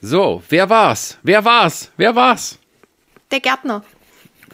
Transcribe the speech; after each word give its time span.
So, 0.00 0.42
wer 0.48 0.68
war's? 0.68 1.18
Wer 1.22 1.44
war's? 1.44 1.90
Wer 1.96 2.14
war's? 2.14 2.58
Der 3.30 3.40
Gärtner. 3.40 3.82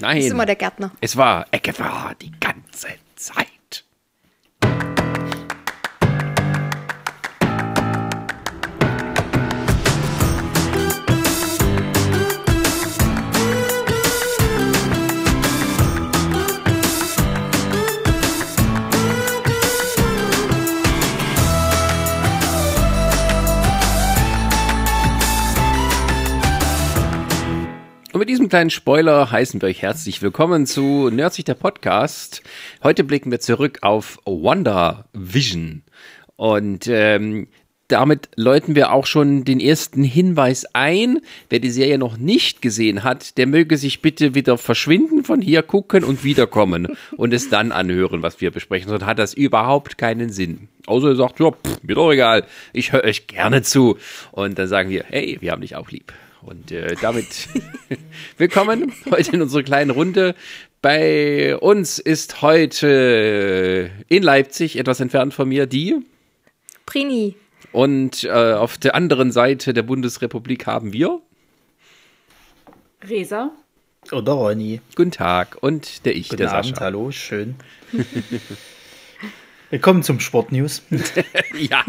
Nein. 0.01 0.17
Das 0.17 0.25
ist 0.27 0.31
immer 0.33 0.47
der 0.47 0.57
Gärtner. 0.57 0.91
Es 1.01 1.17
war 1.17 1.47
Eckefar 1.51 2.15
diesem 28.45 28.51
kleinen 28.51 28.71
Spoiler 28.71 29.31
heißen 29.31 29.63
wir 29.63 29.71
euch 29.71 29.81
herzlich 29.81 30.21
willkommen 30.21 30.67
zu 30.67 31.09
Nerdsich 31.09 31.47
der 31.47 31.55
Podcast. 31.55 32.43
Heute 32.83 33.03
blicken 33.03 33.31
wir 33.31 33.41
zurück 33.41 33.79
auf 33.81 34.19
Wonder 34.27 35.07
Vision. 35.15 35.83
Und 36.37 36.87
ähm, 36.87 37.47
damit 37.89 38.29
läuten 38.37 38.75
wir 38.75 38.93
auch 38.93 39.07
schon 39.07 39.45
den 39.45 39.61
ersten 39.61 40.05
Hinweis 40.05 40.67
ein. 40.75 41.21
Wer 41.49 41.59
die 41.59 41.71
Serie 41.71 41.97
noch 41.97 42.19
nicht 42.19 42.61
gesehen 42.61 43.03
hat, 43.03 43.39
der 43.39 43.47
möge 43.47 43.79
sich 43.79 44.03
bitte 44.03 44.35
wieder 44.35 44.59
verschwinden, 44.59 45.25
von 45.25 45.41
hier 45.41 45.63
gucken 45.63 46.05
und 46.05 46.23
wiederkommen 46.23 46.99
und 47.17 47.33
es 47.33 47.49
dann 47.49 47.73
anhören, 47.73 48.23
was 48.23 48.43
wir 48.43 48.51
besprechen. 48.51 48.91
Sonst 48.91 49.07
hat 49.07 49.19
das 49.19 49.33
überhaupt 49.33 49.97
keinen 49.97 50.29
Sinn. 50.29 50.69
Außer 50.85 51.09
ihr 51.09 51.17
sagt, 51.17 51.41
ja, 51.41 51.51
pff, 51.51 51.83
mir 51.83 51.95
doch 51.95 52.13
egal, 52.13 52.45
ich 52.75 52.93
höre 52.93 53.05
euch 53.05 53.27
gerne 53.27 53.63
zu. 53.63 53.97
Und 54.33 54.59
dann 54.59 54.69
sagen 54.69 54.91
wir, 54.91 55.05
hey, 55.09 55.39
wir 55.41 55.51
haben 55.51 55.63
dich 55.63 55.77
auch 55.77 55.91
lieb. 55.91 56.13
Und 56.47 56.71
äh, 56.73 56.95
damit 57.01 57.49
willkommen 58.37 58.93
heute 59.11 59.33
in 59.33 59.41
unserer 59.43 59.63
kleinen 59.63 59.91
Runde. 59.91 60.35
Bei 60.83 61.57
uns 61.57 61.99
ist 61.99 62.43
heute 62.43 63.91
in 64.09 64.23
Leipzig, 64.23 64.79
etwas 64.79 65.01
entfernt 65.01 65.33
von 65.33 65.49
mir, 65.49 65.67
die. 65.67 65.97
Prini. 66.85 67.35
Und 67.73 68.25
äh, 68.25 68.31
auf 68.31 68.77
der 68.77 68.95
anderen 68.95 69.33
Seite 69.33 69.73
der 69.73 69.83
Bundesrepublik 69.83 70.67
haben 70.67 70.93
wir. 70.93 71.23
Resa. 73.09 73.51
Oder 74.13 74.33
Ronny. 74.33 74.83
Guten 74.97 75.13
Tag. 75.13 75.57
Und 75.63 76.05
der 76.05 76.15
ich, 76.15 76.29
Guten 76.29 76.43
der 76.43 76.53
Abend, 76.53 76.77
Sascha. 76.77 76.85
hallo, 76.85 77.11
schön. 77.11 77.55
Willkommen 79.71 80.03
zum 80.03 80.21
Sportnews. 80.21 80.83
Ja. 81.59 81.85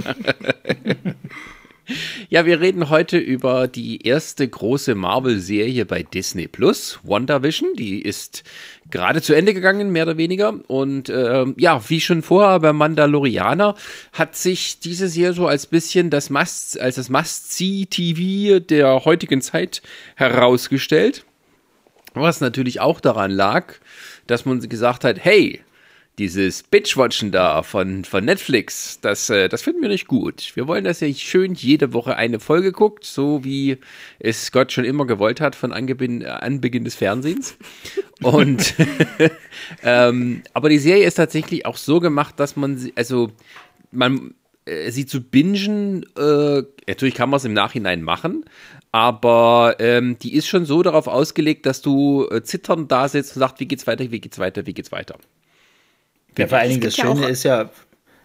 Ja, 2.30 2.46
wir 2.46 2.60
reden 2.60 2.90
heute 2.90 3.18
über 3.18 3.68
die 3.68 4.06
erste 4.06 4.48
große 4.48 4.96
Marvel-Serie 4.96 5.86
bei 5.86 6.04
Disney 6.04 6.48
Plus, 6.48 7.00
WandaVision. 7.04 7.74
Die 7.76 8.02
ist 8.02 8.44
gerade 8.90 9.22
zu 9.22 9.34
Ende 9.34 9.54
gegangen, 9.54 9.92
mehr 9.92 10.06
oder 10.06 10.18
weniger. 10.18 10.60
Und 10.68 11.10
ähm, 11.10 11.56
ja, 11.58 11.82
wie 11.90 12.02
schon 12.02 12.22
vorher 12.22 12.60
beim 12.60 12.78
Mandalorianer 12.78 13.76
hat 14.14 14.36
sich 14.36 14.80
diese 14.80 15.08
Serie 15.08 15.34
so 15.34 15.48
als 15.48 15.68
bisschen 15.68 16.10
das 16.10 16.30
Must, 16.30 16.80
als 16.80 16.96
das 16.96 17.10
Must-See-TV 17.10 18.60
der 18.60 19.06
heutigen 19.06 19.42
Zeit 19.42 19.82
herausgestellt. 20.16 21.26
Was 22.14 22.42
natürlich 22.42 22.80
auch 22.80 23.00
daran 23.02 23.32
lag, 23.32 23.74
dass 24.26 24.46
man 24.46 24.60
gesagt 24.68 25.04
hat, 25.04 25.24
hey, 25.24 25.62
dieses 26.18 26.64
Bitch-Watchen 26.64 27.32
da 27.32 27.62
von, 27.64 28.06
von 28.06 28.24
Netflix, 28.24 29.00
das, 29.02 29.30
äh, 29.30 29.50
das 29.50 29.64
finden 29.64 29.82
wir 29.82 29.90
nicht 29.90 30.08
gut. 30.08 30.52
Wir 30.56 30.68
wollen, 30.68 30.84
dass 30.84 31.02
ihr 31.02 31.14
schön 31.14 31.54
jede 31.54 31.94
Woche 31.94 32.16
eine 32.16 32.40
Folge 32.40 32.72
guckt, 32.72 33.04
so 33.04 33.44
wie 33.44 33.78
es 34.20 34.52
Gott 34.52 34.72
schon 34.72 34.86
immer 34.86 35.06
gewollt 35.06 35.42
hat 35.42 35.56
von 35.56 35.74
Angebeginn, 35.74 36.26
Anbeginn 36.26 36.86
des 36.86 36.96
Fernsehens. 36.96 37.58
Und 38.22 38.76
ähm, 39.84 40.44
aber 40.54 40.70
die 40.70 40.80
Serie 40.80 41.06
ist 41.06 41.16
tatsächlich 41.16 41.66
auch 41.66 41.78
so 41.78 42.00
gemacht, 42.00 42.40
dass 42.40 42.56
man 42.56 42.78
sie, 42.78 42.94
also 42.96 43.32
man 43.92 44.34
äh, 44.66 44.92
sie 44.92 45.06
zu 45.06 45.22
bingen, 45.22 46.06
äh, 46.18 46.64
natürlich 46.88 47.16
kann 47.16 47.30
man 47.30 47.38
es 47.38 47.46
im 47.46 47.54
Nachhinein 47.54 48.02
machen, 48.02 48.46
aber 48.92 49.76
ähm, 49.80 50.18
die 50.20 50.34
ist 50.34 50.48
schon 50.48 50.66
so 50.66 50.82
darauf 50.82 51.08
ausgelegt, 51.08 51.66
dass 51.66 51.82
du 51.82 52.28
äh, 52.30 52.44
zitternd 52.44 52.92
da 52.92 53.08
sitzt 53.10 53.36
und 53.36 53.42
sagst, 53.42 53.60
wie 53.60 53.68
geht's 53.68 53.88
weiter, 53.88 54.10
wie 54.12 54.22
geht's 54.22 54.40
weiter, 54.40 54.66
wie 54.66 54.74
geht's 54.74 54.92
weiter. 54.92 55.18
Ja, 56.38 56.48
vor 56.48 56.58
allen 56.58 56.70
Dingen, 56.70 56.82
das 56.82 56.98
ja 56.98 57.06
Schöne 57.06 57.26
auch- 57.26 57.30
ist 57.30 57.44
ja, 57.44 57.70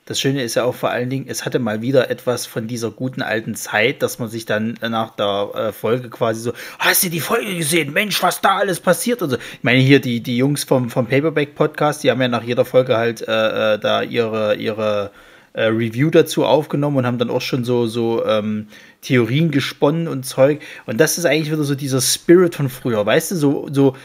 das 0.06 0.18
Schöne 0.18 0.42
ist 0.42 0.56
ja 0.56 0.64
auch 0.64 0.74
vor 0.74 0.90
allen 0.90 1.08
Dingen, 1.08 1.26
es 1.28 1.44
hatte 1.44 1.60
mal 1.60 1.82
wieder 1.82 2.10
etwas 2.10 2.44
von 2.44 2.66
dieser 2.66 2.90
guten 2.90 3.22
alten 3.22 3.54
Zeit, 3.54 4.02
dass 4.02 4.18
man 4.18 4.28
sich 4.28 4.44
dann 4.44 4.76
nach 4.82 5.14
der 5.14 5.50
äh, 5.54 5.72
Folge 5.72 6.10
quasi 6.10 6.40
so, 6.40 6.52
hast 6.80 7.04
du 7.04 7.10
die 7.10 7.20
Folge 7.20 7.54
gesehen? 7.54 7.92
Mensch, 7.92 8.20
was 8.22 8.40
da 8.40 8.56
alles 8.56 8.80
passiert? 8.80 9.22
Und 9.22 9.30
so. 9.30 9.36
Ich 9.36 9.62
meine, 9.62 9.78
hier 9.78 10.00
die, 10.00 10.20
die 10.20 10.36
Jungs 10.36 10.64
vom, 10.64 10.90
vom 10.90 11.06
Paperback 11.06 11.54
Podcast, 11.54 12.02
die 12.02 12.10
haben 12.10 12.20
ja 12.20 12.26
nach 12.26 12.42
jeder 12.42 12.64
Folge 12.64 12.96
halt 12.96 13.20
äh, 13.26 13.74
äh, 13.74 13.78
da 13.78 14.02
ihre, 14.02 14.56
ihre 14.56 15.12
äh, 15.52 15.64
Review 15.64 16.10
dazu 16.10 16.44
aufgenommen 16.44 16.96
und 16.96 17.06
haben 17.06 17.18
dann 17.18 17.30
auch 17.30 17.40
schon 17.42 17.64
so, 17.64 17.86
so 17.86 18.24
ähm, 18.26 18.66
Theorien 19.02 19.52
gesponnen 19.52 20.08
und 20.08 20.24
Zeug. 20.24 20.60
Und 20.86 20.98
das 21.00 21.18
ist 21.18 21.24
eigentlich 21.24 21.52
wieder 21.52 21.62
so 21.62 21.76
dieser 21.76 22.00
Spirit 22.00 22.56
von 22.56 22.68
früher, 22.68 23.06
weißt 23.06 23.30
du, 23.30 23.36
so, 23.36 23.68
so 23.70 23.96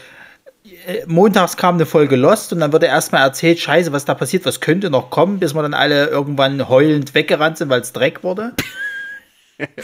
montags 1.06 1.56
kam 1.56 1.76
eine 1.76 1.86
Folge 1.86 2.16
Lost 2.16 2.52
und 2.52 2.60
dann 2.60 2.72
wurde 2.72 2.86
erstmal 2.86 3.22
erzählt, 3.22 3.58
scheiße, 3.58 3.92
was 3.92 4.04
da 4.04 4.14
passiert, 4.14 4.44
was 4.44 4.60
könnte 4.60 4.90
noch 4.90 5.10
kommen, 5.10 5.38
bis 5.38 5.54
wir 5.54 5.62
dann 5.62 5.74
alle 5.74 6.06
irgendwann 6.08 6.68
heulend 6.68 7.14
weggerannt 7.14 7.58
sind, 7.58 7.68
weil 7.68 7.80
es 7.80 7.92
Dreck 7.92 8.22
wurde. 8.22 8.52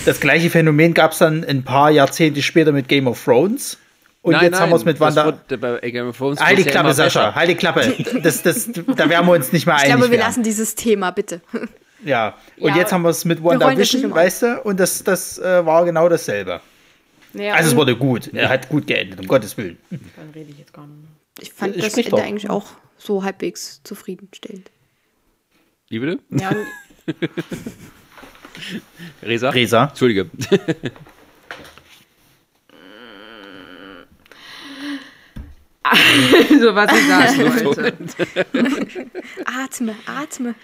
Das 0.04 0.20
gleiche 0.20 0.50
Phänomen 0.50 0.92
gab 0.92 1.12
es 1.12 1.18
dann 1.18 1.44
ein 1.44 1.62
paar 1.62 1.90
Jahrzehnte 1.90 2.42
später 2.42 2.72
mit 2.72 2.88
Game 2.88 3.06
of 3.06 3.24
Thrones. 3.24 3.78
Und 4.20 4.40
jetzt 4.42 4.60
haben 4.60 4.68
wir 4.70 4.76
es 4.76 4.84
mit 4.84 5.00
Wanda. 5.00 5.24
wurde 5.24 5.56
bei 5.56 5.90
Game 5.90 6.08
of 6.10 6.18
Thrones 6.18 6.40
Halt 6.40 6.58
die 6.58 6.64
Klappe, 6.64 6.88
immer 6.88 6.94
Sascha, 6.94 7.34
halt 7.34 7.48
die 7.48 7.54
Klappe. 7.54 7.94
Das, 8.22 8.42
das, 8.42 8.68
da 8.70 9.08
wären 9.08 9.24
wir 9.24 9.32
uns 9.32 9.50
nicht 9.50 9.64
mehr 9.64 9.76
Ich 9.76 9.84
einig. 9.84 9.94
glaube, 9.96 10.10
wir 10.10 10.18
werden. 10.18 10.28
lassen 10.28 10.42
dieses 10.42 10.74
Thema, 10.74 11.10
bitte. 11.10 11.40
Ja, 12.04 12.34
und 12.58 12.68
Ja, 12.68 12.76
jetzt 12.76 12.92
haben 12.92 13.00
wir 13.02 13.08
es 13.08 13.24
mit 13.24 13.42
WandaVision, 13.42 14.14
weißt 14.14 14.42
du? 14.42 14.60
Und 14.62 14.78
das, 14.78 15.02
das 15.04 15.38
äh, 15.38 15.64
war 15.64 15.86
genau 15.86 16.06
dasselbe. 16.10 16.60
Naja, 17.32 17.54
Also 17.54 17.70
es 17.70 17.76
wurde 17.76 17.96
gut. 17.96 18.32
Er 18.34 18.48
hat 18.48 18.68
gut 18.68 18.86
geendet, 18.86 19.20
um 19.20 19.26
Gottes 19.26 19.56
Willen. 19.56 19.78
Dann 19.90 20.30
rede 20.34 20.50
ich 20.50 20.58
jetzt 20.58 20.72
gar 20.72 20.86
nicht 20.86 20.98
mehr. 21.00 21.08
Ich 21.40 21.52
fand 21.52 21.76
Äh, 21.76 21.80
das 21.80 21.92
sprich 21.92 22.06
Ende 22.06 22.18
doch. 22.18 22.24
eigentlich 22.26 22.50
auch 22.50 22.66
so 22.98 23.24
halbwegs 23.24 23.80
zufriedenstellend. 23.84 24.70
Wie 25.88 25.98
bitte? 25.98 26.18
Ja, 26.30 26.54
Resa? 29.22 29.50
Resa. 29.50 29.84
Entschuldige. 29.88 30.30
so 36.60 36.74
was 36.74 36.90
ich 36.92 37.06
sagen 37.08 37.38
wollte. 37.64 37.96
Atme, 39.44 39.94
atme. 40.06 40.54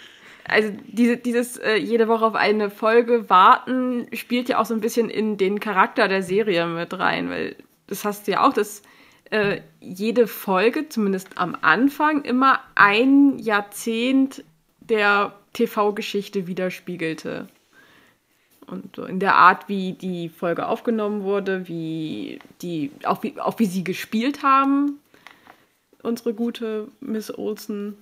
Also 0.48 0.72
diese, 0.86 1.16
dieses 1.16 1.56
äh, 1.58 1.76
jede 1.76 2.08
Woche 2.08 2.24
auf 2.24 2.34
eine 2.34 2.70
Folge 2.70 3.28
warten 3.28 4.06
spielt 4.12 4.48
ja 4.48 4.58
auch 4.58 4.66
so 4.66 4.74
ein 4.74 4.80
bisschen 4.80 5.10
in 5.10 5.36
den 5.36 5.60
Charakter 5.60 6.08
der 6.08 6.22
Serie 6.22 6.66
mit 6.66 6.98
rein, 6.98 7.30
weil 7.30 7.56
das 7.86 8.04
hast 8.04 8.26
du 8.26 8.32
ja 8.32 8.46
auch, 8.46 8.52
dass 8.52 8.82
äh, 9.30 9.60
jede 9.80 10.26
Folge, 10.26 10.88
zumindest 10.88 11.36
am 11.36 11.56
Anfang, 11.60 12.22
immer 12.22 12.60
ein 12.74 13.38
Jahrzehnt 13.38 14.44
der 14.80 15.34
TV-Geschichte 15.52 16.46
widerspiegelte. 16.46 17.48
Und 18.66 18.96
so 18.96 19.04
in 19.04 19.18
der 19.18 19.34
Art, 19.34 19.68
wie 19.68 19.92
die 19.92 20.28
Folge 20.28 20.66
aufgenommen 20.66 21.22
wurde, 21.22 21.68
wie 21.68 22.38
die, 22.62 22.90
auch 23.04 23.22
wie, 23.22 23.38
auch 23.40 23.58
wie 23.58 23.66
sie 23.66 23.84
gespielt 23.84 24.42
haben, 24.42 24.98
unsere 26.02 26.34
gute 26.34 26.88
Miss 27.00 27.36
Olsen 27.36 27.96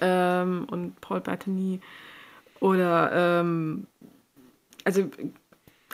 ähm, 0.00 0.66
und 0.70 1.00
Paul 1.00 1.20
Bettany. 1.20 1.80
Oder 2.60 3.40
ähm, 3.40 3.86
also 4.84 5.10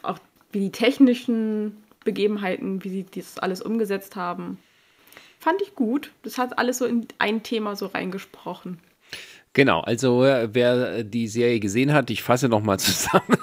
auch 0.02 0.18
wie 0.52 0.60
die 0.60 0.72
technischen 0.72 1.76
Begebenheiten, 2.04 2.82
wie 2.84 2.88
sie 2.88 3.06
das 3.14 3.38
alles 3.38 3.62
umgesetzt 3.62 4.16
haben. 4.16 4.58
Fand 5.38 5.62
ich 5.62 5.74
gut. 5.74 6.12
Das 6.22 6.38
hat 6.38 6.58
alles 6.58 6.78
so 6.78 6.86
in 6.86 7.06
ein 7.18 7.42
Thema 7.42 7.76
so 7.76 7.86
reingesprochen. 7.86 8.78
Genau, 9.52 9.80
also 9.80 10.24
äh, 10.24 10.48
wer 10.52 11.02
die 11.02 11.26
Serie 11.26 11.58
gesehen 11.58 11.92
hat, 11.92 12.08
ich 12.10 12.22
fasse 12.22 12.48
nochmal 12.48 12.78
zusammen. 12.78 13.36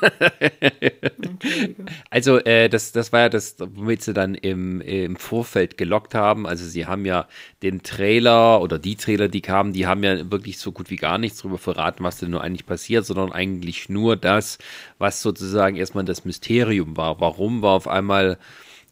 Also, 2.10 2.40
äh, 2.40 2.70
das, 2.70 2.92
das 2.92 3.12
war 3.14 3.22
ja 3.22 3.30
das, 3.30 3.58
womit 3.60 4.02
sie 4.02 4.14
dann 4.14 4.36
im, 4.36 4.82
im 4.82 5.16
Vorfeld 5.18 5.78
gelockt 5.78 6.16
haben. 6.16 6.48
Also, 6.48 6.66
sie 6.66 6.86
haben 6.86 7.06
ja 7.06 7.28
den 7.64 7.84
Trailer 7.84 8.62
oder 8.62 8.80
die 8.80 8.96
Trailer, 8.96 9.28
die 9.28 9.42
kamen, 9.42 9.74
die 9.74 9.86
haben 9.88 10.04
ja 10.04 10.32
wirklich 10.32 10.58
so 10.58 10.72
gut 10.72 10.90
wie 10.90 10.96
gar 10.96 11.18
nichts 11.18 11.40
darüber 11.40 11.58
verraten, 11.58 12.04
was 12.04 12.18
denn 12.18 12.32
nur 12.32 12.42
eigentlich 12.42 12.66
passiert, 12.66 13.06
sondern 13.06 13.32
eigentlich 13.32 13.90
nur 13.90 14.16
das, 14.16 14.58
was 14.98 15.22
sozusagen 15.22 15.76
erstmal 15.78 16.06
das 16.06 16.26
Mysterium 16.26 16.98
war. 16.98 17.20
Warum 17.22 17.62
war 17.62 17.74
auf 17.74 17.88
einmal 17.88 18.38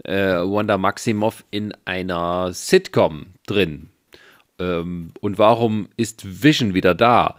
äh, 0.04 0.34
Wanda 0.36 0.78
Maximoff 0.78 1.44
in 1.52 1.74
einer 1.86 2.54
Sitcom 2.54 3.28
drin? 3.48 3.90
Ähm, 4.60 5.12
und 5.20 5.38
warum 5.38 5.90
ist 5.98 6.44
Vision 6.44 6.74
wieder 6.74 6.96
da? 6.96 7.36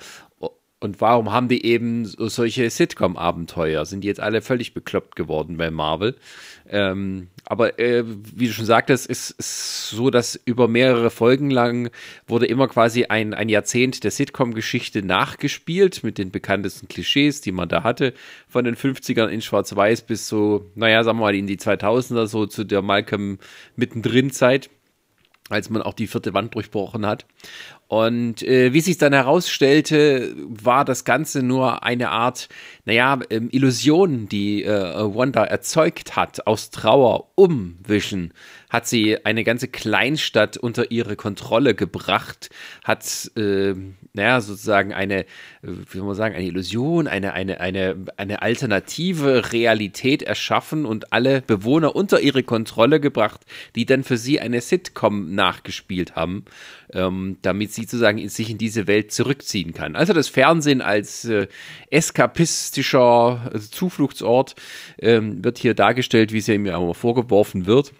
Und 0.79 1.01
warum 1.01 1.33
haben 1.33 1.49
die 1.49 1.65
eben 1.65 2.05
so 2.05 2.29
solche 2.29 2.69
Sitcom-Abenteuer? 2.69 3.87
Sind 3.87 4.03
die 4.03 4.09
jetzt 4.09 4.21
alle 4.21 4.43
völlig 4.43 4.75
bekloppt 4.75 5.17
geworden 5.17 5.57
bei 5.57 5.71
Marvel? 5.71 6.17
Ähm, 6.69 7.29
aber 7.47 7.79
äh, 7.79 8.05
wie 8.07 8.47
du 8.47 8.53
schon 8.53 8.67
sagtest, 8.67 9.07
ist 9.07 9.35
es 9.39 9.89
so, 9.89 10.11
dass 10.11 10.39
über 10.45 10.69
mehrere 10.69 11.11
Folgen 11.11 11.51
lang 11.51 11.91
wurde 12.27 12.45
immer 12.45 12.69
quasi 12.69 13.05
ein, 13.07 13.33
ein 13.33 13.49
Jahrzehnt 13.49 14.05
der 14.05 14.11
Sitcom-Geschichte 14.11 15.03
nachgespielt 15.03 16.05
mit 16.05 16.19
den 16.19 16.31
bekanntesten 16.31 16.89
Klischees, 16.89 17.41
die 17.41 17.53
man 17.53 17.71
da 17.71 17.83
hatte, 17.83 18.13
von 18.47 18.67
den 18.67 18.77
50ern 18.77 19.29
in 19.29 19.41
Schwarz-Weiß 19.41 20.03
bis 20.03 20.29
so, 20.29 20.71
naja, 20.75 21.05
sagen 21.05 21.19
wir 21.19 21.23
mal, 21.23 21.35
in 21.35 21.47
die 21.47 21.57
2000er, 21.57 22.27
so 22.27 22.45
zu 22.45 22.65
der 22.65 22.83
Malcolm 22.83 23.39
mittendrin 23.77 24.31
Zeit 24.31 24.69
als 25.49 25.71
man 25.71 25.83
auch 25.83 25.95
die 25.95 26.07
vierte 26.07 26.35
Wand 26.35 26.55
durchbrochen 26.55 27.07
hat. 27.07 27.27
Und 27.89 28.43
äh, 28.43 28.73
wie 28.73 28.81
sich 28.81 28.99
dann 28.99 29.13
herausstellte, 29.13 30.35
war 30.49 30.85
das 30.85 31.05
Ganze 31.05 31.43
nur 31.43 31.85
eine 31.85 32.11
Art, 32.11 32.49
naja, 32.85 33.21
ähm, 33.31 33.49
Illusion, 33.53 34.29
die 34.29 34.65
äh, 34.65 35.15
Wanda 35.15 35.45
erzeugt 35.45 36.17
hat, 36.17 36.47
aus 36.47 36.71
Trauer 36.71 37.31
umwischen 37.37 38.33
hat 38.77 38.87
sie 38.87 39.25
eine 39.25 39.43
ganze 39.43 39.69
Kleinstadt 39.69 40.59
unter 40.59 40.91
ihre 40.91 41.17
Kontrolle 41.17 41.75
gebracht, 41.75 42.51
hat, 42.85 43.31
äh, 43.35 43.73
naja, 44.13 44.43
sozusagen 44.43 44.93
eine, 44.93 45.21
äh, 45.21 45.25
wie 45.63 45.97
soll 45.97 46.07
man 46.07 46.15
sagen, 46.15 46.35
eine 46.35 46.45
Illusion, 46.45 47.09
eine, 47.09 47.33
eine, 47.33 47.59
eine, 47.59 47.97
eine 48.19 48.43
alternative 48.43 49.51
Realität 49.55 50.23
erschaffen 50.23 50.85
und 50.85 51.15
alle 51.15 51.41
Bewohner 51.41 51.97
unter 51.97 52.21
ihre 52.21 52.43
Kontrolle 52.43 53.01
gebracht, 53.01 53.41
die 53.77 53.87
dann 53.87 54.05
für 54.05 54.19
sie 54.19 54.41
eine 54.41 54.61
Sitcom 54.61 55.35
nachgespielt 55.35 56.15
haben, 56.15 56.45
ähm, 56.93 57.39
damit 57.41 57.73
sie 57.73 57.85
sozusagen 57.85 58.29
sich 58.29 58.51
in 58.51 58.59
diese 58.59 58.87
Welt 58.87 59.11
zurückziehen 59.11 59.73
kann. 59.73 59.97
Also 59.97 60.13
das 60.13 60.29
Fernsehen 60.29 60.83
als 60.83 61.25
äh, 61.25 61.47
eskapistischer 61.89 63.53
Zufluchtsort 63.71 64.55
ähm, 64.99 65.43
wird 65.43 65.57
hier 65.57 65.73
dargestellt, 65.73 66.35
wie 66.35 66.39
es 66.39 66.47
ja 66.47 66.53
immer 66.53 66.93
vorgeworfen 66.93 67.65
wird 67.65 67.95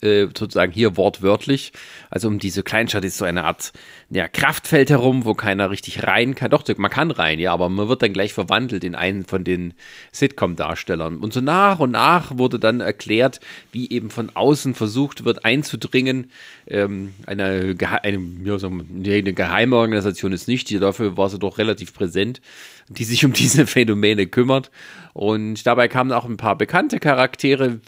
äh, 0.00 0.26
sozusagen 0.36 0.72
hier 0.72 0.96
wortwörtlich. 0.96 1.72
Also 2.10 2.26
um 2.26 2.40
diese 2.40 2.64
Kleinstadt 2.64 3.04
ist 3.04 3.18
so 3.18 3.24
eine 3.24 3.44
Art 3.44 3.72
ja, 4.10 4.26
Kraftfeld 4.26 4.90
herum, 4.90 5.24
wo 5.24 5.34
keiner 5.34 5.70
richtig 5.70 6.02
rein 6.02 6.34
kann. 6.34 6.50
Doch, 6.50 6.64
man 6.76 6.90
kann 6.90 7.12
rein, 7.12 7.38
ja, 7.38 7.52
aber 7.52 7.68
man 7.68 7.88
wird 7.88 8.02
dann 8.02 8.12
gleich 8.12 8.32
verwandelt 8.32 8.82
in 8.82 8.96
einen 8.96 9.24
von 9.24 9.44
den 9.44 9.74
Sitcom-Darstellern. 10.10 11.18
Und 11.18 11.32
so 11.32 11.40
nach 11.40 11.78
und 11.78 11.92
nach 11.92 12.36
wurde 12.36 12.58
dann 12.58 12.80
erklärt, 12.80 13.38
wie 13.70 13.88
eben 13.90 14.10
von 14.10 14.30
außen 14.34 14.74
versucht 14.74 15.24
wird 15.24 15.44
einzudringen. 15.44 16.32
Ähm, 16.66 17.14
eine, 17.26 17.76
eine, 18.02 18.18
ja, 18.44 18.58
so, 18.58 18.66
eine 18.66 19.32
geheime 19.32 19.76
Organisation 19.76 20.32
ist 20.32 20.48
nicht, 20.48 20.74
dafür 20.82 21.16
war 21.16 21.28
sie 21.28 21.38
doch 21.38 21.58
relativ 21.58 21.94
präsent, 21.94 22.40
die 22.88 23.04
sich 23.04 23.24
um 23.24 23.32
diese 23.34 23.68
Phänomene 23.68 24.26
kümmert. 24.26 24.72
Und 25.12 25.64
dabei 25.64 25.86
kamen 25.86 26.10
auch 26.10 26.24
ein 26.24 26.36
paar 26.36 26.58
bekannte 26.58 26.98
Charaktere 26.98 27.80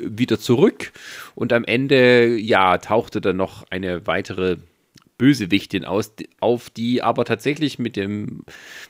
wieder 0.00 0.38
zurück 0.38 0.92
und 1.34 1.52
am 1.52 1.64
Ende, 1.64 2.36
ja, 2.36 2.78
tauchte 2.78 3.20
dann 3.20 3.36
noch 3.36 3.64
eine 3.70 4.06
weitere 4.06 4.58
Bösewichtin 5.18 5.84
aus, 5.84 6.12
auf, 6.40 6.70
die 6.70 7.02
aber 7.02 7.24
tatsächlich 7.24 7.78
mit 7.78 7.96
dem, 7.96 8.42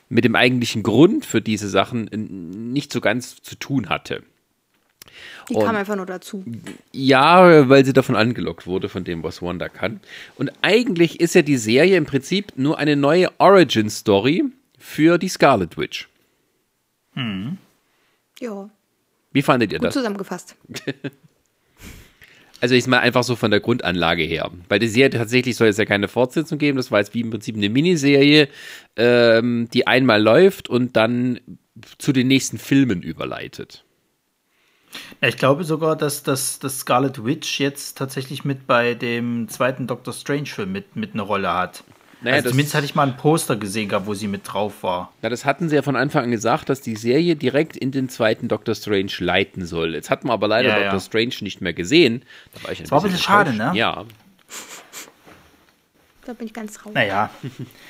mit 0.09 0.25
dem 0.25 0.35
eigentlichen 0.35 0.83
Grund 0.83 1.25
für 1.25 1.41
diese 1.41 1.69
Sachen 1.69 2.05
nicht 2.71 2.91
so 2.91 3.01
ganz 3.01 3.41
zu 3.41 3.55
tun 3.55 3.89
hatte. 3.89 4.23
Die 5.49 5.55
und, 5.55 5.63
kam 5.63 5.75
einfach 5.75 5.95
nur 5.95 6.05
dazu. 6.05 6.43
Ja, 6.91 7.69
weil 7.69 7.85
sie 7.85 7.93
davon 7.93 8.15
angelockt 8.15 8.67
wurde, 8.67 8.89
von 8.89 9.03
dem, 9.03 9.23
was 9.23 9.41
Wanda 9.41 9.69
kann. 9.69 10.01
Und 10.35 10.51
eigentlich 10.61 11.19
ist 11.19 11.35
ja 11.35 11.41
die 11.41 11.57
Serie 11.57 11.97
im 11.97 12.05
Prinzip 12.05 12.53
nur 12.57 12.77
eine 12.77 12.95
neue 12.95 13.31
Origin-Story 13.39 14.45
für 14.77 15.17
die 15.17 15.29
Scarlet 15.29 15.77
Witch. 15.77 16.09
Hm. 17.13 17.57
Ja. 18.39 18.69
Wie 19.31 19.41
fandet 19.41 19.71
ihr 19.71 19.79
Gut 19.79 19.87
das? 19.87 19.93
zusammengefasst. 19.93 20.55
Also 22.59 22.73
ich 22.73 22.87
mal 22.87 22.99
einfach 22.99 23.23
so 23.23 23.35
von 23.35 23.51
der 23.51 23.59
Grundanlage 23.59 24.23
her. 24.23 24.49
Bei 24.67 24.79
der 24.79 24.89
Serie 24.89 25.11
tatsächlich 25.11 25.55
soll 25.55 25.67
es 25.67 25.77
ja 25.77 25.85
keine 25.85 26.07
Fortsetzung 26.07 26.57
geben. 26.57 26.77
Das 26.77 26.91
war 26.91 26.99
jetzt 26.99 27.13
wie 27.13 27.21
im 27.21 27.29
Prinzip 27.29 27.55
eine 27.55 27.69
Miniserie, 27.69 28.49
ähm, 28.95 29.69
die 29.73 29.85
einmal 29.85 30.21
läuft 30.21 30.67
und 30.67 30.95
dann 30.95 31.39
zu 31.99 32.13
den 32.13 32.27
nächsten 32.27 32.57
Filmen 32.57 33.03
überleitet. 33.03 33.83
Ja, 35.21 35.27
ich 35.27 35.37
glaube 35.37 35.63
sogar, 35.63 35.95
dass 35.95 36.23
das 36.23 36.59
Scarlet 36.59 37.23
Witch 37.23 37.59
jetzt 37.59 37.97
tatsächlich 37.97 38.43
mit 38.43 38.65
bei 38.65 38.95
dem 38.95 39.47
zweiten 39.49 39.85
Doctor 39.85 40.13
Strange-Film 40.13 40.71
mit, 40.71 40.95
mit 40.95 41.13
eine 41.13 41.21
Rolle 41.21 41.53
hat. 41.53 41.83
Naja, 42.21 42.37
also 42.37 42.49
zumindest 42.49 42.75
hatte 42.75 42.85
ich 42.85 42.95
mal 42.95 43.07
ein 43.07 43.15
Poster 43.15 43.55
gesehen 43.55 43.89
gehabt, 43.89 44.07
wo 44.07 44.13
sie 44.13 44.27
mit 44.27 44.41
drauf 44.45 44.81
war. 44.81 45.11
Ja, 45.21 45.29
das 45.29 45.45
hatten 45.45 45.69
sie 45.69 45.75
ja 45.75 45.81
von 45.83 45.95
Anfang 45.95 46.23
an 46.23 46.31
gesagt, 46.31 46.69
dass 46.69 46.81
die 46.81 46.95
Serie 46.95 47.35
direkt 47.35 47.77
in 47.77 47.91
den 47.91 48.09
zweiten 48.09 48.47
Doctor 48.47 48.73
Strange 48.73 49.11
leiten 49.19 49.65
soll. 49.65 49.93
Jetzt 49.93 50.09
hat 50.09 50.23
man 50.23 50.33
aber 50.33 50.47
leider 50.47 50.69
ja, 50.69 50.75
Doctor 50.75 50.93
ja. 50.93 50.99
Strange 50.99 51.35
nicht 51.41 51.61
mehr 51.61 51.73
gesehen. 51.73 52.23
Da 52.53 52.63
war 52.63 52.71
ich 52.71 52.79
ein 52.79 52.83
das 52.83 52.91
war 52.91 52.99
ein 52.99 53.03
bisschen 53.03 53.19
schade, 53.19 53.53
ne? 53.53 53.71
Ja. 53.75 54.05
Da 56.25 56.33
bin 56.33 56.47
ich 56.47 56.53
ganz 56.53 56.73
traurig. 56.73 56.95
Naja, 56.95 57.29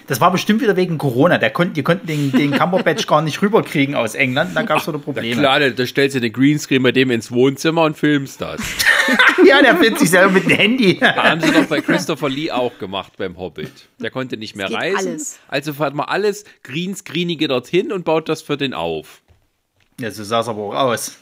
das 0.06 0.22
war 0.22 0.32
bestimmt 0.32 0.62
wieder 0.62 0.76
wegen 0.76 1.00
Corona. 1.00 1.40
Der 1.40 1.50
konnt, 1.50 1.76
die 1.76 1.82
konnten 1.82 2.06
den, 2.06 2.32
den 2.32 2.52
Cumberbatch 2.52 3.08
gar 3.08 3.24
nicht 3.24 3.42
rüberkriegen 3.42 3.96
aus 3.96 4.14
England. 4.14 4.56
Da 4.56 4.62
gab 4.62 4.78
es 4.80 4.88
wieder 4.88 5.00
Probleme. 5.00 5.42
Na 5.42 5.58
klar, 5.58 5.72
da 5.72 5.86
stellst 5.88 6.16
du 6.16 6.20
den 6.20 6.34
Greenscreen 6.34 6.84
bei 6.84 6.92
dem 6.92 7.10
ins 7.10 7.32
Wohnzimmer 7.32 7.84
und 7.84 7.98
filmst 7.98 8.42
das. 8.42 8.62
ja, 9.46 9.62
der 9.62 9.78
filmt 9.78 10.00
sich 10.00 10.10
selber 10.10 10.32
mit 10.32 10.46
dem 10.46 10.52
Handy. 10.52 10.98
Da 11.00 11.16
haben 11.16 11.42
sie 11.42 11.52
doch 11.52 11.66
bei 11.66 11.82
Christopher 11.82 12.30
Lee 12.30 12.52
auch 12.52 12.78
gemacht 12.80 13.14
beim 13.18 13.38
Hobbit. 13.38 13.72
Der 14.00 14.12
konnte 14.12 14.38
nicht 14.38 14.56
mehr 14.56 14.72
reisen. 14.72 15.10
Alles. 15.10 15.40
Also 15.48 15.74
fährt 15.74 15.94
man 15.94 16.08
alles 16.08 16.46
Greenscreenige 16.64 17.48
dorthin 17.48 17.92
und 17.92 18.06
baut 18.06 18.30
das 18.30 18.42
für 18.42 18.58
den 18.58 18.74
auf. 18.74 19.22
Ja, 20.00 20.12
so 20.12 20.24
sah 20.24 20.42
es 20.42 20.48
aber 20.48 20.62
auch 20.62 20.76
aus. 20.76 21.18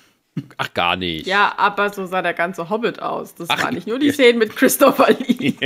Ach, 0.58 0.74
gar 0.74 0.98
nicht. 0.98 1.28
Ja, 1.28 1.54
aber 1.58 1.94
so 1.94 2.06
sah 2.06 2.22
der 2.22 2.34
ganze 2.34 2.70
Hobbit 2.70 3.02
aus. 3.02 3.36
Das 3.36 3.50
Ach, 3.50 3.64
war 3.64 3.72
nicht 3.72 3.88
nur 3.88 4.00
die 4.00 4.12
Szenen 4.12 4.38
mit 4.40 4.56
Christopher 4.56 5.12
Lee. 5.12 5.54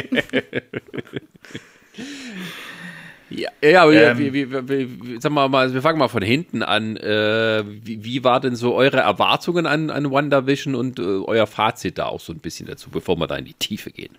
ja, 3.30 3.50
ja, 3.62 3.84
aber 3.84 3.94
ähm, 3.94 4.18
wir, 4.18 4.34
wir, 4.34 4.68
wir, 4.68 5.22
sag 5.22 5.32
mal, 5.32 5.74
wir 5.74 5.82
fangen 5.82 6.00
mal 6.00 6.08
von 6.08 6.24
hinten 6.24 6.64
an. 6.64 6.98
Äh, 6.98 7.64
wie, 7.66 8.04
wie, 8.04 8.24
war 8.24 8.40
denn 8.40 8.56
so 8.56 8.76
eure 8.76 8.98
Erwartungen 8.98 9.66
an, 9.66 9.90
an 9.90 10.12
WandaVision 10.12 10.76
und 10.76 11.00
äh, 11.00 11.04
euer 11.04 11.48
Fazit 11.48 11.98
da 11.98 12.08
auch 12.08 12.20
so 12.20 12.34
ein 12.34 12.40
bisschen 12.40 12.68
dazu, 12.68 12.90
bevor 12.90 13.18
wir 13.18 13.28
da 13.28 13.36
in 13.36 13.46
die 13.46 13.54
Tiefe 13.54 13.92
gehen? 13.92 14.18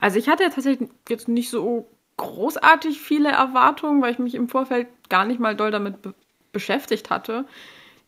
Also 0.00 0.18
ich 0.18 0.28
hatte 0.28 0.44
tatsächlich 0.44 0.88
jetzt 1.08 1.28
nicht 1.28 1.50
so 1.50 1.88
großartig 2.16 3.00
viele 3.00 3.30
Erwartungen, 3.30 4.02
weil 4.02 4.12
ich 4.12 4.18
mich 4.18 4.34
im 4.34 4.48
Vorfeld 4.48 4.86
gar 5.08 5.24
nicht 5.24 5.40
mal 5.40 5.56
doll 5.56 5.70
damit 5.70 6.02
be 6.02 6.14
beschäftigt 6.52 7.10
hatte 7.10 7.46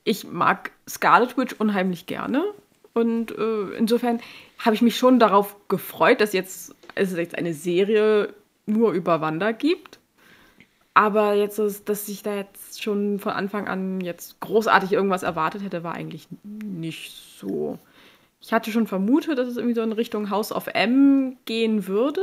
ich 0.06 0.24
mag 0.24 0.70
Scarlet 0.88 1.36
Witch 1.36 1.56
unheimlich 1.58 2.06
gerne. 2.06 2.44
Und 2.94 3.36
äh, 3.36 3.76
insofern 3.76 4.20
habe 4.58 4.74
ich 4.74 4.80
mich 4.80 4.96
schon 4.96 5.18
darauf 5.18 5.56
gefreut, 5.68 6.20
dass 6.20 6.32
jetzt, 6.32 6.74
es 6.94 7.14
jetzt 7.14 7.36
eine 7.36 7.52
Serie 7.52 8.32
nur 8.66 8.92
über 8.92 9.20
Wanda 9.20 9.52
gibt. 9.52 9.98
Aber 10.94 11.34
jetzt, 11.34 11.58
dass 11.58 12.08
ich 12.08 12.22
da 12.22 12.34
jetzt 12.34 12.82
schon 12.82 13.18
von 13.18 13.32
Anfang 13.32 13.68
an 13.68 14.00
jetzt 14.00 14.40
großartig 14.40 14.92
irgendwas 14.92 15.22
erwartet 15.22 15.62
hätte, 15.62 15.84
war 15.84 15.94
eigentlich 15.94 16.26
nicht 16.42 17.12
so. 17.38 17.78
Ich 18.40 18.52
hatte 18.52 18.70
schon 18.70 18.86
vermutet, 18.86 19.38
dass 19.38 19.48
es 19.48 19.56
irgendwie 19.56 19.74
so 19.74 19.82
in 19.82 19.92
Richtung 19.92 20.30
House 20.30 20.52
of 20.52 20.68
M 20.68 21.36
gehen 21.44 21.86
würde. 21.86 22.22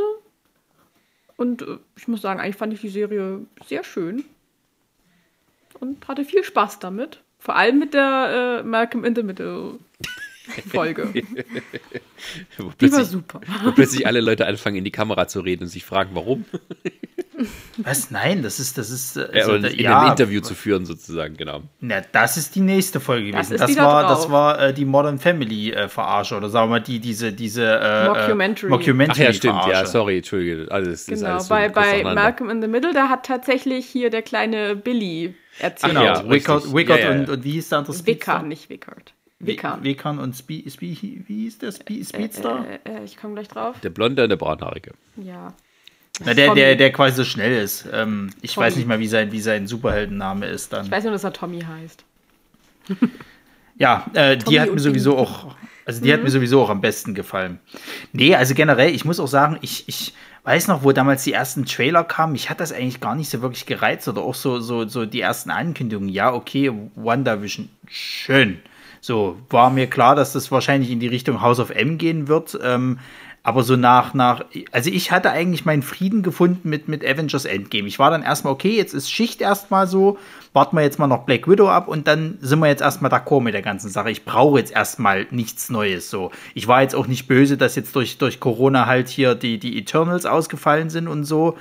Und 1.37 1.61
äh, 1.61 1.77
ich 1.95 2.07
muss 2.07 2.21
sagen, 2.21 2.39
eigentlich 2.39 2.55
fand 2.55 2.73
ich 2.73 2.81
die 2.81 2.89
Serie 2.89 3.45
sehr 3.65 3.83
schön. 3.83 4.25
Und 5.79 6.07
hatte 6.07 6.25
viel 6.25 6.43
Spaß 6.43 6.79
damit. 6.79 7.21
Vor 7.39 7.55
allem 7.55 7.77
mit 7.77 7.93
der 7.93 8.61
äh, 8.61 8.63
Malcolm 8.63 9.03
in 9.03 9.15
the 9.15 9.23
Middle 9.23 9.79
Folge. 10.69 11.11
die 12.81 12.91
war 12.91 13.05
super. 13.05 13.41
Wo 13.63 13.71
plötzlich 13.71 14.05
alle 14.05 14.21
Leute 14.21 14.45
anfangen, 14.45 14.77
in 14.77 14.83
die 14.83 14.91
Kamera 14.91 15.27
zu 15.27 15.39
reden 15.39 15.63
und 15.63 15.69
sich 15.69 15.85
fragen, 15.85 16.11
warum. 16.13 16.45
Was? 17.77 18.11
Nein, 18.11 18.43
das 18.43 18.59
ist, 18.59 18.77
das 18.77 18.89
ist. 18.89 19.17
Äh, 19.17 19.27
also, 19.33 19.55
ja, 19.55 19.67
in 19.67 19.79
ja, 19.79 19.99
einem 19.99 20.11
Interview 20.11 20.41
zu 20.41 20.53
führen, 20.53 20.85
sozusagen, 20.85 21.35
genau. 21.35 21.63
Na, 21.79 22.01
das 22.11 22.37
ist 22.37 22.55
die 22.55 22.61
nächste 22.61 22.99
Folge 22.99 23.31
gewesen. 23.31 23.57
Das, 23.57 23.67
das 23.67 23.77
war, 23.77 24.03
da 24.03 24.09
das 24.09 24.29
war 24.29 24.59
äh, 24.61 24.73
die 24.73 24.85
Modern 24.85 25.17
Family 25.17 25.71
äh, 25.71 25.89
Verarsche 25.89 26.35
oder 26.35 26.49
sagen 26.49 26.67
wir 26.69 26.79
mal 26.79 26.79
die, 26.81 26.99
diese, 26.99 27.33
diese 27.33 27.65
äh, 27.65 28.07
Mockumentary. 28.07 28.69
Mockumentary. 28.69 29.21
Ach 29.21 29.25
ja, 29.27 29.33
stimmt, 29.33 29.53
Verarsche. 29.55 29.71
ja, 29.71 29.85
sorry, 29.85 30.17
Entschuldige. 30.17 30.67
Alles, 30.69 31.07
genau, 31.07 31.31
alles 31.31 31.43
so 31.43 31.49
bei, 31.49 31.69
bei 31.69 32.03
Malcolm 32.03 32.49
in 32.49 32.61
the 32.61 32.67
Middle, 32.67 32.93
da 32.93 33.09
hat 33.09 33.25
tatsächlich 33.25 33.87
hier 33.87 34.09
der 34.09 34.21
kleine 34.21 34.75
Billy 34.75 35.33
erzählt. 35.59 35.93
Genau, 35.93 36.05
ja, 36.05 36.29
Wickard, 36.29 36.73
Wickard 36.73 36.99
ja, 36.99 37.11
ja. 37.11 37.19
Und, 37.19 37.29
und 37.29 37.43
wie 37.43 37.51
hieß 37.51 37.69
der 37.69 37.79
andere 37.79 38.05
Wickard, 38.05 38.45
nicht 38.45 38.69
Wickard. 38.69 39.13
Wickard. 39.45 39.83
Wickard 39.83 40.19
und 40.19 40.33
Spe 40.35 40.63
Spe 40.69 40.95
wie 41.01 41.23
hieß 41.27 41.59
der 41.59 41.71
Spe 41.71 42.03
Speedster? 42.03 42.65
Äh, 42.85 42.89
äh, 42.89 42.97
äh, 42.99 43.03
ich 43.03 43.17
komme 43.17 43.33
gleich 43.33 43.47
drauf. 43.47 43.79
Der 43.81 43.89
Blonde 43.89 44.23
und 44.23 44.29
der 44.29 44.37
Braunhaarige. 44.37 44.93
Ja. 45.17 45.53
Na, 46.23 46.33
der, 46.33 46.53
der, 46.53 46.75
der 46.75 46.91
quasi 46.91 47.15
so 47.15 47.23
schnell 47.23 47.63
ist. 47.63 47.87
Ähm, 47.91 48.29
ich 48.41 48.53
Tommy. 48.53 48.67
weiß 48.67 48.75
nicht 48.75 48.87
mal, 48.87 48.99
wie 48.99 49.07
sein, 49.07 49.31
wie 49.31 49.41
sein 49.41 49.65
Superheldenname 49.67 50.45
ist 50.45 50.71
dann. 50.71 50.85
Ich 50.85 50.91
weiß 50.91 51.03
nur, 51.03 51.13
dass 51.13 51.23
er 51.23 51.33
Tommy 51.33 51.61
heißt. 51.61 52.03
Ja, 53.77 54.05
äh, 54.13 54.37
die 54.37 54.59
hat 54.59 54.71
mir 54.71 54.79
sowieso 54.79 55.17
auch, 55.17 55.55
also 55.85 56.01
die 56.01 56.09
mhm. 56.09 56.13
hat 56.13 56.23
mir 56.23 56.29
sowieso 56.29 56.61
auch 56.61 56.69
am 56.69 56.81
besten 56.81 57.15
gefallen. 57.15 57.59
Nee, 58.11 58.35
also 58.35 58.53
generell, 58.53 58.93
ich 58.93 59.05
muss 59.05 59.19
auch 59.19 59.27
sagen, 59.27 59.57
ich, 59.61 59.87
ich 59.87 60.13
weiß 60.43 60.67
noch, 60.67 60.83
wo 60.83 60.91
damals 60.91 61.23
die 61.23 61.33
ersten 61.33 61.65
Trailer 61.65 62.03
kamen, 62.03 62.33
mich 62.33 62.49
hat 62.49 62.59
das 62.59 62.71
eigentlich 62.71 62.99
gar 62.99 63.15
nicht 63.15 63.29
so 63.29 63.41
wirklich 63.41 63.65
gereizt 63.65 64.07
oder 64.07 64.21
auch 64.21 64.35
so, 64.35 64.59
so, 64.59 64.87
so 64.87 65.05
die 65.05 65.21
ersten 65.21 65.49
Ankündigungen. 65.49 66.09
Ja, 66.09 66.33
okay, 66.33 66.71
WandaVision, 66.95 67.69
schön. 67.87 68.59
So, 69.05 69.35
war 69.49 69.69
mir 69.69 69.87
klar, 69.87 70.15
dass 70.15 70.31
das 70.31 70.49
wahrscheinlich 70.49 70.89
in 70.89 71.01
die 71.01 71.07
Richtung 71.07 71.41
House 71.41 71.59
of 71.59 71.71
M 71.71 71.97
gehen 71.97 72.29
wird. 72.29 72.57
Ähm, 72.63 72.99
aber 73.45 73.63
so 73.63 73.75
nach, 73.75 74.13
nach, 74.13 74.45
also 74.71 74.89
ich 74.89 75.11
hatte 75.11 75.29
eigentlich 75.29 75.65
meinen 75.65 75.81
Frieden 75.81 76.23
gefunden 76.23 76.69
mit, 76.69 76.87
mit 76.87 77.03
Avengers 77.03 77.43
Endgame. 77.43 77.85
Ich 77.89 77.99
war 77.99 78.09
dann 78.11 78.23
erstmal, 78.23 78.53
okay, 78.53 78.77
jetzt 78.77 78.93
ist 78.93 79.11
Schicht 79.11 79.41
erstmal 79.41 79.87
so, 79.87 80.17
warten 80.53 80.77
wir 80.77 80.83
jetzt 80.83 80.99
mal 80.99 81.07
noch 81.07 81.25
Black 81.25 81.49
Widow 81.49 81.67
ab 81.67 81.89
und 81.89 82.07
dann 82.07 82.37
sind 82.39 82.59
wir 82.59 82.67
jetzt 82.67 82.81
erstmal 82.81 83.11
d'accord 83.11 83.41
mit 83.41 83.53
der 83.53 83.61
ganzen 83.61 83.89
Sache. 83.89 84.09
Ich 84.09 84.23
brauche 84.23 84.59
jetzt 84.59 84.71
erstmal 84.71 85.27
nichts 85.31 85.69
Neues 85.69 86.09
so. 86.09 86.31
Ich 86.53 86.69
war 86.69 86.81
jetzt 86.81 86.95
auch 86.95 87.07
nicht 87.07 87.27
böse, 87.27 87.57
dass 87.57 87.75
jetzt 87.75 87.93
durch, 87.97 88.17
durch 88.17 88.39
Corona 88.39 88.85
halt 88.85 89.09
hier 89.09 89.35
die, 89.35 89.59
die 89.59 89.77
Eternals 89.77 90.25
ausgefallen 90.25 90.89
sind 90.89 91.09
und 91.09 91.25
so. 91.25 91.57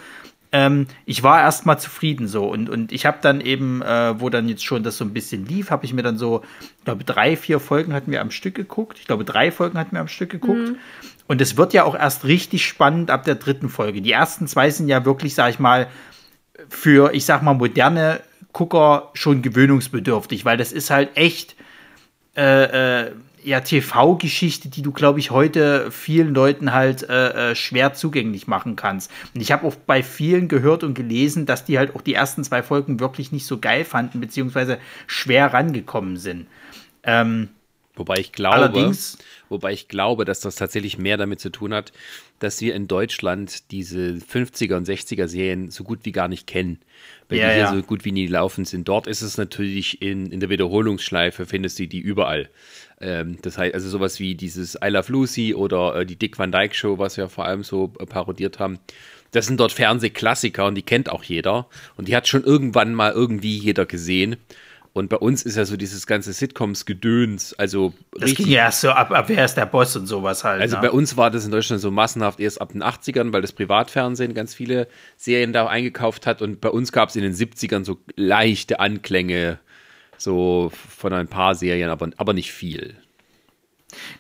Ähm, 0.54 0.86
ich 1.06 1.22
war 1.22 1.40
erstmal 1.40 1.78
zufrieden 1.78 2.28
so 2.28 2.44
und, 2.44 2.68
und 2.68 2.92
ich 2.92 3.06
habe 3.06 3.18
dann 3.22 3.40
eben, 3.40 3.80
äh, 3.80 4.20
wo 4.20 4.28
dann 4.28 4.48
jetzt 4.48 4.64
schon 4.64 4.82
das 4.82 4.98
so 4.98 5.04
ein 5.04 5.14
bisschen 5.14 5.46
lief, 5.46 5.70
habe 5.70 5.86
ich 5.86 5.94
mir 5.94 6.02
dann 6.02 6.18
so, 6.18 6.42
ich 6.78 6.84
glaube, 6.84 7.04
drei, 7.04 7.36
vier 7.36 7.58
Folgen 7.58 7.94
hatten 7.94 8.12
wir 8.12 8.20
am 8.20 8.30
Stück 8.30 8.54
geguckt. 8.54 8.98
Ich 8.98 9.06
glaube, 9.06 9.24
drei 9.24 9.50
Folgen 9.50 9.78
hatten 9.78 9.92
wir 9.92 10.00
am 10.00 10.08
Stück 10.08 10.30
geguckt. 10.30 10.68
Mhm. 10.68 10.76
Und 11.26 11.40
es 11.40 11.56
wird 11.56 11.72
ja 11.72 11.84
auch 11.84 11.94
erst 11.94 12.24
richtig 12.24 12.66
spannend 12.66 13.10
ab 13.10 13.24
der 13.24 13.36
dritten 13.36 13.70
Folge. 13.70 14.02
Die 14.02 14.12
ersten 14.12 14.46
zwei 14.46 14.68
sind 14.68 14.88
ja 14.88 15.06
wirklich, 15.06 15.34
sag 15.34 15.48
ich 15.50 15.58
mal, 15.58 15.88
für, 16.68 17.14
ich 17.14 17.24
sag 17.24 17.42
mal, 17.42 17.54
moderne 17.54 18.20
Gucker 18.52 19.10
schon 19.14 19.40
gewöhnungsbedürftig, 19.40 20.44
weil 20.44 20.58
das 20.58 20.72
ist 20.72 20.90
halt 20.90 21.16
echt 21.16 21.56
äh, 22.36 23.04
äh, 23.04 23.12
ja, 23.44 23.60
TV-Geschichte, 23.60 24.68
die 24.68 24.82
du, 24.82 24.92
glaube 24.92 25.18
ich, 25.18 25.30
heute 25.30 25.90
vielen 25.90 26.34
Leuten 26.34 26.72
halt 26.72 27.08
äh, 27.08 27.50
äh, 27.50 27.54
schwer 27.54 27.94
zugänglich 27.94 28.46
machen 28.46 28.76
kannst. 28.76 29.10
Und 29.34 29.40
ich 29.40 29.52
habe 29.52 29.66
auch 29.66 29.74
bei 29.74 30.02
vielen 30.02 30.48
gehört 30.48 30.84
und 30.84 30.94
gelesen, 30.94 31.46
dass 31.46 31.64
die 31.64 31.78
halt 31.78 31.94
auch 31.94 32.02
die 32.02 32.14
ersten 32.14 32.44
zwei 32.44 32.62
Folgen 32.62 33.00
wirklich 33.00 33.32
nicht 33.32 33.46
so 33.46 33.58
geil 33.58 33.84
fanden, 33.84 34.20
beziehungsweise 34.20 34.78
schwer 35.06 35.52
rangekommen 35.52 36.16
sind. 36.16 36.46
Ähm, 37.02 37.48
Wobei 37.94 38.16
ich 38.16 38.32
glaube, 38.32 38.94
wobei 39.52 39.72
ich 39.72 39.86
glaube, 39.86 40.24
dass 40.24 40.40
das 40.40 40.56
tatsächlich 40.56 40.98
mehr 40.98 41.16
damit 41.16 41.38
zu 41.38 41.50
tun 41.50 41.72
hat, 41.72 41.92
dass 42.40 42.60
wir 42.60 42.74
in 42.74 42.88
Deutschland 42.88 43.70
diese 43.70 44.14
50er 44.14 44.74
und 44.74 44.88
60er 44.88 45.28
Serien 45.28 45.70
so 45.70 45.84
gut 45.84 46.00
wie 46.02 46.10
gar 46.10 46.26
nicht 46.26 46.48
kennen, 46.48 46.80
weil 47.28 47.38
ja, 47.38 47.48
die 47.48 47.54
hier 47.54 47.62
ja. 47.62 47.74
so 47.74 47.82
gut 47.82 48.04
wie 48.04 48.12
nie 48.12 48.26
laufen 48.26 48.64
sind. 48.64 48.88
Dort 48.88 49.06
ist 49.06 49.22
es 49.22 49.38
natürlich 49.38 50.02
in, 50.02 50.32
in 50.32 50.40
der 50.40 50.48
Wiederholungsschleife, 50.48 51.46
findest 51.46 51.78
du 51.78 51.86
die 51.86 52.00
überall. 52.00 52.50
Ähm, 53.00 53.38
das 53.42 53.58
heißt, 53.58 53.74
also 53.74 53.88
sowas 53.88 54.18
wie 54.18 54.34
dieses 54.34 54.76
I 54.82 54.88
Love 54.88 55.12
Lucy 55.12 55.54
oder 55.54 55.96
äh, 55.96 56.06
die 56.06 56.16
Dick 56.16 56.38
Van 56.38 56.50
Dyke 56.50 56.74
Show, 56.74 56.98
was 56.98 57.16
wir 57.16 57.28
vor 57.28 57.44
allem 57.44 57.62
so 57.62 57.92
äh, 57.98 58.06
parodiert 58.06 58.58
haben. 58.58 58.78
Das 59.32 59.46
sind 59.46 59.58
dort 59.58 59.72
Fernsehklassiker 59.72 60.66
und 60.66 60.74
die 60.74 60.82
kennt 60.82 61.10
auch 61.10 61.24
jeder. 61.24 61.66
Und 61.96 62.08
die 62.08 62.14
hat 62.14 62.28
schon 62.28 62.44
irgendwann 62.44 62.94
mal 62.94 63.12
irgendwie 63.12 63.56
jeder 63.56 63.86
gesehen. 63.86 64.36
Und 64.94 65.08
bei 65.08 65.16
uns 65.16 65.42
ist 65.42 65.56
ja 65.56 65.64
so 65.64 65.78
dieses 65.78 66.06
ganze 66.06 66.34
Sitcoms-Gedöns, 66.34 67.54
also 67.54 67.94
das 68.12 68.24
richtig. 68.24 68.44
ging 68.44 68.54
ja 68.54 68.64
erst 68.64 68.82
so 68.82 68.90
ab, 68.90 69.10
ab, 69.10 69.24
wer 69.28 69.44
ist 69.44 69.54
der 69.54 69.64
Boss 69.64 69.96
und 69.96 70.06
sowas 70.06 70.44
halt. 70.44 70.60
Also 70.60 70.76
ne? 70.76 70.82
bei 70.82 70.90
uns 70.90 71.16
war 71.16 71.30
das 71.30 71.46
in 71.46 71.50
Deutschland 71.50 71.80
so 71.80 71.90
massenhaft 71.90 72.40
erst 72.40 72.60
ab 72.60 72.72
den 72.72 72.82
80ern, 72.82 73.32
weil 73.32 73.40
das 73.40 73.52
Privatfernsehen 73.52 74.34
ganz 74.34 74.54
viele 74.54 74.88
Serien 75.16 75.54
da 75.54 75.66
eingekauft 75.66 76.26
hat. 76.26 76.42
Und 76.42 76.60
bei 76.60 76.68
uns 76.68 76.92
gab 76.92 77.08
es 77.08 77.16
in 77.16 77.22
den 77.22 77.32
70ern 77.32 77.84
so 77.84 77.98
leichte 78.16 78.80
Anklänge, 78.80 79.58
so 80.18 80.70
von 80.90 81.14
ein 81.14 81.28
paar 81.28 81.54
Serien, 81.54 81.88
aber, 81.88 82.10
aber 82.18 82.34
nicht 82.34 82.52
viel. 82.52 82.94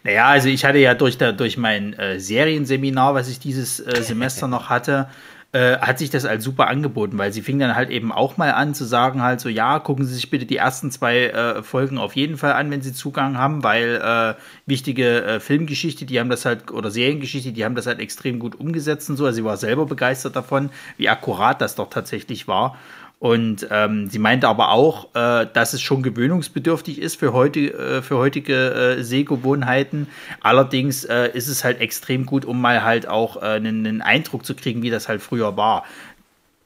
Naja, 0.04 0.26
also 0.26 0.48
ich 0.48 0.64
hatte 0.64 0.78
ja 0.78 0.94
durch, 0.94 1.18
der, 1.18 1.32
durch 1.34 1.58
mein 1.58 1.92
äh, 1.94 2.18
Serienseminar, 2.18 3.14
was 3.14 3.28
ich 3.28 3.38
dieses 3.38 3.78
äh, 3.80 4.02
Semester 4.02 4.48
noch 4.48 4.70
hatte, 4.70 5.08
äh, 5.52 5.78
hat 5.78 5.98
sich 5.98 6.08
das 6.08 6.24
als 6.24 6.42
super 6.42 6.68
angeboten, 6.68 7.18
weil 7.18 7.32
sie 7.32 7.42
fing 7.42 7.58
dann 7.58 7.76
halt 7.76 7.90
eben 7.90 8.10
auch 8.10 8.38
mal 8.38 8.52
an 8.52 8.74
zu 8.74 8.84
sagen 8.84 9.22
halt 9.22 9.38
so, 9.40 9.50
ja, 9.50 9.78
gucken 9.78 10.06
Sie 10.06 10.14
sich 10.14 10.30
bitte 10.30 10.46
die 10.46 10.56
ersten 10.56 10.90
zwei 10.90 11.26
äh, 11.26 11.62
Folgen 11.62 11.98
auf 11.98 12.16
jeden 12.16 12.38
Fall 12.38 12.54
an, 12.54 12.70
wenn 12.70 12.80
Sie 12.80 12.94
Zugang 12.94 13.36
haben, 13.36 13.62
weil 13.62 14.00
äh, 14.02 14.34
wichtige 14.64 15.22
äh, 15.24 15.40
Filmgeschichte, 15.40 16.06
die 16.06 16.18
haben 16.18 16.30
das 16.30 16.46
halt, 16.46 16.70
oder 16.70 16.90
Seriengeschichte, 16.90 17.52
die 17.52 17.64
haben 17.66 17.74
das 17.74 17.86
halt 17.86 18.00
extrem 18.00 18.38
gut 18.38 18.58
umgesetzt 18.58 19.10
und 19.10 19.16
so. 19.16 19.26
Also 19.26 19.36
sie 19.36 19.44
war 19.44 19.58
selber 19.58 19.84
begeistert 19.84 20.36
davon, 20.36 20.70
wie 20.96 21.10
akkurat 21.10 21.60
das 21.60 21.74
doch 21.74 21.90
tatsächlich 21.90 22.48
war. 22.48 22.78
Und 23.22 23.68
ähm, 23.70 24.10
sie 24.10 24.18
meinte 24.18 24.48
aber 24.48 24.70
auch, 24.70 25.14
äh, 25.14 25.46
dass 25.52 25.74
es 25.74 25.80
schon 25.80 26.02
gewöhnungsbedürftig 26.02 27.00
ist 27.00 27.20
für, 27.20 27.32
heute, 27.32 27.60
äh, 27.72 28.02
für 28.02 28.16
heutige 28.16 28.96
äh, 28.98 29.04
Sehgewohnheiten. 29.04 30.08
Allerdings 30.40 31.04
äh, 31.04 31.30
ist 31.32 31.46
es 31.46 31.62
halt 31.62 31.80
extrem 31.80 32.26
gut, 32.26 32.44
um 32.44 32.60
mal 32.60 32.82
halt 32.82 33.06
auch 33.06 33.36
äh, 33.36 33.44
einen, 33.44 33.86
einen 33.86 34.02
Eindruck 34.02 34.44
zu 34.44 34.56
kriegen, 34.56 34.82
wie 34.82 34.90
das 34.90 35.06
halt 35.06 35.22
früher 35.22 35.56
war. 35.56 35.84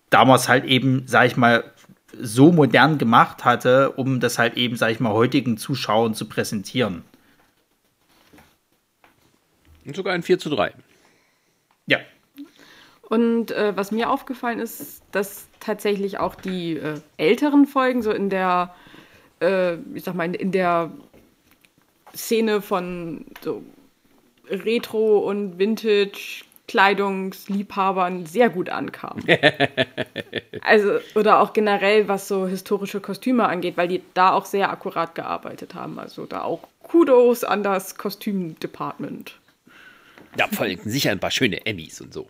Damals 0.08 0.48
halt 0.48 0.64
eben, 0.64 1.02
sag 1.04 1.26
ich 1.26 1.36
mal, 1.36 1.62
so 2.18 2.52
modern 2.52 2.96
gemacht 2.96 3.44
hatte, 3.44 3.90
um 3.90 4.18
das 4.18 4.38
halt 4.38 4.56
eben, 4.56 4.76
sag 4.76 4.92
ich 4.92 4.98
mal, 4.98 5.12
heutigen 5.12 5.58
Zuschauern 5.58 6.14
zu 6.14 6.26
präsentieren. 6.26 7.04
Und 9.84 9.94
sogar 9.94 10.14
ein 10.14 10.22
4 10.22 10.38
zu 10.38 10.48
3. 10.48 10.72
Ja. 11.84 11.98
Und 13.02 13.50
äh, 13.50 13.76
was 13.76 13.92
mir 13.92 14.08
aufgefallen 14.08 14.58
ist, 14.58 15.02
dass 15.12 15.48
tatsächlich 15.66 16.18
auch 16.18 16.34
die 16.34 16.76
äh, 16.76 17.00
älteren 17.16 17.66
Folgen 17.66 18.02
so 18.02 18.12
in 18.12 18.30
der, 18.30 18.74
äh, 19.40 19.74
ich 19.94 20.04
sag 20.04 20.14
mal, 20.14 20.34
in 20.34 20.52
der 20.52 20.90
Szene 22.14 22.62
von 22.62 23.26
so 23.42 23.62
Retro 24.48 25.18
und 25.18 25.58
Vintage 25.58 26.44
Kleidungsliebhabern 26.68 28.26
sehr 28.26 28.48
gut 28.48 28.70
ankam. 28.70 29.22
also, 30.62 30.98
oder 31.14 31.40
auch 31.40 31.52
generell, 31.52 32.08
was 32.08 32.26
so 32.26 32.46
historische 32.46 33.00
Kostüme 33.00 33.46
angeht, 33.46 33.76
weil 33.76 33.88
die 33.88 34.02
da 34.14 34.32
auch 34.32 34.46
sehr 34.46 34.70
akkurat 34.70 35.14
gearbeitet 35.14 35.74
haben. 35.74 35.98
Also 35.98 36.26
da 36.26 36.42
auch 36.42 36.66
Kudos 36.82 37.44
an 37.44 37.62
das 37.62 37.96
Kostümdepartment. 37.96 39.38
Ja, 40.36 40.48
vor 40.48 40.66
allem 40.66 40.80
sicher 40.84 41.12
ein 41.12 41.20
paar 41.20 41.30
schöne 41.30 41.64
Emmys 41.66 42.00
und 42.00 42.12
so. 42.12 42.28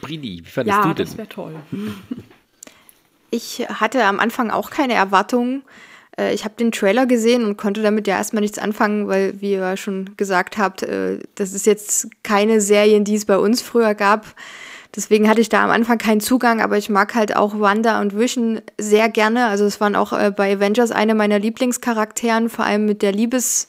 Brini, 0.00 0.42
wie 0.44 0.48
fandest 0.48 0.78
ja, 0.78 0.82
du 0.82 0.94
denn? 0.94 1.06
das 1.06 1.16
wäre 1.16 1.28
toll. 1.28 1.54
Ich 3.30 3.66
hatte 3.68 4.04
am 4.04 4.20
Anfang 4.20 4.50
auch 4.50 4.70
keine 4.70 4.94
Erwartungen. 4.94 5.62
Äh, 6.16 6.32
ich 6.32 6.44
habe 6.44 6.54
den 6.54 6.72
Trailer 6.72 7.06
gesehen 7.06 7.44
und 7.44 7.56
konnte 7.56 7.82
damit 7.82 8.06
ja 8.06 8.16
erstmal 8.16 8.40
nichts 8.40 8.58
anfangen, 8.58 9.08
weil, 9.08 9.40
wie 9.40 9.52
ihr 9.52 9.76
schon 9.76 10.10
gesagt 10.16 10.58
habt, 10.58 10.82
äh, 10.84 11.18
das 11.34 11.52
ist 11.52 11.66
jetzt 11.66 12.08
keine 12.22 12.60
Serien, 12.60 13.04
die 13.04 13.16
es 13.16 13.24
bei 13.24 13.36
uns 13.36 13.62
früher 13.62 13.94
gab. 13.94 14.26
Deswegen 14.94 15.28
hatte 15.28 15.40
ich 15.40 15.48
da 15.48 15.62
am 15.62 15.70
Anfang 15.70 15.98
keinen 15.98 16.20
Zugang, 16.20 16.62
aber 16.62 16.78
ich 16.78 16.88
mag 16.88 17.14
halt 17.14 17.36
auch 17.36 17.58
Wanda 17.60 18.00
und 18.00 18.16
Vision 18.16 18.62
sehr 18.78 19.10
gerne. 19.10 19.46
Also 19.46 19.64
es 19.66 19.80
waren 19.80 19.96
auch 19.96 20.12
äh, 20.12 20.32
bei 20.34 20.54
Avengers 20.54 20.90
eine 20.90 21.14
meiner 21.14 21.38
Lieblingscharakteren, 21.38 22.48
vor 22.48 22.64
allem 22.64 22.86
mit 22.86 23.02
der 23.02 23.12
Liebes- 23.12 23.68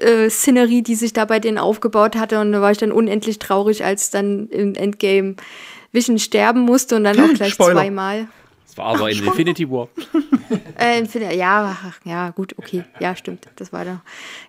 äh, 0.00 0.30
Szenerie, 0.30 0.82
die 0.82 0.94
sich 0.94 1.12
da 1.12 1.24
bei 1.24 1.38
denen 1.38 1.58
aufgebaut 1.58 2.16
hatte. 2.16 2.40
Und 2.40 2.52
da 2.52 2.60
war 2.60 2.72
ich 2.72 2.78
dann 2.78 2.92
unendlich 2.92 3.38
traurig, 3.38 3.84
als 3.84 4.10
dann 4.10 4.48
im 4.48 4.74
Endgame 4.74 5.36
Vision 5.92 6.18
sterben 6.18 6.60
musste 6.60 6.96
und 6.96 7.04
dann 7.04 7.18
auch 7.20 7.34
gleich 7.34 7.54
Spoiler. 7.54 7.74
zweimal. 7.74 8.28
Das 8.66 8.78
war 8.78 8.86
aber 8.86 9.10
in 9.10 9.24
Infinity 9.24 9.68
War. 9.68 9.88
äh, 10.78 11.36
ja, 11.36 11.76
ach, 11.84 11.98
ja, 12.04 12.30
gut, 12.30 12.54
okay. 12.56 12.84
Ja, 13.00 13.16
stimmt. 13.16 13.48
Das 13.56 13.72
war 13.72 13.84
da. 13.84 14.00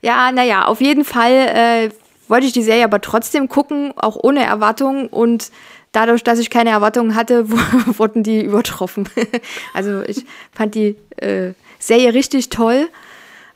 Ja, 0.01 0.31
naja, 0.31 0.65
auf 0.65 0.79
jeden 0.79 1.03
Fall 1.05 1.31
äh, 1.31 1.89
wollte 2.27 2.46
ich 2.46 2.53
die 2.53 2.62
Serie 2.62 2.84
aber 2.84 3.01
trotzdem 3.01 3.50
gucken, 3.50 3.93
auch 3.96 4.15
ohne 4.15 4.43
Erwartungen. 4.43 5.08
Und 5.08 5.51
dadurch, 5.91 6.24
dass 6.24 6.38
ich 6.38 6.50
keine 6.50 6.70
Erwartungen 6.70 7.15
hatte, 7.15 7.50
wurden 7.98 8.24
die 8.24 8.43
übertroffen. 8.43 9.10
also 9.74 10.01
ich 10.03 10.25
fand 10.51 10.75
die 10.75 10.96
äh, 11.17 11.53
Serie 11.79 12.13
richtig 12.13 12.50
toll. 12.50 12.89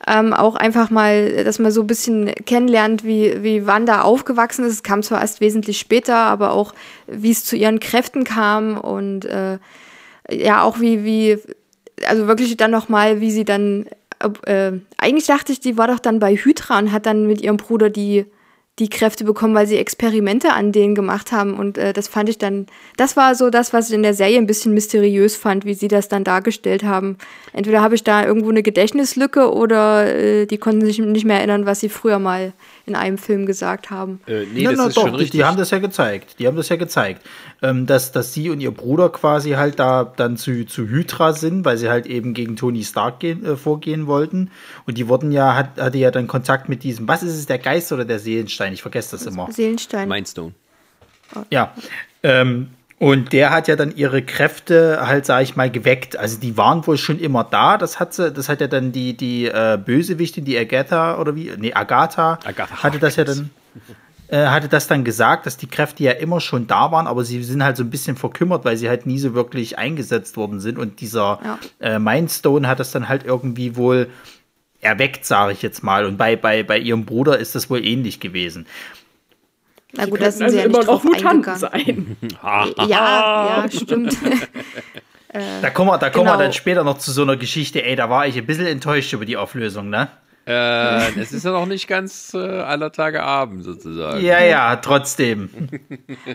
Ähm, 0.08 0.34
auch 0.34 0.56
einfach 0.56 0.92
mal, 0.92 1.44
dass 1.44 1.58
man 1.58 1.72
so 1.72 1.82
ein 1.82 1.88
bisschen 1.88 2.28
kennenlernt, 2.46 3.04
wie, 3.04 3.42
wie 3.44 3.66
Wanda 3.66 4.02
aufgewachsen 4.02 4.64
ist. 4.66 4.74
Es 4.74 4.84
kam 4.84 5.02
zwar 5.02 5.22
erst 5.22 5.42
wesentlich 5.42 5.80
später, 5.80 6.16
aber 6.16 6.52
auch, 6.52 6.74
wie 7.08 7.32
es 7.32 7.44
zu 7.44 7.56
ihren 7.56 7.80
Kräften 7.80 8.24
kam 8.24 8.78
und 8.78 9.26
äh, 9.26 9.58
ja, 10.30 10.62
auch 10.62 10.80
wie, 10.80 11.04
wie, 11.04 11.40
also 12.08 12.28
wirklich 12.28 12.56
dann 12.58 12.72
nochmal, 12.72 13.20
wie 13.20 13.32
sie 13.32 13.46
dann, 13.46 13.88
äh, 14.46 14.74
eigentlich 14.98 15.28
dachte 15.28 15.52
ich, 15.52 15.60
die 15.60 15.78
war 15.78 15.88
doch 15.88 16.00
dann 16.00 16.20
bei 16.20 16.36
Hydra 16.36 16.78
und 16.78 16.92
hat 16.92 17.06
dann 17.06 17.26
mit 17.26 17.42
ihrem 17.42 17.58
Bruder 17.58 17.90
die 17.90 18.26
die 18.80 18.90
Kräfte 18.90 19.24
bekommen, 19.24 19.56
weil 19.56 19.68
sie 19.68 19.78
Experimente 19.78 20.52
an 20.52 20.74
denen 20.74 20.96
gemacht 20.96 21.32
haben. 21.32 21.54
Und 21.54 21.78
äh, 21.78 21.94
das 21.94 22.10
fand 22.10 22.28
ich 22.28 22.38
dann, 22.38 22.66
das 22.98 23.16
war 23.16 23.34
so 23.34 23.50
das, 23.50 23.72
was 23.72 23.88
ich 23.88 23.96
in 23.96 24.04
der 24.04 24.14
Serie 24.14 24.38
ein 24.38 24.48
bisschen 24.48 24.74
mysteriös 24.74 25.38
fand, 25.38 25.64
wie 25.64 25.74
sie 25.74 25.88
das 25.88 26.10
dann 26.10 26.26
dargestellt 26.26 26.84
haben. 26.84 27.18
Entweder 27.54 27.82
habe 27.82 27.96
ich 27.96 28.04
da 28.04 28.26
irgendwo 28.26 28.50
eine 28.50 28.64
Gedächtnislücke 28.64 29.54
oder 29.54 30.14
äh, 30.14 30.46
die 30.46 30.58
konnten 30.58 30.86
sich 30.86 31.00
nicht 31.00 31.26
mehr 31.26 31.38
erinnern, 31.38 31.66
was 31.66 31.80
sie 31.80 31.88
früher 31.88 32.20
mal 32.20 32.52
in 32.86 32.96
einem 32.96 33.18
Film 33.18 33.46
gesagt 33.46 33.92
haben. 33.92 34.20
Äh, 34.28 34.44
nee, 34.54 34.64
na, 34.64 34.72
das 34.72 34.78
na, 34.78 34.88
ist 34.88 34.98
doch, 34.98 35.02
schon 35.04 35.12
richtig. 35.12 35.32
Die, 35.32 35.38
die 35.38 35.46
haben 35.46 35.58
das 35.58 35.72
ja 35.72 35.80
gezeigt. 35.80 36.36
Die 36.40 36.46
haben 36.48 36.58
das 36.58 36.68
ja 36.68 36.76
gezeigt. 36.76 37.22
Ähm, 37.62 37.86
dass, 37.86 38.12
dass 38.12 38.34
sie 38.34 38.50
und 38.50 38.60
ihr 38.60 38.72
Bruder 38.72 39.08
quasi 39.08 39.52
halt 39.52 39.80
da 39.80 40.04
dann 40.04 40.36
zu, 40.36 40.66
zu 40.66 40.90
Hydra 40.90 41.32
sind, 41.32 41.64
weil 41.64 41.78
sie 41.78 41.90
halt 41.90 42.08
eben 42.08 42.34
gegen 42.34 42.58
Tony 42.58 42.84
Stark 42.84 43.22
gehen, 43.22 43.46
äh, 43.46 43.56
vorgehen 43.56 44.06
wollten. 44.06 44.52
Und 44.86 44.98
die 44.98 45.08
wurden 45.08 45.32
ja, 45.32 45.56
hat, 45.56 45.80
hatte 45.80 45.98
ja 45.98 46.12
dann 46.12 46.28
Kontakt 46.28 46.68
mit 46.68 46.84
diesem, 46.84 47.08
was 47.08 47.24
ist 47.24 47.36
es, 47.36 47.46
der 47.46 47.58
Geist 47.58 47.94
oder 47.94 48.04
der 48.04 48.20
Seelenstein? 48.20 48.65
Ich 48.74 48.82
vergesse 48.82 49.18
das 49.18 49.26
immer. 49.26 49.52
Seelenstein. 49.52 50.08
Mindstone. 50.08 50.54
Ja. 51.50 51.74
Ähm, 52.24 52.70
und 52.98 53.34
der 53.34 53.50
hat 53.52 53.68
ja 53.68 53.76
dann 53.76 53.94
ihre 53.96 54.22
Kräfte 54.22 55.06
halt, 55.06 55.26
sag 55.26 55.44
ich 55.44 55.56
mal, 55.56 55.70
geweckt. 55.70 56.16
Also 56.16 56.40
die 56.40 56.56
waren 56.56 56.86
wohl 56.88 56.98
schon 56.98 57.20
immer 57.20 57.44
da. 57.44 57.78
Das 57.78 58.00
hat 58.00 58.14
sie, 58.14 58.32
das 58.32 58.48
hat 58.48 58.62
ja 58.62 58.68
dann 58.68 58.92
die, 58.94 59.18
die 59.18 59.48
äh, 59.48 59.78
Bösewichtin, 59.84 60.46
die 60.46 60.58
Agatha 60.58 61.20
oder 61.20 61.36
wie, 61.36 61.52
nee, 61.58 61.74
Agatha, 61.74 62.40
Agatha 62.46 62.84
hatte 62.84 63.00
das 63.00 63.18
ja 63.18 63.26
dann, 63.26 63.50
äh, 64.30 64.46
hatte 64.46 64.70
das 64.70 64.88
dann 64.88 65.04
gesagt, 65.04 65.46
dass 65.46 65.58
die 65.58 65.68
Kräfte 65.68 66.04
ja 66.04 66.14
immer 66.14 66.40
schon 66.40 66.68
da 66.68 66.90
waren, 66.92 67.06
aber 67.06 67.26
sie 67.26 67.44
sind 67.44 67.64
halt 67.64 67.76
so 67.76 67.84
ein 67.84 67.90
bisschen 67.90 68.16
verkümmert, 68.16 68.64
weil 68.64 68.78
sie 68.78 68.88
halt 68.88 69.06
nie 69.06 69.20
so 69.20 69.34
wirklich 69.34 69.78
eingesetzt 69.78 70.38
worden 70.38 70.62
sind. 70.62 70.80
Und 70.80 71.02
dieser 71.02 71.40
ja. 71.44 71.60
äh, 71.82 72.00
Mindstone 72.00 72.66
hat 72.66 72.80
das 72.80 72.92
dann 72.92 73.10
halt 73.10 73.26
irgendwie 73.26 73.76
wohl 73.76 74.08
erweckt, 74.86 75.26
sage 75.26 75.52
ich 75.52 75.62
jetzt 75.62 75.84
mal. 75.84 76.06
Und 76.06 76.18
bei, 76.18 76.36
bei, 76.36 76.64
bei 76.64 76.78
ihrem 76.78 77.06
Bruder 77.06 77.38
ist 77.38 77.56
das 77.56 77.70
wohl 77.70 77.84
ähnlich 77.86 78.20
gewesen. 78.20 78.66
Na 79.94 80.06
gut, 80.06 80.22
das 80.22 80.38
sind 80.38 80.46
also 80.46 80.56
sie 80.56 80.62
ja 80.62 80.68
immer 80.68 80.84
noch 80.84 81.04
Mutanten 81.04 81.56
sein. 81.56 82.18
ja, 82.44 82.68
ja, 82.88 83.66
stimmt. 83.70 84.18
da 85.62 85.70
kommen 85.70 85.90
wir, 85.90 85.98
da 85.98 86.10
kommen 86.10 86.26
genau. 86.26 86.38
wir 86.38 86.44
dann 86.44 86.54
später 86.54 86.84
noch 86.84 86.98
zu 86.98 87.12
so 87.12 87.24
einer 87.24 87.38
Geschichte. 87.38 87.84
Ey, 87.84 87.96
da 87.96 88.10
war 88.10 88.28
ich 88.28 88.38
ein 88.38 88.46
bisschen 88.46 88.68
enttäuscht 88.68 89.14
über 89.14 89.26
die 89.26 89.38
Auflösung, 89.38 89.90
ne? 89.90 90.10
Äh, 90.48 91.20
es 91.20 91.32
ist 91.32 91.44
ja 91.44 91.52
noch 91.52 91.66
nicht 91.66 91.88
ganz 91.88 92.36
äh, 92.36 92.38
aller 92.38 92.92
Tage 92.92 93.24
Abend 93.24 93.64
sozusagen. 93.64 94.24
Ja, 94.24 94.44
ja, 94.44 94.76
trotzdem. 94.76 95.50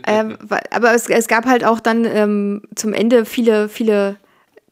ähm, 0.07 0.37
aber 0.73 0.95
es, 0.95 1.09
es, 1.09 1.29
gab 1.29 1.47
halt 1.47 1.65
auch 1.65 1.79
dann 1.79 2.05
ähm, 2.05 2.63
zum 2.75 2.93
Ende 2.93 3.25
viele, 3.25 3.69
viele 3.69 4.17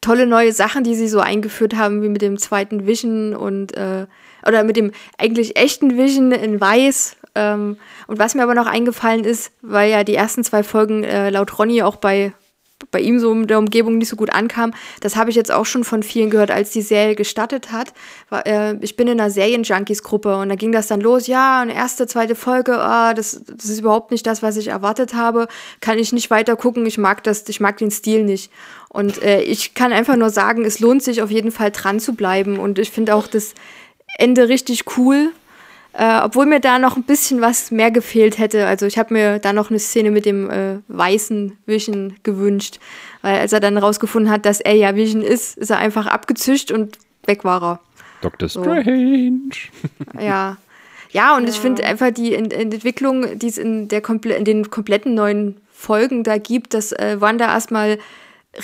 tolle 0.01 0.27
neue 0.27 0.53
Sachen, 0.53 0.85
die 0.85 0.95
sie 0.95 1.09
so 1.09 1.21
eingeführt 1.21 1.77
haben, 1.77 2.03
wie 2.03 2.09
mit 2.09 2.23
dem 2.23 2.39
zweiten 2.39 2.87
Vision 2.87 3.35
und 3.35 3.77
äh, 3.77 4.07
oder 4.47 4.65
mit 4.65 4.77
dem 4.77 4.93
eigentlich 5.19 5.57
echten 5.57 5.97
Vision 5.97 6.33
in 6.33 6.61
Weiß. 6.61 7.17
Ähm, 7.35 7.77
und 8.07 8.19
was 8.19 8.35
mir 8.35 8.43
aber 8.43 8.55
noch 8.55 8.67
eingefallen 8.67 9.25
ist, 9.25 9.53
weil 9.63 9.91
ja 9.91 10.05
die 10.05 10.15
ersten 10.15 10.45
zwei 10.45 10.63
Folgen 10.63 11.05
äh, 11.05 11.31
laut 11.31 11.59
Ronny 11.59 11.83
auch 11.83 11.97
bei 11.97 12.33
bei 12.91 13.01
ihm 13.01 13.19
so 13.19 13.33
in 13.33 13.47
der 13.47 13.59
Umgebung 13.59 13.99
nicht 13.99 14.09
so 14.09 14.17
gut 14.17 14.31
ankam. 14.31 14.73
Das 15.01 15.17
habe 15.17 15.31
ich 15.31 15.37
jetzt 15.37 15.51
auch 15.51 15.67
schon 15.67 15.85
von 15.85 16.03
vielen 16.03 16.31
gehört, 16.31 16.51
als 16.51 16.71
die 16.71 16.83
Serie 16.83 17.17
gestartet 17.17 17.73
hat. 17.73 17.93
War, 18.29 18.47
äh, 18.47 18.77
ich 18.81 18.97
bin 18.97 19.09
in 19.09 19.21
einer 19.21 19.31
Serien-Junkies-Gruppe 19.31 20.37
und 20.39 20.49
da 20.49 20.55
ging 20.55 20.73
das 20.73 20.87
dann 20.87 21.01
los. 21.01 21.27
Ja, 21.27 21.61
eine 21.61 21.75
erste, 21.75 22.07
zweite 22.07 22.35
Folge, 22.35 22.79
ah, 22.79 23.15
das, 23.15 23.43
das 23.45 23.67
ist 23.67 23.81
überhaupt 23.81 24.11
nicht 24.11 24.27
das, 24.27 24.43
was 24.43 24.57
ich 24.57 24.69
erwartet 24.69 25.15
habe. 25.15 25.49
Kann 25.81 25.99
ich 25.99 26.13
nicht 26.13 26.31
weiter 26.31 26.57
gucken. 26.57 26.87
Ich 26.87 26.99
mag 26.99 27.25
das, 27.25 27.49
ich 27.49 27.61
mag 27.61 27.77
den 27.79 27.91
Stil 27.91 28.25
nicht. 28.25 28.51
Und 28.89 29.23
äh, 29.23 29.43
ich 29.43 29.75
kann 29.75 29.93
einfach 29.93 30.17
nur 30.17 30.31
sagen, 30.31 30.65
es 30.65 30.81
lohnt 30.81 31.03
sich 31.03 31.23
auf 31.23 31.31
jeden 31.31 31.53
Fall 31.53 31.71
dran 31.71 32.01
zu 32.01 32.15
bleiben. 32.15 32.59
Und 32.59 32.79
ich 32.79 32.91
finde 32.91 33.15
auch 33.15 33.27
das 33.27 33.55
Ende 34.17 34.49
richtig 34.49 34.97
cool. 34.97 35.33
Äh, 35.93 36.21
obwohl 36.23 36.47
mir 36.47 36.61
da 36.61 36.79
noch 36.79 36.97
ein 36.97 37.03
bisschen 37.03 37.41
was 37.41 37.71
mehr 37.71 37.91
gefehlt 37.91 38.39
hätte. 38.39 38.67
Also 38.67 38.87
ich 38.87 38.99
habe 38.99 39.15
mir 39.15 39.39
da 39.39 39.53
noch 39.53 39.71
eine 39.71 39.79
Szene 39.79 40.11
mit 40.11 40.27
dem 40.27 40.49
äh, 40.49 40.79
weißen 40.89 41.59
Vision 41.67 42.15
gewünscht. 42.23 42.79
Weil 43.23 43.41
als 43.41 43.53
er 43.53 43.61
dann 43.61 43.77
rausgefunden 43.79 44.31
hat, 44.31 44.47
dass 44.47 44.61
er 44.61 44.75
ja 44.75 44.95
Vision 44.95 45.23
ist, 45.23 45.59
ist 45.59 45.71
er 45.71 45.79
einfach 45.79 46.07
abgezischt 46.07 46.71
und 46.71 46.99
weg 47.25 47.45
war 47.45 47.63
er. 47.63 47.81
Dr. 48.21 48.49
Strange. 48.49 49.51
Ja. 50.21 50.57
Ja, 51.11 51.37
und 51.37 51.45
ja. 51.45 51.49
ich 51.49 51.59
finde 51.59 51.85
einfach 51.85 52.11
die 52.11 52.35
Ent 52.35 52.53
Entwicklung, 52.53 53.39
die 53.39 53.49
es 53.49 53.57
in, 53.57 53.89
der 53.89 54.03
in 54.09 54.45
den 54.45 54.71
kompletten 54.71 55.15
neuen 55.15 55.57
Folgen 55.73 56.23
da 56.23 56.37
gibt, 56.37 56.75
dass 56.75 56.93
äh, 56.93 57.17
Wanda 57.19 57.47
erstmal 57.47 57.99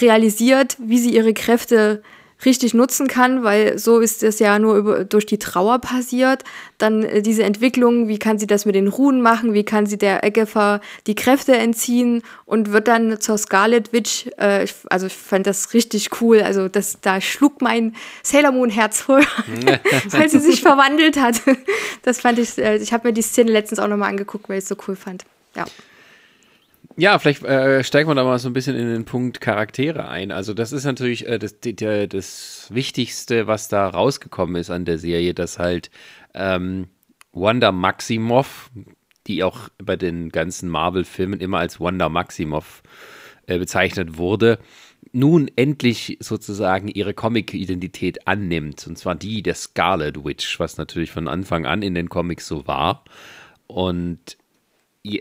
realisiert, 0.01 0.77
wie 0.79 0.99
sie 0.99 1.15
ihre 1.15 1.35
Kräfte 1.35 2.03
richtig 2.45 2.75
nutzen 2.75 3.09
kann, 3.09 3.43
weil 3.43 3.79
so 3.79 4.01
ist 4.01 4.23
es 4.23 4.39
ja 4.39 4.59
nur 4.59 4.77
über, 4.77 5.05
durch 5.05 5.27
die 5.27 5.39
Trauer 5.39 5.79
passiert. 5.79 6.45
Dann 6.79 7.03
äh, 7.03 7.23
diese 7.23 7.45
Entwicklung, 7.45 8.09
wie 8.09 8.19
kann 8.19 8.39
sie 8.39 8.47
das 8.47 8.67
mit 8.67 8.75
den 8.75 8.89
Runen 8.89 9.23
machen, 9.23 9.55
wie 9.55 9.65
kann 9.65 9.87
sie 9.87 9.97
der 9.97 10.25
Agatha 10.25 10.81
die 11.07 11.15
Kräfte 11.15 11.57
entziehen 11.57 12.23
und 12.45 12.73
wird 12.73 12.89
dann 12.89 13.21
zur 13.21 13.39
Scarlet 13.39 13.93
Witch. 13.93 14.29
Äh, 14.39 14.65
ich, 14.65 14.75
also 14.91 15.07
ich 15.07 15.15
fand 15.15 15.47
das 15.47 15.73
richtig 15.75 16.21
cool. 16.21 16.43
Also 16.43 16.69
das, 16.69 16.99
da 17.01 17.21
schlug 17.21 17.63
mein 17.63 17.95
Sailor 18.23 18.53
Moon 18.53 18.71
Herz 18.71 19.01
voll, 19.01 19.23
weil 20.11 20.29
sie 20.29 20.41
sich 20.41 20.61
verwandelt 20.61 21.19
hat. 21.19 21.41
Das 22.03 22.21
fand 22.21 22.39
ich, 22.39 22.59
äh, 22.59 22.77
ich 22.77 22.93
habe 22.93 23.09
mir 23.09 23.15
die 23.15 23.23
Szene 23.23 23.51
letztens 23.51 23.79
auch 23.79 23.89
nochmal 23.89 24.11
angeguckt, 24.11 24.49
weil 24.49 24.59
ich 24.59 24.65
es 24.65 24.69
so 24.69 24.77
cool 24.87 24.97
fand. 24.97 25.25
Ja. 25.57 25.65
Ja, 26.97 27.19
vielleicht 27.19 27.43
äh, 27.43 27.83
steigen 27.83 28.09
wir 28.09 28.15
da 28.15 28.23
mal 28.23 28.39
so 28.39 28.49
ein 28.49 28.53
bisschen 28.53 28.77
in 28.77 28.87
den 28.87 29.05
Punkt 29.05 29.41
Charaktere 29.41 30.09
ein. 30.09 30.31
Also 30.31 30.55
das 30.55 30.71
ist 30.71 30.85
natürlich 30.85 31.27
äh, 31.27 31.39
das, 31.41 31.59
die, 31.59 31.75
das 31.75 32.69
Wichtigste, 32.73 33.49
was 33.49 33.69
da 33.69 33.89
rausgekommen 33.89 34.55
ist 34.57 34.71
an 34.71 34.85
der 34.85 34.99
Serie, 34.99 35.35
dass 35.35 35.59
halt 35.59 35.91
ähm, 36.35 36.87
Wanda 37.33 37.73
Maximoff, 37.73 38.71
die 39.27 39.43
auch 39.43 39.71
bei 39.83 39.97
den 39.97 40.29
ganzen 40.29 40.69
Marvel-Filmen 40.69 41.41
immer 41.41 41.59
als 41.59 41.81
Wanda 41.81 42.09
Maximoff 42.09 42.85
äh, 43.47 43.59
bezeichnet 43.59 44.17
wurde, 44.17 44.61
nun 45.13 45.51
endlich 45.57 46.19
sozusagen 46.21 46.87
ihre 46.87 47.13
Comic-Identität 47.13 48.29
annimmt. 48.29 48.87
Und 48.87 48.99
zwar 48.99 49.17
die 49.17 49.43
der 49.43 49.55
Scarlet 49.55 50.25
Witch, 50.25 50.61
was 50.61 50.77
natürlich 50.77 51.11
von 51.11 51.27
Anfang 51.27 51.67
an 51.67 51.83
in 51.83 51.95
den 51.95 52.09
Comics 52.09 52.47
so 52.47 52.69
war. 52.69 53.05
Und 53.67 54.37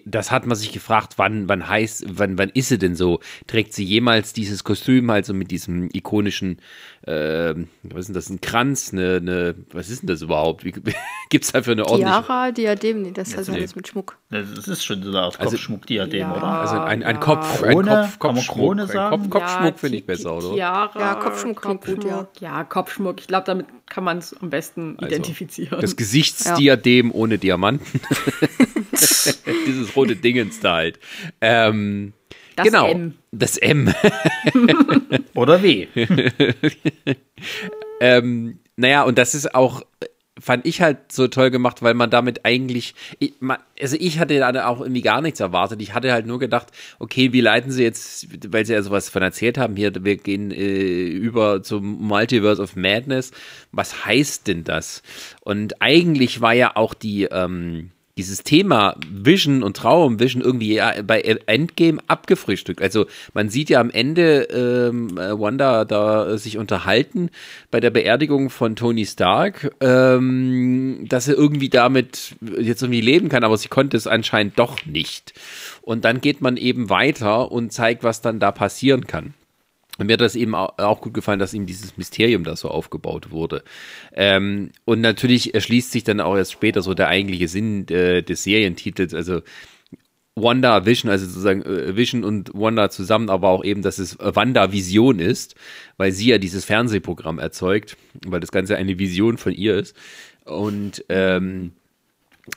das 0.06 0.32
hat 0.32 0.46
man 0.46 0.56
sich 0.56 0.72
gefragt, 0.72 1.16
wann, 1.18 1.50
wann 1.50 1.68
heißt, 1.68 2.06
wann, 2.18 2.38
wann 2.38 2.50
ist 2.50 2.70
sie 2.70 2.78
denn 2.78 2.96
so? 2.96 3.20
Trägt 3.48 3.74
sie 3.74 3.84
jemals 3.84 4.32
dieses 4.32 4.64
Kostüm, 4.64 5.10
also 5.10 5.34
mit 5.34 5.52
diesem 5.52 5.90
ikonischen, 5.92 6.60
äh, 7.02 7.54
was 7.84 8.00
ist 8.00 8.08
denn 8.08 8.14
das, 8.16 8.30
ein 8.30 8.40
Kranz, 8.40 8.94
eine, 8.94 9.18
eine 9.18 9.56
was 9.74 9.90
ist 9.90 10.04
denn 10.04 10.08
das 10.08 10.22
überhaupt? 10.22 10.64
Gibt 11.30 11.44
es 11.44 11.52
dafür 11.52 11.74
eine 11.74 11.86
ordentliche? 11.86 12.22
Tiara, 12.22 12.52
Diadem, 12.52 13.02
nee, 13.02 13.12
das 13.12 13.34
ist 13.34 13.50
nee. 13.50 13.58
alles 13.58 13.76
mit 13.76 13.86
Schmuck. 13.90 14.18
Das 14.30 14.68
ist 14.68 14.86
schon 14.86 15.04
so 15.04 15.10
eine 15.10 15.20
Art 15.20 15.38
also, 15.38 15.52
Kopfschmuck, 15.52 15.86
Diadem, 15.86 16.20
ja, 16.20 16.34
oder? 16.34 16.44
Also 16.44 16.80
ein, 16.80 17.04
ein 17.04 17.16
ja. 17.16 17.22
Kopf, 17.22 17.62
Krone, 17.62 17.92
ein 17.92 18.04
Kopf, 18.06 18.20
Kopfschmuck? 18.20 18.78
Kopf, 18.78 19.30
Kopfschmuck 19.30 19.42
ja, 19.42 19.74
finde 19.74 19.98
ich 19.98 20.06
besser, 20.06 20.38
oder? 20.38 20.54
Tiara, 20.54 21.00
ja, 21.00 21.16
Kopfschmuck 21.16 21.62
klingt 21.62 21.86
gut, 21.86 22.06
ja. 22.06 22.28
Ja, 22.40 22.64
Kopfschmuck, 22.64 23.20
ich 23.20 23.28
glaube, 23.28 23.46
damit 23.48 23.66
kann 23.90 24.06
man 24.06 24.20
es 24.20 24.34
am 24.42 24.50
besten 24.50 24.96
also, 24.98 25.08
identifizieren. 25.08 25.82
Das 25.82 25.96
Gesichtsdiadem 25.98 27.12
ohne 27.12 27.38
Diamanten. 27.38 28.00
Dieses 29.74 29.96
rote 29.96 30.16
Dingens 30.16 30.60
da 30.60 30.76
halt. 30.76 31.00
Ähm, 31.42 32.14
das 32.56 32.66
genau, 32.66 32.88
M. 32.88 33.16
Das 33.32 33.58
M. 33.58 33.94
Oder 35.34 35.64
W. 35.64 35.88
ähm, 38.00 38.60
naja, 38.76 39.04
und 39.04 39.18
das 39.18 39.34
ist 39.34 39.56
auch, 39.56 39.82
fand 40.40 40.66
ich 40.66 40.82
halt 40.82 41.12
so 41.12 41.28
toll 41.28 41.52
gemacht, 41.52 41.82
weil 41.82 41.94
man 41.94 42.10
damit 42.10 42.46
eigentlich, 42.46 42.96
ich, 43.20 43.34
man, 43.40 43.58
also 43.82 43.96
ich 44.00 44.20
hatte 44.20 44.38
da 44.38 44.68
auch 44.68 44.82
irgendwie 44.82 45.02
gar 45.02 45.22
nichts 45.22 45.40
erwartet. 45.40 45.82
Ich 45.82 45.94
hatte 45.94 46.12
halt 46.12 46.26
nur 46.26 46.40
gedacht, 46.40 46.68
okay, 47.00 47.34
wie 47.34 47.42
leiten 47.42 47.72
sie 47.72 47.84
jetzt, 47.84 48.28
weil 48.52 48.66
sie 48.66 48.74
ja 48.74 48.82
sowas 48.82 49.10
von 49.10 49.22
erzählt 49.22 49.58
haben, 49.58 49.76
hier, 49.76 49.92
wir 50.04 50.18
gehen 50.18 50.52
äh, 50.52 51.06
über 51.06 51.64
zum 51.64 52.02
Multiverse 52.02 52.62
of 52.62 52.76
Madness. 52.76 53.32
Was 53.72 54.06
heißt 54.06 54.48
denn 54.48 54.64
das? 54.64 55.02
Und 55.42 55.82
eigentlich 55.82 56.42
war 56.42 56.54
ja 56.54 56.76
auch 56.76 56.94
die, 56.94 57.24
ähm, 57.26 57.92
dieses 58.18 58.44
Thema 58.44 58.96
Vision 59.10 59.64
und 59.64 59.78
Traum, 59.78 60.20
Vision 60.20 60.44
irgendwie 60.44 60.80
bei 61.06 61.22
Endgame 61.22 62.00
abgefrühstückt. 62.08 62.82
Also 62.82 63.08
man 63.34 63.50
sieht 63.50 63.70
ja 63.70 63.80
am 63.80 63.90
Ende 63.90 64.44
ähm, 64.44 65.16
Wanda 65.16 65.84
da 65.86 66.38
sich 66.38 66.58
unterhalten 66.58 67.30
bei 67.72 67.80
der 67.80 67.90
Beerdigung 67.90 68.52
von 68.52 68.76
Tony 68.76 69.06
Stark, 69.06 69.76
ähm, 69.82 71.06
dass 71.10 71.28
er 71.28 71.36
irgendwie 71.36 71.70
damit 71.70 72.36
jetzt 72.60 72.84
irgendwie 72.84 73.02
leben 73.02 73.30
kann, 73.30 73.44
aber 73.44 73.58
sie 73.58 73.70
konnte 73.70 73.98
es 73.98 74.06
anscheinend 74.06 74.60
doch 74.60 74.86
nicht. 74.86 75.34
Und 75.82 76.06
dann 76.06 76.22
geht 76.22 76.40
man 76.40 76.56
eben 76.56 76.90
weiter 76.90 77.52
und 77.52 77.74
zeigt, 77.74 78.04
was 78.04 78.22
dann 78.22 78.40
da 78.40 78.52
passieren 78.52 79.08
kann. 79.08 79.34
Und 80.00 80.08
mir 80.08 80.14
hat 80.14 80.22
das 80.22 80.36
eben 80.36 80.56
auch 80.56 81.02
gut 81.02 81.14
gefallen, 81.14 81.40
dass 81.40 81.54
ihm 81.54 81.68
dieses 81.68 81.98
Mysterium 81.98 82.44
da 82.44 82.56
so 82.56 82.70
aufgebaut 82.70 83.30
wurde. 83.30 83.64
Ähm, 84.14 84.72
und 84.86 85.02
natürlich 85.02 85.54
erschließt 85.54 85.92
sich 85.92 86.04
dann 86.04 86.20
auch 86.20 86.36
erst 86.36 86.52
später 86.52 86.82
so 86.82 86.96
der 86.96 87.10
eigentliche 87.10 87.48
Sinn 87.48 87.88
äh, 87.90 88.24
des 88.24 88.44
Serientitels. 88.44 89.14
Also 89.14 89.42
Wanda 90.36 90.88
Vision, 90.88 91.12
also 91.12 91.28
sozusagen 91.28 91.62
äh, 91.62 91.96
Vision 91.96 92.24
und 92.24 92.52
Wanda 92.56 92.90
zusammen, 92.90 93.30
aber 93.30 93.50
auch 93.50 93.64
eben, 93.64 93.84
dass 93.84 94.00
es 94.00 94.18
Wanda 94.20 94.72
Vision 94.72 95.20
ist, 95.20 95.54
weil 95.98 96.12
sie 96.12 96.30
ja 96.30 96.40
dieses 96.40 96.66
Fernsehprogramm 96.66 97.38
erzeugt, 97.38 97.96
weil 98.26 98.40
das 98.40 98.52
Ganze 98.52 98.76
eine 98.76 98.98
Vision 98.98 99.38
von 99.38 99.54
ihr 99.54 99.76
ist. 99.76 99.96
Und 100.46 101.06
ähm, 101.10 101.74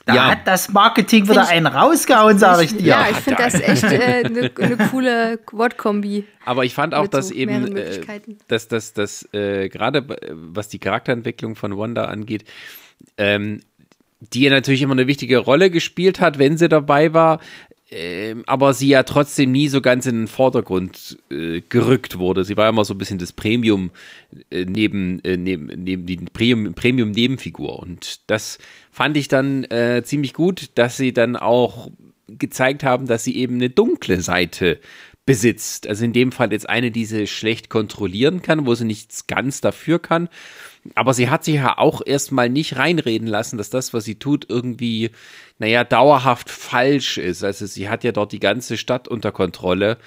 Da 0.05 0.15
Ja. 0.15 0.31
hat 0.31 0.45
das 0.45 0.67
Marketing 0.69 1.29
wieder 1.29 1.43
ich- 1.43 1.49
einen 1.49 1.65
rausgehauen, 1.67 2.37
sage 2.37 2.65
ich 2.65 2.75
dir. 2.75 2.87
Ja, 2.87 3.07
ich 3.09 3.17
finde 3.17 3.41
das 3.41 3.53
echt 3.53 3.85
eine 3.85 4.03
äh, 4.03 4.29
ne- 4.29 4.51
ne 4.57 4.77
coole 4.91 5.39
Wortkombi. 5.51 6.25
Aber 6.45 6.65
ich 6.65 6.73
fand 6.73 6.93
auch, 6.93 7.07
dass 7.07 7.29
so 7.29 7.33
eben, 7.33 7.75
äh, 7.77 8.01
dass 8.49 8.67
das, 8.67 8.91
das 8.93 9.27
äh, 9.33 9.69
gerade 9.69 10.01
b- 10.01 10.15
was 10.31 10.67
die 10.67 10.79
Charakterentwicklung 10.79 11.55
von 11.55 11.77
Wanda 11.77 12.05
angeht, 12.05 12.43
ähm, 13.17 13.61
die 14.33 14.41
ja 14.41 14.49
natürlich 14.49 14.81
immer 14.81 14.93
eine 14.93 15.07
wichtige 15.07 15.37
Rolle 15.37 15.69
gespielt 15.69 16.19
hat, 16.19 16.37
wenn 16.37 16.57
sie 16.57 16.67
dabei 16.67 17.13
war, 17.13 17.39
ähm, 17.89 18.43
aber 18.47 18.73
sie 18.73 18.89
ja 18.89 19.03
trotzdem 19.03 19.53
nie 19.53 19.69
so 19.69 19.79
ganz 19.79 20.05
in 20.05 20.15
den 20.23 20.27
Vordergrund 20.27 21.17
äh, 21.31 21.61
gerückt 21.61 22.17
wurde. 22.17 22.43
Sie 22.43 22.57
war 22.57 22.67
immer 22.67 22.83
so 22.83 22.93
ein 22.93 22.97
bisschen 22.97 23.19
das 23.19 23.31
Premium 23.31 23.91
äh, 24.49 24.65
neben, 24.65 25.23
äh, 25.23 25.37
neben, 25.37 25.67
neben 25.67 26.05
die 26.05 26.17
Premium, 26.17 26.73
Premium 26.73 27.11
Nebenfigur 27.11 27.79
und 27.79 28.19
das 28.29 28.57
fand 28.97 29.15
ich 29.15 29.27
dann 29.27 29.63
äh, 29.65 30.01
ziemlich 30.03 30.33
gut, 30.33 30.71
dass 30.73 30.97
sie 30.97 31.13
dann 31.13 31.35
auch 31.35 31.91
gezeigt 32.27 32.83
haben, 32.83 33.05
dass 33.05 33.23
sie 33.23 33.37
eben 33.37 33.57
eine 33.57 33.69
dunkle 33.69 34.21
Seite 34.21 34.79
besitzt. 35.23 35.85
Also 35.85 36.03
in 36.03 36.13
dem 36.13 36.31
Fall 36.31 36.51
jetzt 36.51 36.67
eine, 36.67 36.89
die 36.89 37.05
sie 37.05 37.27
schlecht 37.27 37.69
kontrollieren 37.69 38.41
kann, 38.41 38.65
wo 38.65 38.73
sie 38.73 38.85
nichts 38.85 39.27
ganz 39.27 39.61
dafür 39.61 39.99
kann. 39.99 40.29
Aber 40.95 41.13
sie 41.13 41.29
hat 41.29 41.43
sich 41.43 41.55
ja 41.55 41.77
auch 41.77 42.01
erstmal 42.03 42.49
nicht 42.49 42.77
reinreden 42.77 43.27
lassen, 43.27 43.59
dass 43.59 43.69
das, 43.69 43.93
was 43.93 44.03
sie 44.03 44.15
tut, 44.15 44.47
irgendwie, 44.49 45.11
naja, 45.59 45.83
dauerhaft 45.83 46.49
falsch 46.49 47.19
ist. 47.19 47.43
Also 47.43 47.67
sie 47.67 47.89
hat 47.89 48.03
ja 48.03 48.11
dort 48.11 48.31
die 48.31 48.39
ganze 48.39 48.77
Stadt 48.77 49.07
unter 49.07 49.31
Kontrolle. 49.31 49.99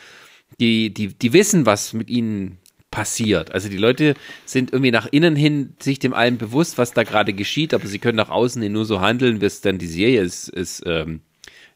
Die, 0.58 0.92
die, 0.92 1.14
die 1.16 1.32
wissen, 1.32 1.64
was 1.64 1.92
mit 1.92 2.10
ihnen 2.10 2.58
passiert. 2.90 3.52
Also 3.52 3.68
die 3.68 3.76
Leute 3.76 4.14
sind 4.44 4.72
irgendwie 4.72 4.90
nach 4.90 5.06
innen 5.10 5.36
hin 5.36 5.74
sich 5.80 5.98
dem 5.98 6.12
allen 6.12 6.38
bewusst, 6.38 6.78
was 6.78 6.92
da 6.92 7.04
gerade 7.04 7.32
geschieht, 7.32 7.72
aber 7.72 7.86
sie 7.86 7.98
können 7.98 8.16
nach 8.16 8.30
außen 8.30 8.60
hin 8.62 8.72
nur 8.72 8.84
so 8.84 9.00
handeln, 9.00 9.40
wie 9.40 9.46
es 9.46 9.60
dann 9.60 9.78
die 9.78 9.86
Serie 9.86 10.22
ist, 10.22 10.48
ist 10.48 10.82
ähm, 10.86 11.20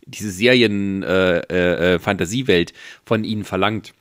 diese 0.06 0.30
Serien-Fantasiewelt 0.30 1.50
äh, 1.50 1.94
äh, 1.94 1.98
Fantasiewelt 1.98 2.72
von 3.04 3.24
ihnen 3.24 3.44
verlangt. 3.44 3.94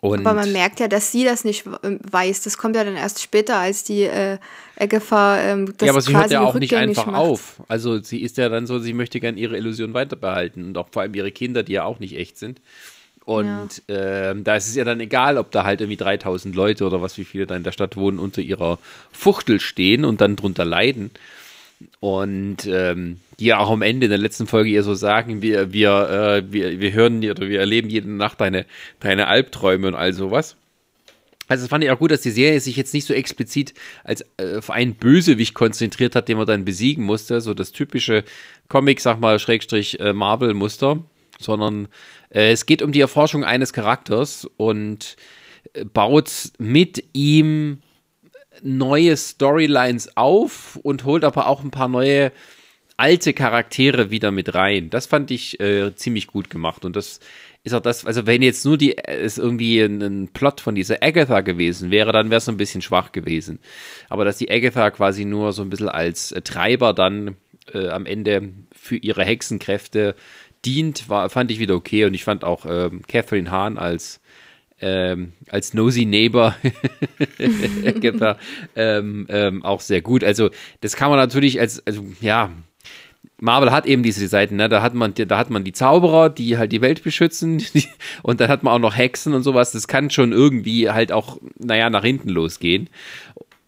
Und 0.00 0.26
Aber 0.26 0.34
man 0.34 0.52
merkt 0.52 0.78
ja, 0.78 0.88
dass 0.88 1.10
sie 1.10 1.24
das 1.24 1.44
nicht 1.44 1.66
äh, 1.66 1.98
weiß. 2.10 2.42
Das 2.42 2.58
kommt 2.58 2.76
ja 2.76 2.84
dann 2.84 2.96
erst 2.96 3.22
später, 3.22 3.56
als 3.56 3.82
die 3.82 4.02
äh, 4.02 4.38
Agatha 4.78 5.40
ähm, 5.40 5.72
das 5.78 5.86
ja, 5.86 5.92
aber 5.92 6.02
sie 6.02 6.14
hört 6.14 6.30
ja 6.30 6.42
auch 6.42 6.54
nicht 6.54 6.74
einfach 6.74 7.06
macht. 7.06 7.16
auf. 7.16 7.62
Also 7.66 8.00
sie 8.02 8.20
ist 8.20 8.36
ja 8.36 8.50
dann 8.50 8.66
so, 8.66 8.78
sie 8.78 8.92
möchte 8.92 9.20
gern 9.20 9.38
ihre 9.38 9.56
Illusion 9.56 9.94
weiterbehalten 9.94 10.64
und 10.64 10.78
auch 10.78 10.88
vor 10.90 11.02
allem 11.02 11.14
ihre 11.14 11.32
Kinder, 11.32 11.62
die 11.62 11.72
ja 11.72 11.84
auch 11.84 11.98
nicht 11.98 12.16
echt 12.16 12.38
sind. 12.38 12.60
Und 13.24 13.82
ähm, 13.88 14.44
da 14.44 14.56
ist 14.56 14.68
es 14.68 14.74
ja 14.74 14.84
dann 14.84 14.98
egal, 15.00 15.38
ob 15.38 15.50
da 15.50 15.64
halt 15.64 15.80
irgendwie 15.80 15.96
3000 15.96 16.54
Leute 16.54 16.84
oder 16.84 17.02
was, 17.02 17.18
wie 17.18 17.24
viele 17.24 17.46
da 17.46 17.54
in 17.54 17.62
der 17.62 17.72
Stadt 17.72 17.96
wohnen, 17.96 18.18
unter 18.18 18.40
ihrer 18.40 18.78
Fuchtel 19.12 19.60
stehen 19.60 20.04
und 20.04 20.20
dann 20.20 20.36
drunter 20.36 20.64
leiden. 20.64 21.10
Und 22.00 22.66
ähm, 22.66 23.20
die 23.38 23.46
ja 23.46 23.58
auch 23.58 23.70
am 23.70 23.82
Ende 23.82 24.06
in 24.06 24.10
der 24.10 24.18
letzten 24.18 24.46
Folge 24.46 24.70
ihr 24.70 24.82
so 24.82 24.94
sagen, 24.94 25.42
wir, 25.42 25.72
wir, 25.72 26.42
äh, 26.44 26.52
wir, 26.52 26.80
wir 26.80 26.92
hören 26.92 27.18
oder 27.18 27.48
wir 27.48 27.60
erleben 27.60 27.88
jede 27.88 28.10
Nacht 28.10 28.40
deine, 28.40 28.66
deine 29.00 29.28
Albträume 29.28 29.88
und 29.88 29.94
all 29.94 30.12
sowas. 30.12 30.56
Also 31.48 31.64
das 31.64 31.70
fand 31.70 31.82
ich 31.82 31.90
auch 31.90 31.98
gut, 31.98 32.12
dass 32.12 32.20
die 32.20 32.30
Serie 32.30 32.60
sich 32.60 32.76
jetzt 32.76 32.94
nicht 32.94 33.06
so 33.06 33.14
explizit 33.14 33.74
als 34.04 34.24
äh, 34.36 34.58
auf 34.58 34.70
einen 34.70 34.94
Bösewicht 34.94 35.54
konzentriert 35.54 36.14
hat, 36.14 36.28
den 36.28 36.36
man 36.36 36.46
dann 36.46 36.64
besiegen 36.64 37.04
musste, 37.04 37.40
so 37.40 37.54
das 37.54 37.72
typische 37.72 38.24
Comic, 38.68 39.00
sag 39.00 39.18
mal, 39.18 39.38
Schrägstrich 39.38 39.98
äh, 39.98 40.12
Marvel-Muster, 40.12 41.02
sondern 41.40 41.86
äh, 41.86 41.88
es 42.30 42.66
geht 42.66 42.82
um 42.82 42.92
die 42.92 43.00
Erforschung 43.00 43.44
eines 43.44 43.72
Charakters 43.72 44.48
und 44.56 45.16
äh, 45.74 45.84
baut 45.84 46.30
mit 46.58 47.04
ihm 47.12 47.82
neue 48.62 49.16
Storylines 49.16 50.16
auf 50.16 50.76
und 50.82 51.04
holt 51.04 51.24
aber 51.24 51.46
auch 51.46 51.62
ein 51.62 51.70
paar 51.70 51.88
neue 51.88 52.32
alte 52.96 53.32
Charaktere 53.32 54.10
wieder 54.10 54.30
mit 54.30 54.54
rein. 54.54 54.90
Das 54.90 55.06
fand 55.06 55.30
ich 55.30 55.58
äh, 55.58 55.94
ziemlich 55.94 56.26
gut 56.26 56.50
gemacht 56.50 56.84
und 56.84 56.96
das 56.96 57.20
ist 57.62 57.74
auch 57.74 57.80
das, 57.80 58.06
also 58.06 58.26
wenn 58.26 58.42
jetzt 58.42 58.64
nur 58.64 58.78
die 58.78 58.96
es 58.96 59.38
irgendwie 59.38 59.80
ein, 59.80 60.00
ein 60.02 60.28
Plot 60.28 60.60
von 60.60 60.74
dieser 60.74 61.02
Agatha 61.02 61.40
gewesen 61.40 61.90
wäre, 61.90 62.12
dann 62.12 62.30
wäre 62.30 62.38
es 62.38 62.46
so 62.46 62.52
ein 62.52 62.56
bisschen 62.56 62.82
schwach 62.82 63.12
gewesen. 63.12 63.58
Aber 64.08 64.24
dass 64.24 64.38
die 64.38 64.50
Agatha 64.50 64.90
quasi 64.90 65.24
nur 65.24 65.52
so 65.52 65.62
ein 65.62 65.70
bisschen 65.70 65.88
als 65.88 66.32
äh, 66.32 66.42
Treiber 66.42 66.94
dann 66.94 67.36
äh, 67.72 67.88
am 67.88 68.06
Ende 68.06 68.52
für 68.72 68.96
ihre 68.96 69.24
Hexenkräfte 69.24 70.14
dient, 70.64 71.08
war, 71.08 71.30
fand 71.30 71.50
ich 71.50 71.58
wieder 71.58 71.74
okay 71.74 72.04
und 72.04 72.14
ich 72.14 72.24
fand 72.24 72.44
auch 72.44 72.66
ähm, 72.68 73.02
Catherine 73.06 73.50
Hahn 73.50 73.78
als 73.78 74.20
ähm, 74.82 75.34
als 75.48 75.74
Nosy 75.74 76.06
Neighbor 76.06 76.54
ähm, 78.76 79.26
ähm, 79.28 79.64
auch 79.64 79.80
sehr 79.80 80.00
gut. 80.00 80.24
Also 80.24 80.50
das 80.80 80.96
kann 80.96 81.10
man 81.10 81.18
natürlich 81.18 81.60
als, 81.60 81.86
also 81.86 82.04
ja, 82.20 82.50
Marvel 83.38 83.70
hat 83.72 83.86
eben 83.86 84.02
diese 84.02 84.26
Seiten, 84.28 84.56
ne? 84.56 84.68
da 84.68 84.82
hat 84.82 84.94
man, 84.94 85.14
da 85.14 85.38
hat 85.38 85.50
man 85.50 85.64
die 85.64 85.72
Zauberer, 85.72 86.28
die 86.28 86.58
halt 86.58 86.72
die 86.72 86.80
Welt 86.80 87.02
beschützen, 87.02 87.58
die, 87.58 87.86
und 88.22 88.40
dann 88.40 88.48
hat 88.48 88.62
man 88.62 88.74
auch 88.74 88.78
noch 88.78 88.96
Hexen 88.96 89.34
und 89.34 89.42
sowas. 89.42 89.72
Das 89.72 89.88
kann 89.88 90.10
schon 90.10 90.32
irgendwie 90.32 90.90
halt 90.90 91.12
auch, 91.12 91.38
naja, 91.58 91.90
nach 91.90 92.04
hinten 92.04 92.28
losgehen. 92.28 92.88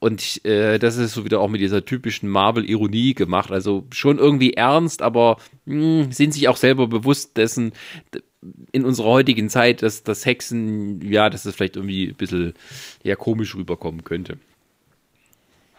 Und 0.03 0.45
äh, 0.45 0.81
das 0.81 0.97
ist 0.97 1.13
so 1.13 1.25
wieder 1.25 1.39
auch 1.39 1.49
mit 1.49 1.61
dieser 1.61 1.85
typischen 1.85 2.29
Marvel-Ironie 2.29 3.15
gemacht. 3.15 3.53
Also 3.53 3.87
schon 3.93 4.19
irgendwie 4.19 4.55
ernst, 4.55 5.01
aber 5.01 5.37
mh, 5.65 6.11
sind 6.11 6.35
sich 6.35 6.49
auch 6.49 6.57
selber 6.57 6.89
bewusst 6.89 7.37
dessen, 7.37 7.71
in 8.73 8.85
unserer 8.85 9.07
heutigen 9.07 9.49
Zeit, 9.49 9.81
dass, 9.83 10.03
dass 10.03 10.27
Hexen, 10.27 11.01
ja, 11.09 11.31
dass 11.31 11.45
das 11.45 11.55
vielleicht 11.55 11.77
irgendwie 11.77 12.09
ein 12.09 12.17
bisschen 12.17 12.55
ja, 13.05 13.15
komisch 13.15 13.55
rüberkommen 13.55 14.03
könnte. 14.03 14.39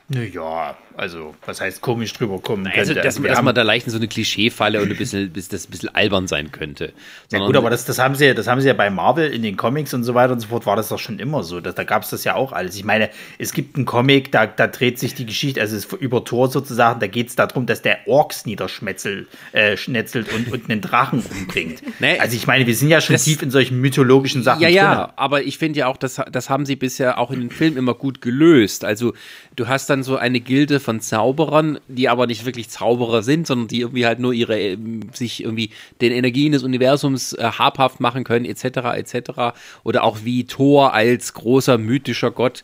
Naja, 0.08 0.78
also, 0.96 1.36
was 1.46 1.60
heißt 1.62 1.82
komisch 1.82 2.14
drüber 2.14 2.40
kommen 2.40 2.68
Also, 2.68 2.94
könnte. 2.94 3.02
dass, 3.02 3.22
wir 3.22 3.30
dass 3.30 3.42
man 3.42 3.56
da 3.56 3.62
leicht 3.64 3.86
in 3.88 3.92
so 3.92 3.98
eine 3.98 4.08
Klischeefalle 4.08 4.82
und 4.82 4.92
ein 4.92 4.98
bisschen, 4.98 5.32
bis 5.32 5.48
das 5.50 5.68
ein 5.68 5.72
bisschen 5.72 5.90
albern 5.96 6.28
sein 6.28 6.52
könnte. 6.52 6.86
Ja 6.86 6.92
Sondern- 7.30 7.48
gut, 7.48 7.58
aber 7.58 7.70
das, 7.70 7.86
das, 7.86 8.00
haben 8.00 8.16
sie, 8.16 8.34
das 8.34 8.48
haben 8.48 8.62
sie 8.62 8.68
ja 8.68 8.74
bei 8.74 8.90
Marvel 8.90 9.32
in 9.32 9.42
den 9.42 9.58
Comics 9.58 9.94
und 9.94 10.04
so 10.04 10.14
weiter 10.14 10.34
und 10.34 10.40
so 10.40 10.48
fort, 10.50 10.66
war 10.66 10.76
das 10.76 10.90
doch 10.90 11.00
schon 11.00 11.20
immer 11.20 11.44
so. 11.44 11.62
Da, 11.62 11.72
da 11.72 11.84
gab 11.84 12.04
es 12.04 12.10
das 12.10 12.24
ja 12.24 12.36
auch 12.36 12.52
alles. 12.52 12.76
Ich 12.76 12.84
meine, 12.84 13.10
es 13.40 13.54
gibt 13.54 13.76
einen 13.76 13.86
Comic, 13.86 14.32
da, 14.32 14.46
da 14.46 14.68
dreht 14.68 15.00
sich 15.00 15.14
die 15.16 15.26
Geschichte, 15.26 15.62
also 15.62 15.76
es 15.76 15.86
über 16.00 16.24
Thor 16.26 16.50
sozusagen, 16.50 17.00
da 17.00 17.08
geht 17.08 17.30
es 17.30 17.36
darum, 17.36 17.66
dass 17.66 17.82
der 17.82 18.08
Orks 18.08 18.46
niederschmetzelt 18.46 19.28
äh, 19.52 19.78
schnetzelt 19.78 20.32
und, 20.34 20.52
und 20.52 20.70
einen 20.70 20.82
Drachen 20.82 21.24
umbringt. 21.24 21.82
Nee, 22.00 22.18
also 22.20 22.36
ich 22.36 22.48
meine, 22.48 22.68
wir 22.68 22.76
sind 22.76 22.90
ja 22.90 23.00
schon 23.02 23.14
das- 23.14 23.24
tief 23.24 23.42
in 23.42 23.52
solchen 23.52 23.80
mythologischen 23.80 24.44
Sachen 24.44 24.62
Ja, 24.62 24.68
ja, 24.70 24.96
drin. 25.06 25.14
aber 25.16 25.44
ich 25.44 25.58
finde 25.58 25.80
ja 25.80 25.88
auch, 25.88 25.96
das, 25.98 26.20
das 26.32 26.50
haben 26.50 26.66
sie 26.66 26.76
bisher 26.76 27.18
auch 27.18 27.32
in 27.32 27.40
den 27.40 27.50
Filmen 27.50 27.78
immer 27.78 27.94
gut 27.94 28.22
gelöst. 28.22 28.84
Also 28.84 29.14
du 29.56 29.68
hast 29.68 29.90
dann 29.90 30.04
so 30.04 30.18
eine 30.18 30.40
Gilde 30.40 30.80
von 30.84 31.02
Zauberern, 31.02 31.80
die 31.88 32.10
aber 32.10 32.28
nicht 32.28 32.46
wirklich 32.46 32.70
Zauberer 32.70 33.24
sind, 33.24 33.48
sondern 33.48 33.68
die 33.68 33.82
irgendwie 33.82 34.06
halt 34.06 34.20
nur 34.20 34.34
ihre, 34.34 34.60
ähm, 34.60 35.10
sich 35.14 35.44
irgendwie 35.44 35.72
den 36.02 36.12
Energien 36.12 36.52
des 36.52 36.64
Universums 36.64 37.34
äh, 37.34 37.44
habhaft 37.44 38.00
machen 38.00 38.24
können, 38.24 38.46
etc., 38.46 38.66
etc. 38.96 39.56
Oder 39.84 40.04
auch 40.04 40.20
wie 40.24 40.46
Thor 40.46 40.94
als 40.94 41.34
großer 41.34 41.78
mythischer 41.78 42.32
Gott 42.32 42.64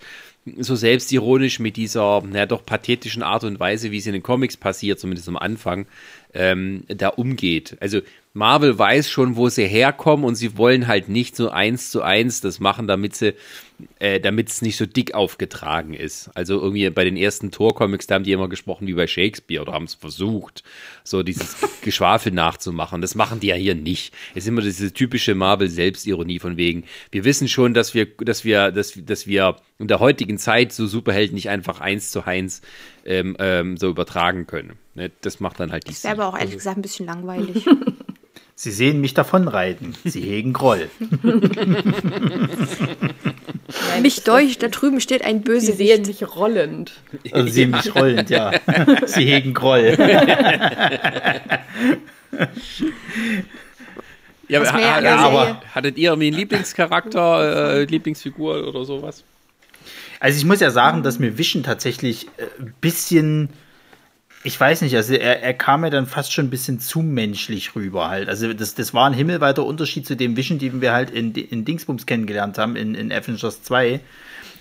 so 0.58 0.76
selbstironisch 0.76 1.60
mit 1.60 1.78
dieser, 1.78 2.22
naja, 2.22 2.46
doch 2.46 2.66
pathetischen 2.66 3.24
Art 3.24 3.44
und 3.44 3.60
Weise, 3.60 3.92
wie 3.92 3.98
es 3.98 4.08
in 4.08 4.14
den 4.14 4.24
Comics 4.24 4.58
passiert, 4.58 5.00
zumindest 5.00 5.28
am 5.28 5.38
Anfang, 5.38 5.86
ähm, 6.34 6.84
da 6.88 7.10
umgeht. 7.10 7.78
Also 7.80 8.02
Marvel 8.34 8.78
weiß 8.78 9.10
schon, 9.10 9.38
wo 9.38 9.50
sie 9.50 9.65
herkommen 9.65 10.24
und 10.24 10.36
sie 10.36 10.56
wollen 10.56 10.88
halt 10.88 11.10
nicht 11.10 11.36
so 11.36 11.50
eins 11.50 11.89
zu 11.89 12.04
eins 12.04 12.42
das 12.42 12.60
machen, 12.60 12.88
damit 12.88 13.15
sie, 13.15 13.34
äh, 13.98 14.20
damit 14.20 14.50
es 14.50 14.62
nicht 14.62 14.78
so 14.78 14.86
dick 14.86 15.15
aufgetragen 15.15 15.96
ist. 15.96 16.30
Also 16.36 16.62
irgendwie 16.62 16.88
bei 16.92 17.04
den 17.04 17.18
ersten 17.18 17.50
Tor-Comics, 17.50 18.06
da 18.06 18.15
haben 18.15 18.24
die 18.24 18.32
immer 18.32 18.48
gesprochen 18.48 18.86
wie 18.86 18.94
bei 18.94 19.08
Shakespeare 19.08 19.63
oder 19.63 19.74
haben 19.74 19.86
es 19.86 19.96
versucht, 19.96 20.63
so 21.04 21.24
dieses 21.24 21.58
Geschwafel 21.82 22.32
nachzumachen. 22.32 23.02
Das 23.02 23.15
machen 23.15 23.39
die 23.39 23.48
ja 23.48 23.56
hier 23.56 23.74
nicht. 23.74 24.13
Es 24.36 24.44
ist 24.44 24.50
immer 24.50 24.62
diese 24.62 24.94
typische 24.94 25.34
Marvel-Selbstironie 25.34 26.38
von 26.38 26.56
wegen, 26.56 26.84
wir 27.10 27.26
wissen 27.26 27.48
schon, 27.48 27.74
dass 27.74 27.96
wir, 27.96 28.06
dass 28.06 28.46
wir, 28.46 28.72
dass, 28.72 28.94
dass 28.96 29.26
wir 29.26 29.56
in 29.80 29.88
der 29.88 30.00
heutigen 30.00 30.38
Zeit 30.38 30.72
so 30.72 30.86
Superhelden 30.86 31.34
nicht 31.34 31.50
einfach 31.50 31.82
eins 31.82 32.12
zu 32.12 32.28
eins 32.28 32.62
ähm, 33.06 33.36
ähm, 33.39 33.76
so 33.76 33.89
übertragen 33.89 34.46
können. 34.46 34.74
Ne? 34.94 35.10
Das 35.22 35.39
macht 35.39 35.60
dann 35.60 35.72
halt 35.72 35.88
die 35.88 35.94
Das 35.94 36.04
wäre 36.04 36.13
aber 36.13 36.28
auch 36.28 36.38
ehrlich 36.38 36.58
gesagt 36.58 36.78
ein 36.78 36.84
bisschen 36.84 37.08
langweilig. 37.08 37.65
Sie 38.62 38.72
sehen 38.72 39.00
mich 39.00 39.13
davonreiten. 39.13 39.95
Sie 40.04 40.19
hegen 40.19 40.52
Groll. 40.52 40.89
Mich 44.02 44.24
durch, 44.26 44.58
da 44.58 44.67
drüben 44.67 45.00
steht 45.00 45.24
ein 45.24 45.45
Sie 45.62 45.72
sehen 45.72 46.04
sich 46.04 46.36
rollend. 46.36 46.91
Also 47.32 47.45
Sie 47.48 47.54
sehen 47.54 47.72
mich 47.72 47.95
rollend, 47.95 48.30
ja. 48.30 48.52
Sie 49.06 49.24
hegen 49.24 49.54
Groll. 49.54 49.95
Ja, 54.50 54.60
mir 54.74 54.82
ja 55.04 55.15
aber 55.19 55.62
hattet 55.74 55.98
ihr 55.98 56.10
irgendwie 56.10 56.28
einen 56.28 56.36
Lieblingscharakter, 56.36 57.78
äh, 57.78 57.86
Lieblingsfigur 57.86 58.67
oder 58.67 58.84
sowas? 58.84 59.24
Also 60.19 60.38
ich 60.38 60.43
muss 60.43 60.60
ja 60.60 60.72
sagen, 60.72 61.02
dass 61.04 61.17
mir 61.17 61.38
Vision 61.38 61.63
tatsächlich 61.63 62.28
äh, 62.36 62.48
ein 62.60 62.74
bisschen, 62.82 63.52
ich 64.43 64.60
weiß 64.60 64.82
nicht, 64.82 64.95
also 64.95 65.13
er, 65.13 65.43
er 65.43 65.54
kam 65.54 65.82
mir 65.82 65.89
dann 65.89 66.06
fast 66.06 66.32
schon 66.32 66.45
ein 66.45 66.49
bisschen 66.49 66.80
zu 66.80 67.02
menschlich 67.02 67.75
rüber 67.75 68.10
halt. 68.10 68.30
Also 68.30 68.54
das, 68.54 68.73
das 68.73 68.93
war 68.93 69.06
ein 69.06 69.13
himmelweiter 69.13 69.65
Unterschied 69.65 70.06
zu 70.06 70.15
dem 70.15 70.38
Vision, 70.38 70.60
den 70.60 70.80
wir 70.80 70.93
halt 70.93 71.12
in, 71.12 71.34
in 71.34 71.65
Dingsbums 71.65 72.06
kennengelernt 72.06 72.58
haben, 72.58 72.75
in, 72.75 72.95
in 72.95 73.12
Avengers 73.12 73.63
2. 73.63 73.99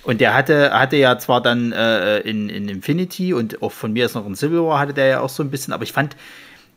Und 0.02 0.20
der 0.20 0.34
hatte, 0.34 0.72
hatte 0.72 0.96
ja 0.96 1.18
zwar 1.18 1.42
dann 1.42 1.72
äh, 1.72 2.20
in, 2.20 2.48
in 2.48 2.68
Infinity 2.68 3.34
und 3.34 3.62
auch 3.62 3.72
von 3.72 3.92
mir 3.92 4.06
ist 4.06 4.14
noch 4.14 4.26
in 4.26 4.34
Civil 4.34 4.62
War 4.62 4.80
hatte 4.80 4.94
der 4.94 5.06
ja 5.06 5.20
auch 5.20 5.28
so 5.28 5.42
ein 5.42 5.50
bisschen, 5.50 5.72
aber 5.72 5.84
ich 5.84 5.92
fand, 5.92 6.16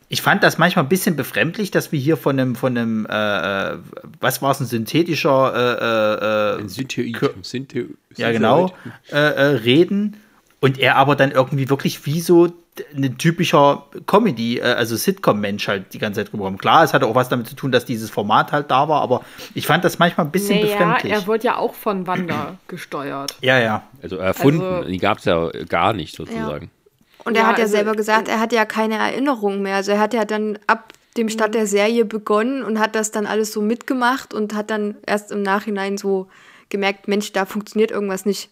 ich 0.09 0.21
fand 0.21 0.43
das 0.43 0.57
manchmal 0.57 0.85
ein 0.85 0.89
bisschen 0.89 1.15
befremdlich, 1.15 1.71
dass 1.71 1.91
wir 1.91 1.99
hier 1.99 2.17
von 2.17 2.39
einem, 2.39 2.55
von 2.55 2.77
einem, 2.77 3.07
äh, 3.07 3.71
äh 3.71 3.77
was 4.19 4.41
war 4.41 4.51
es, 4.51 4.59
ein 4.59 4.65
synthetischer 4.67 5.53
äh, 5.55 6.57
äh, 6.57 6.61
ein 6.61 6.69
Syntheoid. 6.69 7.17
Syntheo 7.41 7.85
ja, 8.17 8.31
genau, 8.31 8.73
äh, 9.11 9.15
äh, 9.15 9.43
reden 9.55 10.17
und 10.59 10.77
er 10.77 10.97
aber 10.97 11.15
dann 11.15 11.31
irgendwie 11.31 11.69
wirklich 11.69 12.05
wie 12.05 12.19
so 12.19 12.53
ein 12.95 13.17
typischer 13.17 13.85
Comedy, 14.07 14.59
äh, 14.59 14.61
also 14.61 14.95
Sitcom-Mensch 14.95 15.67
halt 15.67 15.93
die 15.93 15.99
ganze 15.99 16.23
Zeit 16.23 16.33
rüberkommt. 16.33 16.61
Klar, 16.61 16.83
es 16.83 16.93
hatte 16.93 17.05
auch 17.05 17.15
was 17.15 17.29
damit 17.29 17.47
zu 17.47 17.55
tun, 17.55 17.71
dass 17.71 17.85
dieses 17.85 18.09
Format 18.09 18.51
halt 18.51 18.71
da 18.71 18.87
war, 18.87 19.01
aber 19.01 19.21
ich 19.53 19.67
fand 19.67 19.83
das 19.83 19.99
manchmal 19.99 20.27
ein 20.27 20.31
bisschen 20.31 20.61
naja, 20.61 20.77
befremdlich. 20.77 21.13
er 21.13 21.27
wurde 21.27 21.43
ja 21.43 21.57
auch 21.57 21.73
von 21.73 22.07
Wanda 22.07 22.57
gesteuert. 22.67 23.35
Ja, 23.41 23.59
ja. 23.59 23.83
Also 24.01 24.17
erfunden, 24.17 24.61
also, 24.61 24.89
die 24.89 24.97
gab 24.97 25.17
es 25.17 25.25
ja 25.25 25.49
gar 25.67 25.93
nicht 25.93 26.15
sozusagen. 26.15 26.65
Ja. 26.65 27.25
Und 27.25 27.35
er 27.35 27.43
ja, 27.43 27.47
hat 27.49 27.57
ja 27.57 27.63
also, 27.63 27.75
selber 27.75 27.93
gesagt, 27.93 28.27
er 28.27 28.39
hat 28.39 28.53
ja 28.53 28.65
keine 28.65 28.95
Erinnerung 28.95 29.61
mehr. 29.61 29.75
Also 29.75 29.91
er 29.91 29.99
hat 29.99 30.13
ja 30.13 30.25
dann 30.25 30.57
ab 30.67 30.93
dem 31.17 31.29
Start 31.29 31.49
mhm. 31.49 31.53
der 31.53 31.67
Serie 31.67 32.05
begonnen 32.05 32.63
und 32.63 32.79
hat 32.79 32.95
das 32.95 33.11
dann 33.11 33.25
alles 33.25 33.51
so 33.51 33.61
mitgemacht 33.61 34.33
und 34.33 34.55
hat 34.55 34.71
dann 34.71 34.95
erst 35.05 35.31
im 35.31 35.43
Nachhinein 35.43 35.97
so 35.97 36.29
gemerkt, 36.69 37.07
Mensch, 37.07 37.33
da 37.33 37.45
funktioniert 37.45 37.91
irgendwas 37.91 38.25
nicht. 38.25 38.49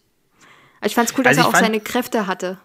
Also 0.82 0.91
ich 0.91 0.95
fand 0.95 1.10
es 1.10 1.17
cool, 1.17 1.23
dass 1.23 1.38
also 1.38 1.49
er 1.49 1.53
auch 1.53 1.60
seine 1.60 1.79
Kräfte 1.79 2.27
hatte. 2.27 2.58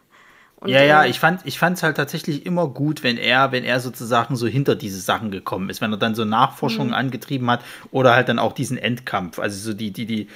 Und, 0.64 0.70
ja, 0.70 0.83
ja, 0.83 1.05
äh, 1.05 1.11
ich 1.11 1.20
fand 1.20 1.42
ich 1.44 1.61
es 1.61 1.83
halt 1.83 1.98
tatsächlich 1.98 2.46
immer 2.46 2.66
gut, 2.66 3.03
wenn 3.03 3.18
er, 3.18 3.53
wenn 3.53 3.64
er 3.64 3.81
sozusagen 3.81 4.35
so 4.35 4.46
hinter 4.46 4.74
diese 4.77 4.98
Sachen 4.98 5.31
gekommen 5.31 5.68
ist, 5.68 5.83
wenn 5.83 5.92
er 5.92 5.98
dann 5.98 6.14
so 6.14 6.24
Nachforschungen 6.24 6.88
mhm. 6.88 6.94
angetrieben 6.94 7.50
hat 7.50 7.62
oder 7.90 8.14
halt 8.14 8.31
dann 8.31 8.38
auch 8.38 8.55
diesen 8.55 8.79
Endkampf, 8.79 9.38
also 9.38 9.59
so 9.59 9.77
die, 9.77 9.90
die, 9.90 10.07
die, 10.07 10.29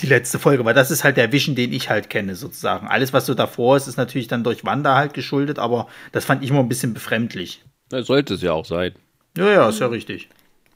die 0.00 0.06
letzte 0.06 0.40
Folge, 0.40 0.64
weil 0.64 0.74
das 0.74 0.90
ist 0.90 1.04
halt 1.04 1.16
der 1.16 1.30
Vision, 1.30 1.54
den 1.54 1.72
ich 1.72 1.88
halt 1.88 2.10
kenne, 2.10 2.34
sozusagen. 2.34 2.88
Alles, 2.88 3.12
was 3.12 3.26
so 3.26 3.34
davor 3.34 3.76
ist, 3.76 3.86
ist 3.86 3.96
natürlich 3.96 4.26
dann 4.26 4.42
durch 4.42 4.64
Wanda 4.64 4.96
halt 4.96 5.14
geschuldet, 5.14 5.60
aber 5.60 5.86
das 6.10 6.24
fand 6.24 6.42
ich 6.42 6.50
immer 6.50 6.60
ein 6.60 6.68
bisschen 6.68 6.92
befremdlich. 6.92 7.62
Ja, 7.92 8.02
sollte 8.02 8.34
es 8.34 8.42
ja 8.42 8.52
auch 8.52 8.66
sein. 8.66 8.96
Ja, 9.38 9.52
ja, 9.52 9.68
ist 9.68 9.78
ja 9.78 9.86
richtig. 9.86 10.28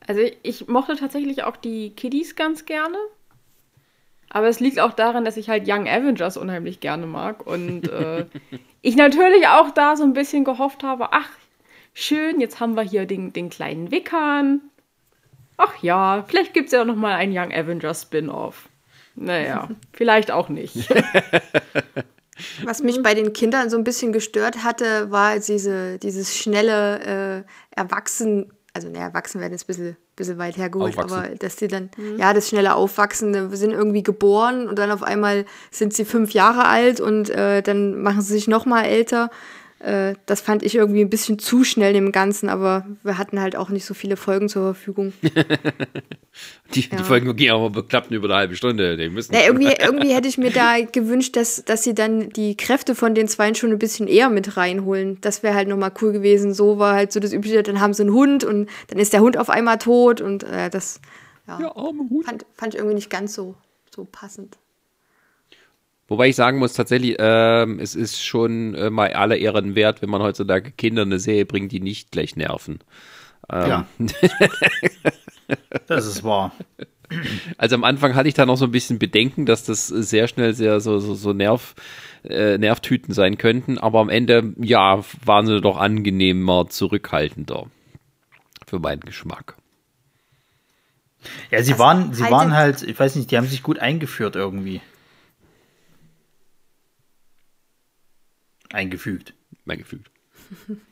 Also 0.07 0.21
ich 0.45 0.69
mochte 0.69 0.95
tatsächlich 0.95 1.43
auch 1.43 1.57
die 1.57 1.91
Kiddies 1.91 2.37
ganz 2.37 2.65
gerne. 2.65 2.97
Aber 4.35 4.49
es 4.49 4.59
liegt 4.59 4.81
auch 4.81 4.93
daran, 4.93 5.25
dass 5.25 5.37
ich 5.37 5.49
halt 5.49 5.63
Young 5.69 5.89
Avengers 5.89 6.37
unheimlich 6.37 6.81
gerne 6.81 7.07
mag. 7.07 7.47
Und 7.47 7.89
äh, 7.89 8.27
ich 8.83 8.97
natürlich 8.97 9.47
auch 9.47 9.71
da 9.71 9.95
so 9.95 10.03
ein 10.03 10.13
bisschen 10.13 10.43
gehofft 10.43 10.83
habe, 10.83 11.13
ach, 11.13 11.31
schön, 11.93 12.41
jetzt 12.41 12.59
haben 12.59 12.75
wir 12.75 12.83
hier 12.83 13.07
den, 13.07 13.33
den 13.33 13.49
kleinen 13.49 13.93
Wickern. 13.93 14.61
Ach 15.57 15.81
ja, 15.83 16.25
vielleicht 16.27 16.53
gibt 16.53 16.67
es 16.67 16.73
ja 16.73 16.85
noch 16.85 16.97
mal 16.97 17.15
ein 17.15 17.31
Young 17.31 17.53
Avengers 17.53 18.03
Spin-off. 18.03 18.69
Naja, 19.15 19.69
vielleicht 19.93 20.33
auch 20.33 20.49
nicht. 20.49 20.89
Was 22.65 22.83
mich 22.83 23.01
bei 23.05 23.15
den 23.15 23.33
Kindern 23.33 23.71
so 23.71 23.77
ein 23.77 23.85
bisschen 23.85 24.13
gestört 24.13 24.65
hatte, 24.65 25.13
war 25.13 25.39
diese, 25.39 26.01
dieses 26.01 26.37
schnelle 26.37 27.45
äh, 27.45 27.81
Erwachsen, 27.81 28.53
also 28.73 28.89
ne, 28.89 28.99
erwachsen 28.99 29.41
werden 29.41 29.53
ist 29.53 29.63
ein 29.63 29.67
bisschen, 29.69 29.97
bisschen 30.17 30.39
weit 30.39 30.57
hergeholt, 30.57 30.97
Aufwachsen. 30.97 31.19
aber 31.19 31.35
dass 31.37 31.57
die 31.57 31.69
dann, 31.69 31.91
mhm. 31.97 32.19
ja, 32.19 32.33
das 32.33 32.49
schnelle 32.49 32.75
Aufwachsen, 32.75 33.33
wir 33.51 33.57
sind 33.57 33.73
irgendwie 33.73 34.03
geboren 34.03 34.69
und 34.69 34.79
dann 34.79 34.91
auf 34.91 35.03
einmal 35.03 35.45
sind 35.71 35.95
sie 35.95 36.05
fünf 36.05 36.33
Jahre 36.33 36.67
alt 36.67 37.01
und 37.01 37.31
äh, 37.31 37.63
dann 37.63 38.01
machen 38.03 38.21
sie 38.21 38.35
sich 38.35 38.49
noch 38.49 38.67
mal 38.67 38.83
älter. 38.85 39.31
Äh, 39.85 40.15
das 40.25 40.41
fand 40.41 40.63
ich 40.63 40.75
irgendwie 40.75 41.03
ein 41.03 41.11
bisschen 41.11 41.39
zu 41.39 41.63
schnell 41.63 41.93
dem 41.93 42.11
Ganzen, 42.11 42.49
aber 42.49 42.87
wir 43.03 43.19
hatten 43.19 43.39
halt 43.39 43.55
auch 43.55 43.69
nicht 43.69 43.85
so 43.85 43.93
viele 43.93 44.17
Folgen 44.17 44.49
zur 44.49 44.75
Verfügung. 44.75 45.13
die, 46.75 46.81
ja. 46.81 46.97
die, 46.97 47.03
Folgen 47.03 47.37
gingen 47.37 47.53
aber 47.53 47.69
beklappten 47.69 48.17
über 48.17 48.27
eine 48.29 48.37
halbe 48.37 48.57
Stunde. 48.57 48.97
Die 48.97 49.11
müssen 49.11 49.35
ja, 49.35 49.41
irgendwie, 49.43 49.75
irgendwie 49.79 50.15
hätte 50.15 50.27
ich 50.27 50.39
mir 50.39 50.51
da 50.51 50.77
gewünscht, 50.81 51.37
dass, 51.37 51.67
dass 51.67 51.83
sie 51.85 51.95
dann 51.95 52.31
die 52.31 52.57
Kräfte 52.57 52.95
von 52.95 53.15
den 53.15 53.29
Zweien 53.29 53.55
schon 53.55 53.73
ein 53.73 53.79
bisschen 53.79 54.09
eher 54.09 54.31
mit 54.31 54.57
reinholen. 54.57 55.19
Das 55.21 55.43
wäre 55.43 55.55
halt 55.55 55.69
nochmal 55.69 55.93
cool 56.01 56.13
gewesen. 56.13 56.55
So 56.55 56.79
war 56.79 56.95
halt 56.95 57.13
so 57.13 57.21
das 57.21 57.35
Übliche, 57.35 57.63
dann 57.63 57.81
haben 57.81 57.93
sie 57.93 58.05
einen 58.05 58.15
Hund 58.15 58.43
und 58.43 58.71
dann 58.89 58.99
ist 58.99 59.13
der 59.13 59.21
Hund 59.21 59.37
auf 59.37 59.51
einmal 59.51 59.77
tot 59.77 60.23
und 60.23 60.45
äh, 60.45 60.71
das 60.71 61.03
ja, 61.47 61.61
ja 61.61 61.75
fand, 62.25 62.47
fand 62.55 62.73
ich 62.73 62.79
irgendwie 62.79 62.95
nicht 62.95 63.11
ganz 63.11 63.35
so, 63.35 63.55
so 63.95 64.07
passend. 64.11 64.57
Wobei 66.07 66.29
ich 66.29 66.37
sagen 66.37 66.59
muss, 66.59 66.75
tatsächlich, 66.75 67.17
ähm, 67.19 67.79
es 67.79 67.95
ist 67.95 68.23
schon 68.23 68.75
äh, 68.75 68.91
mal 68.91 69.13
aller 69.15 69.39
Ehren 69.39 69.75
wert, 69.75 70.03
wenn 70.03 70.11
man 70.11 70.23
heutzutage 70.23 70.71
Kinder 70.71 71.03
eine 71.03 71.19
Serie 71.19 71.47
bringt, 71.47 71.73
die 71.73 71.81
nicht 71.81 72.11
gleich 72.11 72.37
nerven. 72.37 72.81
Ähm. 73.51 73.69
Ja. 73.69 73.87
das 75.87 76.07
ist 76.07 76.23
wahr. 76.23 76.53
Also 77.59 77.75
am 77.77 77.85
Anfang 77.85 78.15
hatte 78.15 78.29
ich 78.29 78.35
da 78.35 78.47
noch 78.47 78.57
so 78.57 78.67
ein 78.67 78.71
bisschen 78.71 78.99
Bedenken, 78.99 79.47
dass 79.47 79.65
das 79.65 79.89
sehr 79.89 80.29
schnell 80.29 80.55
sehr 80.55 80.81
so, 80.81 80.99
so, 80.99 81.15
so 81.15 81.33
Nerv, 81.33 81.75
äh, 82.25 82.59
Nervtüten 82.59 83.15
sein 83.15 83.39
könnten, 83.39 83.79
aber 83.79 84.01
am 84.01 84.09
Ende, 84.09 84.55
ja, 84.59 85.03
waren 85.25 85.47
sie 85.47 85.61
doch 85.61 85.79
angenehmer, 85.79 86.69
zurückhaltender. 86.69 87.67
Für 88.67 88.79
meinen 88.79 89.01
Geschmack. 89.01 89.57
Ja, 91.51 91.63
sie 91.63 91.73
also, 91.73 91.79
waren, 91.79 92.15
sie 92.15 92.25
waren 92.25 92.55
halt, 92.55 92.83
ich 92.83 92.99
weiß 92.99 93.17
nicht, 93.17 93.31
die 93.31 93.37
haben 93.37 93.47
sich 93.47 93.63
gut 93.63 93.79
eingeführt 93.79 94.37
irgendwie. 94.37 94.81
Eingefügt. 98.75 99.35
Eingefügt. 99.67 100.11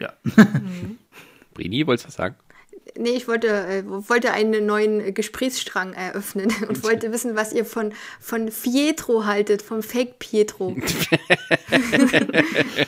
Ja. 0.01 0.13
Brini, 1.55 1.87
wolltest 1.87 2.07
du 2.07 2.09
was 2.09 2.15
sagen? 2.15 2.37
Nee, 2.97 3.11
ich 3.11 3.29
wollte, 3.29 3.49
äh, 3.49 3.85
wollte 3.87 4.33
einen 4.33 4.67
neuen 4.67 5.15
Gesprächsstrang 5.15 5.93
eröffnen 5.95 6.53
und 6.69 6.83
wollte 6.83 7.13
wissen, 7.13 7.37
was 7.37 7.53
ihr 7.53 7.65
von, 7.65 7.93
von 8.21 8.51
Pietro 8.51 9.25
haltet, 9.25 9.63
vom 9.63 9.83
Fake 9.83 10.19
Pietro. 10.19 10.77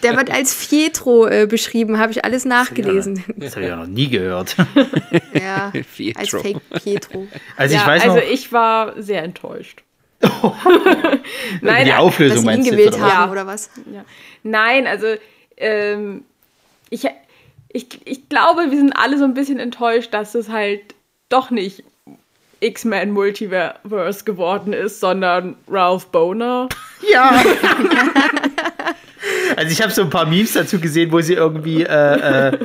Der 0.03 0.17
wird 0.17 0.31
als 0.31 0.69
Pietro 0.69 1.27
äh, 1.27 1.47
beschrieben, 1.47 1.99
habe 1.99 2.13
ich 2.13 2.25
alles 2.25 2.45
nachgelesen. 2.45 3.25
Das 3.37 3.57
habe 3.57 3.65
ich 3.65 3.71
ja 3.71 3.77
noch 3.77 3.87
nie 3.87 4.09
gehört. 4.09 4.57
ja, 5.33 5.73
als 6.17 6.31
Fake 6.31 6.61
Pietro. 6.83 7.27
Also, 7.57 7.75
ja, 7.75 7.81
ich, 7.81 7.87
weiß 7.87 8.03
also 8.03 8.17
noch, 8.17 8.25
ich 8.25 8.53
war 8.53 9.01
sehr 9.01 9.23
enttäuscht. 9.23 9.83
Nein, 11.61 11.87
die 11.87 11.93
Auflösung 11.93 12.45
dass 12.45 12.55
sie 12.55 12.61
ihn 12.61 12.71
gewählt 12.71 13.01
haben 13.01 13.09
ja. 13.09 13.31
oder 13.31 13.47
was? 13.47 13.71
Ja. 13.93 14.05
Nein, 14.43 14.87
also 14.87 15.07
ähm, 15.57 16.25
ich, 16.91 17.07
ich, 17.69 17.87
ich 18.05 18.29
glaube, 18.29 18.71
wir 18.71 18.77
sind 18.79 18.93
alle 18.93 19.19
so 19.19 19.25
ein 19.25 19.35
bisschen 19.35 19.59
enttäuscht, 19.59 20.13
dass 20.13 20.35
es 20.35 20.49
halt 20.49 20.95
doch 21.29 21.51
nicht 21.51 21.85
X-Men 22.61 23.11
Multiverse 23.11 24.25
geworden 24.25 24.73
ist, 24.73 25.01
sondern 25.01 25.57
Ralph 25.69 26.07
Boner. 26.07 26.69
Ja. 27.13 27.45
also 29.57 29.71
ich 29.71 29.83
habe 29.83 29.93
so 29.93 30.01
ein 30.01 30.09
paar 30.09 30.25
Memes 30.25 30.55
dazu 30.55 30.81
gesehen, 30.81 31.13
wo 31.13 31.21
sie 31.21 31.35
irgendwie 31.35 31.83
äh, 31.83 32.49
äh, 32.49 32.59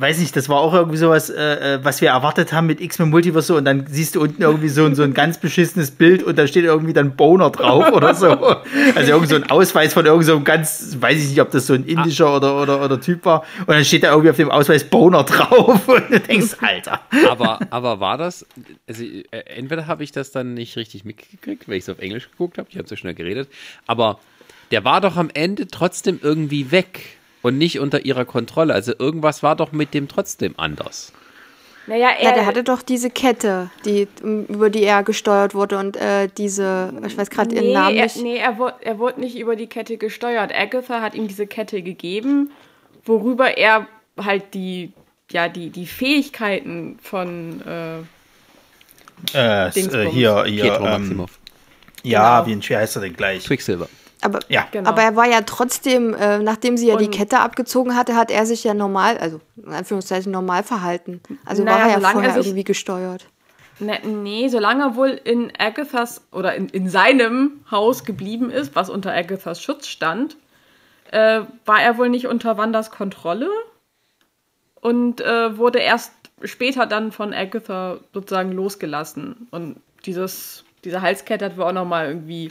weiß 0.00 0.18
nicht, 0.18 0.34
das 0.34 0.48
war 0.48 0.58
auch 0.58 0.72
irgendwie 0.72 0.96
sowas, 0.96 1.28
äh, 1.30 1.74
äh, 1.74 1.84
was 1.84 2.00
wir 2.00 2.08
erwartet 2.08 2.52
haben 2.52 2.66
mit 2.66 2.80
X-Men 2.80 3.10
Multiverse 3.10 3.54
und 3.54 3.64
dann 3.64 3.86
siehst 3.86 4.14
du 4.14 4.22
unten 4.22 4.40
irgendwie 4.40 4.68
so, 4.68 4.92
so 4.94 5.02
ein 5.02 5.12
ganz 5.12 5.38
beschissenes 5.38 5.90
Bild 5.90 6.22
und 6.22 6.38
da 6.38 6.46
steht 6.46 6.64
irgendwie 6.64 6.92
dann 6.92 7.16
Boner 7.16 7.50
drauf 7.50 7.92
oder 7.92 8.14
so. 8.14 8.28
Also 8.30 9.12
irgendwie 9.12 9.26
so 9.26 9.36
ein 9.36 9.50
Ausweis 9.50 9.92
von 9.92 10.06
irgend 10.06 10.24
so 10.24 10.36
einem 10.36 10.44
ganz, 10.44 10.96
weiß 10.98 11.22
ich 11.22 11.28
nicht, 11.30 11.40
ob 11.40 11.50
das 11.50 11.66
so 11.66 11.74
ein 11.74 11.84
indischer 11.84 12.26
ah. 12.26 12.36
oder, 12.36 12.62
oder, 12.62 12.82
oder 12.82 13.00
Typ 13.00 13.24
war 13.24 13.44
und 13.60 13.68
dann 13.68 13.84
steht 13.84 14.02
da 14.02 14.10
irgendwie 14.10 14.30
auf 14.30 14.36
dem 14.36 14.50
Ausweis 14.50 14.84
Boner 14.84 15.24
drauf 15.24 15.86
und 15.88 16.10
du 16.10 16.20
denkst, 16.20 16.56
Alter. 16.60 17.00
Aber, 17.28 17.58
aber 17.70 18.00
war 18.00 18.16
das, 18.16 18.46
also 18.88 19.04
äh, 19.04 19.22
entweder 19.56 19.86
habe 19.86 20.02
ich 20.02 20.12
das 20.12 20.30
dann 20.30 20.54
nicht 20.54 20.76
richtig 20.76 21.04
mitgekriegt, 21.04 21.68
weil 21.68 21.76
ich 21.76 21.84
es 21.84 21.88
auf 21.88 21.98
Englisch 21.98 22.30
geguckt 22.30 22.58
habe, 22.58 22.68
ich 22.70 22.78
habe 22.78 22.88
so 22.88 22.96
schnell 22.96 23.14
geredet, 23.14 23.48
aber 23.86 24.18
der 24.70 24.84
war 24.84 25.00
doch 25.00 25.16
am 25.16 25.30
Ende 25.34 25.66
trotzdem 25.66 26.20
irgendwie 26.22 26.70
weg 26.70 27.19
und 27.42 27.58
nicht 27.58 27.78
unter 27.80 28.04
ihrer 28.04 28.24
Kontrolle. 28.24 28.74
Also 28.74 28.92
irgendwas 28.98 29.42
war 29.42 29.56
doch 29.56 29.72
mit 29.72 29.94
dem 29.94 30.08
trotzdem 30.08 30.54
anders. 30.56 31.12
Naja, 31.86 32.10
er, 32.10 32.24
ja, 32.24 32.34
der 32.34 32.46
hatte 32.46 32.62
doch 32.62 32.82
diese 32.82 33.10
Kette, 33.10 33.70
die, 33.84 34.06
über 34.22 34.70
die 34.70 34.84
er 34.84 35.02
gesteuert 35.02 35.54
wurde 35.54 35.78
und 35.78 35.96
äh, 35.96 36.28
diese, 36.28 36.92
ich 37.04 37.16
weiß 37.16 37.30
gerade 37.30 37.50
nee, 37.50 37.62
ihren 37.62 37.72
Namen 37.72 37.96
nicht. 37.96 38.16
Er, 38.16 38.22
nee, 38.22 38.36
er, 38.36 38.58
wurde, 38.58 38.74
er 38.80 38.98
wurde 38.98 39.20
nicht 39.20 39.36
über 39.36 39.56
die 39.56 39.66
Kette 39.66 39.96
gesteuert. 39.96 40.54
Agatha 40.54 41.00
hat 41.00 41.14
ihm 41.14 41.26
diese 41.26 41.46
Kette 41.46 41.82
gegeben, 41.82 42.52
worüber 43.04 43.56
er 43.56 43.86
halt 44.16 44.54
die, 44.54 44.92
ja, 45.32 45.48
die, 45.48 45.70
die 45.70 45.86
Fähigkeiten 45.86 46.98
von 47.02 47.60
äh, 47.66 47.98
äh, 49.34 49.68
äh 49.68 49.70
hier, 50.10 50.44
hier, 50.44 50.62
Pietro 50.62 50.84
ähm, 50.84 50.90
Maximov. 50.90 51.38
Ja, 52.02 52.42
genau. 52.42 52.60
wie, 52.60 52.68
wie 52.68 52.76
heißt 52.76 52.96
er 52.96 53.02
denn 53.02 53.16
gleich? 53.16 53.44
Quicksilver. 53.44 53.88
Aber, 54.22 54.40
ja. 54.48 54.66
Genau. 54.70 54.88
aber 54.88 55.02
er 55.02 55.16
war 55.16 55.26
ja 55.26 55.40
trotzdem, 55.42 56.14
äh, 56.14 56.38
nachdem 56.38 56.76
sie 56.76 56.88
ja 56.88 56.94
und 56.94 57.00
die 57.00 57.08
Kette 57.08 57.40
abgezogen 57.40 57.96
hatte, 57.96 58.16
hat 58.16 58.30
er 58.30 58.46
sich 58.46 58.64
ja 58.64 58.74
normal, 58.74 59.18
also 59.18 59.40
in 59.56 59.72
Anführungszeichen 59.72 60.30
normal 60.30 60.62
verhalten. 60.62 61.20
Also 61.44 61.64
naja, 61.64 61.78
war 61.78 61.86
er 61.86 62.00
ja 62.00 62.10
vorher 62.10 62.36
irgendwie 62.36 62.64
gesteuert. 62.64 63.26
Ne, 63.78 63.98
nee, 64.04 64.48
solange 64.48 64.82
er 64.84 64.96
wohl 64.96 65.18
in 65.24 65.52
Agathas 65.58 66.22
oder 66.32 66.54
in, 66.54 66.68
in 66.68 66.90
seinem 66.90 67.64
Haus 67.70 68.04
geblieben 68.04 68.50
ist, 68.50 68.76
was 68.76 68.90
unter 68.90 69.12
Agathas 69.12 69.62
Schutz 69.62 69.86
stand, 69.86 70.36
äh, 71.10 71.40
war 71.64 71.80
er 71.80 71.96
wohl 71.96 72.10
nicht 72.10 72.26
unter 72.26 72.58
Wanders 72.58 72.90
Kontrolle 72.90 73.48
und 74.80 75.22
äh, 75.22 75.56
wurde 75.56 75.78
erst 75.78 76.12
später 76.44 76.86
dann 76.86 77.12
von 77.12 77.32
Agatha 77.32 77.98
sozusagen 78.12 78.52
losgelassen. 78.52 79.48
Und 79.50 79.76
dieses, 80.06 80.64
diese 80.84 81.02
Halskette 81.02 81.44
hat 81.44 81.56
wohl 81.56 81.64
auch 81.64 81.72
nochmal 81.72 82.08
irgendwie 82.08 82.50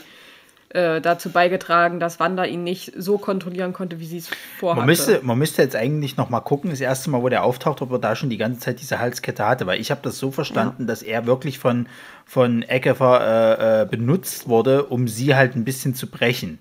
äh, 0.72 1.00
dazu 1.00 1.30
beigetragen, 1.30 1.98
dass 1.98 2.20
Wanda 2.20 2.44
ihn 2.44 2.62
nicht 2.62 2.92
so 2.96 3.18
kontrollieren 3.18 3.72
konnte, 3.72 3.98
wie 3.98 4.06
sie 4.06 4.18
es 4.18 4.30
vorhatte. 4.58 4.80
Man 4.80 4.86
müsste, 4.86 5.20
man 5.22 5.36
müsste 5.36 5.62
jetzt 5.62 5.74
eigentlich 5.74 6.16
noch 6.16 6.30
mal 6.30 6.40
gucken, 6.40 6.70
das 6.70 6.80
erste 6.80 7.10
Mal, 7.10 7.22
wo 7.22 7.28
der 7.28 7.42
auftaucht, 7.42 7.82
ob 7.82 7.90
er 7.90 7.98
da 7.98 8.14
schon 8.14 8.30
die 8.30 8.36
ganze 8.36 8.60
Zeit 8.60 8.80
diese 8.80 9.00
Halskette 9.00 9.44
hatte, 9.44 9.66
weil 9.66 9.80
ich 9.80 9.90
habe 9.90 10.00
das 10.04 10.18
so 10.18 10.30
verstanden, 10.30 10.82
ja. 10.82 10.86
dass 10.86 11.02
er 11.02 11.26
wirklich 11.26 11.58
von, 11.58 11.88
von 12.24 12.62
Eckefer 12.62 13.20
äh, 13.58 13.82
äh, 13.82 13.86
benutzt 13.86 14.48
wurde, 14.48 14.84
um 14.84 15.08
sie 15.08 15.34
halt 15.34 15.56
ein 15.56 15.64
bisschen 15.64 15.96
zu 15.96 16.08
brechen. 16.08 16.60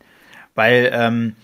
Weil, 0.56 0.90
ähm, 0.92 1.36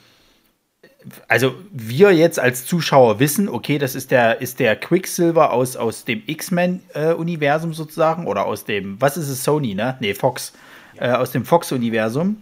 also 1.27 1.53
wir 1.71 2.13
jetzt 2.13 2.39
als 2.39 2.65
Zuschauer 2.65 3.19
wissen, 3.19 3.47
okay, 3.47 3.77
das 3.77 3.93
ist 3.93 4.09
der, 4.09 4.41
ist 4.41 4.59
der 4.59 4.75
Quicksilver 4.75 5.53
aus, 5.53 5.75
aus 5.75 6.03
dem 6.03 6.23
X-Men-Universum 6.25 7.71
äh, 7.71 7.75
sozusagen 7.75 8.25
oder 8.25 8.47
aus 8.47 8.65
dem, 8.65 8.99
was 8.99 9.17
ist 9.17 9.29
es, 9.29 9.43
Sony, 9.43 9.75
ne? 9.75 9.97
Nee, 9.99 10.15
Fox 10.15 10.53
äh, 10.99 11.11
aus 11.11 11.31
dem 11.31 11.45
Fox-Universum. 11.45 12.37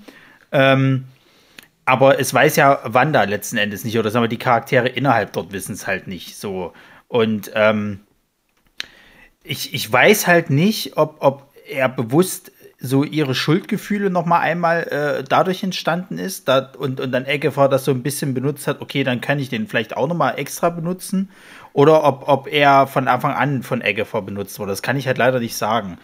Ähm, 0.52 1.06
aber 1.86 2.20
es 2.20 2.34
weiß 2.34 2.56
ja 2.56 2.80
Wanda 2.86 3.24
letzten 3.24 3.58
Endes 3.58 3.84
nicht, 3.84 3.98
oder 3.98 4.10
sagen 4.10 4.24
wir, 4.24 4.30
die 4.30 4.38
Charaktere 4.38 4.88
innerhalb 4.88 5.34
dort 5.34 5.52
wissen 5.52 5.74
es 5.74 5.88
halt 5.88 6.08
nicht 6.08 6.38
so. 6.38 6.74
Und 7.08 7.52
ähm, 7.56 8.00
ich, 9.44 9.74
ich 9.74 9.92
weiß 9.92 10.28
halt 10.28 10.50
nicht, 10.50 10.98
ob, 10.98 11.18
ob 11.20 11.54
er 11.68 11.90
bewusst 11.90 12.52
so 12.86 13.06
ihre 13.06 13.34
Schuldgefühle 13.34 14.10
noch 14.10 14.26
mal 14.26 14.40
einmal 14.40 14.84
äh, 14.84 15.24
dadurch 15.24 15.64
entstanden 15.64 16.18
ist 16.18 16.50
da, 16.50 16.72
und, 16.78 17.00
und 17.00 17.12
dann 17.14 17.26
Eggefer 17.26 17.70
das 17.70 17.86
so 17.86 17.92
ein 17.92 18.04
bisschen 18.04 18.34
benutzt 18.34 18.68
hat, 18.68 18.82
okay, 18.82 19.06
dann 19.06 19.22
kann 19.22 19.40
ich 19.40 19.48
den 19.48 19.68
vielleicht 19.68 19.96
auch 19.96 20.08
noch 20.08 20.18
mal 20.18 20.32
extra 20.32 20.70
benutzen 20.70 21.30
oder 21.72 22.04
ob, 22.04 22.28
ob 22.28 22.52
er 22.52 22.88
von 22.88 23.08
Anfang 23.08 23.34
an 23.34 23.64
von 23.64 23.80
Eggefer 23.82 24.22
benutzt 24.22 24.60
wurde. 24.60 24.72
Das 24.72 24.82
kann 24.82 24.98
ich 24.98 25.08
halt 25.08 25.18
leider 25.18 25.40
nicht 25.40 25.56
sagen. 25.56 25.98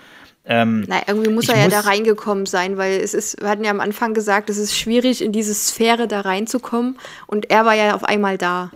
Ähm, 0.51 0.83
Na, 0.87 1.03
irgendwie 1.05 1.29
muss 1.29 1.47
er 1.47 1.57
ja 1.57 1.65
muss 1.65 1.73
da 1.73 1.81
reingekommen 1.81 2.47
sein, 2.47 2.75
weil 2.75 2.99
es 2.99 3.13
ist, 3.13 3.39
wir 3.39 3.47
hatten 3.47 3.63
ja 3.63 3.69
am 3.69 3.79
Anfang 3.79 4.15
gesagt, 4.15 4.49
es 4.49 4.57
ist 4.57 4.75
schwierig, 4.75 5.23
in 5.23 5.31
diese 5.31 5.53
Sphäre 5.53 6.07
da 6.07 6.21
reinzukommen 6.21 6.97
und 7.27 7.51
er 7.51 7.65
war 7.65 7.75
ja 7.75 7.93
auf 7.93 8.03
einmal 8.03 8.39
da. 8.39 8.71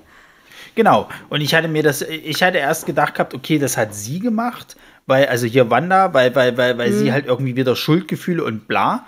Genau, 0.76 1.10
und 1.30 1.42
ich 1.42 1.56
hatte 1.56 1.68
mir 1.68 1.82
das, 1.82 2.04
ich 2.04 2.44
hatte 2.44 2.60
erst 2.60 2.86
gedacht 2.86 3.16
gehabt, 3.16 3.34
okay, 3.34 3.58
das 3.58 3.76
hat 3.76 3.96
sie 3.96 4.20
gemacht, 4.20 4.76
weil, 5.08 5.26
also 5.26 5.48
hier 5.48 5.72
Wanda, 5.72 6.14
weil, 6.14 6.36
weil, 6.36 6.56
weil, 6.58 6.78
weil 6.78 6.92
mhm. 6.92 7.00
sie 7.00 7.12
halt 7.12 7.26
irgendwie 7.26 7.56
wieder 7.56 7.76
Schuldgefühle 7.76 8.44
und 8.44 8.68
bla. 8.68 9.06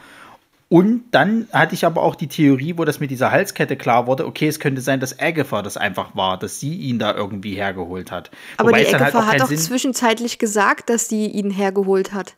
Und 0.68 1.04
dann 1.12 1.48
hatte 1.54 1.76
ich 1.76 1.86
aber 1.86 2.02
auch 2.02 2.16
die 2.16 2.28
Theorie, 2.28 2.74
wo 2.78 2.86
das 2.86 3.00
mit 3.00 3.12
dieser 3.12 3.30
Halskette 3.30 3.76
klar 3.78 4.08
wurde, 4.08 4.26
okay, 4.26 4.48
es 4.48 4.60
könnte 4.60 4.82
sein, 4.82 5.00
dass 5.00 5.20
Agatha 5.20 5.62
das 5.62 5.78
einfach 5.78 6.16
war, 6.16 6.40
dass 6.40 6.60
sie 6.60 6.74
ihn 6.74 6.98
da 6.98 7.14
irgendwie 7.14 7.54
hergeholt 7.54 8.12
hat. 8.12 8.32
Aber 8.58 8.70
Wobei 8.70 8.84
die 8.84 8.96
Agatha 8.96 9.28
halt 9.28 9.42
hat 9.42 9.52
doch 9.52 9.56
zwischenzeitlich 9.56 10.40
gesagt, 10.40 10.90
dass 10.90 11.08
sie 11.08 11.28
ihn 11.28 11.52
hergeholt 11.52 12.12
hat. 12.14 12.36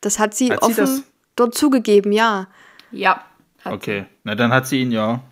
Das 0.00 0.18
hat 0.18 0.34
sie 0.34 0.50
hat 0.50 0.62
offen 0.62 0.86
sie 0.86 1.02
dort 1.36 1.54
zugegeben, 1.54 2.12
ja. 2.12 2.48
Ja. 2.90 3.24
Okay, 3.64 4.06
na 4.24 4.34
dann 4.34 4.52
hat 4.52 4.66
sie 4.66 4.80
ihn 4.80 4.92
ja. 4.92 5.22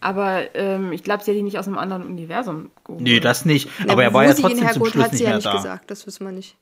Aber 0.00 0.54
ähm, 0.54 0.92
ich 0.92 1.02
glaube, 1.02 1.24
sie 1.24 1.32
hat 1.32 1.38
ihn 1.38 1.44
nicht 1.44 1.58
aus 1.58 1.66
einem 1.66 1.78
anderen 1.78 2.04
Universum 2.04 2.70
geholt. 2.84 3.02
Nee, 3.02 3.20
das 3.20 3.44
nicht. 3.44 3.68
Ja, 3.84 3.92
aber 3.92 4.04
er 4.04 4.14
war 4.14 4.24
ja 4.24 4.34
trotzdem 4.34 4.68
zum 4.68 4.86
Schluss 4.86 5.04
hat 5.04 5.14
sie 5.14 5.24
ja 5.24 5.34
nicht 5.34 5.46
da. 5.46 5.56
gesagt, 5.56 5.90
das 5.90 6.06
wissen 6.06 6.24
wir 6.24 6.32
nicht. 6.32 6.56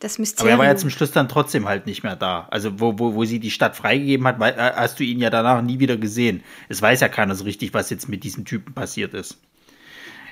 Das 0.00 0.18
Mysterium. 0.18 0.54
Aber 0.54 0.62
er 0.62 0.66
war 0.66 0.72
ja 0.72 0.76
zum 0.76 0.90
Schluss 0.90 1.12
dann 1.12 1.28
trotzdem 1.28 1.68
halt 1.68 1.86
nicht 1.86 2.02
mehr 2.02 2.16
da. 2.16 2.48
Also 2.50 2.80
wo, 2.80 2.98
wo, 2.98 3.14
wo 3.14 3.24
sie 3.24 3.38
die 3.38 3.50
Stadt 3.50 3.76
freigegeben 3.76 4.26
hat, 4.26 4.40
äh, 4.40 4.72
hast 4.74 4.98
du 4.98 5.04
ihn 5.04 5.20
ja 5.20 5.30
danach 5.30 5.62
nie 5.62 5.78
wieder 5.78 5.98
gesehen. 5.98 6.42
Es 6.68 6.80
weiß 6.80 7.00
ja 7.00 7.08
keiner 7.08 7.34
so 7.34 7.44
richtig, 7.44 7.74
was 7.74 7.90
jetzt 7.90 8.08
mit 8.08 8.24
diesem 8.24 8.44
Typen 8.44 8.72
passiert 8.72 9.14
ist. 9.14 9.38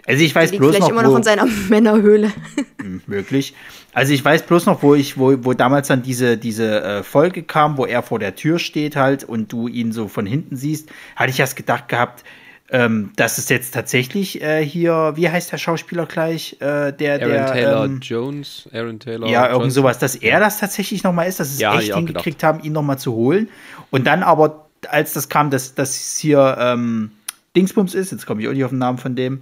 Also 0.08 0.24
ich 0.24 0.34
weiß 0.34 0.52
bloß 0.52 0.70
vielleicht 0.70 0.80
noch, 0.80 0.88
immer 0.90 1.02
noch 1.02 1.16
in 1.16 1.22
seiner 1.22 1.46
Männerhöhle. 1.68 2.32
Hm, 2.80 3.02
möglich. 3.06 3.54
Also 3.92 4.14
ich 4.14 4.24
weiß 4.24 4.44
bloß 4.44 4.64
noch, 4.64 4.82
wo 4.82 4.94
ich, 4.94 5.18
wo, 5.18 5.44
wo 5.44 5.52
damals 5.52 5.88
dann 5.88 6.02
diese, 6.02 6.38
diese 6.38 6.82
äh, 6.82 7.02
Folge 7.02 7.42
kam, 7.42 7.76
wo 7.76 7.84
er 7.84 8.02
vor 8.02 8.18
der 8.18 8.34
Tür 8.34 8.58
steht 8.58 8.96
halt 8.96 9.22
und 9.22 9.52
du 9.52 9.68
ihn 9.68 9.92
so 9.92 10.08
von 10.08 10.24
hinten 10.24 10.56
siehst, 10.56 10.88
hatte 11.14 11.30
ich 11.30 11.40
erst 11.40 11.56
gedacht 11.56 11.88
gehabt, 11.88 12.24
ähm, 12.70 13.12
dass 13.16 13.36
es 13.36 13.50
jetzt 13.50 13.74
tatsächlich 13.74 14.40
äh, 14.40 14.64
hier, 14.64 15.12
wie 15.16 15.28
heißt 15.28 15.52
der 15.52 15.58
Schauspieler 15.58 16.06
gleich? 16.06 16.56
Äh, 16.60 16.92
der, 16.92 17.14
Aaron 17.14 17.28
der, 17.28 17.46
Taylor 17.46 17.84
ähm, 17.84 18.00
Jones, 18.00 18.68
Aaron 18.72 18.98
Taylor. 18.98 19.28
Ja, 19.28 19.50
irgend 19.50 19.72
sowas, 19.72 19.98
dass 19.98 20.16
er 20.16 20.40
das 20.40 20.58
tatsächlich 20.58 21.02
nochmal 21.02 21.28
ist, 21.28 21.38
dass 21.38 21.50
es 21.50 21.60
ja, 21.60 21.78
echt 21.78 21.94
hingekriegt 21.94 22.42
haben, 22.42 22.60
ihn 22.62 22.72
nochmal 22.72 22.98
zu 22.98 23.12
holen. 23.12 23.48
Und 23.90 24.06
dann 24.06 24.22
aber, 24.22 24.68
als 24.88 25.12
das 25.12 25.28
kam, 25.28 25.50
dass 25.50 25.74
das 25.74 26.16
hier 26.18 26.56
ähm, 26.58 27.10
Dingsbums 27.56 27.94
ist, 27.94 28.12
jetzt 28.12 28.26
komme 28.26 28.40
ich 28.40 28.48
auch 28.48 28.52
nicht 28.52 28.64
auf 28.64 28.70
den 28.70 28.78
Namen 28.78 28.98
von 28.98 29.16
dem, 29.16 29.40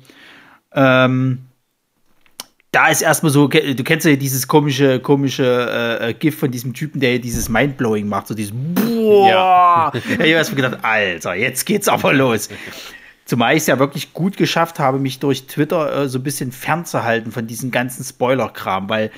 ähm, 0.72 1.46
da 2.76 2.88
ist 2.88 3.00
erstmal 3.00 3.32
so, 3.32 3.48
du 3.48 3.84
kennst 3.84 4.04
ja 4.04 4.16
dieses 4.16 4.46
komische, 4.48 5.00
komische 5.00 5.98
äh, 6.00 6.12
GIF 6.12 6.38
von 6.38 6.50
diesem 6.50 6.74
Typen, 6.74 7.00
der 7.00 7.18
dieses 7.18 7.48
Mindblowing 7.48 8.06
macht, 8.06 8.26
so 8.26 8.34
dieses 8.34 8.52
Boah! 8.54 9.28
Ja. 9.28 9.92
ich 9.94 10.12
habe 10.12 10.28
erstmal 10.28 10.62
gedacht, 10.62 10.84
Alter, 10.84 11.34
jetzt 11.34 11.64
geht's 11.64 11.88
aber 11.88 12.12
los. 12.12 12.50
Zumal 13.24 13.56
ich 13.56 13.62
es 13.62 13.66
ja 13.66 13.78
wirklich 13.78 14.12
gut 14.12 14.36
geschafft 14.36 14.78
habe, 14.78 14.98
mich 14.98 15.20
durch 15.20 15.46
Twitter 15.46 16.02
äh, 16.02 16.08
so 16.10 16.18
ein 16.18 16.22
bisschen 16.22 16.52
fernzuhalten 16.52 17.32
von 17.32 17.46
diesem 17.46 17.70
ganzen 17.70 18.04
Spoiler-Kram, 18.04 18.90
weil 18.90 19.10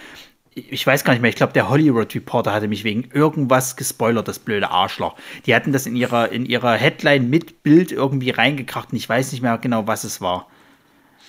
ich 0.54 0.86
weiß 0.86 1.02
gar 1.02 1.12
nicht 1.12 1.22
mehr, 1.22 1.30
ich 1.30 1.36
glaube, 1.36 1.52
der 1.52 1.68
Hollywood 1.68 2.14
Reporter 2.14 2.52
hatte 2.52 2.68
mich 2.68 2.84
wegen 2.84 3.10
irgendwas 3.12 3.76
gespoilert, 3.76 4.28
das 4.28 4.38
blöde 4.38 4.70
Arschloch. 4.70 5.16
Die 5.46 5.54
hatten 5.54 5.72
das 5.72 5.86
in 5.86 5.96
ihrer, 5.96 6.30
in 6.30 6.46
ihrer 6.46 6.74
Headline 6.74 7.28
mit 7.28 7.62
Bild 7.62 7.90
irgendwie 7.90 8.30
reingekracht 8.30 8.92
und 8.92 8.98
ich 8.98 9.08
weiß 9.08 9.32
nicht 9.32 9.42
mehr 9.42 9.58
genau, 9.58 9.86
was 9.86 10.04
es 10.04 10.20
war. 10.20 10.46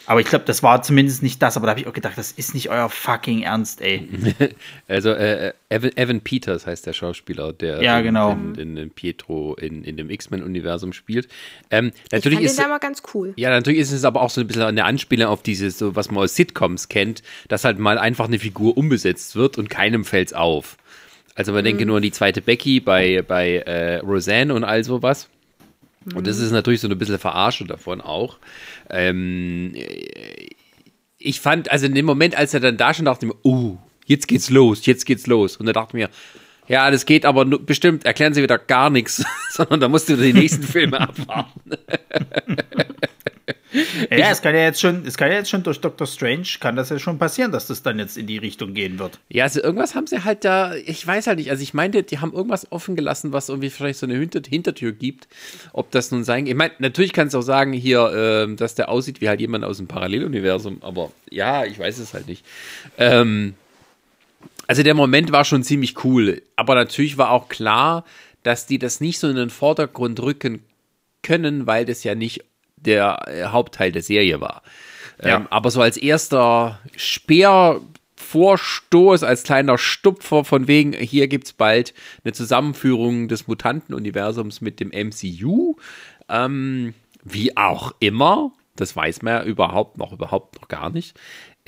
Aber 0.09 0.21
ich 0.21 0.25
glaube, 0.25 0.43
das 0.43 0.63
war 0.63 0.81
zumindest 0.81 1.21
nicht 1.21 1.39
das, 1.39 1.55
aber 1.55 1.67
da 1.67 1.69
habe 1.69 1.81
ich 1.81 1.85
auch 1.85 1.93
gedacht, 1.93 2.17
das 2.17 2.31
ist 2.31 2.55
nicht 2.55 2.71
euer 2.71 2.89
fucking 2.89 3.43
Ernst, 3.43 3.79
ey. 3.79 4.09
also 4.87 5.11
äh, 5.11 5.53
Evan, 5.69 5.91
Evan, 5.95 6.21
Peters 6.21 6.65
heißt 6.65 6.87
der 6.87 6.93
Schauspieler, 6.93 7.53
der 7.53 7.83
ja, 7.83 8.01
genau. 8.01 8.31
in, 8.31 8.75
in, 8.75 8.89
Pietro 8.89 9.53
in, 9.53 9.83
in 9.83 9.97
dem 9.97 10.09
X-Men-Universum 10.09 10.93
spielt. 10.93 11.27
Ähm, 11.69 11.91
natürlich 12.11 12.39
ich 12.39 12.47
fand 12.47 12.57
ist, 12.57 12.65
den 12.65 12.79
ganz 12.79 13.03
cool. 13.13 13.33
Ja, 13.35 13.51
natürlich 13.51 13.81
ist 13.81 13.91
es 13.91 14.03
aber 14.03 14.23
auch 14.23 14.31
so 14.31 14.41
ein 14.41 14.47
bisschen 14.47 14.63
eine 14.63 14.83
Anspielung 14.83 15.27
auf 15.27 15.43
dieses, 15.43 15.77
so, 15.77 15.95
was 15.95 16.09
man 16.09 16.23
aus 16.23 16.33
Sitcoms 16.33 16.89
kennt, 16.89 17.21
dass 17.47 17.63
halt 17.63 17.77
mal 17.77 17.99
einfach 17.99 18.25
eine 18.25 18.39
Figur 18.39 18.75
umbesetzt 18.79 19.35
wird 19.35 19.59
und 19.59 19.69
keinem 19.69 20.05
fällt's 20.05 20.33
auf. 20.33 20.77
Also 21.35 21.51
man 21.51 21.61
mhm. 21.61 21.65
denke 21.65 21.85
nur 21.85 21.97
an 21.97 22.01
die 22.01 22.11
zweite 22.11 22.41
Becky 22.41 22.79
bei, 22.79 23.21
bei 23.21 23.57
äh, 23.57 23.97
Roseanne 23.97 24.55
und 24.55 24.63
all 24.63 24.83
sowas. 24.83 25.29
Und 26.15 26.27
das 26.27 26.39
ist 26.39 26.51
natürlich 26.51 26.81
so 26.81 26.87
ein 26.87 26.97
bisschen 26.97 27.19
Verarsche 27.19 27.65
davon 27.65 28.01
auch. 28.01 28.37
Ähm, 28.89 29.73
ich 31.17 31.41
fand, 31.41 31.71
also 31.71 31.85
in 31.85 31.93
dem 31.93 32.05
Moment, 32.05 32.37
als 32.37 32.53
er 32.53 32.59
dann 32.59 32.77
da 32.77 32.93
schon 32.93 33.05
dachte 33.05 33.25
ich 33.25 33.33
mir, 33.33 33.39
oh, 33.43 33.77
jetzt 34.05 34.27
geht's 34.27 34.49
los, 34.49 34.85
jetzt 34.85 35.05
geht's 35.05 35.27
los. 35.27 35.57
Und 35.57 35.67
er 35.67 35.73
dachte 35.73 35.95
mir, 35.95 36.09
ja, 36.69 36.89
das 36.91 37.05
geht 37.05 37.25
aber 37.25 37.45
bestimmt, 37.45 38.05
erklären 38.05 38.33
Sie 38.33 38.43
wieder 38.43 38.59
gar 38.59 38.89
nichts, 38.89 39.25
sondern 39.51 39.81
da 39.81 39.89
musst 39.89 40.07
du 40.07 40.15
die 40.15 40.33
nächsten 40.33 40.63
Filme 40.65 41.01
abwarten. 41.01 41.59
Ja, 44.09 44.31
es 44.31 44.41
kann 44.41 44.55
ja 44.55 44.61
jetzt 44.61 44.81
schon, 44.81 45.05
es 45.05 45.15
kann 45.15 45.29
ja 45.29 45.37
jetzt 45.37 45.49
schon 45.51 45.61
durch 45.61 45.79
Doctor 45.79 46.07
Strange, 46.07 46.47
kann 46.59 46.75
das 46.75 46.89
ja 46.89 46.97
schon 46.97 47.19
passieren, 47.19 47.51
dass 47.51 47.67
das 47.67 47.83
dann 47.83 47.99
jetzt 47.99 48.17
in 48.17 48.25
die 48.25 48.39
Richtung 48.39 48.73
gehen 48.73 48.97
wird. 48.97 49.19
Ja, 49.29 49.43
also 49.43 49.61
irgendwas 49.61 49.93
haben 49.93 50.07
sie 50.07 50.23
halt 50.23 50.43
da, 50.43 50.73
ich 50.73 51.05
weiß 51.05 51.27
halt 51.27 51.37
nicht, 51.37 51.51
also 51.51 51.61
ich 51.61 51.75
meinte, 51.75 52.01
die 52.01 52.17
haben 52.17 52.33
irgendwas 52.33 52.71
offen 52.71 52.95
gelassen, 52.95 53.31
was 53.31 53.47
irgendwie 53.47 53.69
vielleicht 53.69 53.99
so 53.99 54.07
eine 54.07 54.17
Hinter 54.17 54.41
Hintertür 54.47 54.91
gibt, 54.91 55.27
ob 55.71 55.91
das 55.91 56.11
nun 56.11 56.23
sein, 56.23 56.47
ich 56.47 56.55
meine, 56.55 56.73
natürlich 56.79 57.13
kannst 57.13 57.35
du 57.35 57.39
auch 57.39 57.43
sagen 57.43 57.71
hier, 57.73 58.47
äh, 58.49 58.55
dass 58.55 58.73
der 58.73 58.89
aussieht 58.89 59.21
wie 59.21 59.29
halt 59.29 59.39
jemand 59.39 59.63
aus 59.63 59.77
dem 59.77 59.87
Paralleluniversum, 59.87 60.79
aber 60.81 61.11
ja, 61.29 61.63
ich 61.65 61.77
weiß 61.77 61.99
es 61.99 62.15
halt 62.15 62.27
nicht. 62.27 62.43
Ähm, 62.97 63.53
also 64.69 64.83
der 64.83 64.93
Moment 64.93 65.31
war 65.31 65.45
schon 65.45 65.63
ziemlich 65.63 66.03
cool, 66.03 66.43
aber 66.55 66.75
natürlich 66.75 67.17
war 67.17 67.31
auch 67.31 67.49
klar, 67.49 68.05
dass 68.43 68.67
die 68.67 68.77
das 68.77 69.01
nicht 69.01 69.17
so 69.17 69.27
in 69.27 69.35
den 69.35 69.49
Vordergrund 69.49 70.19
rücken 70.19 70.63
können, 71.23 71.65
weil 71.65 71.85
das 71.85 72.03
ja 72.03 72.13
nicht 72.13 72.45
der 72.75 73.27
äh, 73.27 73.45
Hauptteil 73.45 73.91
der 73.91 74.03
Serie 74.03 74.41
war. 74.41 74.61
Ja. 75.23 75.37
Ähm, 75.37 75.47
aber 75.49 75.71
so 75.71 75.81
als 75.81 75.97
erster 75.97 76.77
Speervorstoß, 76.95 79.23
als 79.23 79.41
kleiner 79.41 79.79
Stupfer 79.79 80.45
von 80.45 80.67
wegen, 80.67 80.93
hier 80.93 81.27
gibt 81.27 81.47
es 81.47 81.53
bald 81.53 81.95
eine 82.23 82.33
Zusammenführung 82.33 83.27
des 83.27 83.47
Mutantenuniversums 83.47 84.61
mit 84.61 84.79
dem 84.79 84.89
MCU. 84.89 85.77
Ähm, 86.29 86.93
wie 87.23 87.57
auch 87.57 87.95
immer, 87.99 88.51
das 88.75 88.95
weiß 88.95 89.23
man 89.23 89.33
ja 89.33 89.43
überhaupt 89.45 89.97
noch, 89.97 90.13
überhaupt 90.13 90.61
noch 90.61 90.67
gar 90.67 90.91
nicht. 90.91 91.19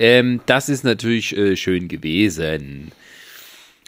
Ähm, 0.02 0.40
das 0.46 0.68
ist 0.68 0.82
natürlich 0.82 1.36
äh, 1.36 1.54
schön 1.54 1.86
gewesen. 1.86 2.90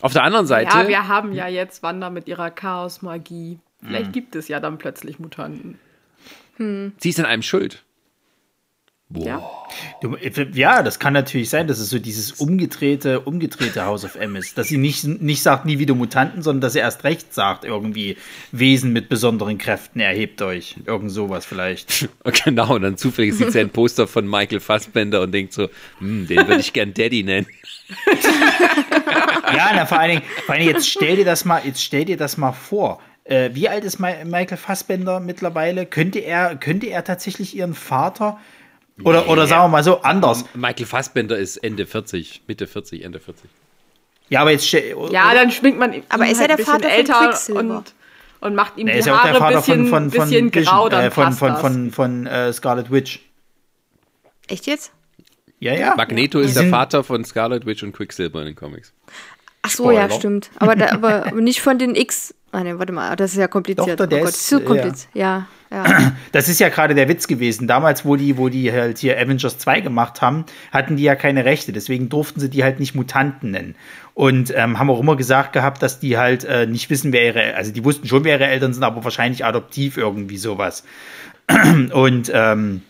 Auf 0.00 0.12
der 0.12 0.22
anderen 0.22 0.46
Seite. 0.46 0.78
Ja, 0.78 0.86
wir 0.86 1.08
haben 1.08 1.32
ja 1.32 1.48
jetzt 1.48 1.82
Wanda 1.82 2.08
mit 2.08 2.28
ihrer 2.28 2.52
Chaos-Magie. 2.52 3.58
Vielleicht 3.84 4.06
mhm. 4.06 4.12
gibt 4.12 4.36
es 4.36 4.46
ja 4.46 4.60
dann 4.60 4.78
plötzlich 4.78 5.18
Mutanten. 5.18 5.80
Hm. 6.58 6.92
Sie 6.98 7.10
ist 7.10 7.18
an 7.18 7.26
einem 7.26 7.42
schuld. 7.42 7.82
Boah. 9.10 9.24
Ja. 9.26 9.50
Du, 10.00 10.16
ja, 10.54 10.82
das 10.82 10.98
kann 10.98 11.12
natürlich 11.12 11.50
sein, 11.50 11.66
dass 11.66 11.78
es 11.78 11.90
so 11.90 11.98
dieses 11.98 12.32
umgedrehte, 12.32 13.20
umgedrehte 13.20 13.84
House 13.84 14.04
of 14.04 14.14
M 14.14 14.34
ist. 14.34 14.56
Dass 14.56 14.68
sie 14.68 14.78
nicht, 14.78 15.04
nicht 15.04 15.42
sagt, 15.42 15.66
nie 15.66 15.78
wieder 15.78 15.94
Mutanten, 15.94 16.42
sondern 16.42 16.62
dass 16.62 16.72
sie 16.72 16.78
erst 16.78 17.04
recht 17.04 17.34
sagt, 17.34 17.64
irgendwie 17.64 18.16
Wesen 18.50 18.92
mit 18.92 19.08
besonderen 19.08 19.58
Kräften, 19.58 20.00
erhebt 20.00 20.40
euch. 20.40 20.76
Irgend 20.86 21.10
sowas 21.10 21.44
vielleicht. 21.44 22.08
genau, 22.44 22.74
und 22.74 22.82
dann 22.82 22.96
zufällig 22.96 23.34
sieht 23.34 23.52
sie 23.52 23.60
ein 23.60 23.70
Poster 23.70 24.06
von 24.06 24.26
Michael 24.26 24.60
Fassbender 24.60 25.20
und 25.20 25.32
denkt 25.32 25.52
so, 25.52 25.68
hm, 25.98 26.26
den 26.26 26.48
würde 26.48 26.60
ich 26.60 26.72
gern 26.72 26.94
Daddy 26.94 27.24
nennen. 27.24 27.46
ja, 29.54 29.70
na, 29.74 29.86
vor 29.86 29.98
allen 29.98 30.10
Dingen, 30.12 30.22
vor 30.46 30.54
allen 30.54 30.64
Dingen, 30.64 30.74
jetzt 30.74 30.88
stell 30.88 31.16
dir 31.16 31.26
das 31.26 31.44
mal, 31.44 31.60
jetzt 31.64 31.82
stell 31.82 32.06
dir 32.06 32.16
das 32.16 32.38
mal 32.38 32.52
vor 32.52 33.00
äh, 33.24 33.50
wie 33.54 33.70
alt 33.70 33.84
ist 33.84 33.98
Michael 33.98 34.58
Fassbender 34.58 35.18
mittlerweile? 35.18 35.86
Könnte 35.86 36.18
er, 36.18 36.56
könnte 36.56 36.88
er 36.88 37.04
tatsächlich 37.04 37.56
ihren 37.56 37.74
Vater 37.74 38.38
oder, 39.02 39.22
nee, 39.22 39.28
oder 39.28 39.46
sagen 39.46 39.64
wir 39.64 39.68
mal 39.68 39.84
so 39.84 40.02
anders. 40.02 40.44
Michael 40.54 40.86
Fassbender 40.86 41.36
ist 41.36 41.56
Ende 41.56 41.86
40, 41.86 42.42
Mitte 42.46 42.66
40, 42.66 43.04
Ende 43.04 43.18
40. 43.18 43.50
Ja, 44.28 44.40
aber 44.40 44.52
jetzt. 44.52 44.70
Ja, 44.70 45.34
dann 45.34 45.50
schminkt 45.50 45.78
man 45.78 45.92
ihn. 45.92 46.02
Aber 46.08 46.26
ist 46.26 46.40
er 46.40 46.48
halt 46.48 46.58
der 46.58 46.64
Vater 46.64 46.88
älter 46.88 47.34
und, 47.54 47.94
und 48.40 48.54
macht 48.54 48.78
ihm 48.78 48.86
nee, 48.86 49.00
die 49.00 49.10
Haare 49.10 49.44
ein 49.44 49.54
bisschen, 49.54 49.86
von, 49.88 50.10
von, 50.10 50.28
bisschen 50.28 50.50
grau, 50.50 50.88
dann 50.88 51.06
äh, 51.06 51.10
von, 51.10 51.32
von, 51.32 51.56
von, 51.56 51.90
von, 51.90 52.26
äh, 52.26 52.52
Scarlet 52.52 52.90
Witch. 52.90 53.20
Echt 54.46 54.66
jetzt? 54.66 54.92
Ja, 55.58 55.74
ja. 55.74 55.94
Magneto 55.96 56.38
ist 56.40 56.56
der 56.56 56.68
Vater 56.68 57.04
von 57.04 57.24
Scarlet 57.24 57.66
Witch 57.66 57.82
und 57.82 57.92
Quicksilver 57.92 58.40
in 58.40 58.46
den 58.46 58.56
Comics. 58.56 58.92
Ach 59.62 59.70
so, 59.70 59.84
Spoiler. 59.84 60.08
ja, 60.08 60.10
stimmt. 60.10 60.50
Aber, 60.56 60.76
da, 60.76 60.92
aber 60.92 61.30
nicht 61.40 61.62
von 61.62 61.78
den 61.78 61.94
X. 61.94 62.34
Ah, 62.54 62.62
ne, 62.62 62.78
warte 62.78 62.92
mal, 62.92 63.16
das 63.16 63.32
ist 63.32 63.38
ja 63.38 63.48
kompliziert. 63.48 63.98
Doch, 63.98 64.06
der 64.06 64.20
oh 64.20 64.24
Gott, 64.26 64.30
ist, 64.30 64.46
zu 64.46 64.60
kompliziert. 64.60 65.08
Ja. 65.12 65.48
ja. 65.72 66.12
Das 66.32 66.48
ist 66.48 66.60
ja 66.60 66.68
gerade 66.68 66.94
der 66.94 67.08
Witz 67.08 67.26
gewesen. 67.26 67.66
Damals, 67.66 68.04
wo 68.04 68.14
die, 68.14 68.38
wo 68.38 68.48
die 68.48 68.70
halt 68.70 68.98
hier 68.98 69.18
Avengers 69.18 69.58
2 69.58 69.80
gemacht 69.80 70.22
haben, 70.22 70.44
hatten 70.70 70.96
die 70.96 71.02
ja 71.02 71.16
keine 71.16 71.44
Rechte. 71.44 71.72
Deswegen 71.72 72.08
durften 72.08 72.38
sie 72.38 72.48
die 72.48 72.62
halt 72.62 72.78
nicht 72.78 72.94
Mutanten 72.94 73.50
nennen. 73.50 73.74
Und 74.14 74.52
ähm, 74.54 74.78
haben 74.78 74.88
auch 74.88 75.00
immer 75.00 75.16
gesagt 75.16 75.52
gehabt, 75.52 75.82
dass 75.82 75.98
die 75.98 76.16
halt 76.16 76.44
äh, 76.44 76.66
nicht 76.66 76.90
wissen, 76.90 77.12
wer 77.12 77.24
ihre, 77.24 77.56
also 77.56 77.72
die 77.72 77.84
wussten 77.84 78.06
schon, 78.06 78.22
wer 78.22 78.38
ihre 78.38 78.46
Eltern 78.46 78.72
sind, 78.72 78.84
aber 78.84 79.02
wahrscheinlich 79.02 79.44
adoptiv 79.44 79.96
irgendwie 79.96 80.36
sowas. 80.36 80.84
Und 81.92 82.30
ähm, 82.32 82.82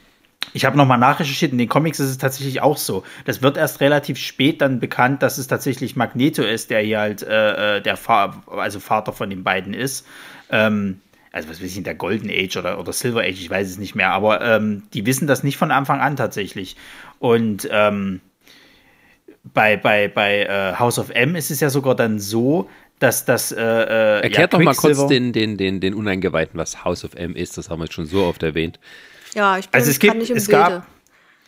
ich 0.53 0.65
habe 0.65 0.77
nochmal 0.77 0.99
nachrecherchiert, 0.99 1.53
in 1.53 1.59
den 1.59 1.69
Comics 1.69 2.01
ist 2.01 2.11
es 2.11 2.19
tatsächlich 2.19 2.61
auch 2.61 2.77
so. 2.77 3.05
Das 3.25 3.43
wird 3.43 3.57
erst 3.57 3.81
relativ 3.81 4.19
spät 4.19 4.61
dann 4.61 4.81
bekannt, 4.81 5.23
dass 5.23 5.39
es 5.39 5.47
tatsächlich 5.47 5.97
Magneto 5.97 6.43
ist, 6.43 6.71
der 6.71 6.81
hier 6.81 7.01
halt 7.01 7.23
äh, 7.23 7.79
äh 7.79 7.81
der 7.81 7.97
Fa 7.97 8.43
also 8.49 8.81
Vater 8.81 9.13
von 9.13 9.31
den 9.31 9.45
beiden 9.45 9.75
ist. 9.75 10.07
Ähm, 10.51 11.01
also 11.33 11.49
was 11.49 11.61
weiß 11.61 11.77
ich, 11.77 11.83
der 11.83 11.97
Golden 11.97 12.31
Age 12.31 12.57
oder, 12.57 12.79
oder 12.79 12.93
Silver 12.93 13.23
Age, 13.23 13.41
ich 13.41 13.51
weiß 13.51 13.69
es 13.69 13.79
nicht 13.79 13.97
mehr, 13.97 14.11
aber 14.11 14.41
ähm, 14.41 14.85
die 14.93 15.05
wissen 15.05 15.27
das 15.27 15.43
nicht 15.43 15.57
von 15.57 15.73
Anfang 15.73 16.01
an 16.01 16.15
tatsächlich. 16.15 16.77
Und 17.19 17.69
ähm, 17.73 18.21
bei, 19.43 19.77
bei, 19.77 20.09
bei 20.09 20.45
äh, 20.45 20.75
House 20.79 20.99
of 20.99 21.11
M 21.11 21.35
ist 21.35 21.51
es 21.51 21.59
ja 21.59 21.71
sogar 21.71 21.97
dann 21.97 22.21
so, 22.21 22.69
dass 22.99 23.25
das. 23.25 23.53
Äh, 23.53 23.61
äh 23.61 24.21
Erklärt 24.23 24.53
ja, 24.53 24.59
doch 24.59 24.65
mal 24.65 24.75
kurz 24.75 25.07
den, 25.09 25.33
den, 25.33 25.57
den, 25.57 25.81
den 25.81 25.95
Uneingeweihten, 25.95 26.59
was 26.59 26.85
House 26.85 27.05
of 27.05 27.15
M 27.15 27.35
ist, 27.35 27.59
das 27.59 27.69
haben 27.69 27.81
wir 27.81 27.87
jetzt 27.87 27.95
schon 27.95 28.07
so 28.07 28.25
oft 28.25 28.43
erwähnt. 28.43 28.79
Ja, 29.35 29.59
ich 29.59 29.69
bin 29.69 29.79
also 29.79 29.91
es 29.91 29.99
gibt, 29.99 30.17
nicht 30.17 30.31
im 30.31 30.37
es 30.37 30.47
Bilde. 30.47 30.61
Gab, 30.61 30.87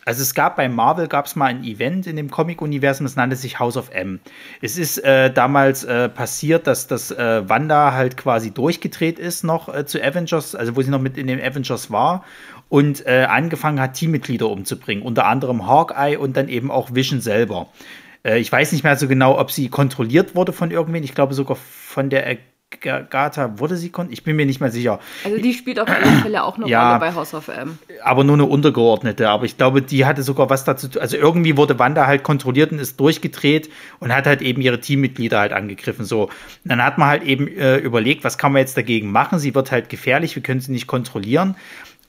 also 0.05 0.21
es 0.21 0.33
gab 0.33 0.55
bei 0.55 0.69
Marvel 0.69 1.07
gab 1.07 1.25
es 1.25 1.35
mal 1.35 1.47
ein 1.47 1.63
Event 1.63 2.07
in 2.07 2.15
dem 2.15 2.31
Comic-Universum, 2.31 3.05
das 3.05 3.17
nannte 3.17 3.35
sich 3.35 3.59
House 3.59 3.75
of 3.75 3.89
M. 3.91 4.21
Es 4.61 4.77
ist 4.77 4.99
äh, 4.99 5.31
damals 5.31 5.83
äh, 5.83 6.07
passiert, 6.07 6.65
dass 6.65 6.87
das 6.87 7.11
äh, 7.11 7.47
Wanda 7.49 7.93
halt 7.93 8.15
quasi 8.15 8.51
durchgedreht 8.51 9.19
ist 9.19 9.43
noch 9.43 9.73
äh, 9.73 9.85
zu 9.85 10.01
Avengers, 10.01 10.55
also 10.55 10.77
wo 10.77 10.81
sie 10.81 10.91
noch 10.91 11.01
mit 11.01 11.17
in 11.17 11.27
den 11.27 11.41
Avengers 11.41 11.91
war 11.91 12.23
und 12.69 13.05
äh, 13.05 13.25
angefangen 13.29 13.81
hat, 13.81 13.95
Teammitglieder 13.95 14.47
umzubringen, 14.47 15.03
unter 15.03 15.25
anderem 15.25 15.67
Hawkeye 15.67 16.17
und 16.17 16.37
dann 16.37 16.47
eben 16.47 16.71
auch 16.71 16.93
Vision 16.93 17.19
selber. 17.19 17.67
Äh, 18.23 18.39
ich 18.39 18.51
weiß 18.51 18.71
nicht 18.71 18.85
mehr 18.85 18.95
so 18.95 19.09
genau, 19.09 19.37
ob 19.37 19.51
sie 19.51 19.69
kontrolliert 19.69 20.35
wurde 20.35 20.53
von 20.53 20.71
irgendwen. 20.71 21.03
Ich 21.03 21.15
glaube 21.15 21.33
sogar 21.33 21.57
von 21.57 22.09
der 22.09 22.27
Agatha 22.85 23.59
wurde 23.59 23.77
sie 23.77 23.89
kon 23.89 24.11
ich 24.11 24.23
bin 24.23 24.35
mir 24.35 24.45
nicht 24.45 24.59
mehr 24.59 24.71
sicher. 24.71 24.99
Also 25.23 25.37
die 25.37 25.53
spielt 25.53 25.79
auf 25.79 25.87
alle 25.87 26.05
Fälle 26.21 26.43
auch 26.43 26.57
eine 26.57 26.67
ja, 26.67 26.89
Rolle 26.89 26.99
bei 26.99 27.15
House 27.15 27.33
of 27.33 27.47
M. 27.47 27.79
Aber 28.03 28.25
nur 28.25 28.35
eine 28.35 28.43
untergeordnete. 28.43 29.29
Aber 29.29 29.45
ich 29.45 29.55
glaube, 29.55 29.81
die 29.81 30.05
hatte 30.05 30.21
sogar 30.21 30.49
was 30.49 30.65
dazu. 30.65 30.87
Also 30.99 31.15
irgendwie 31.15 31.55
wurde 31.55 31.79
Wanda 31.79 32.07
halt 32.07 32.23
kontrolliert 32.23 32.73
und 32.73 32.79
ist 32.79 32.99
durchgedreht 32.99 33.69
und 33.99 34.13
hat 34.13 34.27
halt 34.27 34.41
eben 34.41 34.61
ihre 34.61 34.81
Teammitglieder 34.81 35.39
halt 35.39 35.53
angegriffen. 35.53 36.03
So, 36.03 36.23
und 36.23 36.31
dann 36.65 36.83
hat 36.83 36.97
man 36.97 37.07
halt 37.07 37.23
eben 37.23 37.47
äh, 37.47 37.77
überlegt, 37.77 38.25
was 38.25 38.37
kann 38.37 38.51
man 38.51 38.59
jetzt 38.59 38.75
dagegen 38.75 39.11
machen? 39.11 39.39
Sie 39.39 39.55
wird 39.55 39.71
halt 39.71 39.87
gefährlich, 39.87 40.35
wir 40.35 40.43
können 40.43 40.59
sie 40.59 40.73
nicht 40.73 40.87
kontrollieren. 40.87 41.55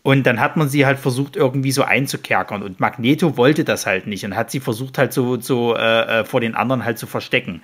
Und 0.02 0.26
dann 0.26 0.40
hat 0.40 0.56
man 0.56 0.68
sie 0.68 0.86
halt 0.86 0.98
versucht, 0.98 1.36
irgendwie 1.36 1.70
so 1.70 1.82
einzukerkern. 1.82 2.62
Und 2.62 2.80
Magneto 2.80 3.36
wollte 3.36 3.64
das 3.64 3.86
halt 3.86 4.06
nicht 4.06 4.24
und 4.24 4.34
hat 4.34 4.50
sie 4.50 4.60
versucht, 4.60 4.98
halt 4.98 5.12
so, 5.12 5.40
so 5.40 5.76
äh, 5.76 6.20
äh 6.20 6.24
vor 6.24 6.40
den 6.40 6.54
anderen 6.56 6.84
halt 6.84 6.98
zu 6.98 7.06
verstecken. 7.06 7.62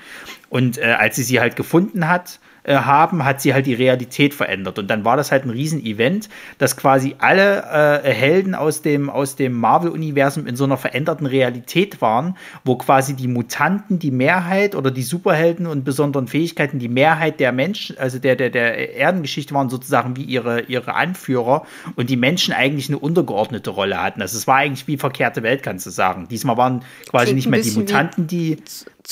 Und 0.48 0.78
äh, 0.78 0.96
als 0.98 1.16
sie 1.16 1.22
sie 1.22 1.40
halt 1.40 1.56
gefunden 1.56 2.08
hat, 2.08 2.38
äh, 2.64 2.76
haben, 2.76 3.24
hat 3.24 3.42
sie 3.42 3.52
halt 3.52 3.66
die 3.66 3.74
Realität 3.74 4.32
verändert. 4.32 4.78
Und 4.78 4.88
dann 4.88 5.04
war 5.04 5.18
das 5.18 5.30
halt 5.30 5.44
ein 5.44 5.50
Riesen-Event, 5.50 6.30
dass 6.56 6.78
quasi 6.78 7.14
alle 7.18 8.02
äh, 8.02 8.10
Helden 8.10 8.54
aus 8.54 8.80
dem, 8.80 9.10
aus 9.10 9.36
dem 9.36 9.52
Marvel-Universum 9.52 10.46
in 10.46 10.56
so 10.56 10.64
einer 10.64 10.78
veränderten 10.78 11.26
Realität 11.26 12.00
waren, 12.00 12.38
wo 12.64 12.76
quasi 12.76 13.14
die 13.14 13.28
Mutanten 13.28 13.98
die 13.98 14.10
Mehrheit 14.10 14.74
oder 14.74 14.90
die 14.90 15.02
Superhelden 15.02 15.66
und 15.66 15.84
besonderen 15.84 16.26
Fähigkeiten 16.26 16.78
die 16.78 16.88
Mehrheit 16.88 17.38
der 17.38 17.52
Menschen, 17.52 17.98
also 17.98 18.18
der, 18.18 18.34
der, 18.34 18.48
der 18.48 18.96
Erdengeschichte 18.96 19.54
waren 19.54 19.68
sozusagen 19.68 20.16
wie 20.16 20.24
ihre, 20.24 20.62
ihre 20.62 20.94
Anführer 20.94 21.66
und 21.96 22.08
die 22.08 22.16
Menschen 22.16 22.54
eigentlich 22.54 22.88
eine 22.88 22.98
untergeordnete 22.98 23.68
Rolle 23.68 24.02
hatten. 24.02 24.22
Also 24.22 24.38
es 24.38 24.46
war 24.46 24.56
eigentlich 24.56 24.86
wie 24.86 24.96
verkehrte 24.96 25.42
Welt, 25.42 25.62
kannst 25.62 25.84
du 25.84 25.90
sagen. 25.90 26.28
Diesmal 26.30 26.56
waren 26.56 26.82
quasi 27.10 27.26
Klingt 27.26 27.36
nicht 27.36 27.50
mehr 27.50 27.60
die 27.60 27.70
Mutanten 27.72 28.26
die 28.26 28.56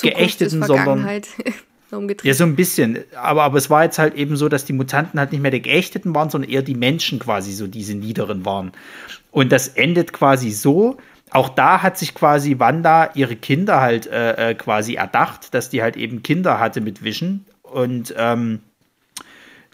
Geächteten, 0.01 0.63
sondern 0.63 1.07
umgedreht. 1.93 2.25
Ja, 2.25 2.33
so 2.33 2.43
ein 2.43 2.55
bisschen. 2.55 2.99
Aber, 3.15 3.43
aber 3.43 3.57
es 3.57 3.69
war 3.69 3.83
jetzt 3.83 3.99
halt 3.99 4.15
eben 4.15 4.35
so, 4.35 4.49
dass 4.49 4.65
die 4.65 4.73
Mutanten 4.73 5.19
halt 5.19 5.31
nicht 5.31 5.41
mehr 5.41 5.51
die 5.51 5.61
Geächteten 5.61 6.13
waren, 6.15 6.29
sondern 6.29 6.49
eher 6.49 6.61
die 6.61 6.75
Menschen 6.75 7.19
quasi 7.19 7.53
so 7.53 7.67
diese 7.67 7.95
Niederen 7.95 8.45
waren. 8.45 8.71
Und 9.31 9.51
das 9.51 9.67
endet 9.67 10.13
quasi 10.13 10.51
so. 10.51 10.97
Auch 11.31 11.49
da 11.49 11.81
hat 11.81 11.97
sich 11.97 12.13
quasi 12.13 12.59
Wanda 12.59 13.09
ihre 13.15 13.35
Kinder 13.35 13.81
halt 13.81 14.07
äh, 14.07 14.51
äh, 14.51 14.55
quasi 14.55 14.95
erdacht, 14.95 15.53
dass 15.53 15.69
die 15.69 15.81
halt 15.81 15.97
eben 15.97 16.21
Kinder 16.21 16.59
hatte 16.59 16.81
mit 16.81 17.03
Vision. 17.03 17.45
Und 17.63 18.13
ähm, 18.17 18.59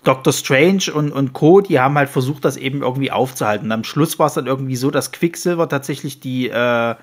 Doctor 0.04 0.32
Strange 0.32 0.94
und, 0.94 1.12
und 1.12 1.34
Co., 1.34 1.60
die 1.60 1.80
haben 1.80 1.98
halt 1.98 2.10
versucht, 2.10 2.46
das 2.46 2.56
eben 2.56 2.82
irgendwie 2.82 3.12
aufzuhalten. 3.12 3.66
Und 3.66 3.72
am 3.74 3.84
Schluss 3.84 4.18
war 4.20 4.28
es 4.28 4.34
dann 4.36 4.48
irgendwie 4.48 4.78
so, 4.78 4.92
dass 4.92 5.12
Quicksilver 5.12 5.68
tatsächlich 5.68 6.22
die, 6.22 6.50
äh, 6.50 6.96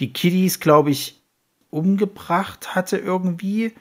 die 0.00 0.12
Kiddies, 0.12 0.60
glaube 0.60 0.90
ich, 0.90 1.22
umgebracht 1.70 2.74
hatte 2.74 2.98
irgendwie 2.98 3.72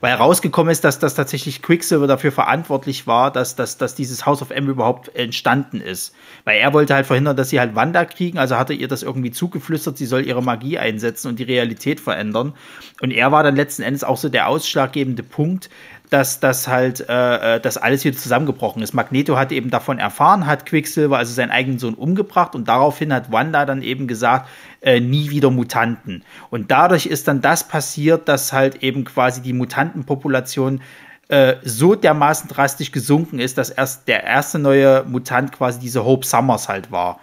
weil 0.00 0.14
rausgekommen 0.14 0.70
ist, 0.70 0.84
dass 0.84 0.98
das 0.98 1.14
tatsächlich 1.14 1.60
Quicksilver 1.60 2.06
dafür 2.06 2.30
verantwortlich 2.30 3.06
war, 3.06 3.32
dass, 3.32 3.56
dass, 3.56 3.78
dass 3.78 3.94
dieses 3.94 4.26
House 4.26 4.42
of 4.42 4.50
M 4.50 4.68
überhaupt 4.68 5.14
entstanden 5.16 5.80
ist. 5.80 6.14
Weil 6.44 6.58
er 6.58 6.72
wollte 6.72 6.94
halt 6.94 7.06
verhindern, 7.06 7.36
dass 7.36 7.50
sie 7.50 7.58
halt 7.58 7.74
Wanda 7.74 8.04
kriegen, 8.04 8.38
also 8.38 8.56
hatte 8.56 8.74
ihr 8.74 8.88
das 8.88 9.02
irgendwie 9.02 9.32
zugeflüstert, 9.32 9.98
sie 9.98 10.06
soll 10.06 10.24
ihre 10.24 10.42
Magie 10.42 10.78
einsetzen 10.78 11.28
und 11.28 11.38
die 11.38 11.44
Realität 11.44 12.00
verändern. 12.00 12.54
Und 13.00 13.10
er 13.10 13.32
war 13.32 13.42
dann 13.42 13.56
letzten 13.56 13.82
Endes 13.82 14.04
auch 14.04 14.16
so 14.16 14.28
der 14.28 14.48
ausschlaggebende 14.48 15.22
Punkt, 15.24 15.68
dass 16.10 16.40
das 16.40 16.68
halt, 16.68 17.08
äh, 17.08 17.56
äh, 17.56 17.60
dass 17.60 17.76
alles 17.76 18.04
wieder 18.04 18.16
zusammengebrochen 18.16 18.82
ist. 18.82 18.94
Magneto 18.94 19.36
hat 19.36 19.52
eben 19.52 19.70
davon 19.70 19.98
erfahren, 19.98 20.46
hat 20.46 20.66
Quicksilver, 20.66 21.18
also 21.18 21.32
seinen 21.32 21.50
eigenen 21.50 21.78
Sohn, 21.78 21.94
umgebracht 21.94 22.54
und 22.54 22.68
daraufhin 22.68 23.12
hat 23.12 23.30
Wanda 23.30 23.66
dann 23.66 23.82
eben 23.82 24.06
gesagt, 24.06 24.48
äh, 24.80 25.00
nie 25.00 25.30
wieder 25.30 25.50
Mutanten. 25.50 26.24
Und 26.50 26.70
dadurch 26.70 27.06
ist 27.06 27.28
dann 27.28 27.40
das 27.40 27.66
passiert, 27.66 28.28
dass 28.28 28.52
halt 28.52 28.82
eben 28.82 29.04
quasi 29.04 29.42
die 29.42 29.52
Mutantenpopulation 29.52 30.80
äh, 31.28 31.56
so 31.62 31.94
dermaßen 31.94 32.48
drastisch 32.48 32.90
gesunken 32.90 33.38
ist, 33.38 33.58
dass 33.58 33.70
erst 33.70 34.08
der 34.08 34.24
erste 34.24 34.58
neue 34.58 35.04
Mutant 35.06 35.52
quasi 35.52 35.78
diese 35.78 36.04
Hope 36.04 36.24
Summers 36.24 36.68
halt 36.68 36.90
war. 36.90 37.20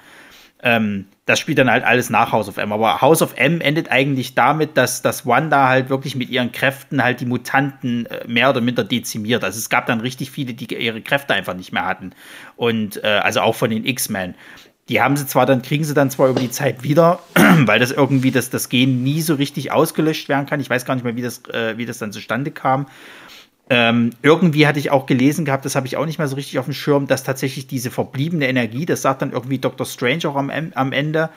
Ähm, 0.66 1.05
das 1.28 1.39
spielt 1.39 1.59
dann 1.59 1.70
halt 1.70 1.84
alles 1.84 2.09
nach 2.09 2.32
House 2.32 2.49
of 2.49 2.57
M. 2.57 2.72
Aber 2.72 2.99
House 2.99 3.22
of 3.22 3.34
M 3.38 3.61
endet 3.61 3.91
eigentlich 3.91 4.34
damit, 4.34 4.76
dass, 4.78 5.03
dass 5.03 5.26
Wanda 5.26 5.68
halt 5.68 5.89
wirklich 5.89 6.16
mit 6.16 6.30
ihren 6.30 6.51
Kräften 6.51 7.03
halt 7.03 7.22
die 7.22 7.28
Mutanten 7.28 8.07
äh, 8.07 8.28
mehr 8.28 8.49
oder 8.49 8.61
minder 8.61 8.84
dezimiert. 8.84 9.43
Also 9.43 9.59
es 9.59 9.70
gab 9.70 9.86
dann 9.86 10.01
richtig 10.01 10.32
viele, 10.32 10.55
die 10.55 10.74
ihre 10.76 11.01
Kräfte 11.01 11.36
einfach 11.36 11.53
nicht 11.53 11.72
mehr 11.72 11.86
hatten. 11.86 12.13
Und 12.55 13.03
äh, 13.03 13.07
also 13.07 13.41
auch 13.41 13.53
von 13.53 13.70
den 13.70 13.86
X-Men. 13.86 14.34
Die 14.89 15.01
haben 15.01 15.16
sie 15.18 15.28
zwar 15.28 15.45
dann, 15.45 15.61
kriegen 15.61 15.84
sie 15.84 15.93
dann 15.93 16.09
zwar 16.09 16.30
über 16.30 16.39
die 16.39 16.51
Zeit 16.51 16.84
wieder, 16.84 17.20
weil 17.36 17.80
das 17.80 17.91
irgendwie 17.91 18.32
das, 18.32 18.49
das 18.49 18.70
Gen 18.70 19.03
nie 19.03 19.22
so 19.22 19.36
richtig 19.36 19.72
ausgelöscht 19.72 20.30
werden 20.30 20.47
kann. 20.47 20.59
Ich 20.59 20.70
weiß 20.70 20.84
gar 20.86 20.95
nicht 20.95 21.03
mehr, 21.03 21.16
wie 21.16 21.22
das, 21.22 21.43
äh, 21.49 21.78
wie 21.78 21.86
das 21.86 21.99
dann 21.99 22.11
zustande 22.11 22.49
kam. 22.49 22.88
Ähm, 23.70 24.11
irgendwie 24.22 24.68
hatte 24.68 24.78
ich 24.78 24.91
auch 24.91 25.07
gelesen 25.07 25.43
gehabt, 25.43 25.66
das 25.66 25.76
habe 25.76 25.88
ich 25.88 25.97
auch 25.97 26.05
nicht 26.05 26.20
mehr 26.20 26.28
so 26.28 26.36
richtig 26.36 26.59
auf 26.59 26.66
dem 26.66 26.74
Schirm, 26.74 27.07
dass 27.07 27.24
tatsächlich 27.24 27.66
diese 27.66 27.89
verbliebene 27.89 28.47
Energie, 28.47 28.86
das 28.86 29.01
sagt 29.01 29.24
dann 29.24 29.32
irgendwie 29.32 29.57
Dr. 29.57 29.88
Strange 29.88 30.26
auch 30.26 30.36
am, 30.36 30.51
am 30.51 30.91
Ende, 30.91 31.30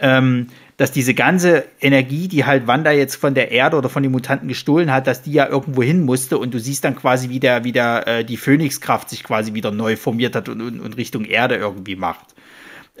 ähm, 0.00 0.48
dass 0.76 0.92
diese 0.92 1.14
ganze 1.14 1.64
Energie, 1.80 2.28
die 2.28 2.44
halt 2.44 2.66
Wanda 2.66 2.90
jetzt 2.90 3.16
von 3.16 3.34
der 3.34 3.50
Erde 3.50 3.76
oder 3.76 3.88
von 3.88 4.02
den 4.02 4.12
Mutanten 4.12 4.48
gestohlen 4.48 4.92
hat, 4.92 5.06
dass 5.06 5.22
die 5.22 5.32
ja 5.32 5.48
irgendwo 5.48 5.82
hin 5.82 6.04
musste 6.04 6.38
und 6.38 6.54
du 6.54 6.60
siehst 6.60 6.84
dann 6.84 6.96
quasi 6.96 7.30
wieder, 7.30 7.64
wieder 7.64 8.06
äh, 8.06 8.24
die 8.24 8.36
Phönixkraft 8.36 9.10
sich 9.10 9.24
quasi 9.24 9.54
wieder 9.54 9.70
neu 9.70 9.96
formiert 9.96 10.36
hat 10.36 10.48
und, 10.48 10.60
und, 10.60 10.80
und 10.80 10.96
Richtung 10.96 11.24
Erde 11.24 11.56
irgendwie 11.56 11.96
macht. 11.96 12.26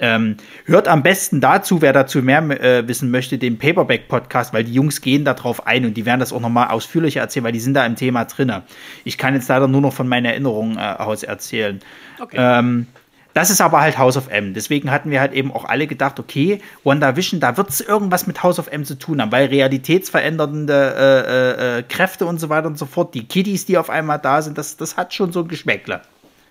Ähm, 0.00 0.36
hört 0.64 0.88
am 0.88 1.02
besten 1.02 1.40
dazu, 1.40 1.82
wer 1.82 1.92
dazu 1.92 2.22
mehr 2.22 2.42
äh, 2.60 2.86
wissen 2.86 3.10
möchte, 3.10 3.38
den 3.38 3.58
Paperback-Podcast, 3.58 4.52
weil 4.52 4.64
die 4.64 4.72
Jungs 4.72 5.00
gehen 5.00 5.24
da 5.24 5.34
drauf 5.34 5.66
ein 5.66 5.84
und 5.84 5.94
die 5.94 6.06
werden 6.06 6.20
das 6.20 6.32
auch 6.32 6.40
nochmal 6.40 6.68
ausführlicher 6.68 7.20
erzählen, 7.20 7.44
weil 7.44 7.52
die 7.52 7.60
sind 7.60 7.74
da 7.74 7.84
im 7.84 7.96
Thema 7.96 8.24
drinne. 8.24 8.62
Ich 9.04 9.18
kann 9.18 9.34
jetzt 9.34 9.48
leider 9.48 9.66
nur 9.66 9.80
noch 9.80 9.92
von 9.92 10.06
meinen 10.06 10.26
Erinnerungen 10.26 10.78
äh, 10.78 10.80
aus 10.80 11.22
erzählen. 11.22 11.80
Okay. 12.20 12.36
Ähm, 12.38 12.86
das 13.34 13.50
ist 13.50 13.60
aber 13.60 13.80
halt 13.80 13.98
House 13.98 14.16
of 14.16 14.28
M. 14.30 14.52
Deswegen 14.52 14.90
hatten 14.90 15.10
wir 15.10 15.20
halt 15.20 15.32
eben 15.32 15.52
auch 15.52 15.64
alle 15.64 15.86
gedacht, 15.86 16.18
okay, 16.18 16.60
WandaVision, 16.82 17.38
da 17.38 17.56
wird 17.56 17.68
es 17.68 17.80
irgendwas 17.80 18.26
mit 18.26 18.42
House 18.42 18.58
of 18.58 18.66
M 18.66 18.84
zu 18.84 18.96
tun 18.96 19.20
haben, 19.20 19.30
weil 19.30 19.46
realitätsverändernde 19.46 20.72
äh, 20.98 21.76
äh, 21.76 21.78
äh, 21.78 21.82
Kräfte 21.84 22.26
und 22.26 22.40
so 22.40 22.48
weiter 22.48 22.66
und 22.66 22.78
so 22.78 22.86
fort, 22.86 23.14
die 23.14 23.28
Kiddies, 23.28 23.64
die 23.64 23.78
auf 23.78 23.90
einmal 23.90 24.18
da 24.18 24.42
sind, 24.42 24.58
das, 24.58 24.76
das 24.76 24.96
hat 24.96 25.14
schon 25.14 25.30
so 25.30 25.42
ein 25.42 25.48
Geschmäckle. 25.48 26.00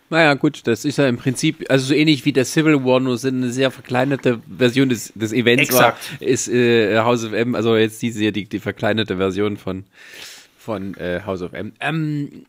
Naja, 0.09 0.35
gut, 0.35 0.61
das 0.65 0.85
ist 0.85 0.97
ja 0.97 1.07
im 1.07 1.17
Prinzip, 1.17 1.65
also 1.69 1.87
so 1.87 1.93
ähnlich 1.93 2.23
wie 2.23 2.31
der 2.31 2.45
Civil 2.45 2.85
War, 2.85 2.99
nur 2.99 3.17
sind 3.17 3.43
eine 3.43 3.51
sehr 3.51 3.71
verkleinerte 3.71 4.41
Version 4.47 4.87
des, 4.87 5.11
des 5.15 5.33
Events 5.33 5.63
Exakt. 5.63 6.21
war, 6.21 6.27
ist 6.27 6.47
äh, 6.47 6.97
House 6.99 7.25
of 7.25 7.33
M, 7.33 7.55
also 7.55 7.75
jetzt 7.75 8.01
diese 8.01 8.19
hier, 8.19 8.31
die, 8.31 8.45
die 8.45 8.59
verkleinerte 8.59 9.17
Version 9.17 9.57
von, 9.57 9.83
von 10.57 10.95
äh, 10.95 11.21
House 11.25 11.41
of 11.41 11.51
M. 11.51 11.73
Ähm, 11.81 12.45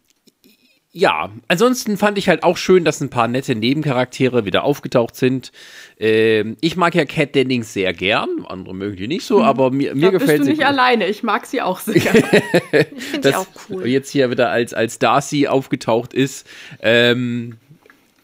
ja, 0.91 1.31
ansonsten 1.49 1.99
fand 1.99 2.17
ich 2.17 2.29
halt 2.29 2.43
auch 2.43 2.57
schön, 2.57 2.85
dass 2.85 3.01
ein 3.01 3.11
paar 3.11 3.29
nette 3.29 3.55
Nebencharaktere 3.55 4.47
wieder 4.47 4.65
aufgetaucht 4.65 5.17
sind. 5.17 5.53
Ähm, 5.99 6.57
ich 6.63 6.77
mag 6.77 6.95
ja 6.95 7.05
Cat 7.05 7.35
Dennings 7.35 7.75
sehr 7.75 7.93
gern, 7.93 8.47
andere 8.49 8.75
mögen 8.75 8.97
die 8.97 9.07
nicht 9.07 9.25
so, 9.27 9.43
aber 9.43 9.71
mir, 9.71 9.95
mir 9.95 10.07
Da 10.07 10.11
gefällt 10.13 10.39
bist 10.39 10.41
du 10.41 10.45
sie. 10.45 10.51
nicht 10.53 10.67
alleine. 10.67 11.07
Ich 11.07 11.23
mag 11.23 11.45
sie 11.47 11.61
auch 11.61 11.81
sehr. 11.81 12.15
Ich 12.97 13.05
finde 13.05 13.31
dass 13.31 13.35
auch 13.37 13.47
cool. 13.69 13.87
jetzt 13.87 14.11
hier 14.11 14.31
wieder 14.31 14.51
als, 14.51 14.73
als 14.73 14.99
Darcy 14.99 15.47
aufgetaucht 15.47 16.15
ist. 16.15 16.47
Ähm, 16.81 17.59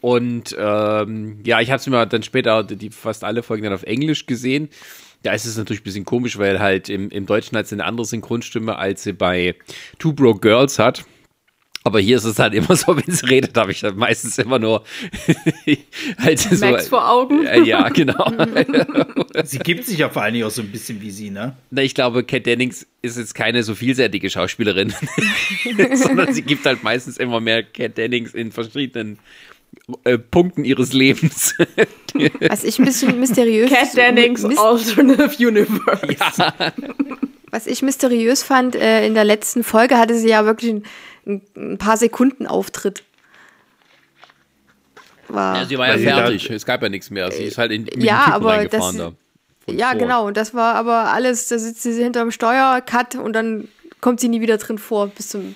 und 0.01 0.55
ähm, 0.59 1.39
ja, 1.45 1.61
ich 1.61 1.69
habe 1.69 1.79
es 1.79 1.87
mir 1.87 2.05
dann 2.07 2.23
später 2.23 2.63
die 2.63 2.89
fast 2.89 3.23
alle 3.23 3.43
Folgen 3.43 3.63
dann 3.63 3.73
auf 3.73 3.83
Englisch 3.83 4.25
gesehen. 4.25 4.69
Da 5.23 5.33
ist 5.33 5.45
es 5.45 5.57
natürlich 5.57 5.81
ein 5.81 5.85
bisschen 5.85 6.05
komisch, 6.05 6.37
weil 6.37 6.59
halt 6.59 6.89
im, 6.89 7.09
im 7.09 7.25
Deutschen 7.25 7.57
hat 7.57 7.67
sie 7.67 7.75
eine 7.75 7.85
andere 7.85 8.05
Synchronstimme, 8.05 8.75
als 8.77 9.03
sie 9.03 9.13
bei 9.13 9.55
Two 9.99 10.13
Broke 10.13 10.39
Girls 10.41 10.77
hat. 10.79 11.05
Aber 11.85 11.99
hier 11.99 12.17
ist 12.17 12.23
es 12.25 12.39
halt 12.39 12.53
immer 12.55 12.75
so, 12.75 12.97
wenn 12.97 13.13
sie 13.13 13.25
redet, 13.27 13.55
habe 13.55 13.71
ich 13.71 13.79
dann 13.79 13.95
meistens 13.95 14.37
immer 14.39 14.57
nur 14.59 14.83
halt 16.17 16.39
so. 16.39 16.65
Max 16.65 16.87
vor 16.87 17.09
Augen. 17.09 17.45
Äh, 17.45 17.61
ja, 17.61 17.87
genau. 17.89 18.31
Sie 19.45 19.59
gibt 19.59 19.85
sich 19.85 19.99
ja 19.99 20.09
vor 20.09 20.23
allen 20.23 20.33
Dingen 20.33 20.45
auch 20.47 20.51
so 20.51 20.61
ein 20.61 20.71
bisschen 20.71 21.01
wie 21.01 21.11
sie, 21.11 21.29
ne? 21.29 21.55
Na, 21.69 21.81
ich 21.83 21.93
glaube, 21.93 22.23
Kat 22.23 22.45
Dennings 22.45 22.87
ist 23.01 23.17
jetzt 23.17 23.35
keine 23.35 23.63
so 23.63 23.75
vielseitige 23.75 24.29
Schauspielerin, 24.29 24.93
sondern 25.93 26.33
sie 26.33 26.41
gibt 26.41 26.65
halt 26.65 26.83
meistens 26.83 27.17
immer 27.17 27.39
mehr 27.41 27.61
Kat 27.61 27.97
Dennings 27.97 28.33
in 28.33 28.51
verschiedenen 28.51 29.19
äh, 30.05 30.17
Punkten 30.17 30.63
ihres 30.63 30.93
Lebens. 30.93 31.53
Was 32.47 32.63
ich 32.63 32.79
ein 32.79 32.85
bisschen 32.85 33.19
mysteriös 33.19 33.69
Cat 33.69 33.95
Dennings 33.95 34.41
mis- 34.43 34.57
Alternative 34.57 35.47
Universe. 35.47 36.53
Was 37.51 37.67
ich 37.67 37.81
mysteriös 37.81 38.41
fand, 38.43 38.75
äh, 38.75 39.05
in 39.05 39.13
der 39.13 39.25
letzten 39.25 39.63
Folge 39.63 39.97
hatte 39.97 40.17
sie 40.17 40.29
ja 40.29 40.45
wirklich 40.45 40.71
ein, 40.71 40.83
ein 41.25 41.77
paar 41.77 41.97
Sekunden 41.97 42.47
Auftritt. 42.47 43.03
War, 45.27 45.57
Ja, 45.57 45.65
sie 45.65 45.77
war 45.77 45.87
ja 45.87 45.97
fertig. 45.97 46.49
es 46.49 46.65
gab 46.65 46.83
ja 46.83 46.89
nichts 46.89 47.09
mehr. 47.09 47.31
Sie 47.31 47.43
ist 47.43 47.57
halt 47.57 47.71
in, 47.71 47.83
mit 47.85 48.03
Ja, 48.03 48.17
dem 48.17 48.19
Typen 48.25 48.33
aber 48.33 48.49
reingefahren 48.51 48.97
das- 48.97 49.13
da. 49.67 49.73
Ja, 49.73 49.87
Ford. 49.89 49.99
genau. 49.99 50.27
Und 50.27 50.37
das 50.37 50.53
war 50.53 50.75
aber 50.75 51.11
alles, 51.11 51.47
da 51.47 51.57
sitzt 51.57 51.81
sie 51.81 51.93
hinterm 52.03 52.29
Steuer, 52.29 52.81
Cut 52.85 53.15
und 53.15 53.33
dann 53.33 53.67
kommt 54.01 54.19
sie 54.19 54.27
nie 54.29 54.39
wieder 54.41 54.57
drin 54.57 54.77
vor 54.77 55.07
bis 55.07 55.29
zum. 55.29 55.55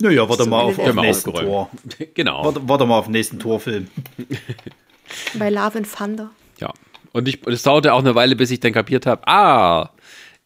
Naja, 0.00 0.28
warte 0.28 0.46
mal 0.48 0.60
auf, 0.60 0.78
auf 0.78 0.94
nächsten. 0.94 1.34
Tor. 1.34 1.68
Genau. 2.14 2.44
Warte, 2.44 2.60
warte 2.68 2.86
mal 2.86 2.98
auf 2.98 3.06
den 3.06 3.12
nächsten 3.12 3.40
Torfilm. 3.40 3.88
Bei 5.34 5.50
Love 5.50 5.78
and 5.78 5.92
Thunder. 5.92 6.30
Ja. 6.60 6.72
Und 7.12 7.26
ich, 7.26 7.44
und 7.44 7.52
es 7.52 7.64
dauerte 7.64 7.92
auch 7.92 7.98
eine 7.98 8.14
Weile, 8.14 8.36
bis 8.36 8.52
ich 8.52 8.60
dann 8.60 8.72
kapiert 8.72 9.04
habe, 9.06 9.26
ah, 9.26 9.90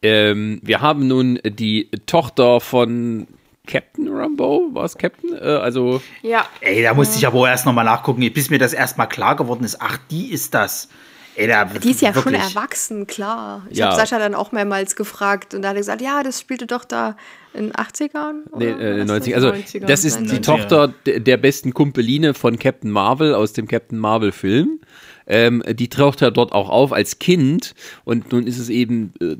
ähm, 0.01 0.61
wir 0.63 0.81
haben 0.81 1.07
nun 1.07 1.39
die 1.45 1.91
Tochter 2.07 2.61
von 2.61 3.27
Captain 3.67 4.09
Rambo, 4.09 4.69
war 4.73 4.85
es 4.85 4.97
Captain? 4.99 5.35
Äh, 5.35 5.39
also, 5.41 6.03
Ja. 6.23 6.47
Ey, 6.61 6.83
da 6.83 6.95
musste 6.95 7.17
ich 7.19 7.27
aber 7.27 7.39
auch 7.41 7.47
erst 7.47 7.65
nochmal 7.67 7.85
nachgucken, 7.85 8.21
bis 8.33 8.51
mir 8.51 8.59
das 8.59 8.73
erstmal 8.73 9.09
klar 9.09 9.37
geworden 9.37 9.65
ist. 9.65 9.79
Ach, 9.81 9.99
die 10.11 10.31
ist 10.33 10.53
das. 10.55 10.89
Ey, 11.37 11.49
da, 11.49 11.65
Die 11.65 11.91
ist 11.91 12.01
ja 12.01 12.15
wirklich. 12.15 12.41
schon 12.41 12.57
erwachsen, 12.57 13.07
klar. 13.09 13.67
Ich 13.69 13.79
Ja. 13.79 13.87
habe 13.87 13.97
Sascha 13.97 14.21
dann 14.21 14.37
auch 14.37 14.53
mehrmals 14.53 14.95
gefragt 14.95 15.53
und 15.55 15.63
da 15.63 15.71
hat 15.71 15.75
er 15.77 15.81
gesagt, 15.81 16.01
ja, 16.01 16.23
das 16.23 16.41
spielte 16.41 16.67
doch 16.69 16.85
da 16.85 17.17
in 17.55 17.73
80ern. 17.73 18.43
Nee, 18.57 18.73
oder 18.73 18.81
äh, 18.81 19.01
was? 19.01 19.07
90. 19.09 19.35
Also, 19.35 19.49
90er. 19.49 19.87
das 19.87 20.05
ist 20.05 20.21
die 20.21 20.27
90er. 20.39 20.43
Tochter 20.43 20.89
de- 21.07 21.19
der 21.19 21.37
besten 21.37 21.75
Kumpeline 21.75 22.35
von 22.35 22.57
Captain 22.59 22.91
Marvel 22.91 23.35
aus 23.35 23.53
dem 23.53 23.67
Captain 23.67 23.99
Marvel 23.99 24.31
Film. 24.31 24.81
Ähm, 25.27 25.63
die 25.69 25.89
taucht 25.89 26.21
ja 26.21 26.31
dort 26.31 26.53
auch 26.53 26.69
auf 26.69 26.93
als 26.93 27.19
Kind 27.19 27.75
und 28.05 28.31
nun 28.31 28.47
ist 28.47 28.59
es 28.59 28.69
eben 28.69 29.13
äh, 29.21 29.37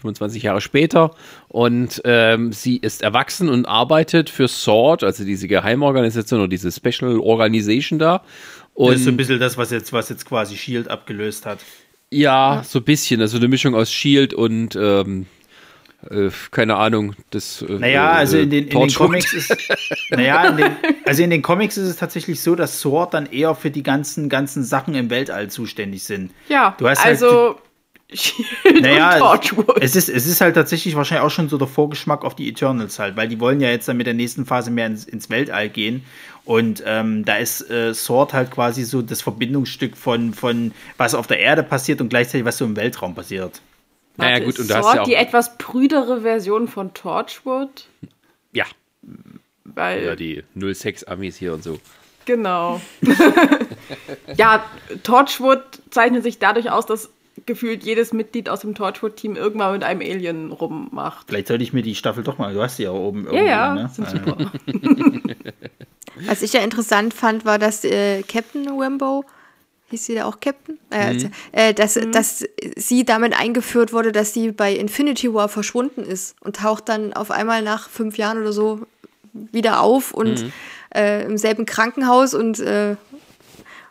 25 0.00 0.42
Jahre 0.42 0.60
später 0.60 1.12
und 1.48 2.00
ähm, 2.04 2.52
sie 2.52 2.76
ist 2.78 3.02
erwachsen 3.02 3.48
und 3.48 3.66
arbeitet 3.66 4.30
für 4.30 4.48
SWORD, 4.48 5.04
also 5.04 5.24
diese 5.24 5.46
Geheimorganisation 5.48 6.40
oder 6.40 6.48
diese 6.48 6.72
Special 6.72 7.18
Organization 7.20 7.98
da. 7.98 8.22
Und 8.74 8.90
Das 8.92 8.98
ist 9.00 9.04
so 9.04 9.10
ein 9.10 9.16
bisschen 9.16 9.38
das, 9.40 9.56
was 9.58 9.70
jetzt, 9.70 9.92
was 9.92 10.08
jetzt 10.08 10.24
quasi 10.26 10.56
Shield 10.56 10.88
abgelöst 10.88 11.44
hat. 11.46 11.58
ja, 12.10 12.62
so 12.66 12.78
ein 12.78 12.84
bisschen, 12.84 13.20
also 13.20 13.36
eine 13.36 13.48
Mischung 13.48 13.74
aus 13.74 13.92
Shield 13.92 14.32
und 14.34 14.74
ähm, 14.76 15.26
äh, 16.10 16.30
keine 16.50 16.76
Ahnung, 16.76 17.14
das. 17.30 17.60
Äh, 17.62 17.72
Naja, 17.74 18.10
also 18.12 18.38
in 18.38 18.48
den, 18.48 18.68
in 18.68 18.80
den. 18.80 18.94
Comics 18.94 19.34
ist, 19.34 19.54
naja, 20.10 20.48
in 20.48 20.56
den, 20.56 20.72
also 21.04 21.22
in 21.22 21.28
den 21.30 21.42
Comics 21.42 21.76
ist 21.76 21.88
es 21.88 21.96
tatsächlich 21.96 22.40
so, 22.40 22.54
dass 22.54 22.80
Sword 22.80 23.12
dann 23.12 23.26
eher 23.26 23.54
für 23.54 23.70
die 23.70 23.82
ganzen, 23.82 24.30
ganzen 24.30 24.64
Sachen 24.64 24.94
im 24.94 25.10
Weltall 25.10 25.50
zuständig 25.50 26.04
sind. 26.04 26.32
Ja, 26.48 26.74
Du 26.78 26.88
hast 26.88 27.04
halt 27.04 27.16
also 27.22 27.58
Shield 28.12 28.82
Naja, 28.82 29.12
und 29.14 29.18
Torchwood. 29.20 29.78
es 29.82 29.94
ist, 29.96 30.08
es 30.08 30.26
ist 30.26 30.40
halt 30.40 30.54
tatsächlich 30.54 30.96
wahrscheinlich 30.96 31.24
auch 31.26 31.30
schon 31.30 31.48
so 31.48 31.58
der 31.58 31.68
Vorgeschmack 31.68 32.24
auf 32.24 32.34
die 32.34 32.48
Eternals 32.48 32.98
halt, 32.98 33.16
weil 33.16 33.28
die 33.28 33.38
wollen 33.40 33.60
ja 33.60 33.68
jetzt 33.70 33.88
dann 33.88 33.96
mit 33.96 34.06
der 34.06 34.14
nächsten 34.14 34.46
Phase 34.46 34.70
mehr 34.70 34.86
ins, 34.86 35.04
ins 35.04 35.30
Weltall 35.30 35.68
gehen. 35.68 36.04
Und 36.44 36.82
ähm, 36.86 37.24
da 37.24 37.36
ist 37.36 37.70
äh, 37.70 37.94
Sword 37.94 38.32
halt 38.32 38.50
quasi 38.50 38.84
so 38.84 39.02
das 39.02 39.22
Verbindungsstück 39.22 39.96
von, 39.96 40.32
von 40.34 40.72
was 40.96 41.14
auf 41.14 41.26
der 41.26 41.38
Erde 41.38 41.62
passiert 41.62 42.00
und 42.00 42.08
gleichzeitig 42.08 42.44
was 42.44 42.58
so 42.58 42.64
im 42.64 42.76
Weltraum 42.76 43.14
passiert. 43.14 43.60
Naja, 44.16 44.40
gut, 44.44 44.58
und 44.58 44.68
du 44.68 44.74
hast 44.74 44.82
Sword 44.84 44.94
ja 44.96 45.02
auch- 45.02 45.06
die 45.06 45.14
etwas 45.14 45.56
prüdere 45.58 46.22
Version 46.22 46.66
von 46.68 46.92
Torchwood, 46.94 47.86
Ja, 48.52 48.64
weil 49.64 50.04
ja, 50.04 50.16
die 50.16 50.42
06-Amis 50.56 51.36
hier 51.36 51.54
und 51.54 51.62
so. 51.62 51.78
Genau. 52.26 52.80
ja, 54.36 54.64
Torchwood 55.02 55.62
zeichnet 55.90 56.22
sich 56.22 56.38
dadurch 56.38 56.70
aus, 56.70 56.86
dass 56.86 57.10
gefühlt 57.46 57.82
jedes 57.84 58.12
Mitglied 58.12 58.48
aus 58.48 58.60
dem 58.60 58.74
Torchwood-Team 58.74 59.36
irgendwann 59.36 59.72
mit 59.72 59.84
einem 59.84 60.00
Alien 60.02 60.52
rummacht. 60.52 61.26
Vielleicht 61.28 61.48
sollte 61.48 61.64
ich 61.64 61.72
mir 61.72 61.82
die 61.82 61.94
Staffel 61.94 62.22
doch 62.22 62.38
mal, 62.38 62.52
du 62.54 62.62
hast 62.62 62.76
sie 62.76 62.84
ja 62.84 62.90
oben 62.92 63.24
Ja, 63.24 63.30
irgendwo, 63.32 63.46
ja, 63.48 63.74
ne? 63.74 63.90
sind 63.92 64.08
super. 64.10 64.52
Was 66.26 66.42
ich 66.42 66.52
ja 66.52 66.60
interessant 66.60 67.14
fand, 67.14 67.44
war, 67.44 67.58
dass 67.58 67.84
äh, 67.84 68.22
Captain 68.22 68.68
Rambo, 68.68 69.24
hieß 69.90 70.06
sie 70.06 70.14
da 70.16 70.24
auch 70.26 70.40
Captain? 70.40 70.78
Äh, 70.90 71.14
Mhm. 71.14 71.30
äh, 71.52 71.72
dass, 71.74 71.94
dass 72.12 72.44
sie 72.76 73.04
damit 73.04 73.38
eingeführt 73.38 73.92
wurde, 73.92 74.12
dass 74.12 74.34
sie 74.34 74.52
bei 74.52 74.74
Infinity 74.74 75.32
War 75.32 75.48
verschwunden 75.48 76.02
ist 76.02 76.34
und 76.40 76.56
taucht 76.56 76.88
dann 76.88 77.12
auf 77.12 77.30
einmal 77.30 77.62
nach 77.62 77.88
fünf 77.88 78.18
Jahren 78.18 78.38
oder 78.40 78.52
so 78.52 78.80
wieder 79.32 79.80
auf 79.80 80.12
und 80.12 80.44
Mhm. 80.44 80.52
äh, 80.94 81.24
im 81.24 81.38
selben 81.38 81.64
Krankenhaus 81.64 82.34
und 82.34 82.58
äh, 82.58 82.96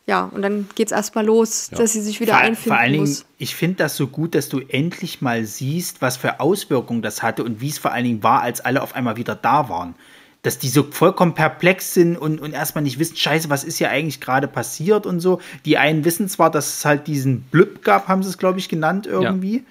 ja, 0.10 0.24
und 0.24 0.42
dann 0.42 0.68
geht's 0.74 0.92
erstmal 0.92 1.24
los, 1.24 1.70
dass 1.70 1.94
sie 1.94 2.02
sich 2.02 2.20
wieder 2.20 2.34
Vor, 2.34 2.42
einfinden 2.42 2.70
vor 2.70 2.80
allen 2.80 2.94
Dingen, 2.94 3.06
muss. 3.06 3.26
ich 3.38 3.54
finde 3.54 3.76
das 3.76 3.96
so 3.96 4.08
gut, 4.08 4.34
dass 4.34 4.50
du 4.50 4.60
endlich 4.60 5.22
mal 5.22 5.46
siehst, 5.46 6.02
was 6.02 6.18
für 6.18 6.40
Auswirkungen 6.40 7.04
das 7.04 7.22
hatte 7.22 7.44
und 7.44 7.62
wie 7.62 7.70
es 7.70 7.78
vor 7.78 7.92
allen 7.92 8.06
Dingen 8.06 8.24
war, 8.24 8.42
als 8.42 8.60
alle 8.60 8.82
auf 8.82 8.96
einmal 8.96 9.18
wieder 9.18 9.36
da 9.36 9.70
waren. 9.70 9.94
Dass 10.42 10.58
die 10.58 10.70
so 10.70 10.82
vollkommen 10.90 11.36
perplex 11.36 11.94
sind 11.94 12.18
und, 12.18 12.42
und 12.42 12.54
erstmal 12.54 12.84
nicht 12.84 12.98
wissen, 12.98 13.18
scheiße, 13.18 13.52
was 13.52 13.64
ist 13.64 13.78
hier 13.78 13.92
eigentlich 13.92 14.20
gerade 14.20 14.48
passiert 14.48 15.06
und 15.06 15.20
so. 15.20 15.42
Die 15.66 15.78
einen 15.78 16.04
wissen 16.04 16.28
zwar, 16.28 16.50
dass 16.50 16.80
es 16.80 16.86
halt 16.86 17.06
diesen 17.06 17.42
Blip 17.42 17.84
gab, 17.84 18.08
haben 18.08 18.24
sie 18.24 18.30
es, 18.30 18.40
glaube 18.40 18.58
ich, 18.58 18.68
genannt 18.68 19.06
irgendwie. 19.06 19.64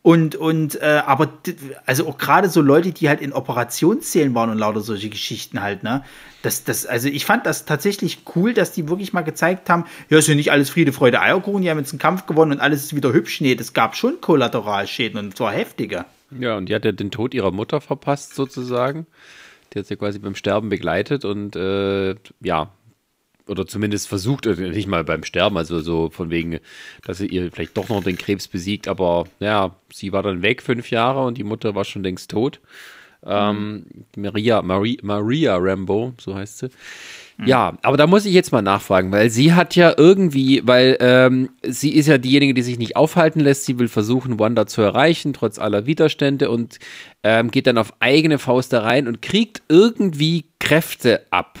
Und, 0.00 0.34
und 0.34 0.80
äh, 0.80 1.02
aber 1.04 1.28
also 1.84 2.08
auch 2.08 2.16
gerade 2.16 2.48
so 2.48 2.62
Leute, 2.62 2.92
die 2.92 3.10
halt 3.10 3.20
in 3.20 3.34
Operationszählen 3.34 4.34
waren 4.34 4.48
und 4.48 4.56
lauter 4.56 4.80
solche 4.80 5.10
Geschichten 5.10 5.60
halt, 5.60 5.82
ne? 5.82 6.04
Das, 6.44 6.62
das, 6.62 6.84
also 6.84 7.08
ich 7.08 7.24
fand 7.24 7.46
das 7.46 7.64
tatsächlich 7.64 8.18
cool, 8.36 8.52
dass 8.52 8.70
die 8.70 8.86
wirklich 8.90 9.14
mal 9.14 9.22
gezeigt 9.22 9.70
haben, 9.70 9.86
ja, 10.10 10.18
ist 10.18 10.28
ja 10.28 10.34
nicht 10.34 10.52
alles 10.52 10.68
Friede, 10.68 10.92
Freude, 10.92 11.22
Eierkuchen, 11.22 11.62
die 11.62 11.70
haben 11.70 11.78
jetzt 11.78 11.92
einen 11.92 11.98
Kampf 11.98 12.26
gewonnen 12.26 12.52
und 12.52 12.60
alles 12.60 12.84
ist 12.84 12.94
wieder 12.94 13.14
hübsch. 13.14 13.40
Nee, 13.40 13.54
das 13.54 13.72
gab 13.72 13.96
schon 13.96 14.20
Kollateralschäden 14.20 15.18
und 15.18 15.34
zwar 15.34 15.52
heftige. 15.52 16.04
Ja, 16.38 16.58
und 16.58 16.68
die 16.68 16.74
hat 16.74 16.84
ja 16.84 16.92
den 16.92 17.10
Tod 17.10 17.32
ihrer 17.32 17.50
Mutter 17.50 17.80
verpasst, 17.80 18.34
sozusagen. 18.34 19.06
Die 19.72 19.78
hat 19.78 19.86
sie 19.86 19.96
quasi 19.96 20.18
beim 20.18 20.34
Sterben 20.34 20.68
begleitet 20.68 21.24
und 21.24 21.56
äh, 21.56 22.14
ja, 22.42 22.68
oder 23.46 23.66
zumindest 23.66 24.08
versucht, 24.08 24.46
oder 24.46 24.60
nicht 24.60 24.86
mal 24.86 25.02
beim 25.02 25.24
Sterben, 25.24 25.56
also 25.56 25.80
so 25.80 26.10
von 26.10 26.28
wegen, 26.28 26.60
dass 27.06 27.18
sie 27.18 27.26
ihr 27.26 27.50
vielleicht 27.52 27.78
doch 27.78 27.88
noch 27.88 28.04
den 28.04 28.18
Krebs 28.18 28.48
besiegt, 28.48 28.86
aber 28.86 29.24
ja, 29.40 29.76
sie 29.90 30.12
war 30.12 30.22
dann 30.22 30.42
weg 30.42 30.60
fünf 30.60 30.90
Jahre 30.90 31.24
und 31.24 31.38
die 31.38 31.44
Mutter 31.44 31.74
war 31.74 31.84
schon 31.86 32.02
längst 32.02 32.30
tot. 32.30 32.60
Ähm, 33.26 33.86
Maria, 34.16 34.62
Maria, 34.62 34.98
Maria 35.02 35.56
Rambo, 35.56 36.12
so 36.18 36.34
heißt 36.34 36.58
sie. 36.58 36.70
Ja, 37.44 37.76
aber 37.82 37.96
da 37.96 38.06
muss 38.06 38.26
ich 38.26 38.32
jetzt 38.32 38.52
mal 38.52 38.62
nachfragen, 38.62 39.10
weil 39.10 39.28
sie 39.28 39.54
hat 39.54 39.74
ja 39.74 39.92
irgendwie, 39.96 40.62
weil 40.64 40.96
ähm, 41.00 41.50
sie 41.62 41.90
ist 41.94 42.06
ja 42.06 42.16
diejenige, 42.16 42.54
die 42.54 42.62
sich 42.62 42.78
nicht 42.78 42.96
aufhalten 42.96 43.40
lässt. 43.40 43.64
Sie 43.64 43.78
will 43.78 43.88
versuchen, 43.88 44.38
Wanda 44.38 44.66
zu 44.66 44.82
erreichen, 44.82 45.32
trotz 45.32 45.58
aller 45.58 45.84
Widerstände 45.84 46.48
und 46.48 46.78
ähm, 47.24 47.50
geht 47.50 47.66
dann 47.66 47.78
auf 47.78 47.92
eigene 47.98 48.38
Faust 48.38 48.72
da 48.72 48.82
rein 48.82 49.08
und 49.08 49.20
kriegt 49.20 49.62
irgendwie 49.68 50.44
Kräfte 50.60 51.22
ab. 51.30 51.58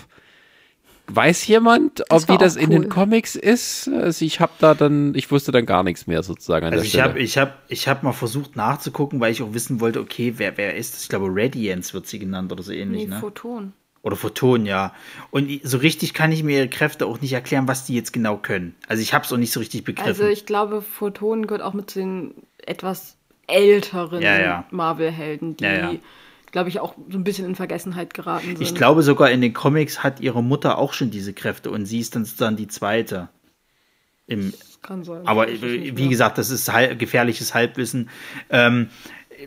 Weiß 1.06 1.46
jemand, 1.48 2.00
ob 2.08 2.08
Das 2.08 2.28
war 2.28 2.34
wie 2.34 2.38
das 2.38 2.56
auch 2.56 2.60
in 2.60 2.70
cool. 2.70 2.70
den 2.72 2.88
Comics 2.88 3.34
ist? 3.36 3.88
Also 3.88 4.24
ich 4.24 4.40
habe 4.40 4.52
da 4.58 4.74
dann, 4.74 5.14
ich 5.14 5.30
wusste 5.30 5.52
dann 5.52 5.66
gar 5.66 5.82
nichts 5.82 6.06
mehr 6.06 6.22
sozusagen 6.22 6.64
an 6.66 6.72
Also 6.72 6.82
der 6.82 6.86
ich 6.86 6.90
Stelle. 6.92 7.04
habe 7.10 7.20
ich 7.20 7.36
hab, 7.38 7.58
ich 7.68 7.88
hab 7.88 8.02
mal 8.02 8.12
versucht 8.12 8.56
nachzugucken, 8.56 9.20
weil 9.20 9.30
ich 9.32 9.42
auch 9.42 9.52
wissen 9.52 9.80
wollte, 9.80 10.00
okay, 10.00 10.34
wer, 10.38 10.56
wer 10.56 10.74
ist 10.76 10.94
das? 10.94 11.02
Ich 11.02 11.08
glaube, 11.10 11.26
Radiance 11.28 11.92
wird 11.92 12.06
sie 12.06 12.18
genannt 12.18 12.52
oder 12.52 12.62
so 12.62 12.72
ähnlich, 12.72 13.02
Nee, 13.04 13.14
ne? 13.14 13.20
Photon. 13.20 13.74
Oder 14.02 14.16
Photon, 14.16 14.66
ja. 14.66 14.94
Und 15.30 15.50
so 15.62 15.78
richtig 15.78 16.12
kann 16.14 16.30
ich 16.32 16.42
mir 16.42 16.58
ihre 16.58 16.68
Kräfte 16.68 17.06
auch 17.06 17.20
nicht 17.20 17.32
erklären, 17.32 17.68
was 17.68 17.86
die 17.86 17.94
jetzt 17.94 18.12
genau 18.12 18.36
können. 18.36 18.74
Also 18.86 19.02
ich 19.02 19.14
habe 19.14 19.24
es 19.24 19.32
auch 19.32 19.38
nicht 19.38 19.52
so 19.52 19.60
richtig 19.60 19.84
begriffen. 19.84 20.08
Also 20.08 20.26
ich 20.26 20.44
glaube, 20.46 20.82
Photon 20.82 21.46
gehört 21.46 21.62
auch 21.62 21.72
mit 21.74 21.94
den 21.94 22.34
etwas 22.58 23.16
älteren 23.46 24.22
Ja, 24.22 24.38
ja. 24.38 24.64
Marvel-Helden, 24.70 25.56
die, 25.56 25.64
Ja, 25.64 25.72
ja. 25.74 25.94
Glaube 26.54 26.68
ich, 26.68 26.78
auch 26.78 26.94
so 27.10 27.18
ein 27.18 27.24
bisschen 27.24 27.46
in 27.46 27.56
Vergessenheit 27.56 28.14
geraten 28.14 28.46
sind. 28.46 28.60
ich 28.60 28.76
glaube 28.76 29.02
sogar 29.02 29.28
in 29.32 29.40
den 29.40 29.52
Comics 29.52 30.04
hat 30.04 30.20
ihre 30.20 30.40
Mutter 30.40 30.78
auch 30.78 30.92
schon 30.92 31.10
diese 31.10 31.32
Kräfte 31.32 31.68
und 31.72 31.84
sie 31.84 31.98
ist 31.98 32.14
dann 32.14 32.24
sozusagen 32.24 32.54
die 32.54 32.68
zweite. 32.68 33.28
Im, 34.28 34.54
Kann 34.80 35.02
sein. 35.02 35.26
aber 35.26 35.48
äh, 35.48 35.60
wie 35.60 35.90
mehr. 35.90 36.08
gesagt, 36.08 36.38
das 36.38 36.50
ist 36.50 36.72
hal- 36.72 36.96
gefährliches 36.96 37.54
Halbwissen. 37.54 38.08
Ähm, 38.50 38.88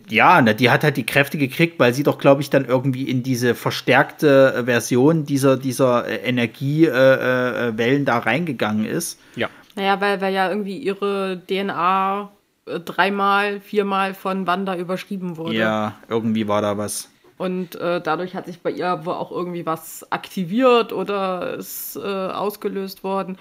ja, 0.09 0.41
na, 0.41 0.51
die 0.51 0.69
hat 0.69 0.83
halt 0.83 0.97
die 0.97 1.05
Kräfte 1.05 1.37
gekriegt, 1.37 1.79
weil 1.79 1.93
sie 1.93 2.03
doch, 2.03 2.17
glaube 2.17 2.41
ich, 2.41 2.49
dann 2.49 2.65
irgendwie 2.65 3.09
in 3.09 3.23
diese 3.23 3.55
verstärkte 3.55 4.53
äh, 4.53 4.63
Version 4.65 5.23
dieser, 5.25 5.55
dieser 5.55 6.05
äh, 6.09 6.17
Energiewellen 6.27 7.73
äh, 7.73 7.77
Wellen 7.77 8.03
da 8.03 8.17
reingegangen 8.17 8.85
ist. 8.85 9.17
Ja. 9.37 9.49
Naja, 9.75 10.01
weil, 10.01 10.19
weil 10.19 10.33
ja 10.33 10.49
irgendwie 10.49 10.77
ihre 10.77 11.41
DNA 11.47 12.23
äh, 12.23 12.36
dreimal, 12.85 13.59
viermal 13.59 14.13
von 14.13 14.47
Wanda 14.47 14.75
überschrieben 14.75 15.37
wurde. 15.37 15.55
Ja, 15.55 15.95
irgendwie 16.09 16.47
war 16.47 16.61
da 16.61 16.77
was. 16.77 17.09
Und 17.37 17.75
äh, 17.75 18.01
dadurch 18.01 18.35
hat 18.35 18.47
sich 18.47 18.61
bei 18.61 18.71
ihr 18.71 19.05
wohl 19.05 19.13
auch 19.13 19.31
irgendwie 19.31 19.65
was 19.65 20.11
aktiviert 20.11 20.91
oder 20.91 21.53
ist 21.53 21.95
äh, 21.95 21.99
ausgelöst 21.99 23.03
worden. 23.03 23.37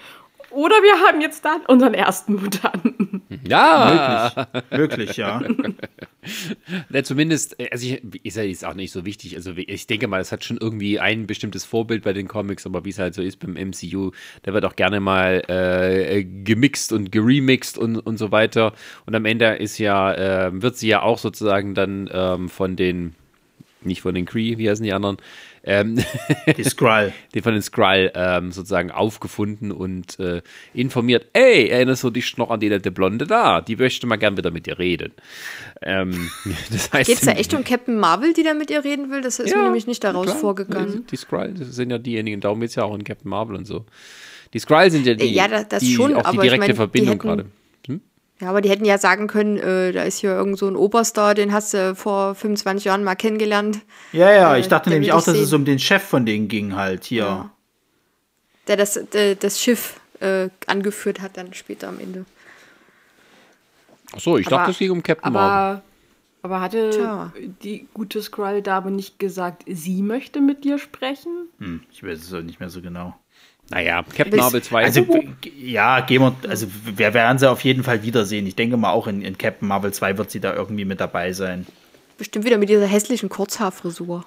Oder 0.51 0.75
wir 0.75 1.07
haben 1.07 1.21
jetzt 1.21 1.43
dann 1.45 1.61
unseren 1.67 1.93
ersten 1.93 2.35
Mutanten. 2.35 3.21
Ja, 3.47 4.47
Möglich, 4.71 5.17
ja. 5.17 5.41
Ja, 6.89 7.03
zumindest, 7.03 7.59
äh, 7.59 7.69
also 7.71 7.87
ich, 7.87 8.25
ist 8.25 8.37
ja 8.37 8.43
jetzt 8.43 8.65
auch 8.65 8.73
nicht 8.73 8.91
so 8.91 9.05
wichtig. 9.05 9.35
Also 9.35 9.53
ich 9.55 9.87
denke 9.87 10.07
mal, 10.07 10.19
es 10.19 10.31
hat 10.31 10.43
schon 10.43 10.57
irgendwie 10.57 10.99
ein 10.99 11.27
bestimmtes 11.27 11.65
Vorbild 11.65 12.03
bei 12.03 12.13
den 12.13 12.27
Comics, 12.27 12.65
aber 12.65 12.85
wie 12.85 12.89
es 12.89 12.99
halt 12.99 13.13
so 13.13 13.21
ist 13.21 13.37
beim 13.39 13.53
MCU, 13.53 14.11
da 14.43 14.53
wird 14.53 14.65
auch 14.65 14.75
gerne 14.75 14.99
mal 14.99 15.43
äh, 15.47 16.23
gemixt 16.23 16.91
und 16.91 17.11
geremixed 17.11 17.77
und, 17.77 17.97
und 17.97 18.17
so 18.17 18.31
weiter. 18.31 18.73
Und 19.05 19.15
am 19.15 19.25
Ende 19.25 19.55
ist 19.55 19.77
ja, 19.77 20.13
äh, 20.47 20.61
wird 20.61 20.77
sie 20.77 20.89
ja 20.89 21.01
auch 21.01 21.17
sozusagen 21.17 21.75
dann 21.75 22.09
ähm, 22.11 22.49
von 22.49 22.75
den, 22.75 23.15
nicht 23.81 24.01
von 24.01 24.15
den 24.15 24.25
Kree, 24.25 24.57
wie 24.57 24.69
heißen 24.69 24.83
die 24.83 24.93
anderen, 24.93 25.17
ähm, 25.67 26.03
Die 26.57 26.63
Skrull. 26.63 27.13
den 27.35 27.43
von 27.43 27.53
den 27.53 27.61
Skrull 27.61 28.11
ähm, 28.15 28.51
sozusagen 28.51 28.89
aufgefunden 28.89 29.71
und 29.71 30.19
äh, 30.19 30.41
informiert, 30.73 31.27
ey, 31.33 31.67
erinnerst 31.67 32.03
du 32.03 32.09
dich 32.09 32.37
noch 32.37 32.49
an 32.49 32.59
die 32.59 32.69
nette 32.69 32.89
Blonde 32.91 33.27
da? 33.27 33.61
Die 33.61 33.75
möchte 33.75 34.07
mal 34.07 34.15
gern 34.15 34.37
wieder 34.37 34.49
mit 34.51 34.65
dir 34.65 34.79
reden. 34.79 35.11
Ähm, 35.81 36.29
das 36.71 36.91
heißt, 36.93 37.07
Geht 37.09 37.19
es 37.19 37.25
da 37.25 37.31
echt 37.33 37.53
um 37.53 37.63
Captain 37.63 37.97
Marvel, 37.99 38.33
die 38.33 38.43
da 38.43 38.53
mit 38.53 38.71
ihr 38.71 38.83
reden 38.83 39.11
will? 39.11 39.21
Das 39.21 39.39
ist 39.39 39.51
Ja, 39.51 39.57
mir 39.57 39.63
nämlich 39.65 39.85
nicht 39.87 40.03
daraus 40.03 40.25
klar. 40.25 40.37
vorgegangen. 40.37 41.05
Die 41.11 41.17
Skrull, 41.17 41.53
das 41.57 41.75
sind 41.75 41.89
ja 41.91 41.97
diejenigen, 41.97 42.41
darum 42.41 42.59
geht 42.61 42.69
es 42.69 42.75
ja 42.75 42.83
auch 42.83 42.95
in 42.95 43.03
Captain 43.03 43.29
Marvel 43.29 43.55
und 43.55 43.65
so. 43.65 43.85
Die 44.53 44.59
Skrull 44.59 44.89
sind 44.89 45.05
ja 45.05 45.13
die, 45.13 45.25
Ja, 45.33 45.47
das- 45.47 45.67
das 45.67 45.83
die 45.83 45.93
schon, 45.93 46.15
auch 46.15 46.21
die 46.21 46.25
aber 46.25 46.35
ich 46.37 46.41
direkte 46.51 46.59
meine, 46.59 46.73
die 46.73 46.77
Verbindung 46.77 47.09
hätten- 47.15 47.19
gerade. 47.27 47.45
Ja, 48.39 48.49
aber 48.49 48.61
die 48.61 48.69
hätten 48.69 48.85
ja 48.85 48.97
sagen 48.99 49.27
können, 49.27 49.57
äh, 49.57 49.91
da 49.91 50.03
ist 50.03 50.19
hier 50.19 50.31
irgend 50.31 50.59
so 50.59 50.67
ein 50.67 50.75
Oberstar, 50.75 51.33
den 51.33 51.51
hast 51.53 51.73
du 51.73 51.95
vor 51.95 52.35
25 52.35 52.85
Jahren 52.85 53.03
mal 53.03 53.15
kennengelernt, 53.15 53.79
Ja, 54.11 54.31
ja, 54.31 54.55
Äh, 54.55 54.59
ich 54.59 54.67
dachte 54.67 54.89
nämlich 54.91 55.11
auch, 55.11 55.19
ich 55.19 55.25
dass 55.25 55.37
es 55.37 55.49
sehen. 55.49 55.59
um 55.59 55.65
den 55.65 55.79
Chef 55.79 56.03
von 56.03 56.25
denen 56.25 56.47
ging 56.47 56.75
halt 56.75 57.03
hier. 57.03 57.23
Ja. 57.23 57.49
der 58.67 58.77
das, 58.77 58.99
der, 59.13 59.33
das 59.35 59.59
Schiff 59.61 59.99
äh, 60.19 60.49
angeführt 60.67 61.19
hat 61.21 61.35
dann 61.37 61.53
später 61.53 61.87
am 61.87 61.99
Ende. 61.99 62.25
Achso, 64.13 64.37
ich 64.37 64.45
dachte, 64.47 64.61
Aber- 64.63 64.71
es 64.71 64.77
ging 64.77 64.91
um 64.91 65.01
Captain. 65.03 65.35
Aber, 65.35 65.81
aber 66.41 66.61
hatte 66.61 66.91
Tja. 66.91 67.33
die 67.63 67.87
gute 67.93 68.21
Skrull-Dame 68.21 68.91
nicht 68.91 69.19
gesagt, 69.19 69.63
sie 69.67 70.01
möchte 70.01 70.41
mit 70.41 70.63
dir 70.63 70.77
sprechen? 70.79 71.49
Hm, 71.59 71.81
ich 71.91 72.03
weiß 72.03 72.19
es 72.19 72.33
auch 72.33 72.41
nicht 72.41 72.59
mehr 72.59 72.69
so 72.69 72.81
genau. 72.81 73.15
Naja, 73.69 74.03
Captain 74.15 74.39
Marvel 74.39 74.61
2. 74.61 74.83
Also, 74.83 75.05
ja, 75.57 75.99
gehen 75.99 76.21
wir, 76.21 76.35
also 76.47 76.67
wir 76.85 77.13
werden 77.13 77.37
sie 77.37 77.49
auf 77.49 77.61
jeden 77.61 77.83
Fall 77.83 78.03
wiedersehen. 78.03 78.47
Ich 78.47 78.55
denke 78.55 78.77
mal, 78.77 78.91
auch 78.91 79.07
in, 79.07 79.21
in 79.21 79.37
Captain 79.37 79.67
Marvel 79.67 79.93
2 79.93 80.17
wird 80.17 80.31
sie 80.31 80.39
da 80.39 80.53
irgendwie 80.53 80.85
mit 80.85 81.01
dabei 81.01 81.33
sein. 81.33 81.67
Bestimmt 82.17 82.45
wieder 82.45 82.57
mit 82.57 82.69
dieser 82.69 82.87
hässlichen 82.87 83.27
Kurzhaarfrisur. 83.29 84.25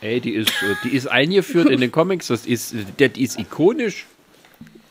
Ey, 0.00 0.20
die 0.20 0.32
ist, 0.32 0.50
äh, 0.62 0.74
die 0.84 0.90
ist 0.90 1.06
eingeführt 1.06 1.70
in 1.70 1.80
den 1.80 1.90
Comics, 1.98 2.26
das 2.28 2.46
ist, 2.46 2.74
die 2.98 3.22
ist 3.22 3.38
ikonisch. 3.38 4.06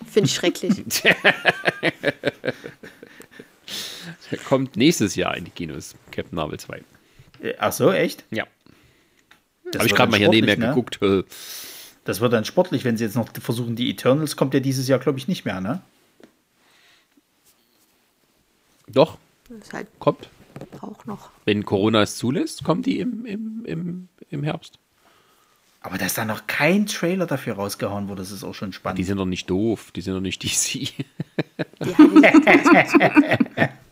Finde 0.09 0.27
ich 0.27 0.35
schrecklich. 0.35 0.83
Kommt 4.45 4.75
nächstes 4.75 5.15
Jahr 5.15 5.37
in 5.37 5.45
die 5.45 5.51
Kinos, 5.51 5.95
Captain 6.11 6.35
Marvel 6.35 6.59
2. 6.59 6.81
Äh, 7.41 7.53
Ach 7.59 7.71
so, 7.71 7.91
echt? 7.91 8.23
Ja. 8.31 8.45
Das 9.71 9.79
Habe 9.79 9.87
ich 9.87 9.95
gerade 9.95 10.11
mal 10.11 10.17
hier 10.17 10.29
nebenher 10.29 10.57
ne? 10.57 10.67
geguckt. 10.69 10.99
Das 12.07 12.21
wird 12.21 12.31
dann 12.31 12.45
sportlich, 12.45 12.85
wenn 12.85 12.95
sie 12.95 13.03
jetzt 13.03 13.17
noch 13.17 13.27
versuchen, 13.33 13.75
die 13.75 13.89
Eternals 13.89 14.37
kommt 14.37 14.53
ja 14.53 14.61
dieses 14.61 14.87
Jahr, 14.87 14.97
glaube 14.97 15.19
ich, 15.19 15.27
nicht 15.27 15.43
mehr, 15.43 15.59
ne? 15.59 15.81
Doch, 18.87 19.17
halt 19.73 19.87
kommt. 19.99 20.29
auch 20.79 21.03
noch. 21.05 21.31
Wenn 21.43 21.65
Corona 21.65 22.01
es 22.03 22.15
zulässt, 22.15 22.63
kommt 22.63 22.85
die 22.85 23.01
im, 23.01 23.25
im, 23.25 23.65
im, 23.65 24.07
im 24.29 24.43
Herbst. 24.43 24.79
Aber 25.81 25.97
dass 25.97 26.13
da 26.13 26.23
noch 26.23 26.47
kein 26.47 26.85
Trailer 26.85 27.25
dafür 27.25 27.55
rausgehauen 27.55 28.07
wurde, 28.07 28.21
das 28.21 28.31
ist 28.31 28.45
auch 28.45 28.55
schon 28.55 28.69
Die 28.69 28.75
spannend. 28.75 29.05
sind 29.05 29.17
doch 29.17 29.25
nicht 29.25 29.49
doof, 29.49 29.91
die 29.91 29.99
sind 29.99 30.13
doch 30.13 30.21
nicht 30.21 30.41
DC. 30.45 30.93
Die 31.83 31.97
haben 31.97 32.21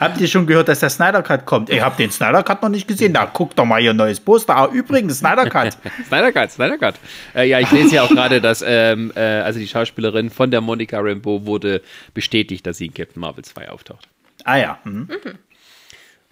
Habt 0.00 0.20
ihr 0.20 0.26
schon 0.28 0.46
gehört, 0.46 0.68
dass 0.68 0.80
der 0.80 0.90
Snyder 0.90 1.22
Cut 1.22 1.44
kommt? 1.46 1.70
Ich 1.70 1.80
hab 1.80 1.96
den 1.96 2.10
Snyder 2.10 2.42
Cut 2.42 2.62
noch 2.62 2.68
nicht 2.68 2.88
gesehen. 2.88 3.12
Na, 3.12 3.26
guck 3.26 3.54
doch 3.56 3.64
mal 3.64 3.80
hier 3.80 3.92
neues 3.94 4.18
Poster. 4.20 4.56
Ah, 4.56 4.68
übrigens, 4.72 5.18
Snyder 5.18 5.48
Cut. 5.48 5.76
Snyder 6.06 6.32
Cut, 6.32 6.50
Snyder 6.50 6.78
Cut. 6.78 6.94
Äh, 7.34 7.48
ja, 7.48 7.60
ich 7.60 7.70
lese 7.70 7.96
ja 7.96 8.02
auch 8.02 8.08
gerade, 8.08 8.40
dass 8.40 8.64
ähm, 8.66 9.12
äh, 9.14 9.20
also 9.20 9.58
die 9.58 9.68
Schauspielerin 9.68 10.30
von 10.30 10.50
der 10.50 10.60
Monica 10.60 10.98
Rambeau 11.00 11.46
wurde 11.46 11.82
bestätigt, 12.14 12.66
dass 12.66 12.78
sie 12.78 12.86
in 12.86 12.94
Captain 12.94 13.20
Marvel 13.20 13.44
2 13.44 13.70
auftaucht. 13.70 14.08
Ah 14.44 14.56
ja. 14.56 14.78
Mhm. 14.84 15.08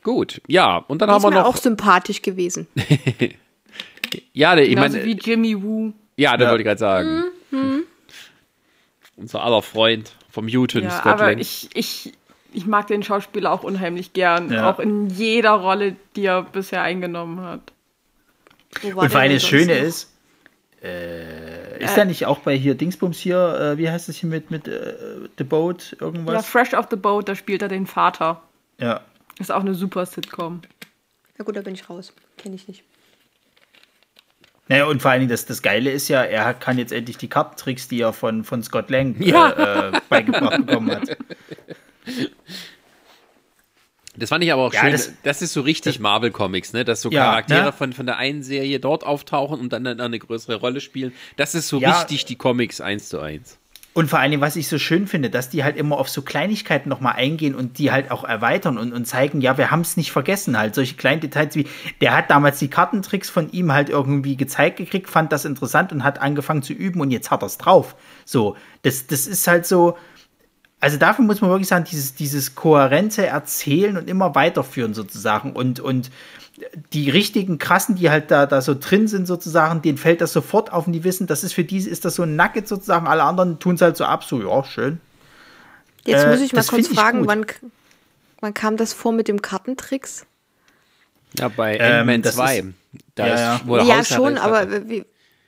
Gut, 0.02 0.40
ja, 0.46 0.78
und 0.78 1.02
dann 1.02 1.08
die 1.08 1.12
haben 1.14 1.18
ist 1.24 1.30
wir 1.30 1.40
noch. 1.42 1.46
auch 1.46 1.56
sympathisch 1.56 2.22
gewesen. 2.22 2.66
ja, 4.32 4.56
ich 4.56 4.74
meine, 4.76 5.04
wie 5.04 5.12
Jimmy 5.12 5.62
Woo. 5.62 5.92
ja, 6.16 6.36
das 6.36 6.46
Ja. 6.46 6.50
wollte 6.50 6.62
ich 6.62 6.66
gerade 6.66 6.78
sagen. 6.80 7.24
Unser 9.16 9.42
aller 9.42 9.60
Freund 9.62 10.12
vom 10.30 10.46
Newton 10.46 10.84
Ja, 10.84 10.90
Scott 10.90 11.12
aber 11.12 11.26
Lang. 11.32 11.38
ich, 11.38 11.68
ich, 11.74 12.12
ich 12.52 12.66
mag 12.66 12.86
den 12.86 13.02
Schauspieler 13.02 13.52
auch 13.52 13.62
unheimlich 13.62 14.12
gern. 14.12 14.52
Ja. 14.52 14.70
Auch 14.70 14.78
in 14.78 15.08
jeder 15.08 15.52
Rolle, 15.52 15.96
die 16.16 16.26
er 16.26 16.42
bisher 16.42 16.82
eingenommen 16.82 17.40
hat. 17.40 17.72
Und 18.82 19.10
vor 19.10 19.20
allem 19.20 19.32
das 19.32 19.46
Schöne 19.46 19.74
noch? 19.78 19.82
ist, 19.82 20.12
äh, 20.82 21.82
ist 21.82 21.96
er 21.96 22.04
nicht 22.04 22.26
auch 22.26 22.38
bei 22.38 22.56
hier 22.56 22.74
Dingsbums 22.74 23.18
hier, 23.18 23.58
äh, 23.74 23.78
wie 23.78 23.90
heißt 23.90 24.08
es 24.08 24.16
hier 24.16 24.28
mit, 24.28 24.50
mit 24.50 24.68
äh, 24.68 24.94
The 25.38 25.44
Boat, 25.44 25.96
Ja, 26.00 26.06
irgendwas? 26.06 26.46
Fresh 26.46 26.74
off 26.74 26.86
the 26.90 26.96
Boat, 26.96 27.28
da 27.28 27.34
spielt 27.34 27.62
er 27.62 27.68
den 27.68 27.86
Vater. 27.86 28.40
Ja. 28.78 29.00
Ist 29.38 29.50
auch 29.50 29.60
eine 29.60 29.74
super 29.74 30.06
Sitcom. 30.06 30.62
Ja 31.38 31.44
gut, 31.44 31.56
da 31.56 31.62
bin 31.62 31.74
ich 31.74 31.88
raus. 31.88 32.12
Kenne 32.36 32.54
ich 32.54 32.68
nicht. 32.68 32.84
Naja, 34.68 34.84
und 34.86 35.02
vor 35.02 35.10
allen 35.10 35.20
Dingen, 35.20 35.30
das, 35.30 35.46
das 35.46 35.62
Geile 35.62 35.90
ist 35.90 36.06
ja, 36.08 36.22
er 36.22 36.54
kann 36.54 36.78
jetzt 36.78 36.92
endlich 36.92 37.16
die 37.18 37.28
Kartentricks, 37.28 37.88
die 37.88 38.00
er 38.02 38.12
von, 38.12 38.44
von 38.44 38.62
Scott 38.62 38.88
Lang 38.88 39.20
äh, 39.20 39.28
Ja. 39.30 39.88
äh, 39.88 40.00
beigebracht 40.08 40.64
bekommen 40.64 40.92
hat. 40.92 41.16
Das 44.16 44.28
fand 44.28 44.42
ich 44.44 44.52
aber 44.52 44.62
auch 44.66 44.74
Ja, 44.74 44.80
schön. 44.82 44.92
Das, 44.92 45.12
das- 45.22 45.42
ist 45.42 45.52
so 45.52 45.60
richtig 45.60 46.00
Marvel 46.00 46.30
Comics, 46.30 46.72
ne? 46.72 46.84
Dass 46.84 47.00
so 47.00 47.10
Ja, 47.10 47.24
Charaktere 47.24 47.66
ne? 47.66 47.72
von, 47.72 47.92
von 47.92 48.06
der 48.06 48.16
einen 48.16 48.42
Serie 48.42 48.80
dort 48.80 49.04
auftauchen 49.04 49.60
und 49.60 49.72
dann 49.72 49.86
eine 49.86 50.18
größere 50.18 50.56
Rolle 50.56 50.80
spielen. 50.80 51.12
Das 51.36 51.54
ist 51.54 51.68
so 51.68 51.78
Ja. 51.80 51.90
richtig 52.00 52.24
die 52.24 52.36
Comics 52.36 52.80
eins 52.80 53.08
zu 53.08 53.20
eins. 53.20 53.56
Und 53.92 54.08
vor 54.08 54.20
allen 54.20 54.30
Dingen, 54.30 54.40
was 54.40 54.54
ich 54.54 54.68
so 54.68 54.78
schön 54.78 55.08
finde, 55.08 55.30
dass 55.30 55.48
die 55.50 55.64
halt 55.64 55.76
immer 55.76 55.98
auf 55.98 56.08
so 56.08 56.22
Kleinigkeiten 56.22 56.88
nochmal 56.88 57.14
eingehen 57.16 57.56
und 57.56 57.78
die 57.78 57.90
halt 57.90 58.12
auch 58.12 58.22
erweitern 58.22 58.78
und, 58.78 58.92
und 58.92 59.04
zeigen, 59.04 59.40
ja, 59.40 59.58
wir 59.58 59.72
haben 59.72 59.80
es 59.80 59.96
nicht 59.96 60.12
vergessen. 60.12 60.56
Halt 60.56 60.76
solche 60.76 60.94
kleinen 60.94 61.20
Details 61.20 61.56
wie, 61.56 61.66
der 62.00 62.16
hat 62.16 62.30
damals 62.30 62.60
die 62.60 62.68
Kartentricks 62.68 63.28
von 63.30 63.50
ihm 63.50 63.72
halt 63.72 63.88
irgendwie 63.88 64.36
gezeigt 64.36 64.76
gekriegt, 64.76 65.10
fand 65.10 65.32
das 65.32 65.44
interessant 65.44 65.90
und 65.92 66.04
hat 66.04 66.20
angefangen 66.20 66.62
zu 66.62 66.72
üben 66.72 67.00
und 67.00 67.10
jetzt 67.10 67.32
hat 67.32 67.42
er 67.42 67.46
es 67.46 67.58
drauf. 67.58 67.96
So, 68.24 68.56
das, 68.82 69.06
das 69.08 69.26
ist 69.26 69.46
halt 69.48 69.66
so. 69.66 69.96
Also 70.80 70.96
dafür 70.96 71.24
muss 71.24 71.40
man 71.40 71.50
wirklich 71.50 71.68
sagen, 71.68 71.84
dieses, 71.90 72.14
dieses 72.14 72.54
kohärente 72.54 73.26
Erzählen 73.26 73.96
und 73.98 74.08
immer 74.08 74.34
weiterführen 74.34 74.94
sozusagen 74.94 75.52
und, 75.52 75.78
und 75.80 76.10
die 76.92 77.08
richtigen 77.10 77.58
krassen, 77.58 77.96
die 77.96 78.10
halt 78.10 78.30
da, 78.30 78.46
da 78.46 78.60
so 78.62 78.74
drin 78.78 79.08
sind 79.08 79.26
sozusagen, 79.26 79.82
denen 79.82 79.98
fällt 79.98 80.20
das 80.20 80.32
sofort 80.32 80.72
auf 80.72 80.86
und 80.86 80.92
die 80.92 81.04
wissen, 81.04 81.26
das 81.26 81.44
ist 81.44 81.52
für 81.52 81.64
die, 81.64 81.78
ist 81.78 82.04
das 82.04 82.14
so 82.16 82.22
ein 82.22 82.36
Nugget 82.36 82.66
sozusagen, 82.68 83.06
alle 83.06 83.22
anderen 83.24 83.58
tun 83.58 83.74
es 83.76 83.82
halt 83.82 83.96
so 83.96 84.04
ab, 84.04 84.24
so, 84.24 84.40
ja, 84.42 84.64
schön. 84.64 85.00
Jetzt 86.04 86.24
Äh, 86.24 86.30
muss 86.30 86.40
ich 86.40 86.52
mal 86.52 86.58
das 86.60 86.68
kurz 86.68 86.88
fragen, 86.88 87.26
wann, 87.26 87.46
wann 88.40 88.54
kam 88.54 88.76
das 88.76 88.92
vor 88.92 89.12
mit 89.12 89.28
dem 89.28 89.40
Kartentricks? 89.42 90.26
Ja, 91.38 91.48
bei 91.48 91.76
Ähm, 91.78 92.00
Ant-Man 92.00 92.22
das 92.22 92.34
2. 92.36 92.58
ist- 92.58 92.66
Da 93.14 93.26
ja, 93.26 93.34
ist 93.56 93.62
ja. 93.66 93.84
ja, 93.84 94.04
schon, 94.04 94.38
aber 94.38 94.88
wie, 94.88 95.04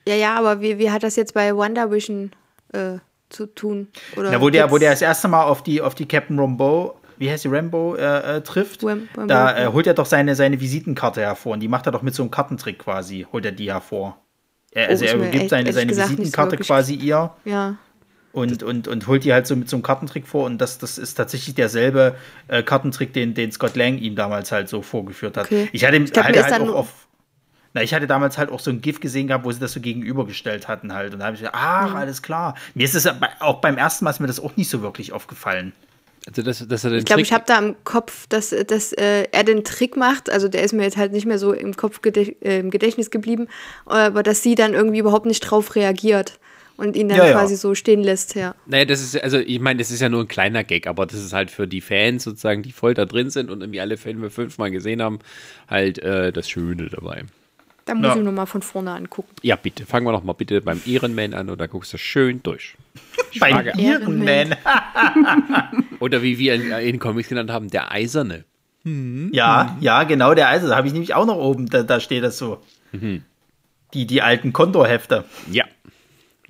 ja, 0.07 0.15
ja, 0.15 0.35
aber 0.35 0.61
wie, 0.61 0.77
wie 0.77 0.91
hat 0.91 1.03
das 1.03 1.15
jetzt 1.15 1.33
bei 1.33 1.55
Wonder 1.55 1.91
Vision 1.91 2.31
äh, 2.73 2.97
zu 3.33 3.47
tun? 3.47 3.87
Oder 4.15 4.31
Na, 4.31 4.41
wo 4.41 4.49
der, 4.49 4.71
wo 4.71 4.77
der 4.77 4.91
das 4.91 5.01
erste 5.01 5.27
Mal 5.27 5.43
auf 5.43 5.63
die, 5.63 5.81
auf 5.81 5.95
die 5.95 6.07
Captain 6.07 6.39
Rambo, 6.39 6.97
wie 7.17 7.29
heißt 7.29 7.43
die, 7.43 7.49
Rambo, 7.49 7.95
äh, 7.95 8.37
äh, 8.37 8.41
trifft, 8.41 8.83
Ram- 8.83 9.07
Rambo, 9.15 9.27
da 9.27 9.57
äh, 9.57 9.67
holt 9.67 9.87
er 9.87 9.93
doch 9.93 10.05
seine, 10.05 10.35
seine 10.35 10.59
Visitenkarte 10.59 11.21
hervor 11.21 11.53
und 11.53 11.59
die 11.59 11.67
macht 11.67 11.85
er 11.87 11.91
doch 11.91 12.01
mit 12.01 12.15
so 12.15 12.23
einem 12.23 12.31
Kartentrick 12.31 12.79
quasi, 12.79 13.25
holt 13.31 13.45
er 13.45 13.51
die 13.51 13.71
hervor. 13.71 14.17
Er, 14.71 14.89
also 14.89 15.03
Oh, 15.03 15.07
ist 15.07 15.13
er 15.13 15.29
gibt 15.29 15.49
seine, 15.49 15.71
seine 15.73 15.87
gesagt 15.87 16.09
so 16.09 16.17
Visitenkarte 16.17 16.57
quasi 16.57 16.95
ihr 16.95 17.31
Ja. 17.45 17.75
und, 18.31 18.63
und, 18.63 18.87
und 18.87 19.05
holt 19.07 19.23
die 19.23 19.31
halt 19.31 19.45
so 19.45 19.55
mit 19.55 19.69
so 19.69 19.75
einem 19.75 19.83
Kartentrick 19.83 20.27
vor. 20.27 20.45
Und 20.45 20.57
das, 20.59 20.79
das 20.79 20.97
ist 20.97 21.13
tatsächlich 21.13 21.53
derselbe 21.53 22.15
äh, 22.47 22.63
Kartentrick, 22.63 23.13
den, 23.13 23.35
den 23.35 23.51
Scott 23.51 23.75
Lang 23.75 23.99
ihm 23.99 24.15
damals 24.15 24.51
halt 24.51 24.69
so 24.69 24.81
vorgeführt 24.81 25.37
hat. 25.37 25.45
Okay. 25.45 25.69
Ich 25.73 25.85
hatte, 25.85 25.97
Ich 25.97 26.11
glaub, 26.11 26.25
halt 26.25 26.35
dann 26.37 26.67
auch 26.69 26.73
auf. 26.75 26.87
Na, 27.73 27.81
ich 27.81 27.93
hatte 27.93 28.05
damals 28.05 28.37
halt 28.37 28.51
auch 28.51 28.59
so 28.59 28.69
ein 28.69 28.81
GIF 28.81 28.99
gesehen 28.99 29.27
gehabt, 29.27 29.45
wo 29.45 29.51
sie 29.51 29.59
das 29.59 29.73
so 29.73 29.79
gegenübergestellt 29.79 30.67
hatten 30.67 30.93
halt. 30.93 31.13
Und 31.13 31.19
da 31.19 31.25
habe 31.25 31.35
ich 31.35 31.41
gedacht, 31.41 31.55
ach, 31.57 31.95
alles 31.95 32.21
klar. 32.21 32.55
Mir 32.75 32.85
ist 32.85 32.93
es 32.93 33.07
auch 33.39 33.61
beim 33.61 33.77
ersten 33.77 34.05
Mal 34.05 34.11
ist 34.11 34.19
mir 34.19 34.27
das 34.27 34.39
auch 34.39 34.55
nicht 34.55 34.69
so 34.69 34.81
wirklich 34.81 35.11
aufgefallen. 35.11 35.73
Also, 36.25 36.41
er 36.41 36.89
den 36.89 36.99
Ich 36.99 37.05
glaube, 37.05 37.21
ich 37.21 37.33
habe 37.33 37.43
da 37.45 37.57
im 37.59 37.75
Kopf, 37.83 38.27
dass, 38.27 38.55
dass 38.67 38.93
äh, 38.93 39.27
er 39.31 39.43
den 39.43 39.63
Trick 39.63 39.97
macht. 39.97 40.29
Also 40.29 40.47
der 40.47 40.63
ist 40.63 40.73
mir 40.73 40.83
jetzt 40.83 40.97
halt 40.97 41.11
nicht 41.11 41.25
mehr 41.25 41.37
so 41.37 41.51
im 41.51 41.75
Kopf 41.75 42.01
gedäch 42.01 42.37
äh, 42.41 42.59
im 42.59 42.69
Gedächtnis 42.69 43.11
geblieben, 43.11 43.47
aber 43.85 44.23
dass 44.23 44.41
sie 44.41 44.55
dann 44.55 44.73
irgendwie 44.73 44.99
überhaupt 44.99 45.25
nicht 45.25 45.41
drauf 45.41 45.75
reagiert 45.75 46.39
und 46.77 46.95
ihn 46.95 47.09
dann 47.09 47.17
Ja, 47.17 47.25
ja. 47.25 47.31
quasi 47.33 47.55
so 47.55 47.75
stehen 47.75 48.01
lässt. 48.01 48.35
Ja. 48.35 48.55
Naja, 48.65 48.85
das 48.85 49.01
ist, 49.01 49.21
also 49.21 49.37
ich 49.37 49.59
meine, 49.59 49.79
das 49.79 49.91
ist 49.91 49.99
ja 49.99 50.09
nur 50.09 50.21
ein 50.21 50.27
kleiner 50.27 50.63
Gag, 50.63 50.87
aber 50.87 51.05
das 51.05 51.19
ist 51.19 51.33
halt 51.33 51.51
für 51.51 51.67
die 51.67 51.81
Fans 51.81 52.23
sozusagen, 52.23 52.63
die 52.63 52.71
voll 52.71 52.93
da 52.93 53.05
drin 53.05 53.29
sind 53.29 53.51
und 53.51 53.61
irgendwie 53.61 53.81
alle 53.81 53.97
Filme 53.97 54.29
fünfmal 54.29 54.71
gesehen 54.71 55.01
haben, 55.01 55.19
halt 55.67 55.99
äh, 55.99 56.31
das 56.31 56.49
Schöne 56.49 56.89
dabei. 56.89 57.25
Da 57.85 57.93
muss 57.95 58.07
Ja. 58.07 58.15
ich 58.15 58.23
nochmal 58.23 58.45
von 58.47 58.61
vorne 58.61 58.91
angucken. 58.93 59.35
Ja, 59.41 59.55
bitte, 59.57 59.85
fangen 59.85 60.05
wir 60.05 60.11
doch 60.13 60.23
mal 60.23 60.33
bitte 60.33 60.61
beim 60.61 60.81
Ironman 60.85 61.33
an 61.33 61.49
und 61.49 61.59
da 61.59 61.67
guckst 61.67 61.91
du 61.93 61.97
schön 61.97 62.41
durch. 62.43 62.75
Beim 63.39 63.53
frage- 63.55 63.73
Ironman. 63.77 64.55
Oder 65.99 66.21
wie 66.21 66.37
wir 66.39 66.53
in, 66.55 66.71
in 66.71 66.99
Comics 66.99 67.27
genannt 67.29 67.51
haben, 67.51 67.69
der 67.69 67.91
Eiserne. 67.91 68.45
Ja, 68.85 69.77
ja, 69.79 70.03
genau, 70.03 70.33
der 70.33 70.49
Eise. 70.49 70.67
Da 70.67 70.75
habe 70.75 70.87
ich 70.87 70.93
nämlich 70.93 71.13
auch 71.13 71.25
noch 71.25 71.37
oben. 71.37 71.67
Da, 71.69 71.83
da 71.83 71.99
steht 71.99 72.23
das 72.23 72.37
so. 72.37 72.61
Die, 73.93 74.05
die 74.07 74.21
alten 74.21 74.51
Kontorhefte. 74.53 75.23
Ja. 75.51 75.65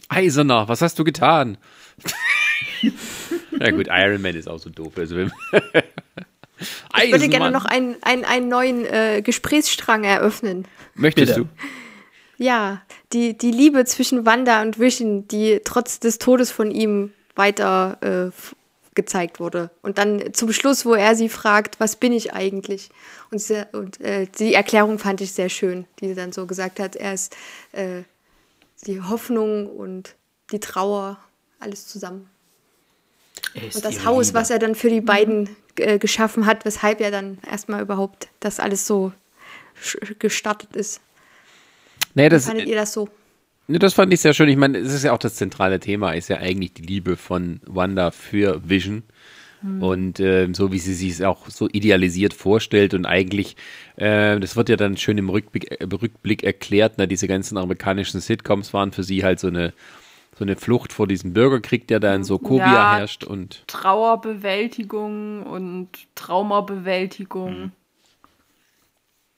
Eiserner, 0.09 0.67
was 0.67 0.81
hast 0.81 0.97
du 0.99 1.03
getan? 1.03 1.57
Na 3.51 3.71
gut, 3.71 3.87
Iron 3.89 4.21
Man 4.21 4.35
ist 4.35 4.47
auch 4.49 4.57
so 4.59 4.69
doof. 4.69 4.93
Also, 4.97 5.15
wenn- 5.15 5.31
Ich 6.59 7.11
würde 7.11 7.27
gerne 7.29 7.51
noch 7.51 7.65
einen, 7.65 7.95
einen, 8.03 8.25
einen 8.25 8.47
neuen 8.47 8.85
äh, 8.85 9.21
Gesprächsstrang 9.21 10.03
eröffnen. 10.03 10.67
Möchtest 10.95 11.35
Bitte. 11.35 11.47
du? 12.37 12.43
Ja, 12.43 12.81
die, 13.13 13.37
die 13.37 13.51
Liebe 13.51 13.85
zwischen 13.85 14.25
Wanda 14.25 14.61
und 14.61 14.79
Vision, 14.79 15.27
die 15.27 15.61
trotz 15.63 15.99
des 15.99 16.19
Todes 16.19 16.51
von 16.51 16.71
ihm 16.71 17.13
weiter 17.35 18.31
äh, 18.31 18.53
gezeigt 18.95 19.39
wurde. 19.39 19.71
Und 19.81 19.97
dann 19.97 20.33
zum 20.33 20.51
Schluss, 20.51 20.85
wo 20.85 20.93
er 20.93 21.15
sie 21.15 21.29
fragt, 21.29 21.79
was 21.79 21.95
bin 21.95 22.13
ich 22.13 22.33
eigentlich? 22.33 22.89
Und, 23.31 23.39
sie, 23.39 23.67
und 23.71 23.99
äh, 24.01 24.27
die 24.39 24.53
Erklärung 24.53 24.99
fand 24.99 25.21
ich 25.21 25.31
sehr 25.31 25.49
schön, 25.49 25.85
die 25.99 26.09
sie 26.09 26.15
dann 26.15 26.31
so 26.31 26.45
gesagt 26.45 26.79
hat, 26.79 26.95
er 26.95 27.13
ist 27.13 27.35
äh, 27.71 28.03
die 28.85 29.01
Hoffnung 29.01 29.67
und 29.67 30.15
die 30.51 30.59
Trauer, 30.59 31.17
alles 31.59 31.87
zusammen. 31.87 32.29
Und 33.55 33.85
das 33.85 34.05
Haus, 34.05 34.33
was 34.33 34.49
er 34.49 34.59
dann 34.59 34.75
für 34.75 34.89
die 34.89 35.01
beiden 35.01 35.49
äh, 35.77 35.99
geschaffen 35.99 36.45
hat, 36.45 36.65
weshalb 36.65 37.01
er 37.01 37.11
dann 37.11 37.37
erstmal 37.49 37.81
überhaupt 37.81 38.27
das 38.39 38.59
alles 38.59 38.87
so 38.87 39.11
gestartet 40.19 40.75
ist. 40.75 41.01
Nee, 42.13 42.29
das, 42.29 42.45
Fandet 42.45 42.67
ihr 42.67 42.75
das 42.75 42.93
so? 42.93 43.09
Ne, 43.67 43.79
das 43.79 43.93
fand 43.93 44.13
ich 44.13 44.21
sehr 44.21 44.33
schön. 44.33 44.49
Ich 44.49 44.57
meine, 44.57 44.77
es 44.77 44.93
ist 44.93 45.03
ja 45.03 45.13
auch 45.13 45.17
das 45.17 45.35
zentrale 45.35 45.79
Thema, 45.79 46.13
ist 46.13 46.29
ja 46.29 46.37
eigentlich 46.37 46.73
die 46.73 46.83
Liebe 46.83 47.17
von 47.17 47.59
Wanda 47.65 48.11
für 48.11 48.61
Vision. 48.67 49.03
Und 49.79 50.19
äh, 50.19 50.49
so 50.51 50.73
wie 50.73 50.79
sie 50.79 50.93
sich 50.93 51.23
auch 51.23 51.47
so 51.47 51.69
idealisiert 51.69 52.33
vorstellt 52.33 52.93
und 52.93 53.05
eigentlich, 53.05 53.55
äh, 53.95 54.37
das 54.37 54.57
wird 54.57 54.67
ja 54.67 54.75
dann 54.75 54.97
schön 54.97 55.17
im 55.17 55.29
Rückblick, 55.29 55.79
äh, 55.79 55.85
Rückblick 55.85 56.43
erklärt, 56.43 56.95
na, 56.97 57.05
diese 57.05 57.29
ganzen 57.29 57.57
amerikanischen 57.57 58.19
Sitcoms 58.19 58.73
waren 58.73 58.91
für 58.91 59.03
sie 59.03 59.23
halt 59.23 59.39
so 59.39 59.47
eine, 59.47 59.71
so 60.37 60.43
eine 60.43 60.55
Flucht 60.55 60.93
vor 60.93 61.07
diesem 61.07 61.33
Bürgerkrieg, 61.33 61.87
der 61.87 61.99
da 61.99 62.13
in 62.15 62.23
Sokovia 62.23 62.65
Ja. 62.65 62.91
herrscht 62.97 63.23
und 63.23 63.63
Trauerbewältigung 63.67 65.43
und 65.43 65.89
Traumabewältigung. 66.15 67.71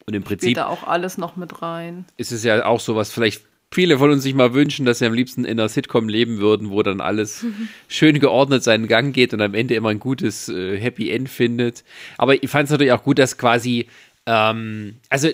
und 0.07 0.13
im 0.13 0.21
Spielt 0.21 0.39
Prinzip 0.39 0.55
da 0.55 0.67
auch 0.67 0.83
alles 0.83 1.17
noch 1.17 1.35
mit 1.35 1.61
rein. 1.61 2.05
ist 2.17 2.31
es 2.31 2.43
ja 2.43 2.65
auch 2.65 2.79
so, 2.79 2.95
was 2.95 3.11
vielleicht 3.11 3.41
viele 3.71 3.97
von 3.97 4.11
uns 4.11 4.23
sich 4.23 4.35
mal 4.35 4.53
wünschen, 4.53 4.85
dass 4.85 4.99
sie 4.99 5.05
am 5.05 5.13
liebsten 5.13 5.43
in 5.43 5.59
einer 5.59 5.67
Sitcom 5.67 6.07
leben 6.07 6.37
würden, 6.37 6.69
wo 6.69 6.81
dann 6.83 7.01
alles 7.01 7.43
schön 7.89 8.19
geordnet 8.19 8.63
seinen 8.63 8.87
Gang 8.87 9.13
geht 9.13 9.33
und 9.33 9.41
am 9.41 9.53
Ende 9.55 9.73
immer 9.75 9.89
ein 9.89 9.99
gutes 9.99 10.47
äh, 10.47 10.77
Happy 10.79 11.09
End 11.11 11.27
findet. 11.27 11.83
Aber 12.17 12.41
ich 12.41 12.49
fand 12.49 12.65
es 12.65 12.71
natürlich 12.71 12.93
auch 12.93 13.03
gut, 13.03 13.17
dass 13.19 13.37
quasi, 13.37 13.87
ähm, 14.27 14.95
also 15.09 15.29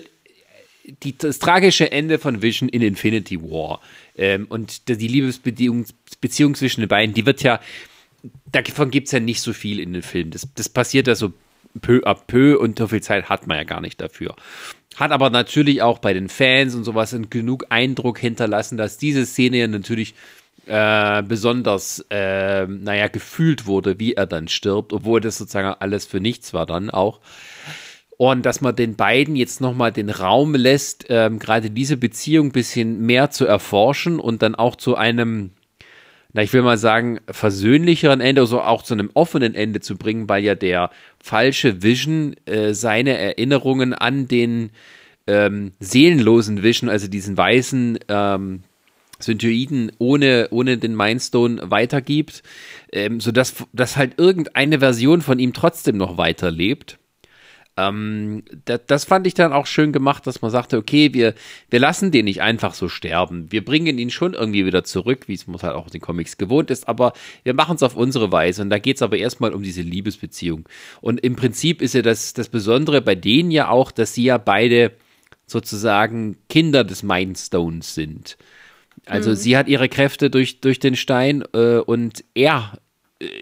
die, 1.02 1.16
das 1.16 1.38
tragische 1.38 1.92
Ende 1.92 2.18
von 2.18 2.42
Vision 2.42 2.68
in 2.68 2.82
Infinity 2.82 3.40
War 3.40 3.80
ähm, 4.16 4.46
und 4.48 4.88
die 4.88 5.08
Liebesbeziehung 5.08 5.86
Beziehung 6.20 6.54
zwischen 6.54 6.80
den 6.80 6.88
beiden, 6.88 7.14
die 7.14 7.26
wird 7.26 7.42
ja, 7.42 7.60
davon 8.50 8.90
gibt 8.90 9.06
es 9.06 9.12
ja 9.12 9.20
nicht 9.20 9.40
so 9.40 9.52
viel 9.52 9.80
in 9.80 9.92
den 9.92 10.02
Filmen. 10.02 10.30
Das, 10.30 10.48
das 10.54 10.68
passiert 10.68 11.06
ja 11.06 11.14
so 11.14 11.32
peu 11.80 12.00
à 12.04 12.14
peu 12.14 12.58
und 12.58 12.78
so 12.78 12.88
viel 12.88 13.02
Zeit 13.02 13.28
hat 13.28 13.46
man 13.46 13.56
ja 13.56 13.64
gar 13.64 13.80
nicht 13.80 14.00
dafür. 14.00 14.36
Hat 14.96 15.10
aber 15.10 15.30
natürlich 15.30 15.82
auch 15.82 15.98
bei 15.98 16.12
den 16.12 16.28
Fans 16.28 16.74
und 16.74 16.84
sowas 16.84 17.16
genug 17.30 17.66
Eindruck 17.70 18.18
hinterlassen, 18.18 18.76
dass 18.76 18.98
diese 18.98 19.24
Szene 19.24 19.58
ja 19.58 19.66
natürlich 19.66 20.14
äh, 20.66 21.22
besonders, 21.22 22.04
äh, 22.10 22.66
naja, 22.66 23.08
gefühlt 23.08 23.66
wurde, 23.66 23.98
wie 23.98 24.14
er 24.14 24.26
dann 24.26 24.48
stirbt, 24.48 24.92
obwohl 24.92 25.20
das 25.20 25.38
sozusagen 25.38 25.74
alles 25.80 26.06
für 26.06 26.20
nichts 26.20 26.52
war 26.52 26.66
dann 26.66 26.90
auch. 26.90 27.20
Und 28.22 28.46
dass 28.46 28.60
man 28.60 28.76
den 28.76 28.94
beiden 28.94 29.34
jetzt 29.34 29.60
nochmal 29.60 29.90
den 29.90 30.08
Raum 30.08 30.54
lässt, 30.54 31.06
ähm, 31.08 31.40
gerade 31.40 31.70
diese 31.70 31.96
Beziehung 31.96 32.46
ein 32.46 32.52
bisschen 32.52 33.00
mehr 33.04 33.32
zu 33.32 33.46
erforschen 33.46 34.20
und 34.20 34.42
dann 34.42 34.54
auch 34.54 34.76
zu 34.76 34.94
einem, 34.94 35.50
na, 36.32 36.44
ich 36.44 36.52
will 36.52 36.62
mal 36.62 36.78
sagen, 36.78 37.18
versöhnlicheren 37.28 38.20
Ende, 38.20 38.42
also 38.42 38.60
auch 38.60 38.84
zu 38.84 38.94
einem 38.94 39.10
offenen 39.14 39.56
Ende 39.56 39.80
zu 39.80 39.96
bringen, 39.96 40.28
weil 40.28 40.44
ja 40.44 40.54
der 40.54 40.90
falsche 41.20 41.82
Vision 41.82 42.36
äh, 42.46 42.74
seine 42.74 43.18
Erinnerungen 43.18 43.92
an 43.92 44.28
den 44.28 44.70
ähm, 45.26 45.72
seelenlosen 45.80 46.62
Vision, 46.62 46.88
also 46.88 47.08
diesen 47.08 47.36
weißen 47.36 47.98
ähm, 48.06 48.62
Synthoiden 49.18 49.90
ohne, 49.98 50.46
ohne 50.52 50.78
den 50.78 50.94
Mindstone 50.94 51.72
weitergibt, 51.72 52.44
ähm, 52.92 53.18
sodass 53.18 53.64
dass 53.72 53.96
halt 53.96 54.20
irgendeine 54.20 54.78
Version 54.78 55.22
von 55.22 55.40
ihm 55.40 55.52
trotzdem 55.52 55.96
noch 55.96 56.18
weiterlebt. 56.18 57.00
Ähm, 57.76 58.42
das, 58.64 58.80
das 58.86 59.04
fand 59.04 59.26
ich 59.26 59.34
dann 59.34 59.52
auch 59.52 59.66
schön 59.66 59.92
gemacht, 59.92 60.26
dass 60.26 60.42
man 60.42 60.50
sagte, 60.50 60.76
okay, 60.76 61.14
wir, 61.14 61.34
wir 61.70 61.80
lassen 61.80 62.10
den 62.10 62.26
nicht 62.26 62.42
einfach 62.42 62.74
so 62.74 62.88
sterben. 62.88 63.50
Wir 63.50 63.64
bringen 63.64 63.98
ihn 63.98 64.10
schon 64.10 64.34
irgendwie 64.34 64.66
wieder 64.66 64.84
zurück, 64.84 65.28
wie 65.28 65.34
es 65.34 65.46
man 65.46 65.60
halt 65.62 65.74
auch 65.74 65.86
in 65.86 65.92
den 65.92 66.00
Comics 66.00 66.36
gewohnt 66.36 66.70
ist, 66.70 66.86
aber 66.86 67.12
wir 67.44 67.54
machen 67.54 67.76
es 67.76 67.82
auf 67.82 67.96
unsere 67.96 68.30
Weise. 68.30 68.62
Und 68.62 68.70
da 68.70 68.78
geht 68.78 68.96
es 68.96 69.02
aber 69.02 69.16
erstmal 69.16 69.54
um 69.54 69.62
diese 69.62 69.82
Liebesbeziehung. 69.82 70.68
Und 71.00 71.20
im 71.20 71.36
Prinzip 71.36 71.80
ist 71.80 71.94
ja 71.94 72.02
das, 72.02 72.34
das 72.34 72.48
Besondere 72.48 73.00
bei 73.00 73.14
denen 73.14 73.50
ja 73.50 73.68
auch, 73.68 73.90
dass 73.90 74.14
sie 74.14 74.24
ja 74.24 74.38
beide 74.38 74.92
sozusagen 75.46 76.36
Kinder 76.48 76.84
des 76.84 77.02
Mindstones 77.02 77.94
sind. 77.94 78.36
Also 79.06 79.34
sie 79.34 79.56
hat 79.56 79.68
ihre 79.68 79.88
Kräfte 79.88 80.30
durch, 80.30 80.60
durch 80.60 80.78
den 80.78 80.94
Stein 80.94 81.42
äh, 81.54 81.78
und 81.78 82.24
er 82.34 82.78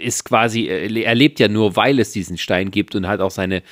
ist 0.02 0.24
quasi, 0.24 0.66
äh, 0.66 1.02
er 1.02 1.14
lebt 1.14 1.40
ja 1.40 1.48
nur, 1.48 1.76
weil 1.76 1.98
es 1.98 2.12
diesen 2.12 2.38
Stein 2.38 2.70
gibt 2.70 2.94
und 2.94 3.06
hat 3.06 3.20
auch 3.20 3.30
seine, 3.30 3.62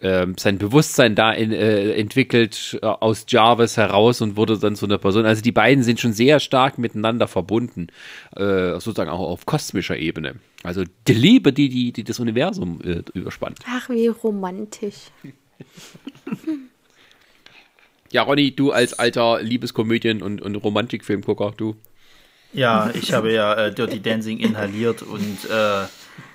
sein 0.00 0.58
Bewusstsein 0.58 1.14
da 1.16 1.32
in, 1.32 1.52
äh, 1.52 1.94
entwickelt 1.94 2.78
äh, 2.82 2.86
aus 2.86 3.24
Jarvis 3.28 3.76
heraus 3.76 4.20
und 4.20 4.36
wurde 4.36 4.58
dann 4.58 4.76
zu 4.76 4.86
einer 4.86 4.98
Person. 4.98 5.26
Also 5.26 5.42
die 5.42 5.52
beiden 5.52 5.82
sind 5.82 5.98
schon 5.98 6.12
sehr 6.12 6.38
stark 6.38 6.78
miteinander 6.78 7.26
verbunden, 7.26 7.88
äh, 8.36 8.74
sozusagen 8.74 9.10
auch 9.10 9.18
auf 9.18 9.44
kosmischer 9.44 9.96
Ebene. 9.96 10.36
Also 10.62 10.84
die 11.08 11.14
Liebe, 11.14 11.52
die, 11.52 11.68
die, 11.68 11.92
die 11.92 12.04
das 12.04 12.20
Universum 12.20 12.80
äh, 12.82 13.02
überspannt. 13.14 13.58
Ach, 13.66 13.88
wie 13.90 14.06
romantisch. 14.06 15.10
Ja, 18.12 18.22
Ronny, 18.22 18.54
du 18.54 18.72
als 18.72 18.92
alter 18.98 19.40
Liebeskomödien- 19.40 20.22
und, 20.22 20.42
und 20.42 20.54
Romantikfilmgucker, 20.56 21.54
du. 21.56 21.76
Ja, 22.52 22.90
ich 22.92 23.14
habe 23.14 23.32
ja 23.32 23.54
äh, 23.54 23.74
Dirty 23.74 24.00
Dancing 24.00 24.38
inhaliert 24.38 25.02
und 25.02 25.38
äh, 25.50 25.86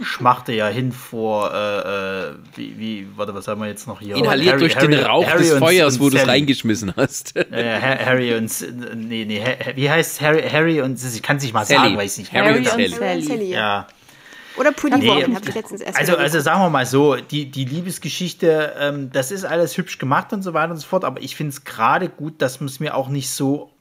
schmachte 0.01 0.53
ja 0.53 0.67
hin 0.67 0.91
vor, 0.91 1.51
äh, 1.53 2.27
äh, 2.29 2.33
wie, 2.55 2.77
wie, 2.77 3.07
warte, 3.15 3.33
was 3.33 3.47
haben 3.47 3.61
wir 3.61 3.67
jetzt 3.67 3.87
noch 3.87 3.99
hier? 3.99 4.15
Inhaliert 4.15 4.53
Harry- 4.53 4.59
durch 4.59 4.75
den 4.75 4.93
Harry- 4.93 5.03
Rauch 5.03 5.25
Harry 5.27 5.39
des 5.43 5.53
und- 5.53 5.59
Feuers, 5.59 5.93
und 5.95 5.99
wo 6.01 6.09
du 6.09 6.17
es 6.17 6.27
reingeschmissen 6.27 6.93
hast. 6.95 7.35
Äh, 7.35 7.45
Ha- 7.81 8.05
Harry 8.05 8.35
und, 8.35 8.51
nee, 8.95 9.25
nee, 9.25 9.43
wie 9.75 9.89
heißt 9.89 10.21
Harry, 10.21 10.41
Harry 10.49 10.81
und, 10.81 10.99
ich 11.03 11.21
kann 11.21 11.37
es 11.37 11.43
nicht 11.43 11.53
mal 11.53 11.65
Sally. 11.65 11.79
sagen, 11.89 11.97
weiß 11.97 12.17
nicht. 12.19 12.31
Harry 12.33 12.45
Harry 12.47 12.57
und 12.59 12.65
und 12.65 12.71
Sally. 12.71 12.89
Sally. 12.89 13.21
Sally, 13.23 13.49
ja. 13.51 13.57
Ja, 13.57 13.87
Oder 14.57 14.71
Pretty 14.71 14.97
Nee, 14.97 15.07
Woman, 15.07 15.35
habe 15.35 15.49
ich 15.49 15.55
letztens 15.55 15.81
erst 15.81 15.97
also, 15.99 16.15
also 16.17 16.39
sagen 16.39 16.61
wir 16.61 16.69
mal 16.69 16.85
so, 16.85 17.15
die, 17.15 17.49
die 17.51 17.65
Liebesgeschichte, 17.65 18.73
ähm, 18.79 19.09
das 19.11 19.31
ist 19.31 19.45
alles 19.45 19.77
hübsch 19.77 19.97
gemacht 19.99 20.33
und 20.33 20.41
so 20.41 20.53
weiter 20.53 20.71
und 20.71 20.77
so 20.77 20.87
fort, 20.87 21.05
aber 21.05 21.21
ich 21.21 21.35
finde 21.35 21.51
es 21.51 21.63
gerade 21.63 22.09
gut, 22.09 22.41
dass 22.41 22.59
man 22.59 22.67
es 22.67 22.79
mir 22.79 22.95
auch 22.95 23.07
nicht 23.09 23.29
so, 23.29 23.71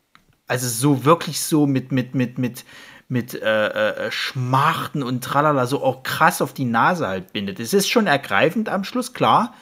also 0.47 0.69
so 0.69 1.05
wirklich 1.05 1.41
so 1.41 1.67
mit, 1.67 1.93
mit, 1.93 2.15
mit, 2.15 2.39
mit, 2.39 2.65
mit 3.09 3.35
äh, 3.35 3.69
äh, 3.69 4.11
Schmachten 4.11 5.03
und 5.03 5.23
tralala 5.23 5.67
so 5.67 5.83
auch 5.83 6.03
krass 6.03 6.43
auf 6.43 6.53
die 6.53 6.65
Nase 6.65 7.07
halt 7.07 7.33
bindet. 7.33 7.61
Es 7.61 7.73
ist 7.73 7.89
schon 7.89 8.07
ergreifend 8.07 8.69
am 8.69 8.85
Schluss, 8.85 9.13
klar, 9.13 9.55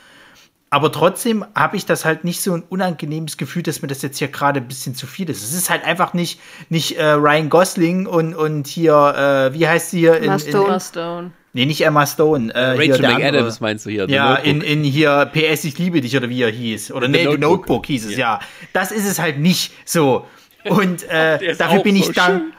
aber 0.74 0.90
trotzdem 0.90 1.44
habe 1.54 1.76
ich 1.76 1.86
das 1.86 2.04
halt 2.04 2.24
nicht 2.24 2.40
so 2.40 2.52
ein 2.52 2.64
unangenehmes 2.68 3.36
Gefühl, 3.36 3.62
dass 3.62 3.80
mir 3.80 3.86
das 3.86 4.02
jetzt 4.02 4.18
hier 4.18 4.26
gerade 4.26 4.58
ein 4.58 4.66
bisschen 4.66 4.96
zu 4.96 5.06
viel 5.06 5.30
ist. 5.30 5.44
Es 5.44 5.54
ist 5.54 5.70
halt 5.70 5.84
einfach 5.84 6.14
nicht, 6.14 6.40
nicht 6.68 6.98
äh, 6.98 7.10
Ryan 7.10 7.48
Gosling 7.48 8.06
und, 8.06 8.34
und 8.34 8.66
hier, 8.66 9.52
äh, 9.52 9.54
wie 9.56 9.68
heißt 9.68 9.92
sie 9.92 10.00
hier? 10.00 10.16
In, 10.16 10.24
Emma 10.24 10.38
Stone. 10.40 10.74
In, 10.74 10.80
Stone. 10.80 11.30
Nee, 11.52 11.66
nicht 11.66 11.80
Emma 11.82 12.04
Stone. 12.08 12.52
Äh, 12.52 12.70
Rachel 12.70 13.02
McAdams 13.02 13.60
meinst 13.60 13.86
du 13.86 13.90
hier? 13.90 14.08
Ja, 14.08 14.34
in, 14.34 14.62
in 14.62 14.82
hier 14.82 15.30
PS 15.32 15.62
Ich 15.62 15.78
liebe 15.78 16.00
dich 16.00 16.16
oder 16.16 16.28
wie 16.28 16.42
er 16.42 16.50
hieß. 16.50 16.90
Oder 16.90 17.06
nee, 17.06 17.24
Notebook. 17.24 17.40
Notebook 17.40 17.86
hieß 17.86 18.06
es, 18.06 18.12
ja. 18.12 18.18
ja. 18.18 18.40
Das 18.72 18.90
ist 18.90 19.06
es 19.06 19.20
halt 19.20 19.38
nicht 19.38 19.72
so. 19.84 20.26
Und 20.64 21.08
äh, 21.08 21.54
dafür 21.56 21.84
bin 21.84 21.94
ich 21.94 22.06
so 22.06 22.12
dann. 22.14 22.52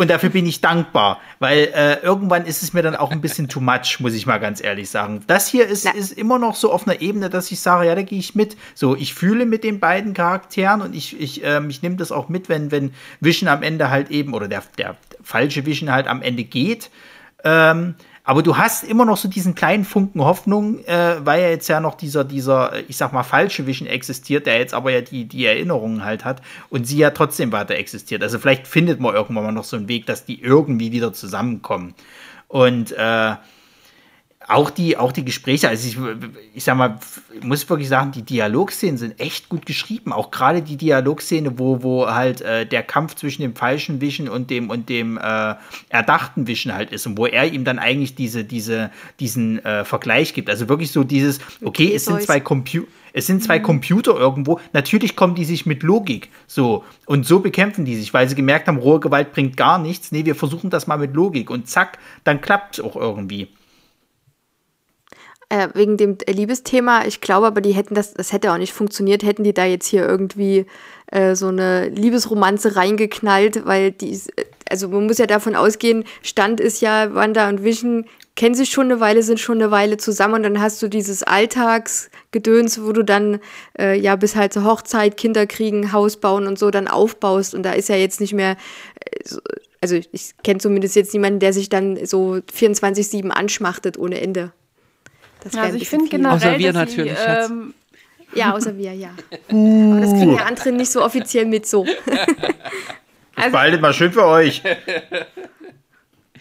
Und 0.00 0.08
dafür 0.08 0.30
bin 0.30 0.46
ich 0.46 0.62
dankbar, 0.62 1.20
weil 1.40 1.70
äh, 1.74 1.96
irgendwann 1.96 2.46
ist 2.46 2.62
es 2.62 2.72
mir 2.72 2.80
dann 2.80 2.96
auch 2.96 3.10
ein 3.10 3.20
bisschen 3.20 3.48
too 3.48 3.60
much, 3.60 4.00
muss 4.00 4.14
ich 4.14 4.24
mal 4.24 4.38
ganz 4.38 4.64
ehrlich 4.64 4.88
sagen. 4.88 5.22
Das 5.26 5.46
hier 5.46 5.66
ist, 5.66 5.84
ist 5.94 6.12
immer 6.12 6.38
noch 6.38 6.56
so 6.56 6.72
auf 6.72 6.88
einer 6.88 7.02
Ebene, 7.02 7.28
dass 7.28 7.52
ich 7.52 7.60
sage, 7.60 7.86
ja, 7.86 7.94
da 7.94 8.00
gehe 8.00 8.18
ich 8.18 8.34
mit. 8.34 8.56
So, 8.74 8.96
ich 8.96 9.12
fühle 9.12 9.44
mit 9.44 9.62
den 9.62 9.78
beiden 9.78 10.14
Charakteren 10.14 10.80
und 10.80 10.96
ich, 10.96 11.20
ich, 11.20 11.44
ähm, 11.44 11.68
ich 11.68 11.82
nehme 11.82 11.96
das 11.96 12.12
auch 12.12 12.30
mit, 12.30 12.48
wenn, 12.48 12.70
wenn 12.70 12.94
Vision 13.20 13.46
am 13.50 13.62
Ende 13.62 13.90
halt 13.90 14.10
eben, 14.10 14.32
oder 14.32 14.48
der, 14.48 14.62
der 14.78 14.96
falsche 15.22 15.66
Vision 15.66 15.92
halt 15.92 16.06
am 16.06 16.22
Ende 16.22 16.44
geht. 16.44 16.90
Ähm, 17.44 17.94
aber 18.30 18.44
du 18.44 18.56
hast 18.56 18.84
immer 18.84 19.04
noch 19.04 19.16
so 19.16 19.26
diesen 19.26 19.56
kleinen 19.56 19.84
Funken 19.84 20.22
Hoffnung, 20.22 20.84
äh, 20.84 21.16
weil 21.24 21.42
ja 21.42 21.48
jetzt 21.48 21.66
ja 21.66 21.80
noch 21.80 21.96
dieser, 21.96 22.22
dieser, 22.22 22.88
ich 22.88 22.96
sag 22.96 23.12
mal, 23.12 23.24
falsche 23.24 23.66
Vision 23.66 23.88
existiert, 23.88 24.46
der 24.46 24.56
jetzt 24.60 24.72
aber 24.72 24.92
ja 24.92 25.00
die, 25.00 25.24
die 25.24 25.44
Erinnerungen 25.46 26.04
halt 26.04 26.24
hat 26.24 26.40
und 26.68 26.86
sie 26.86 26.98
ja 26.98 27.10
trotzdem 27.10 27.50
weiter 27.50 27.74
existiert. 27.74 28.22
Also 28.22 28.38
vielleicht 28.38 28.68
findet 28.68 29.00
man 29.00 29.16
irgendwann 29.16 29.46
mal 29.46 29.50
noch 29.50 29.64
so 29.64 29.76
einen 29.76 29.88
Weg, 29.88 30.06
dass 30.06 30.26
die 30.26 30.40
irgendwie 30.40 30.92
wieder 30.92 31.12
zusammenkommen. 31.12 31.96
Und 32.46 32.92
äh, 32.92 33.34
auch 34.50 34.70
die, 34.70 34.96
auch 34.96 35.12
die 35.12 35.24
Gespräche, 35.24 35.68
also 35.68 35.86
ich, 35.86 35.96
ich 36.54 36.64
sag 36.64 36.76
mal, 36.76 36.98
ich 37.38 37.44
muss 37.44 37.68
wirklich 37.68 37.88
sagen, 37.88 38.10
die 38.12 38.22
Dialogszenen 38.22 38.98
sind 38.98 39.20
echt 39.20 39.48
gut 39.48 39.64
geschrieben. 39.64 40.12
Auch 40.12 40.30
gerade 40.30 40.60
die 40.60 40.76
Dialogszene, 40.76 41.58
wo, 41.58 41.82
wo 41.82 42.06
halt 42.08 42.40
äh, 42.40 42.66
der 42.66 42.82
Kampf 42.82 43.14
zwischen 43.14 43.42
dem 43.42 43.54
falschen 43.54 44.00
Vision 44.00 44.28
und 44.28 44.50
dem 44.50 44.68
und 44.68 44.88
dem 44.88 45.18
äh, 45.18 45.54
erdachten 45.88 46.46
Vision 46.46 46.74
halt 46.74 46.90
ist 46.90 47.06
und 47.06 47.16
wo 47.16 47.26
er 47.26 47.52
ihm 47.52 47.64
dann 47.64 47.78
eigentlich 47.78 48.16
diese, 48.16 48.44
diese, 48.44 48.90
diesen 49.20 49.64
äh, 49.64 49.84
Vergleich 49.84 50.34
gibt. 50.34 50.50
Also 50.50 50.68
wirklich 50.68 50.90
so 50.90 51.04
dieses, 51.04 51.38
okay, 51.62 51.66
okay 51.66 51.94
es 51.94 52.04
sind 52.06 52.22
zwei 52.22 52.40
Computer. 52.40 52.88
Es 53.12 53.26
sind 53.26 53.42
zwei. 53.42 53.58
Computer 53.58 54.16
irgendwo. 54.16 54.60
Natürlich 54.72 55.16
kommen 55.16 55.34
die 55.34 55.44
sich 55.44 55.66
mit 55.66 55.82
Logik. 55.82 56.28
So. 56.46 56.84
Und 57.06 57.26
so 57.26 57.40
bekämpfen 57.40 57.84
die 57.84 57.96
sich, 57.96 58.14
weil 58.14 58.28
sie 58.28 58.36
gemerkt 58.36 58.68
haben, 58.68 58.78
rohe 58.78 59.00
Gewalt 59.00 59.32
bringt 59.32 59.56
gar 59.56 59.80
nichts. 59.80 60.12
Nee, 60.12 60.24
wir 60.24 60.36
versuchen 60.36 60.70
das 60.70 60.86
mal 60.86 60.96
mit 60.96 61.14
Logik. 61.14 61.50
Und 61.50 61.68
zack, 61.68 61.98
dann 62.22 62.40
klappt 62.40 62.78
es 62.78 62.84
auch 62.84 62.94
irgendwie 62.94 63.48
äh, 65.50 65.68
wegen 65.74 65.96
dem 65.96 66.16
Liebesthema. 66.26 67.04
Ich 67.06 67.20
glaube 67.20 67.48
aber, 67.48 67.60
die 67.60 67.72
hätten 67.72 67.94
das, 67.94 68.14
das 68.14 68.32
hätte 68.32 68.52
auch 68.52 68.58
nicht 68.58 68.72
funktioniert, 68.72 69.22
hätten 69.22 69.44
die 69.44 69.52
da 69.52 69.64
jetzt 69.64 69.86
hier 69.86 70.08
irgendwie 70.08 70.64
äh, 71.08 71.34
so 71.34 71.48
eine 71.48 71.88
Liebesromanze 71.88 72.76
reingeknallt, 72.76 73.66
weil 73.66 73.90
die, 73.90 74.18
also 74.70 74.88
man 74.88 75.06
muss 75.06 75.18
ja 75.18 75.26
davon 75.26 75.56
ausgehen, 75.56 76.04
Stand 76.22 76.60
ist 76.60 76.80
ja, 76.80 77.14
Wanda 77.14 77.48
und 77.48 77.64
Vision 77.64 78.06
kennen 78.36 78.54
sich 78.54 78.70
schon 78.70 78.86
eine 78.86 79.00
Weile, 79.00 79.24
sind 79.24 79.40
schon 79.40 79.60
eine 79.60 79.72
Weile 79.72 79.96
zusammen 79.96 80.34
und 80.34 80.44
dann 80.44 80.60
hast 80.60 80.80
du 80.82 80.88
dieses 80.88 81.24
Alltagsgedöns, 81.24 82.82
wo 82.82 82.92
du 82.92 83.02
dann 83.02 83.40
äh, 83.76 83.98
ja 83.98 84.14
bis 84.14 84.36
halt 84.36 84.52
zur 84.52 84.64
Hochzeit, 84.64 85.16
Kinder 85.16 85.46
kriegen, 85.46 85.92
Haus 85.92 86.16
bauen 86.16 86.46
und 86.46 86.60
so 86.60 86.70
dann 86.70 86.86
aufbaust 86.86 87.56
und 87.56 87.64
da 87.64 87.72
ist 87.72 87.88
ja 87.88 87.96
jetzt 87.96 88.20
nicht 88.20 88.34
mehr, 88.34 88.56
äh, 89.04 89.36
also 89.80 89.96
ich 89.96 90.34
kenne 90.44 90.60
zumindest 90.60 90.94
jetzt 90.94 91.12
niemanden, 91.12 91.40
der 91.40 91.52
sich 91.52 91.68
dann 91.68 92.06
so 92.06 92.38
24-7 92.56 93.30
anschmachtet 93.30 93.98
ohne 93.98 94.20
Ende. 94.20 94.52
Das 95.42 95.54
also 95.54 95.76
ich 95.76 95.88
finde 95.88 96.08
generell, 96.08 96.36
außer 96.36 96.58
wir 96.58 96.72
natürlich, 96.72 97.16
sie, 97.16 97.24
ähm, 97.24 97.74
Ja, 98.34 98.52
außer 98.52 98.76
wir, 98.76 98.92
ja. 98.92 99.10
Uh. 99.50 99.92
Aber 99.92 100.00
das 100.00 100.10
kriegen 100.10 100.34
ja 100.34 100.44
andere 100.44 100.72
nicht 100.72 100.90
so 100.90 101.02
offiziell 101.02 101.46
mit 101.46 101.66
so. 101.66 101.86
also, 103.36 103.50
behaltet 103.50 103.80
mal 103.80 103.94
schön 103.94 104.12
für 104.12 104.26
euch. 104.26 104.62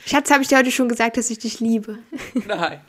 Schatz, 0.05 0.31
habe 0.31 0.41
ich 0.41 0.47
dir 0.47 0.57
heute 0.57 0.71
schon 0.71 0.89
gesagt, 0.89 1.17
dass 1.17 1.29
ich 1.29 1.39
dich 1.39 1.59
liebe? 1.59 1.99
Nein. 2.47 2.81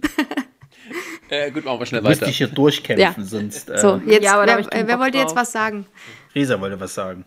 äh, 1.28 1.50
gut, 1.50 1.64
machen 1.64 1.80
wir 1.80 1.86
schnell 1.86 2.02
du 2.02 2.08
weiter. 2.08 2.26
dich 2.26 2.38
hier 2.38 2.48
durchkämpfen, 2.48 3.22
ja. 3.22 3.28
sonst. 3.28 3.70
Äh, 3.70 3.78
so, 3.78 4.00
jetzt, 4.06 4.24
ja, 4.24 4.44
wer, 4.46 4.86
wer 4.86 4.98
wollte 4.98 5.18
jetzt 5.18 5.36
was 5.36 5.52
sagen? 5.52 5.86
Resa 6.34 6.60
wollte 6.60 6.78
was 6.78 6.94
sagen. 6.94 7.24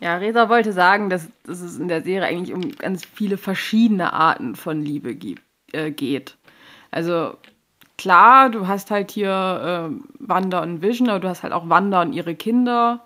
Ja, 0.00 0.16
Resa 0.16 0.48
wollte 0.48 0.72
sagen, 0.72 1.10
dass, 1.10 1.28
dass 1.44 1.60
es 1.60 1.78
in 1.78 1.88
der 1.88 2.02
Serie 2.02 2.26
eigentlich 2.26 2.52
um 2.52 2.72
ganz 2.76 3.04
viele 3.04 3.36
verschiedene 3.36 4.12
Arten 4.12 4.56
von 4.56 4.82
Liebe 4.82 5.14
gibt, 5.14 5.42
äh, 5.72 5.90
geht. 5.90 6.36
Also 6.90 7.36
klar, 8.02 8.50
du 8.50 8.66
hast 8.66 8.90
halt 8.90 9.12
hier 9.12 9.90
äh, 9.92 10.04
Wanda 10.18 10.60
und 10.60 10.82
Vision, 10.82 11.08
aber 11.08 11.20
du 11.20 11.28
hast 11.28 11.44
halt 11.44 11.52
auch 11.52 11.68
Wanda 11.68 12.02
und 12.02 12.12
ihre 12.12 12.34
Kinder 12.34 13.00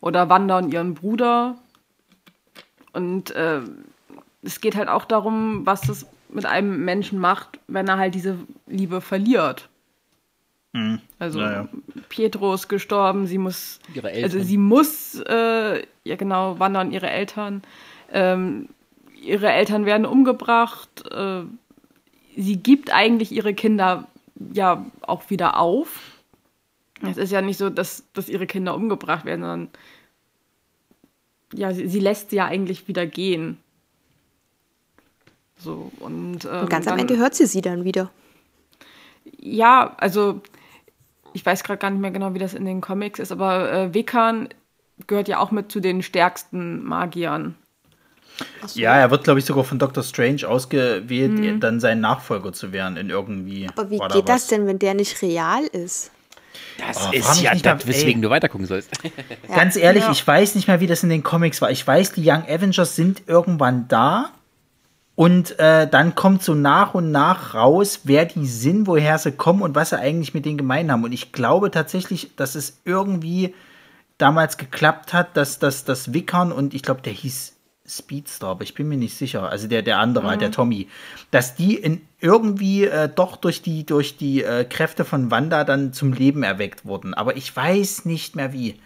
oder 0.00 0.28
Wanda 0.28 0.58
und 0.58 0.72
ihren 0.72 0.94
Bruder. 0.94 1.56
Und 2.92 3.32
äh, 3.32 3.60
es 4.42 4.60
geht 4.60 4.76
halt 4.76 4.88
auch 4.88 5.04
darum, 5.04 5.66
was 5.66 5.80
das 5.80 6.06
mit 6.28 6.46
einem 6.46 6.84
Menschen 6.84 7.18
macht, 7.18 7.58
wenn 7.66 7.88
er 7.88 7.98
halt 7.98 8.14
diese 8.14 8.38
Liebe 8.68 9.00
verliert. 9.00 9.68
Mhm. 10.74 11.00
Also 11.18 11.40
naja. 11.40 11.68
Pietro 12.08 12.54
ist 12.54 12.68
gestorben, 12.68 13.26
sie 13.26 13.38
muss, 13.38 13.80
also 14.00 14.38
sie 14.38 14.58
muss, 14.58 15.20
äh, 15.26 15.82
ja 16.04 16.16
genau, 16.16 16.60
Wanda 16.60 16.80
und 16.80 16.92
ihre 16.92 17.10
Eltern. 17.10 17.62
Ähm, 18.12 18.68
ihre 19.20 19.50
Eltern 19.50 19.86
werden 19.86 20.06
umgebracht. 20.06 21.04
Äh, 21.10 21.42
sie 22.36 22.58
gibt 22.58 22.94
eigentlich 22.94 23.32
ihre 23.32 23.54
Kinder 23.54 24.06
ja 24.52 24.84
auch 25.02 25.30
wieder 25.30 25.58
auf. 25.58 26.20
Es 27.02 27.16
ist 27.16 27.32
ja 27.32 27.40
nicht 27.40 27.56
so, 27.56 27.70
dass, 27.70 28.04
dass 28.12 28.28
ihre 28.28 28.46
Kinder 28.46 28.74
umgebracht 28.74 29.24
werden, 29.24 29.40
sondern 29.40 29.68
ja, 31.54 31.72
sie, 31.72 31.88
sie 31.88 32.00
lässt 32.00 32.30
sie 32.30 32.36
ja 32.36 32.46
eigentlich 32.46 32.88
wieder 32.88 33.06
gehen. 33.06 33.58
So, 35.56 35.90
und, 36.00 36.44
ähm, 36.44 36.60
und 36.62 36.70
ganz 36.70 36.86
am 36.88 36.98
Ende 36.98 37.16
hört 37.16 37.34
sie 37.34 37.46
sie 37.46 37.60
dann 37.60 37.84
wieder. 37.84 38.10
Ja, 39.38 39.94
also 39.98 40.40
ich 41.32 41.44
weiß 41.44 41.64
gerade 41.64 41.78
gar 41.78 41.90
nicht 41.90 42.00
mehr 42.00 42.10
genau, 42.10 42.34
wie 42.34 42.38
das 42.38 42.54
in 42.54 42.64
den 42.64 42.80
Comics 42.80 43.18
ist, 43.18 43.32
aber 43.32 43.72
äh, 43.72 43.94
Wiccan 43.94 44.48
gehört 45.06 45.28
ja 45.28 45.38
auch 45.38 45.50
mit 45.50 45.70
zu 45.70 45.80
den 45.80 46.02
stärksten 46.02 46.84
Magiern. 46.84 47.56
So. 48.66 48.78
Ja, 48.78 48.96
er 48.96 49.10
wird, 49.10 49.24
glaube 49.24 49.40
ich, 49.40 49.44
sogar 49.44 49.64
von 49.64 49.78
Dr. 49.78 50.02
Strange 50.02 50.46
ausgewählt, 50.46 51.32
mhm. 51.32 51.60
dann 51.60 51.80
sein 51.80 52.00
Nachfolger 52.00 52.52
zu 52.52 52.72
werden 52.72 52.96
in 52.96 53.10
irgendwie. 53.10 53.68
Aber 53.68 53.90
wie 53.90 53.98
geht 53.98 54.10
da 54.10 54.20
das 54.20 54.46
denn, 54.46 54.66
wenn 54.66 54.78
der 54.78 54.94
nicht 54.94 55.20
real 55.22 55.64
ist? 55.64 56.10
Das 56.78 57.08
oh, 57.08 57.12
ist 57.12 57.40
ja 57.42 57.54
das, 57.54 57.86
weswegen 57.86 58.22
du 58.22 58.30
weitergucken 58.30 58.66
sollst. 58.66 58.90
Ja, 59.48 59.56
Ganz 59.56 59.76
ehrlich, 59.76 60.04
ja. 60.04 60.12
ich 60.12 60.24
weiß 60.24 60.54
nicht 60.54 60.68
mehr, 60.68 60.80
wie 60.80 60.86
das 60.86 61.02
in 61.02 61.08
den 61.08 61.22
Comics 61.22 61.60
war. 61.60 61.70
Ich 61.70 61.84
weiß, 61.84 62.12
die 62.12 62.22
Young 62.24 62.44
Avengers 62.48 62.94
sind 62.94 63.22
irgendwann 63.26 63.88
da. 63.88 64.30
Und 65.16 65.58
äh, 65.58 65.88
dann 65.88 66.14
kommt 66.14 66.42
so 66.42 66.54
nach 66.54 66.94
und 66.94 67.10
nach 67.10 67.54
raus, 67.54 68.00
wer 68.04 68.24
die 68.24 68.46
sind, 68.46 68.86
woher 68.86 69.18
sie 69.18 69.32
kommen 69.32 69.60
und 69.60 69.74
was 69.74 69.90
sie 69.90 69.98
eigentlich 69.98 70.32
mit 70.34 70.46
denen 70.46 70.56
gemein 70.56 70.90
haben. 70.90 71.04
Und 71.04 71.12
ich 71.12 71.32
glaube 71.32 71.70
tatsächlich, 71.70 72.30
dass 72.36 72.54
es 72.54 72.80
irgendwie 72.84 73.54
damals 74.18 74.56
geklappt 74.56 75.12
hat, 75.12 75.36
dass 75.36 75.58
das 75.58 76.14
Wickern 76.14 76.52
und 76.52 76.74
ich 76.74 76.82
glaube, 76.82 77.02
der 77.02 77.12
hieß 77.12 77.54
Speedstar, 77.90 78.50
aber 78.50 78.62
ich 78.62 78.74
bin 78.74 78.88
mir 78.88 78.96
nicht 78.96 79.16
sicher, 79.16 79.48
also 79.48 79.68
der, 79.68 79.82
der 79.82 79.98
andere, 79.98 80.34
mhm. 80.34 80.38
der 80.38 80.50
Tommy, 80.50 80.88
dass 81.30 81.54
die 81.54 81.74
in 81.74 82.00
irgendwie 82.20 82.84
äh, 82.84 83.08
doch 83.08 83.36
durch 83.36 83.62
die, 83.62 83.84
durch 83.84 84.16
die 84.16 84.42
äh, 84.42 84.64
Kräfte 84.64 85.04
von 85.04 85.30
Wanda 85.30 85.64
dann 85.64 85.92
zum 85.92 86.12
Leben 86.12 86.42
erweckt 86.42 86.84
wurden. 86.84 87.14
Aber 87.14 87.36
ich 87.36 87.54
weiß 87.54 88.04
nicht 88.04 88.36
mehr 88.36 88.52
wie. 88.52 88.78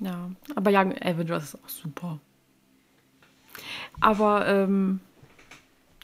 Ja, 0.00 0.30
aber 0.54 0.70
Young 0.70 0.94
Avengers 1.00 1.44
ist 1.44 1.54
auch 1.56 1.68
super. 1.68 2.18
Aber, 4.00 4.46
ähm, 4.46 5.00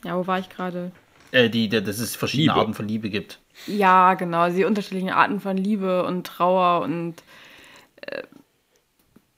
ja, 0.03 0.17
wo 0.17 0.27
war 0.27 0.39
ich 0.39 0.49
gerade? 0.49 0.91
Äh, 1.31 1.51
die, 1.51 1.69
die, 1.69 1.83
dass 1.83 1.99
es 1.99 2.17
verschiedene 2.17 2.53
Liebe. 2.53 2.61
Arten 2.61 2.75
von 2.75 2.89
Liebe 2.89 3.11
gibt. 3.11 3.39
Ja, 3.67 4.15
genau, 4.15 4.49
die 4.49 4.65
unterschiedlichen 4.65 5.11
Arten 5.11 5.41
von 5.41 5.57
Liebe 5.57 6.05
und 6.05 6.27
Trauer 6.27 6.83
und 6.83 7.23
äh, 8.01 8.23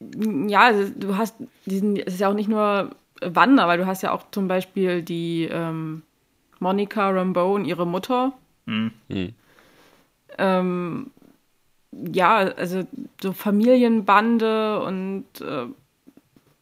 ja, 0.01 0.65
also 0.67 0.93
du 0.95 1.17
hast 1.17 1.37
diesen, 1.65 1.97
es 1.97 2.15
ist 2.15 2.21
ja 2.21 2.29
auch 2.29 2.35
nicht 2.35 2.49
nur 2.49 2.91
Wanda, 3.21 3.67
weil 3.67 3.79
du 3.79 3.87
hast 3.87 4.03
ja 4.03 4.13
auch 4.13 4.31
zum 4.31 4.49
Beispiel 4.49 5.03
die 5.03 5.49
ähm, 5.51 6.03
Monica 6.59 7.09
Rambeau 7.09 7.55
und 7.55 7.65
ihre 7.65 7.87
Mutter. 7.87 8.33
Mhm. 8.67 8.93
Ähm, 10.39 11.11
ja, 11.93 12.37
also 12.37 12.87
so 13.23 13.33
Familienbande 13.33 14.81
und 14.83 15.25
äh, 15.41 15.67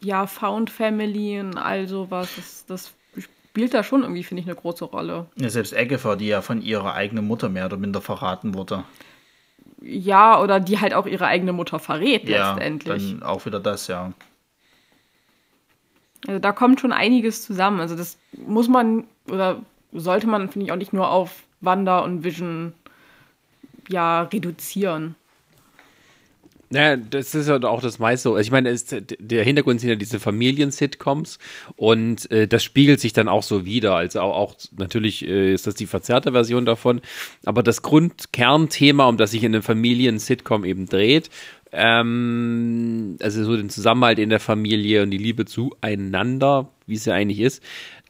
ja, 0.01 0.27
Found 0.27 0.71
Family 0.71 1.41
und 1.41 1.57
all 1.57 1.89
sowas, 1.89 2.31
das, 2.37 2.67
das 2.67 2.95
spielt 3.19 3.75
da 3.75 3.83
schon 3.83 4.03
irgendwie, 4.03 4.23
finde 4.23 4.43
ich, 4.43 4.47
eine 4.47 4.57
große 4.57 4.85
Rolle. 4.85 5.27
Ja, 5.37 5.49
selbst 5.49 5.75
Agatha, 5.75 6.15
die 6.15 6.29
ja 6.29 6.43
von 6.43 6.63
ihrer 6.63 6.95
eigenen 6.95 7.27
Mutter 7.27 7.49
mehr 7.49 7.67
oder 7.67 7.79
minder 7.79 8.01
verraten 8.01 8.55
wurde 8.55 8.85
ja, 9.85 10.41
oder 10.41 10.61
die 10.61 10.81
halt 10.81 10.95
auch 10.95 11.07
ihre 11.07 11.27
eigene 11.27 11.53
Mutter 11.53 11.79
verrät 11.79 12.29
ja, 12.29 12.53
letztendlich. 12.53 13.11
Dann 13.11 13.23
auch 13.23 13.45
wieder 13.47 13.61
das, 13.61 13.87
ja. 13.87 14.13
Also 16.27 16.39
da 16.39 16.53
kommt 16.53 16.81
schon 16.81 16.93
einiges 16.93 17.43
zusammen. 17.43 17.81
Also 17.81 17.97
das 17.97 18.19
muss 18.33 18.69
man 18.69 19.05
oder 19.29 19.61
sollte 19.93 20.27
man, 20.27 20.49
finde 20.49 20.67
ich, 20.67 20.73
auch 20.73 20.77
nicht 20.77 20.93
nur 20.93 21.11
auf 21.11 21.43
Wanda 21.61 22.01
und 22.01 22.25
Vision 22.25 22.73
ja 23.89 24.23
reduzieren. 24.23 25.17
Naja, 26.71 26.97
das 26.97 27.35
ist 27.35 27.49
ja 27.49 27.63
auch 27.63 27.81
das 27.81 27.99
meiste. 27.99 28.31
Also 28.31 28.41
ich 28.41 28.51
meine, 28.51 28.71
es, 28.71 28.87
der 28.89 29.45
Hintergrund 29.45 29.81
sind 29.81 29.91
ja 29.91 29.97
diese 29.97 30.19
Familien-Sitcoms 30.19 31.39
und 31.77 32.31
äh, 32.31 32.49
das 32.49 32.65
spiegelt 32.65 33.01
sich 33.01 33.13
dann 33.13 33.29
auch 33.29 33.43
so 33.43 33.65
wieder. 33.65 33.95
Also 33.95 34.21
auch, 34.21 34.37
auch 34.37 34.55
natürlich 34.77 35.27
äh, 35.27 35.53
ist 35.53 35.67
das 35.67 35.75
die 35.75 35.87
verzerrte 35.87 36.33
Version 36.33 36.65
davon, 36.65 37.01
aber 37.45 37.63
das 37.63 37.83
Grundkernthema, 37.83 39.07
um 39.07 39.17
das 39.17 39.31
sich 39.31 39.45
in 39.45 39.55
einem 39.55 39.63
Familien-Sitcom 39.63 40.65
eben 40.65 40.87
dreht, 40.87 41.31
ähm, 41.73 43.17
also 43.21 43.45
so 43.45 43.57
den 43.57 43.69
Zusammenhalt 43.69 44.19
in 44.19 44.31
der 44.31 44.41
Familie 44.41 45.03
und 45.03 45.11
die 45.11 45.19
Liebe 45.19 45.45
zueinander, 45.45 46.71
wie 46.87 46.95
es 46.95 47.05
ja 47.05 47.15
eigentlich 47.15 47.41
ist, 47.41 47.63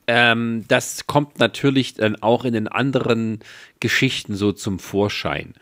ähm, 0.07 0.65
das 0.69 1.07
kommt 1.07 1.39
natürlich 1.39 1.95
dann 1.95 2.17
auch 2.17 2.45
in 2.45 2.53
den 2.53 2.69
anderen 2.69 3.41
Geschichten 3.81 4.35
so 4.35 4.53
zum 4.53 4.79
Vorschein. 4.79 5.55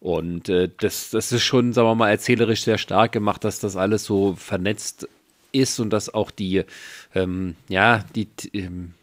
Und 0.00 0.48
äh, 0.48 0.70
das, 0.78 1.10
das 1.10 1.30
ist 1.30 1.42
schon, 1.42 1.72
sagen 1.72 1.88
wir 1.88 1.94
mal, 1.94 2.10
erzählerisch 2.10 2.62
sehr 2.62 2.78
stark 2.78 3.12
gemacht, 3.12 3.44
dass 3.44 3.60
das 3.60 3.76
alles 3.76 4.04
so 4.04 4.34
vernetzt 4.34 5.08
ist 5.52 5.78
und 5.78 5.90
dass 5.90 6.12
auch 6.12 6.30
die, 6.30 6.64
ähm, 7.14 7.54
ja, 7.68 8.04
die, 8.14 8.28
ähm, 8.54 8.94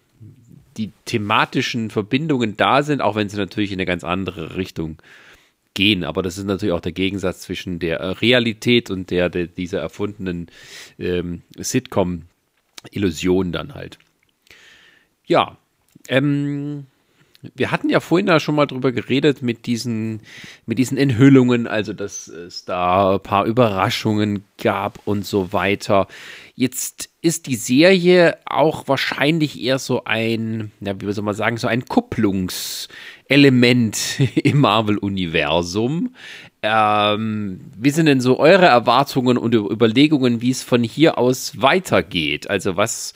die 0.77 0.91
thematischen 1.05 1.91
Verbindungen 1.91 2.57
da 2.57 2.81
sind, 2.83 3.01
auch 3.01 3.15
wenn 3.15 3.29
sie 3.29 3.37
natürlich 3.37 3.71
in 3.71 3.77
eine 3.77 3.85
ganz 3.85 4.03
andere 4.03 4.55
Richtung 4.55 4.97
gehen. 5.73 6.03
Aber 6.03 6.23
das 6.23 6.37
ist 6.37 6.45
natürlich 6.45 6.73
auch 6.73 6.81
der 6.81 6.91
Gegensatz 6.91 7.41
zwischen 7.41 7.77
der 7.79 8.21
Realität 8.21 8.89
und 8.89 9.11
der, 9.11 9.29
der 9.29 9.45
dieser 9.47 9.79
erfundenen 9.79 10.47
ähm, 10.97 11.43
Sitcom-Illusion 11.57 13.51
dann 13.51 13.75
halt. 13.75 13.99
Ja, 15.27 15.57
ähm, 16.07 16.87
wir 17.55 17.71
hatten 17.71 17.89
ja 17.89 17.99
vorhin 17.99 18.27
da 18.27 18.39
schon 18.39 18.55
mal 18.55 18.65
drüber 18.65 18.91
geredet 18.91 19.41
mit 19.41 19.65
diesen, 19.65 20.21
mit 20.65 20.79
diesen 20.79 20.97
Enthüllungen, 20.97 21.67
also 21.67 21.93
dass 21.93 22.27
es 22.27 22.65
da 22.65 23.15
ein 23.15 23.21
paar 23.21 23.45
Überraschungen 23.45 24.43
gab 24.61 24.99
und 25.05 25.25
so 25.25 25.53
weiter. 25.53 26.07
Jetzt 26.55 27.09
ist 27.21 27.47
die 27.47 27.55
Serie 27.55 28.37
auch 28.45 28.87
wahrscheinlich 28.87 29.61
eher 29.61 29.79
so 29.79 30.03
ein, 30.05 30.71
ja, 30.79 30.93
wie 30.99 31.11
soll 31.11 31.23
man 31.23 31.35
sagen, 31.35 31.57
so 31.57 31.67
ein 31.67 31.85
Kupplungselement 31.85 34.19
im 34.43 34.59
Marvel-Universum. 34.59 36.15
Ähm, 36.63 37.61
wie 37.77 37.91
sind 37.91 38.07
denn 38.07 38.21
so 38.21 38.39
eure 38.39 38.65
Erwartungen 38.65 39.37
und 39.37 39.53
Überlegungen, 39.53 40.41
wie 40.41 40.51
es 40.51 40.63
von 40.63 40.83
hier 40.83 41.17
aus 41.17 41.61
weitergeht? 41.61 42.49
Also 42.49 42.75
was 42.75 43.13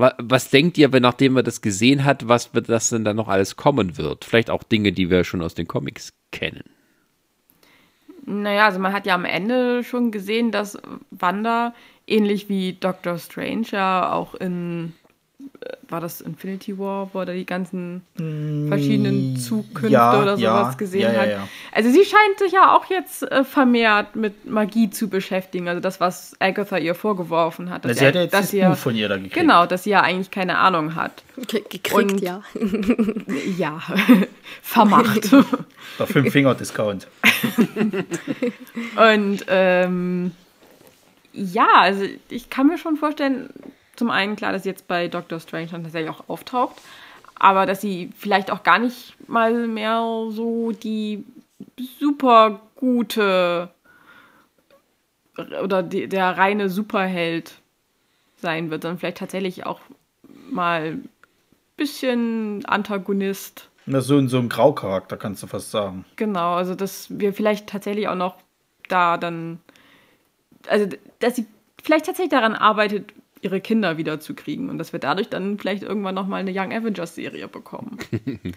was 0.00 0.50
denkt 0.50 0.78
ihr, 0.78 0.92
wenn 0.92 1.02
nachdem 1.02 1.34
man 1.34 1.44
das 1.44 1.60
gesehen 1.60 2.04
hat, 2.04 2.26
was 2.26 2.54
wird 2.54 2.68
das 2.68 2.90
denn 2.90 3.04
dann 3.04 3.16
noch 3.16 3.28
alles 3.28 3.56
kommen 3.56 3.98
wird? 3.98 4.24
Vielleicht 4.24 4.50
auch 4.50 4.62
Dinge, 4.62 4.92
die 4.92 5.10
wir 5.10 5.24
schon 5.24 5.42
aus 5.42 5.54
den 5.54 5.68
Comics 5.68 6.12
kennen. 6.32 6.64
Naja, 8.24 8.66
also 8.66 8.78
man 8.78 8.92
hat 8.92 9.06
ja 9.06 9.14
am 9.14 9.24
Ende 9.24 9.82
schon 9.82 10.10
gesehen, 10.10 10.52
dass 10.52 10.78
Wanda 11.10 11.74
ähnlich 12.06 12.48
wie 12.48 12.74
Doctor 12.74 13.18
Strange 13.18 13.66
ja 13.70 14.12
auch 14.12 14.34
in 14.34 14.92
war 15.88 16.00
das 16.00 16.20
Infinity 16.20 16.78
War, 16.78 17.10
wo 17.12 17.20
er 17.20 17.26
die 17.26 17.44
ganzen 17.44 18.02
verschiedenen 18.16 19.34
mm, 19.34 19.36
Zukünfte 19.36 19.92
ja, 19.92 20.20
oder 20.20 20.36
sowas 20.36 20.68
ja, 20.72 20.74
gesehen 20.74 21.14
ja, 21.14 21.20
hat. 21.20 21.48
Also 21.72 21.90
sie 21.90 22.04
scheint 22.04 22.38
sich 22.38 22.52
ja 22.52 22.74
auch 22.74 22.86
jetzt 22.86 23.22
äh, 23.30 23.44
vermehrt 23.44 24.16
mit 24.16 24.48
Magie 24.48 24.90
zu 24.90 25.08
beschäftigen. 25.08 25.68
Also 25.68 25.80
das, 25.80 26.00
was 26.00 26.34
Agatha 26.38 26.78
ihr 26.78 26.94
vorgeworfen 26.94 27.70
hat. 27.70 27.84
Dass 27.84 27.98
sie 27.98 28.06
hat 28.06 28.14
ja 28.14 28.22
jetzt 28.22 28.32
dass 28.32 28.50
das 28.50 28.68
Buch 28.70 28.76
von 28.76 28.94
ihr 28.94 29.08
da 29.08 29.16
gekriegt. 29.16 29.34
Genau, 29.34 29.66
dass 29.66 29.84
sie 29.84 29.90
ja 29.90 30.00
eigentlich 30.00 30.30
keine 30.30 30.58
Ahnung 30.58 30.94
hat. 30.94 31.22
Ge 31.46 31.62
gekriegt, 31.68 32.12
Und, 32.12 32.20
ja. 32.20 32.42
ja, 33.58 33.80
vermacht. 34.62 35.30
Der 35.98 36.06
Fünf-Finger-Discount. 36.06 37.08
Und 38.96 39.44
ähm, 39.48 40.30
ja, 41.32 41.68
also 41.76 42.04
ich 42.28 42.48
kann 42.48 42.68
mir 42.68 42.78
schon 42.78 42.96
vorstellen, 42.96 43.50
zum 44.00 44.08
einen 44.08 44.34
klar, 44.34 44.52
dass 44.52 44.62
sie 44.62 44.70
jetzt 44.70 44.88
bei 44.88 45.08
Doctor 45.08 45.40
Strange 45.40 45.66
dann 45.66 45.82
tatsächlich 45.82 46.10
auch 46.10 46.26
auftaucht, 46.26 46.74
aber 47.34 47.66
dass 47.66 47.82
sie 47.82 48.08
vielleicht 48.16 48.50
auch 48.50 48.62
gar 48.62 48.78
nicht 48.78 49.14
mal 49.28 49.66
mehr 49.66 50.00
so 50.30 50.72
die 50.72 51.22
super 51.98 52.62
gute 52.76 53.68
oder 55.62 55.82
die, 55.82 56.08
der 56.08 56.38
reine 56.38 56.70
Superheld 56.70 57.60
sein 58.38 58.70
wird, 58.70 58.84
sondern 58.84 58.98
vielleicht 58.98 59.18
tatsächlich 59.18 59.66
auch 59.66 59.82
mal 60.50 60.92
ein 60.92 61.08
bisschen 61.76 62.64
Antagonist. 62.64 63.68
Na, 63.84 64.00
so, 64.00 64.26
so 64.28 64.38
ein 64.38 64.48
Graucharakter 64.48 65.18
kannst 65.18 65.42
du 65.42 65.46
fast 65.46 65.70
sagen. 65.72 66.06
Genau, 66.16 66.54
also 66.54 66.74
dass 66.74 67.18
wir 67.20 67.34
vielleicht 67.34 67.66
tatsächlich 67.66 68.08
auch 68.08 68.14
noch 68.14 68.36
da 68.88 69.18
dann, 69.18 69.60
also 70.68 70.88
dass 71.18 71.36
sie 71.36 71.46
vielleicht 71.84 72.06
tatsächlich 72.06 72.32
daran 72.32 72.54
arbeitet, 72.54 73.12
ihre 73.42 73.60
Kinder 73.60 73.96
wiederzukriegen 73.96 74.70
und 74.70 74.78
dass 74.78 74.92
wir 74.92 75.00
dadurch 75.00 75.28
dann 75.28 75.58
vielleicht 75.58 75.82
irgendwann 75.82 76.14
nochmal 76.14 76.40
eine 76.40 76.52
Young 76.54 76.72
Avengers-Serie 76.72 77.48
bekommen. 77.48 77.98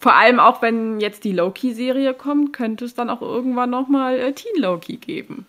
Vor 0.00 0.14
allem 0.14 0.38
auch, 0.38 0.62
wenn 0.62 1.00
jetzt 1.00 1.24
die 1.24 1.32
Loki-Serie 1.32 2.14
kommt, 2.14 2.52
könnte 2.52 2.84
es 2.84 2.94
dann 2.94 3.10
auch 3.10 3.20
irgendwann 3.20 3.70
nochmal 3.70 4.18
äh, 4.18 4.32
Teen 4.32 4.62
Loki 4.62 4.96
geben. 4.96 5.46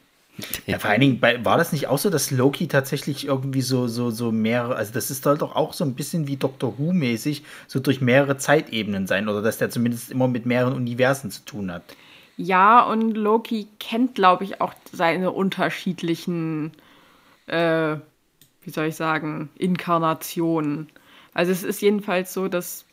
Ja, 0.66 0.80
vor 0.80 0.90
allen 0.90 1.02
Dingen, 1.02 1.20
bei, 1.20 1.44
war 1.44 1.58
das 1.58 1.72
nicht 1.72 1.88
auch 1.88 1.98
so, 1.98 2.10
dass 2.10 2.32
Loki 2.32 2.68
tatsächlich 2.68 3.26
irgendwie 3.28 3.62
so, 3.62 3.88
so, 3.88 4.10
so 4.10 4.32
mehrere, 4.32 4.76
also 4.76 4.94
das 4.94 5.12
ist 5.12 5.26
halt 5.26 5.42
doch 5.42 5.56
auch 5.56 5.74
so 5.74 5.84
ein 5.84 5.96
bisschen 5.96 6.28
wie 6.28 6.38
Doctor 6.38 6.80
Who-mäßig, 6.80 7.44
so 7.68 7.80
durch 7.80 8.02
mehrere 8.02 8.38
Zeitebenen 8.38 9.06
sein, 9.06 9.28
oder 9.28 9.42
dass 9.42 9.58
der 9.58 9.70
zumindest 9.70 10.12
immer 10.12 10.28
mit 10.28 10.46
mehreren 10.46 10.74
Universen 10.74 11.30
zu 11.30 11.44
tun 11.44 11.72
hat. 11.72 11.84
Ja, 12.38 12.84
und 12.84 13.16
Loki 13.16 13.68
kennt, 13.80 14.16
glaube 14.16 14.46
ich, 14.46 14.62
auch 14.62 14.74
seine 14.94 15.32
unterschiedlichen 15.32 16.72
äh, 17.48 17.98
wie 18.70 18.74
soll 18.74 18.86
ich 18.86 18.96
sagen, 18.96 19.50
Inkarnation. 19.58 20.90
Also 21.34 21.52
es 21.52 21.64
ist 21.64 21.82
jedenfalls 21.82 22.36
so, 22.36 22.48
dass 22.48 22.86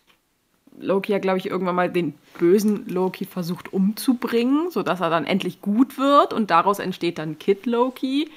Loki 0.78 1.12
ja, 1.12 1.18
glaube 1.18 1.36
ich, 1.36 1.50
irgendwann 1.50 1.74
mal 1.74 1.92
den 1.92 2.14
bösen 2.38 2.88
Loki 2.88 3.26
versucht 3.26 3.74
umzubringen, 3.74 4.70
sodass 4.70 5.02
er 5.02 5.10
dann 5.10 5.26
endlich 5.26 5.60
gut 5.60 5.98
wird 5.98 6.32
und 6.32 6.50
daraus 6.50 6.78
entsteht 6.78 7.18
dann 7.18 7.38
Kid 7.38 7.66
Loki. 7.66 8.30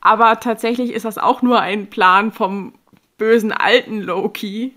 Aber 0.00 0.40
tatsächlich 0.40 0.92
ist 0.92 1.04
das 1.04 1.18
auch 1.18 1.40
nur 1.40 1.60
ein 1.60 1.88
Plan 1.88 2.32
vom 2.32 2.72
bösen 3.16 3.52
alten 3.52 4.00
Loki. 4.00 4.74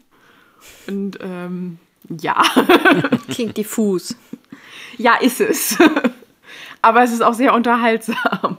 Und 0.85 1.17
ähm, 1.23 1.79
ja. 2.07 2.39
Klingt 3.29 3.57
diffus. 3.57 4.15
Ja, 4.99 5.15
ist 5.15 5.41
es. 5.41 5.75
Aber 6.83 7.01
es 7.01 7.11
ist 7.11 7.23
auch 7.23 7.33
sehr 7.33 7.55
unterhaltsam. 7.55 8.57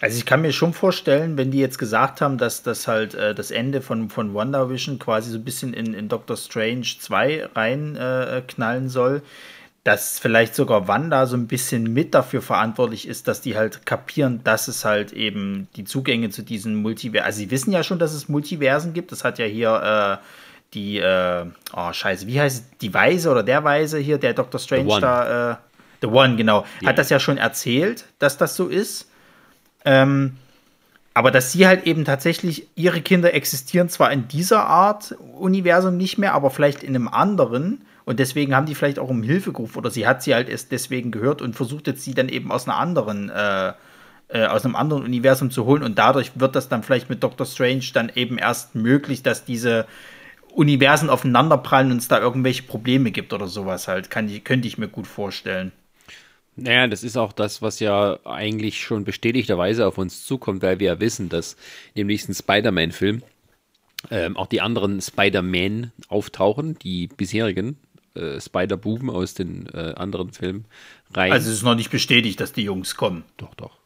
Also 0.00 0.18
ich 0.18 0.26
kann 0.26 0.42
mir 0.42 0.52
schon 0.52 0.74
vorstellen, 0.74 1.38
wenn 1.38 1.50
die 1.50 1.58
jetzt 1.58 1.78
gesagt 1.78 2.20
haben, 2.20 2.36
dass 2.36 2.62
das 2.62 2.86
halt 2.86 3.14
äh, 3.14 3.34
das 3.34 3.50
Ende 3.50 3.80
von, 3.80 4.10
von 4.10 4.34
WandaVision 4.34 4.98
quasi 4.98 5.30
so 5.30 5.38
ein 5.38 5.44
bisschen 5.44 5.72
in, 5.72 5.94
in 5.94 6.08
Doctor 6.08 6.36
Strange 6.36 6.86
2 6.98 7.48
reinknallen 7.54 8.86
äh, 8.86 8.88
soll, 8.88 9.22
dass 9.84 10.18
vielleicht 10.18 10.54
sogar 10.54 10.88
Wanda 10.88 11.26
so 11.26 11.36
ein 11.36 11.46
bisschen 11.46 11.92
mit 11.92 12.12
dafür 12.12 12.42
verantwortlich 12.42 13.06
ist, 13.06 13.28
dass 13.28 13.40
die 13.40 13.56
halt 13.56 13.86
kapieren, 13.86 14.40
dass 14.42 14.68
es 14.68 14.84
halt 14.84 15.12
eben 15.12 15.68
die 15.76 15.84
Zugänge 15.84 16.28
zu 16.28 16.42
diesen 16.42 16.74
Multiversen, 16.74 17.24
also 17.24 17.38
sie 17.38 17.50
wissen 17.50 17.72
ja 17.72 17.82
schon, 17.82 17.98
dass 17.98 18.12
es 18.12 18.28
Multiversen 18.28 18.92
gibt, 18.92 19.12
das 19.12 19.22
hat 19.22 19.38
ja 19.38 19.46
hier 19.46 20.20
äh, 20.20 20.24
die, 20.74 20.98
äh, 20.98 21.46
oh 21.72 21.92
scheiße, 21.92 22.26
wie 22.26 22.40
heißt 22.40 22.56
es, 22.56 22.78
die 22.78 22.92
Weise 22.92 23.30
oder 23.30 23.44
der 23.44 23.62
Weise 23.62 23.98
hier, 23.98 24.18
der 24.18 24.34
Doctor 24.34 24.58
Strange 24.58 25.00
da, 25.00 25.52
äh, 25.52 25.56
The 26.02 26.08
One, 26.08 26.36
genau, 26.36 26.64
yeah. 26.82 26.90
hat 26.90 26.98
das 26.98 27.08
ja 27.08 27.20
schon 27.20 27.38
erzählt, 27.38 28.04
dass 28.18 28.36
das 28.36 28.56
so 28.56 28.66
ist. 28.66 29.08
Ähm, 29.86 30.36
aber 31.14 31.30
dass 31.30 31.50
sie 31.50 31.66
halt 31.66 31.86
eben 31.86 32.04
tatsächlich, 32.04 32.68
ihre 32.74 33.00
Kinder 33.00 33.32
existieren 33.32 33.88
zwar 33.88 34.12
in 34.12 34.28
dieser 34.28 34.66
Art 34.66 35.12
Universum 35.38 35.96
nicht 35.96 36.18
mehr, 36.18 36.34
aber 36.34 36.50
vielleicht 36.50 36.82
in 36.82 36.94
einem 36.94 37.08
anderen. 37.08 37.86
Und 38.04 38.20
deswegen 38.20 38.54
haben 38.54 38.66
die 38.66 38.74
vielleicht 38.74 38.98
auch 38.98 39.08
um 39.08 39.22
Hilfe 39.22 39.52
gerufen 39.52 39.78
oder 39.78 39.90
sie 39.90 40.06
hat 40.06 40.22
sie 40.22 40.34
halt 40.34 40.50
erst 40.50 40.72
deswegen 40.72 41.12
gehört 41.12 41.40
und 41.40 41.56
versucht 41.56 41.86
jetzt 41.86 42.04
sie 42.04 42.12
dann 42.12 42.28
eben 42.28 42.52
aus 42.52 42.68
einer 42.68 42.76
anderen, 42.76 43.30
äh, 43.30 43.72
äh, 44.28 44.44
aus 44.46 44.66
einem 44.66 44.76
anderen 44.76 45.04
Universum 45.04 45.50
zu 45.50 45.64
holen. 45.64 45.82
Und 45.82 45.98
dadurch 45.98 46.32
wird 46.34 46.54
das 46.54 46.68
dann 46.68 46.82
vielleicht 46.82 47.08
mit 47.08 47.22
Doctor 47.22 47.46
Strange 47.46 47.84
dann 47.94 48.12
eben 48.14 48.36
erst 48.36 48.74
möglich, 48.74 49.22
dass 49.22 49.46
diese 49.46 49.86
Universen 50.52 51.08
aufeinanderprallen 51.08 51.92
und 51.92 51.98
es 51.98 52.08
da 52.08 52.20
irgendwelche 52.20 52.64
Probleme 52.64 53.10
gibt 53.10 53.32
oder 53.32 53.46
sowas 53.46 53.88
halt. 53.88 54.10
Kann, 54.10 54.28
könnte 54.44 54.68
ich 54.68 54.76
mir 54.76 54.88
gut 54.88 55.06
vorstellen. 55.06 55.72
Naja, 56.56 56.86
das 56.86 57.04
ist 57.04 57.16
auch 57.16 57.32
das, 57.32 57.60
was 57.60 57.80
ja 57.80 58.18
eigentlich 58.24 58.80
schon 58.80 59.04
bestätigterweise 59.04 59.86
auf 59.86 59.98
uns 59.98 60.24
zukommt, 60.24 60.62
weil 60.62 60.80
wir 60.80 60.86
ja 60.86 61.00
wissen, 61.00 61.28
dass 61.28 61.56
im 61.94 62.06
nächsten 62.06 62.34
Spider-Man-Film 62.34 63.22
ähm, 64.10 64.36
auch 64.36 64.46
die 64.46 64.60
anderen 64.62 65.00
Spider-Man 65.00 65.92
auftauchen, 66.08 66.78
die 66.78 67.08
bisherigen 67.08 67.76
äh, 68.14 68.40
Spider-Buben 68.40 69.10
aus 69.10 69.34
den 69.34 69.66
äh, 69.74 69.94
anderen 69.96 70.32
Filmen 70.32 70.64
rein. 71.12 71.32
Also 71.32 71.50
es 71.50 71.56
ist 71.58 71.62
noch 71.62 71.74
nicht 71.74 71.90
bestätigt, 71.90 72.40
dass 72.40 72.52
die 72.52 72.62
Jungs 72.62 72.96
kommen. 72.96 73.24
Doch, 73.36 73.54
doch. 73.54 73.76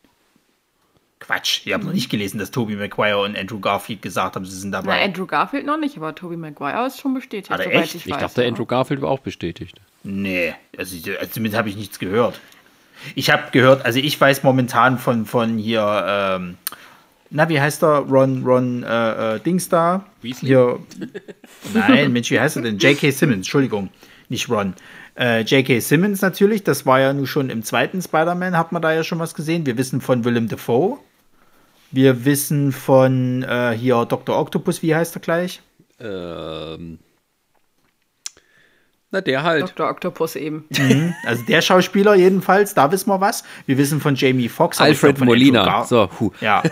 Quatsch, 1.18 1.66
ihr 1.66 1.74
habt 1.74 1.84
noch 1.84 1.92
nicht 1.92 2.08
gelesen, 2.08 2.38
dass 2.38 2.50
Tobey 2.50 2.76
Maguire 2.76 3.20
und 3.20 3.36
Andrew 3.36 3.60
Garfield 3.60 4.00
gesagt 4.00 4.36
haben, 4.36 4.44
sie 4.46 4.56
sind 4.56 4.72
dabei. 4.72 4.96
Na, 4.98 5.04
Andrew 5.04 5.26
Garfield 5.26 5.66
noch 5.66 5.76
nicht, 5.78 5.96
aber 5.98 6.14
Tobey 6.14 6.36
Maguire 6.36 6.86
ist 6.86 6.98
schon 6.98 7.12
bestätigt, 7.12 7.50
Hat 7.50 7.60
er 7.60 7.64
soweit 7.66 7.82
echt? 7.84 7.94
ich 7.96 8.06
Ich 8.06 8.12
weiß. 8.12 8.20
dachte, 8.20 8.42
ja. 8.42 8.48
Andrew 8.48 8.64
Garfield 8.64 9.02
war 9.02 9.10
auch 9.10 9.18
bestätigt. 9.18 9.80
Nee, 10.02 10.54
also, 10.78 10.96
also 11.18 11.30
damit 11.34 11.54
habe 11.54 11.68
ich 11.68 11.76
nichts 11.76 11.98
gehört. 11.98 12.40
Ich 13.14 13.30
habe 13.30 13.44
gehört, 13.53 13.84
also 13.84 13.98
ich 13.98 14.20
weiß 14.20 14.42
momentan 14.42 14.98
von, 14.98 15.26
von 15.26 15.59
hier, 15.59 16.05
ähm, 16.07 16.57
na, 17.30 17.48
wie 17.48 17.61
heißt 17.61 17.82
er? 17.84 18.01
Ron, 18.09 18.42
Ron, 18.44 18.82
äh, 18.82 19.36
äh, 19.36 19.40
Dings 19.40 19.68
da? 19.68 20.05
Weasley? 20.20 20.48
Hier. 20.48 20.78
Nein, 21.74 22.12
Mensch, 22.12 22.30
wie 22.30 22.40
heißt 22.40 22.57
er 22.57 22.62
denn? 22.62 22.78
J.K. 22.78 23.11
Simmons, 23.11 23.36
Entschuldigung, 23.38 23.90
nicht 24.28 24.48
Ron. 24.48 24.74
Äh, 25.16 25.42
J.K. 25.42 25.80
Simmons 25.80 26.22
natürlich, 26.22 26.64
das 26.64 26.86
war 26.86 27.01
ja 27.01 27.12
nun 27.12 27.26
schon 27.26 27.48
im 27.51 27.62
zweiten 27.62 28.03
Spider-Man, 28.03 28.57
hat 28.57 28.72
man 28.72 28.82
da 28.82 28.92
ja 28.92 29.05
schon 29.05 29.20
was 29.20 29.34
gesehen. 29.34 29.64
Wir 29.64 29.78
wissen 29.78 30.01
von 30.01 30.24
Willem 30.24 30.48
Dafoe. 30.48 30.98
Wir 31.92 32.24
wissen 32.24 32.72
von 32.72 33.42
äh, 33.42 33.76
hier 33.78 34.05
Dr. 34.07 34.38
Octopus, 34.38 34.82
wie 34.82 34.94
heißt 34.94 35.16
er 35.16 35.20
gleich? 35.20 35.61
Ähm, 36.01 36.98
na, 39.11 39.20
der 39.20 39.42
halt. 39.42 39.62
Dr. 39.62 39.88
Octopus 39.90 40.36
eben. 40.36 40.64
Also 41.24 41.42
der 41.44 41.62
Schauspieler 41.62 42.14
jedenfalls, 42.14 42.74
da 42.74 42.90
wissen 42.92 43.11
wir 43.11 43.20
was. 43.20 43.44
Wir 43.66 43.78
wissen 43.78 44.00
von 44.00 44.14
Jamie 44.14 44.48
Foxx. 44.48 44.80
Alfred 44.80 45.18
von 45.18 45.26
Molina. 45.26 45.84
So, 45.84 46.08
huh. 46.18 46.30
Ja. 46.40 46.62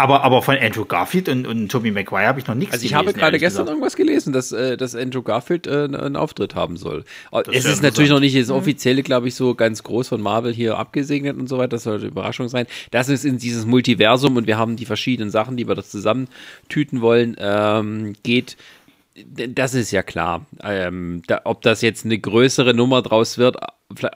Aber, 0.00 0.22
aber 0.22 0.42
von 0.42 0.56
Andrew 0.56 0.84
Garfield 0.84 1.28
und, 1.28 1.44
und 1.44 1.68
Tobey 1.70 1.90
Maguire 1.90 2.28
habe 2.28 2.38
ich 2.38 2.46
noch 2.46 2.54
nichts 2.54 2.72
Also 2.72 2.84
ich 2.84 2.92
gelesen, 2.92 3.08
habe 3.08 3.18
gerade 3.18 3.38
gestern 3.40 3.64
gesagt. 3.64 3.68
irgendwas 3.70 3.96
gelesen, 3.96 4.32
dass, 4.32 4.52
äh, 4.52 4.76
dass 4.76 4.94
Andrew 4.94 5.22
Garfield 5.22 5.66
äh, 5.66 5.88
einen 5.92 6.14
Auftritt 6.14 6.54
haben 6.54 6.76
soll. 6.76 7.04
Äh, 7.32 7.42
es 7.52 7.64
ist 7.64 7.82
natürlich 7.82 8.10
noch 8.10 8.20
nicht 8.20 8.38
das 8.38 8.50
offizielle, 8.50 9.02
glaube 9.02 9.26
ich, 9.26 9.34
so 9.34 9.56
ganz 9.56 9.82
groß 9.82 10.06
von 10.06 10.20
Marvel 10.20 10.54
hier 10.54 10.78
abgesegnet 10.78 11.36
und 11.36 11.48
so 11.48 11.58
weiter. 11.58 11.70
Das 11.70 11.82
sollte 11.82 12.02
eine 12.02 12.12
Überraschung 12.12 12.48
sein. 12.48 12.66
Das 12.92 13.08
ist 13.08 13.24
in 13.24 13.38
dieses 13.38 13.66
Multiversum 13.66 14.36
und 14.36 14.46
wir 14.46 14.56
haben 14.56 14.76
die 14.76 14.84
verschiedenen 14.84 15.30
Sachen, 15.30 15.56
die 15.56 15.66
wir 15.66 15.74
da 15.74 15.82
zusammentüten 15.82 17.00
wollen, 17.00 17.36
ähm, 17.40 18.14
geht. 18.22 18.56
Das 19.26 19.74
ist 19.74 19.90
ja 19.90 20.02
klar. 20.02 20.46
Ähm, 20.62 21.22
da, 21.26 21.42
ob 21.44 21.62
das 21.62 21.82
jetzt 21.82 22.04
eine 22.04 22.18
größere 22.18 22.74
Nummer 22.74 23.02
draus 23.02 23.38
wird, 23.38 23.56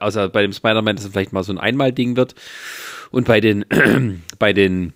außer 0.00 0.28
bei 0.28 0.42
dem 0.42 0.52
Spider-Man, 0.52 0.96
dass 0.96 1.04
es 1.04 1.12
vielleicht 1.12 1.32
mal 1.32 1.44
so 1.44 1.52
ein 1.52 1.58
Einmal-Ding 1.58 2.16
wird. 2.16 2.34
Und 3.10 3.26
bei 3.26 3.40
den, 3.40 3.64
bei 4.38 4.52
den 4.52 4.92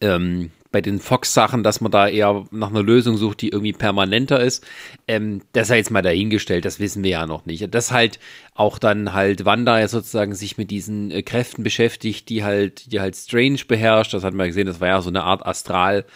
ähm, 0.00 0.50
bei 0.74 0.80
den 0.80 0.98
Fox-Sachen, 0.98 1.62
dass 1.62 1.80
man 1.80 1.92
da 1.92 2.08
eher 2.08 2.46
nach 2.50 2.70
einer 2.70 2.82
Lösung 2.82 3.16
sucht, 3.16 3.42
die 3.42 3.50
irgendwie 3.50 3.72
permanenter 3.72 4.40
ist. 4.40 4.66
Ähm, 5.06 5.42
das 5.52 5.68
sei 5.68 5.76
jetzt 5.76 5.92
mal 5.92 6.02
dahingestellt, 6.02 6.64
das 6.64 6.80
wissen 6.80 7.04
wir 7.04 7.10
ja 7.10 7.26
noch 7.28 7.46
nicht. 7.46 7.72
Dass 7.72 7.92
halt 7.92 8.18
auch 8.54 8.80
dann 8.80 9.12
halt 9.12 9.44
Wanda 9.44 9.78
ja 9.78 9.86
sozusagen 9.86 10.34
sich 10.34 10.58
mit 10.58 10.72
diesen 10.72 11.12
äh, 11.12 11.22
Kräften 11.22 11.62
beschäftigt, 11.62 12.28
die 12.28 12.42
halt, 12.42 12.90
die 12.90 12.98
halt 12.98 13.14
Strange 13.14 13.60
beherrscht. 13.68 14.14
Das 14.14 14.24
hat 14.24 14.34
man 14.34 14.48
gesehen, 14.48 14.66
das 14.66 14.80
war 14.80 14.88
ja 14.88 15.00
so 15.00 15.10
eine 15.10 15.22
Art 15.22 15.46
Astral. 15.46 16.06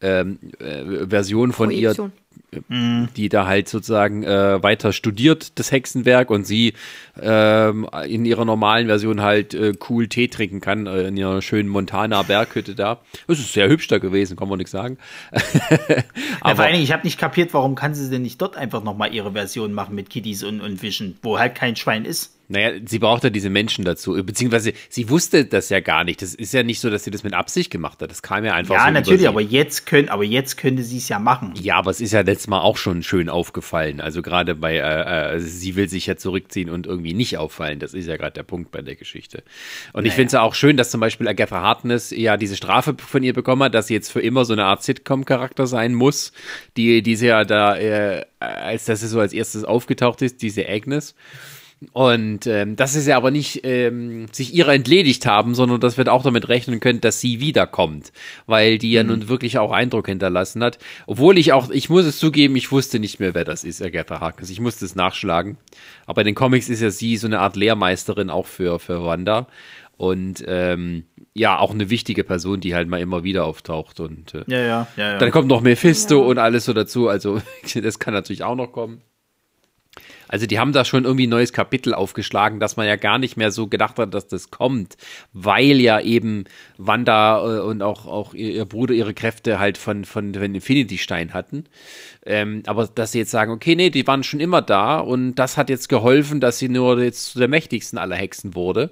Ähm, 0.00 0.38
äh, 0.60 1.08
Version 1.08 1.52
von 1.52 1.72
ihr, 1.72 1.92
Projektion. 2.62 3.08
die 3.16 3.28
da 3.28 3.46
halt 3.46 3.68
sozusagen 3.68 4.22
äh, 4.22 4.62
weiter 4.62 4.92
studiert, 4.92 5.58
das 5.58 5.72
Hexenwerk, 5.72 6.30
und 6.30 6.46
sie 6.46 6.74
ähm, 7.20 7.88
in 8.06 8.24
ihrer 8.24 8.44
normalen 8.44 8.86
Version 8.86 9.22
halt 9.22 9.54
äh, 9.54 9.72
cool 9.88 10.08
Tee 10.08 10.28
trinken 10.28 10.60
kann, 10.60 10.86
äh, 10.86 11.08
in 11.08 11.16
ihrer 11.16 11.42
schönen 11.42 11.68
Montana 11.68 12.22
Berghütte 12.22 12.74
da. 12.74 13.00
Das 13.26 13.38
ist 13.38 13.52
sehr 13.52 13.68
hübsch 13.68 13.88
da 13.88 13.98
gewesen, 13.98 14.36
kann 14.36 14.48
man 14.48 14.58
nichts 14.58 14.72
sagen. 14.72 14.98
Ja, 15.88 16.02
Aber 16.40 16.56
vor 16.56 16.64
allen 16.64 16.74
Dingen, 16.74 16.84
ich 16.84 16.92
habe 16.92 17.04
nicht 17.04 17.18
kapiert, 17.18 17.54
warum 17.54 17.74
kann 17.74 17.94
sie 17.94 18.08
denn 18.10 18.22
nicht 18.22 18.40
dort 18.40 18.56
einfach 18.56 18.82
nochmal 18.82 19.14
ihre 19.14 19.32
Version 19.32 19.72
machen 19.72 19.94
mit 19.94 20.10
Kitties 20.10 20.42
und, 20.42 20.60
und 20.60 20.82
Vision, 20.82 21.16
wo 21.22 21.38
halt 21.38 21.54
kein 21.54 21.76
Schwein 21.76 22.04
ist. 22.04 22.34
Naja, 22.48 22.72
sie 22.84 22.98
braucht 22.98 23.24
ja 23.24 23.30
diese 23.30 23.48
Menschen 23.48 23.84
dazu, 23.84 24.12
beziehungsweise 24.22 24.74
sie 24.90 25.08
wusste 25.08 25.46
das 25.46 25.70
ja 25.70 25.80
gar 25.80 26.04
nicht. 26.04 26.20
Das 26.20 26.34
ist 26.34 26.52
ja 26.52 26.62
nicht 26.62 26.80
so, 26.80 26.90
dass 26.90 27.04
sie 27.04 27.10
das 27.10 27.22
mit 27.22 27.32
Absicht 27.32 27.70
gemacht 27.70 28.02
hat. 28.02 28.10
Das 28.10 28.22
kam 28.22 28.44
ja 28.44 28.52
einfach 28.52 28.74
so 28.74 28.84
Ja, 28.84 28.90
natürlich, 28.90 29.26
aber 29.28 29.40
jetzt 29.40 29.86
können, 29.86 30.10
aber 30.10 30.24
jetzt 30.24 30.56
könnte 30.56 30.82
sie 30.82 30.98
es 30.98 31.08
ja 31.08 31.18
machen. 31.18 31.54
Ja, 31.60 31.76
aber 31.76 31.90
es 31.90 32.00
ist 32.00 32.12
ja 32.12 32.20
letztes 32.20 32.48
Mal 32.48 32.60
auch 32.60 32.76
schon 32.76 33.02
schön 33.02 33.30
aufgefallen. 33.30 34.00
Also 34.00 34.20
gerade 34.20 34.54
bei, 34.54 34.76
äh, 34.76 35.36
äh, 35.36 35.40
sie 35.40 35.74
will 35.76 35.88
sich 35.88 36.06
ja 36.06 36.16
zurückziehen 36.16 36.68
und 36.68 36.86
irgendwie 36.86 37.14
nicht 37.14 37.38
auffallen. 37.38 37.78
Das 37.78 37.94
ist 37.94 38.06
ja 38.06 38.16
gerade 38.16 38.32
der 38.32 38.42
Punkt 38.42 38.70
bei 38.70 38.82
der 38.82 38.96
Geschichte. 38.96 39.42
Und 39.94 40.04
ich 40.04 40.12
finde 40.12 40.26
es 40.26 40.32
ja 40.32 40.42
auch 40.42 40.54
schön, 40.54 40.76
dass 40.76 40.90
zum 40.90 41.00
Beispiel 41.00 41.26
Agatha 41.26 41.62
Harkness 41.62 42.10
ja 42.10 42.36
diese 42.36 42.56
Strafe 42.56 42.94
von 42.98 43.22
ihr 43.22 43.32
bekommen 43.32 43.62
hat, 43.62 43.74
dass 43.74 43.86
sie 43.86 43.94
jetzt 43.94 44.12
für 44.12 44.20
immer 44.20 44.44
so 44.44 44.52
eine 44.52 44.64
Art 44.64 44.82
Sitcom-Charakter 44.82 45.66
sein 45.66 45.94
muss, 45.94 46.32
die, 46.76 47.02
die 47.02 47.16
sie 47.16 47.26
ja 47.26 47.44
da, 47.44 47.76
äh, 47.76 48.24
als 48.38 48.84
dass 48.84 49.00
sie 49.00 49.08
so 49.08 49.20
als 49.20 49.32
erstes 49.32 49.64
aufgetaucht 49.64 50.20
ist, 50.20 50.42
diese 50.42 50.68
Agnes. 50.68 51.14
Und 51.92 52.46
ähm, 52.46 52.76
das 52.76 52.94
ist 52.94 53.06
ja 53.06 53.16
aber 53.16 53.30
nicht 53.30 53.60
ähm, 53.64 54.26
sich 54.32 54.54
ihrer 54.54 54.74
entledigt 54.74 55.26
haben, 55.26 55.54
sondern 55.54 55.80
dass 55.80 55.96
wir 55.96 56.12
auch 56.12 56.22
damit 56.22 56.48
rechnen 56.48 56.80
können, 56.80 57.00
dass 57.00 57.20
sie 57.20 57.40
wiederkommt, 57.40 58.12
weil 58.46 58.78
die 58.78 58.92
ja 58.92 59.02
nun 59.02 59.28
wirklich 59.28 59.58
auch 59.58 59.72
Eindruck 59.72 60.06
hinterlassen 60.06 60.62
hat. 60.62 60.78
Obwohl 61.06 61.38
ich 61.38 61.52
auch, 61.52 61.70
ich 61.70 61.90
muss 61.90 62.04
es 62.04 62.18
zugeben, 62.18 62.56
ich 62.56 62.70
wusste 62.72 62.98
nicht 62.98 63.20
mehr, 63.20 63.34
wer 63.34 63.44
das 63.44 63.64
ist, 63.64 63.82
Agatha 63.82 64.20
Harkness. 64.20 64.50
Ich 64.50 64.60
musste 64.60 64.84
es 64.84 64.94
nachschlagen. 64.94 65.56
Aber 66.06 66.22
in 66.22 66.26
den 66.26 66.34
Comics 66.34 66.68
ist 66.68 66.80
ja 66.80 66.90
sie 66.90 67.16
so 67.16 67.26
eine 67.26 67.40
Art 67.40 67.56
Lehrmeisterin 67.56 68.30
auch 68.30 68.46
für, 68.46 68.78
für 68.78 69.04
Wanda. 69.04 69.46
Und 69.96 70.44
ähm, 70.48 71.04
ja, 71.34 71.58
auch 71.58 71.72
eine 71.72 71.88
wichtige 71.90 72.24
Person, 72.24 72.60
die 72.60 72.74
halt 72.74 72.88
mal 72.88 73.00
immer 73.00 73.24
wieder 73.24 73.44
auftaucht. 73.44 74.00
Und 74.00 74.34
äh, 74.34 74.44
Ja, 74.46 74.58
ja, 74.58 74.88
ja. 74.96 75.12
ja. 75.12 75.18
dann 75.18 75.30
kommt 75.30 75.48
noch 75.48 75.60
Mephisto 75.60 76.20
und 76.28 76.38
alles 76.38 76.64
so 76.64 76.72
dazu. 76.72 77.08
Also, 77.08 77.40
das 77.74 77.98
kann 77.98 78.14
natürlich 78.14 78.42
auch 78.42 78.56
noch 78.56 78.72
kommen. 78.72 79.02
Also, 80.34 80.46
die 80.46 80.58
haben 80.58 80.72
da 80.72 80.84
schon 80.84 81.04
irgendwie 81.04 81.28
ein 81.28 81.30
neues 81.30 81.52
Kapitel 81.52 81.94
aufgeschlagen, 81.94 82.58
dass 82.58 82.76
man 82.76 82.88
ja 82.88 82.96
gar 82.96 83.20
nicht 83.20 83.36
mehr 83.36 83.52
so 83.52 83.68
gedacht 83.68 84.00
hat, 84.00 84.14
dass 84.14 84.26
das 84.26 84.50
kommt, 84.50 84.96
weil 85.32 85.80
ja 85.80 86.00
eben 86.00 86.46
Wanda 86.76 87.38
äh, 87.38 87.60
und 87.60 87.82
auch, 87.82 88.06
auch 88.06 88.34
ihr, 88.34 88.64
Bruder 88.64 88.94
ihre 88.94 89.14
Kräfte 89.14 89.60
halt 89.60 89.78
von, 89.78 90.04
von 90.04 90.32
dem 90.32 90.56
Infinity-Stein 90.56 91.34
hatten. 91.34 91.66
Ähm, 92.26 92.64
aber 92.66 92.88
dass 92.88 93.12
sie 93.12 93.20
jetzt 93.20 93.30
sagen, 93.30 93.52
okay, 93.52 93.76
nee, 93.76 93.90
die 93.90 94.04
waren 94.08 94.24
schon 94.24 94.40
immer 94.40 94.60
da 94.60 94.98
und 94.98 95.36
das 95.36 95.56
hat 95.56 95.70
jetzt 95.70 95.88
geholfen, 95.88 96.40
dass 96.40 96.58
sie 96.58 96.68
nur 96.68 97.00
jetzt 97.00 97.26
zu 97.26 97.38
der 97.38 97.46
mächtigsten 97.46 97.96
aller 97.96 98.16
Hexen 98.16 98.56
wurde. 98.56 98.90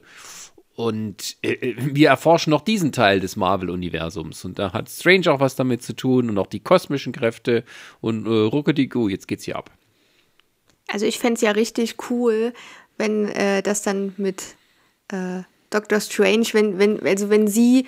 Und 0.76 1.38
äh, 1.42 1.74
wir 1.76 2.10
erforschen 2.10 2.52
noch 2.52 2.60
diesen 2.60 2.92
Teil 2.92 3.18
des 3.18 3.34
Marvel-Universums. 3.34 4.44
Und 4.44 4.60
da 4.60 4.72
hat 4.72 4.88
Strange 4.88 5.32
auch 5.32 5.40
was 5.40 5.56
damit 5.56 5.82
zu 5.82 5.96
tun 5.96 6.30
und 6.30 6.38
auch 6.38 6.46
die 6.46 6.60
kosmischen 6.60 7.12
Kräfte 7.12 7.64
und 8.00 8.26
äh, 8.26 8.30
Ruckedigu, 8.30 9.08
jetzt 9.08 9.26
geht's 9.26 9.42
hier 9.42 9.56
ab. 9.56 9.72
Also 10.92 11.06
ich 11.06 11.18
fände 11.18 11.36
es 11.36 11.40
ja 11.40 11.52
richtig 11.52 11.96
cool, 12.10 12.52
wenn 12.98 13.26
äh, 13.28 13.62
das 13.62 13.80
dann 13.80 14.12
mit 14.18 14.42
äh, 15.08 15.40
Doctor 15.70 16.00
Strange, 16.00 16.48
wenn, 16.52 16.78
wenn, 16.78 17.04
also 17.06 17.30
wenn 17.30 17.48
sie 17.48 17.86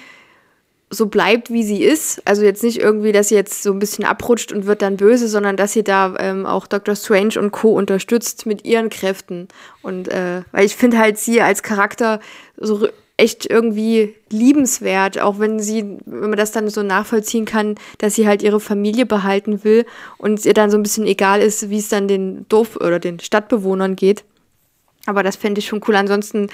so 0.88 1.06
bleibt, 1.06 1.52
wie 1.52 1.64
sie 1.64 1.82
ist, 1.82 2.26
also 2.26 2.42
jetzt 2.42 2.62
nicht 2.62 2.80
irgendwie, 2.80 3.12
dass 3.12 3.28
sie 3.28 3.34
jetzt 3.34 3.62
so 3.62 3.72
ein 3.72 3.78
bisschen 3.78 4.06
abrutscht 4.06 4.52
und 4.52 4.64
wird 4.64 4.80
dann 4.80 4.96
böse, 4.96 5.28
sondern 5.28 5.58
dass 5.58 5.74
sie 5.74 5.84
da 5.84 6.14
ähm, 6.18 6.46
auch 6.46 6.66
Doctor 6.66 6.96
Strange 6.96 7.38
und 7.38 7.50
Co. 7.50 7.76
unterstützt 7.76 8.46
mit 8.46 8.64
ihren 8.64 8.88
Kräften. 8.88 9.48
Und 9.82 10.08
äh, 10.08 10.42
weil 10.52 10.64
ich 10.64 10.76
finde 10.76 10.98
halt 10.98 11.18
sie 11.18 11.42
als 11.42 11.62
Charakter 11.62 12.20
so 12.56 12.88
echt 13.16 13.48
irgendwie 13.48 14.14
liebenswert, 14.30 15.20
auch 15.20 15.38
wenn 15.38 15.60
sie, 15.60 15.98
wenn 16.04 16.30
man 16.30 16.38
das 16.38 16.50
dann 16.50 16.68
so 16.68 16.82
nachvollziehen 16.82 17.44
kann, 17.44 17.76
dass 17.98 18.16
sie 18.16 18.26
halt 18.26 18.42
ihre 18.42 18.58
Familie 18.58 19.06
behalten 19.06 19.62
will 19.62 19.86
und 20.18 20.38
es 20.40 20.46
ihr 20.46 20.54
dann 20.54 20.70
so 20.70 20.76
ein 20.76 20.82
bisschen 20.82 21.06
egal 21.06 21.40
ist, 21.40 21.70
wie 21.70 21.78
es 21.78 21.88
dann 21.88 22.08
den 22.08 22.46
Dorf- 22.48 22.76
oder 22.76 22.98
den 22.98 23.20
Stadtbewohnern 23.20 23.94
geht. 23.94 24.24
Aber 25.06 25.22
das 25.22 25.36
fände 25.36 25.60
ich 25.60 25.66
schon 25.66 25.82
cool. 25.86 25.94
Ansonsten 25.94 26.48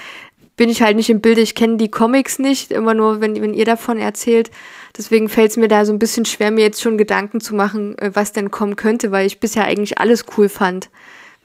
bin 0.57 0.69
ich 0.69 0.83
halt 0.83 0.97
nicht 0.97 1.09
im 1.09 1.23
Bilde. 1.23 1.41
Ich 1.41 1.55
kenne 1.55 1.79
die 1.79 1.91
Comics 1.91 2.39
nicht, 2.39 2.71
immer 2.71 2.93
nur, 2.93 3.23
wenn, 3.23 3.41
wenn 3.41 3.55
ihr 3.55 3.65
davon 3.65 3.99
erzählt. 3.99 4.51
Deswegen 4.95 5.31
fällt 5.31 5.53
es 5.53 5.57
mir 5.57 5.69
da 5.69 5.87
so 5.87 5.93
ein 5.93 5.99
bisschen 5.99 6.27
schwer, 6.27 6.51
mir 6.51 6.63
jetzt 6.63 6.83
schon 6.83 6.99
Gedanken 6.99 7.41
zu 7.41 7.55
machen, 7.55 7.97
äh, 7.97 8.11
was 8.13 8.33
denn 8.33 8.51
kommen 8.51 8.77
könnte, 8.77 9.11
weil 9.13 9.27
ich 9.27 9.41
bisher 9.41 9.65
eigentlich 9.65 9.99
alles 9.99 10.27
cool 10.37 10.51
fand, 10.51 10.91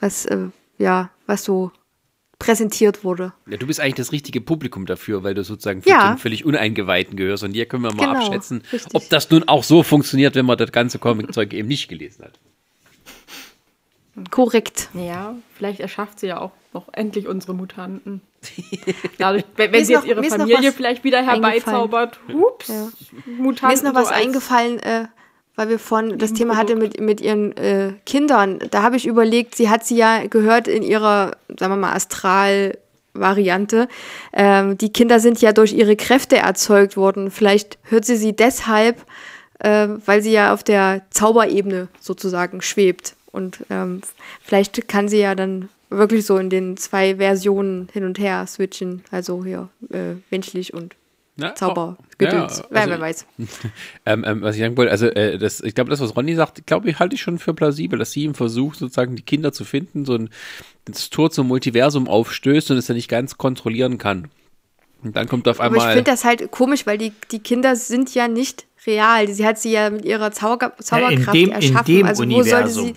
was, 0.02 0.26
äh, 0.26 0.48
ja, 0.78 1.12
was 1.28 1.46
so 1.46 1.72
präsentiert 2.40 3.04
wurde. 3.04 3.34
Ja, 3.48 3.58
du 3.58 3.66
bist 3.68 3.80
eigentlich 3.80 3.96
das 3.96 4.12
richtige 4.12 4.42
Publikum 4.42 4.86
dafür, 4.86 5.24
weil 5.24 5.34
du 5.34 5.44
sozusagen 5.44 5.82
für 5.82 5.90
Ja. 5.90 6.14
den 6.14 6.18
völlig 6.18 6.46
Uneingeweihten 6.46 7.16
gehörst. 7.16 7.44
Und 7.44 7.54
hier 7.54 7.66
können 7.66 7.84
wir 7.84 7.94
mal 7.94 8.08
Genau, 8.08 8.26
abschätzen, 8.26 8.62
richtig. 8.74 8.94
ob 8.94 9.08
das 9.10 9.30
nun 9.32 9.48
auch 9.48 9.64
so 9.64 9.84
funktioniert, 9.84 10.36
wenn 10.36 10.46
man 10.46 10.58
das 10.58 10.72
ganze 10.72 11.00
Comic-Zeug 11.00 11.54
eben 11.54 11.68
nicht 11.68 11.88
gelesen 11.88 12.26
hat. 12.26 12.40
Korrekt. 14.32 14.90
Ja, 14.94 15.36
vielleicht 15.58 15.82
erschafft 15.82 16.22
sie 16.22 16.28
ja 16.28 16.40
auch 16.40 16.52
noch 16.74 16.88
endlich 16.94 17.28
unsere 17.28 17.54
Mutanten. 17.54 18.22
Dadurch, 19.18 19.44
wenn 19.58 19.74
wenn 19.74 19.84
sie 19.84 19.92
jetzt 19.94 20.04
noch- 20.04 20.08
ihre 20.10 20.24
Familie 20.24 20.72
vielleicht 20.72 21.04
wieder 21.04 21.22
herbeizaubert. 21.26 22.20
Hups, 22.32 22.70
Ja. 22.70 22.88
Mutanten. 23.38 23.68
Mir 23.68 23.74
ist 23.74 23.84
noch 23.84 23.94
was 23.94 24.08
so 24.08 24.14
eingefallen, 24.14 24.80
äh, 24.80 25.06
weil 25.56 25.70
wir 25.70 25.80
vorhin 25.80 26.18
das 26.18 26.34
Thema 26.34 26.58
hatte 26.58 26.76
mit, 26.76 27.00
mit 27.00 27.22
ihren 27.22 27.56
äh, 27.58 27.94
Kindern. 28.06 28.60
Da 28.72 28.82
habe 28.84 28.98
ich 28.98 29.06
überlegt, 29.06 29.56
sie 29.56 29.70
hat 29.70 29.86
sie 29.86 29.96
ja 29.96 30.26
gehört 30.28 30.68
in 30.68 30.84
ihrer, 30.84 31.38
sagen 31.58 31.74
wir 31.74 31.78
mal, 31.78 31.94
Astral-Variante. 31.94 33.88
Ähm, 34.34 34.78
die 34.78 34.92
Kinder 34.92 35.20
sind 35.20 35.42
ja 35.42 35.54
durch 35.54 35.74
ihre 35.74 35.96
Kräfte 35.96 36.38
erzeugt 36.38 36.98
worden. 36.98 37.32
Vielleicht 37.32 37.78
hört 37.84 38.06
sie 38.06 38.18
sie 38.18 38.36
deshalb, 38.36 39.06
äh, 39.60 39.88
weil 40.06 40.22
sie 40.22 40.32
ja 40.32 40.54
auf 40.54 40.64
der 40.64 41.02
Zauberebene 41.10 41.88
sozusagen 42.00 42.62
schwebt. 42.62 43.16
Und 43.32 43.60
ähm, 43.70 44.02
vielleicht 44.42 44.88
kann 44.88 45.08
sie 45.08 45.20
ja 45.20 45.36
dann 45.36 45.70
wirklich 45.90 46.26
so 46.26 46.38
in 46.38 46.50
den 46.50 46.78
zwei 46.78 47.16
Versionen 47.18 47.88
hin 47.94 48.04
und 48.04 48.20
her 48.20 48.46
switchen. 48.48 49.04
Also 49.12 49.46
hier 49.46 49.70
äh, 49.92 50.16
menschlich 50.32 50.74
und 50.74 50.96
ja, 51.38 51.54
Zaubergedöns. 51.56 52.00
Ja, 52.20 52.36
also, 52.36 52.64
wer, 52.70 53.00
weiß. 53.00 53.26
Ähm, 54.06 54.24
ähm, 54.26 54.42
was 54.42 54.56
ich 54.56 54.62
sagen 54.62 54.78
wollte, 54.78 54.92
also 54.92 55.08
äh, 55.08 55.38
das, 55.38 55.62
ich 55.62 55.76
glaube, 55.76 55.90
das, 55.90 56.00
was 56.00 56.16
Ronny 56.16 56.36
sagt, 56.36 56.66
glaube 56.68 56.90
ich, 56.90 57.00
halte 57.00 57.16
ich 57.16 57.22
schon 57.22 57.40
für 57.40 57.54
plausibel, 57.54 57.98
dass 58.00 58.12
sie 58.12 58.26
im 58.26 58.36
Versuch, 58.36 58.76
sozusagen 58.76 59.16
die 59.16 59.24
Kinder 59.24 59.52
zu 59.52 59.66
finden, 59.66 60.06
so 60.06 60.16
ein 60.16 60.30
das 60.86 61.10
Tor 61.10 61.32
zum 61.32 61.48
Multiversum 61.48 62.08
aufstößt 62.08 62.72
und 62.72 62.78
es 62.78 62.86
dann 62.86 62.96
nicht 62.96 63.10
ganz 63.10 63.38
kontrollieren 63.38 63.98
kann. 63.98 64.30
Und 65.04 65.16
dann 65.16 65.28
kommt 65.28 65.48
auf 65.48 65.60
einmal. 65.60 65.80
Aber 65.80 65.90
ich 65.90 65.96
finde 65.96 66.12
das 66.12 66.24
halt 66.24 66.52
komisch, 66.52 66.86
weil 66.86 66.98
die, 66.98 67.12
die 67.32 67.40
Kinder 67.40 67.76
sind 67.76 68.14
ja 68.14 68.28
nicht 68.28 68.66
real. 68.88 69.28
Sie 69.28 69.46
hat 69.46 69.60
sie 69.60 69.72
ja 69.72 69.90
mit 69.90 70.06
ihrer 70.06 70.32
Zauber, 70.32 70.74
Zauberkraft 70.78 71.36
ja, 71.36 71.42
in 71.42 71.48
dem, 71.48 71.52
erschaffen. 71.52 71.92
In 71.92 71.98
dem 71.98 72.08
also 72.08 72.24
wo 72.24 72.28
Universum. 72.28 72.50
sollte 72.50 72.70
sie 72.70 72.96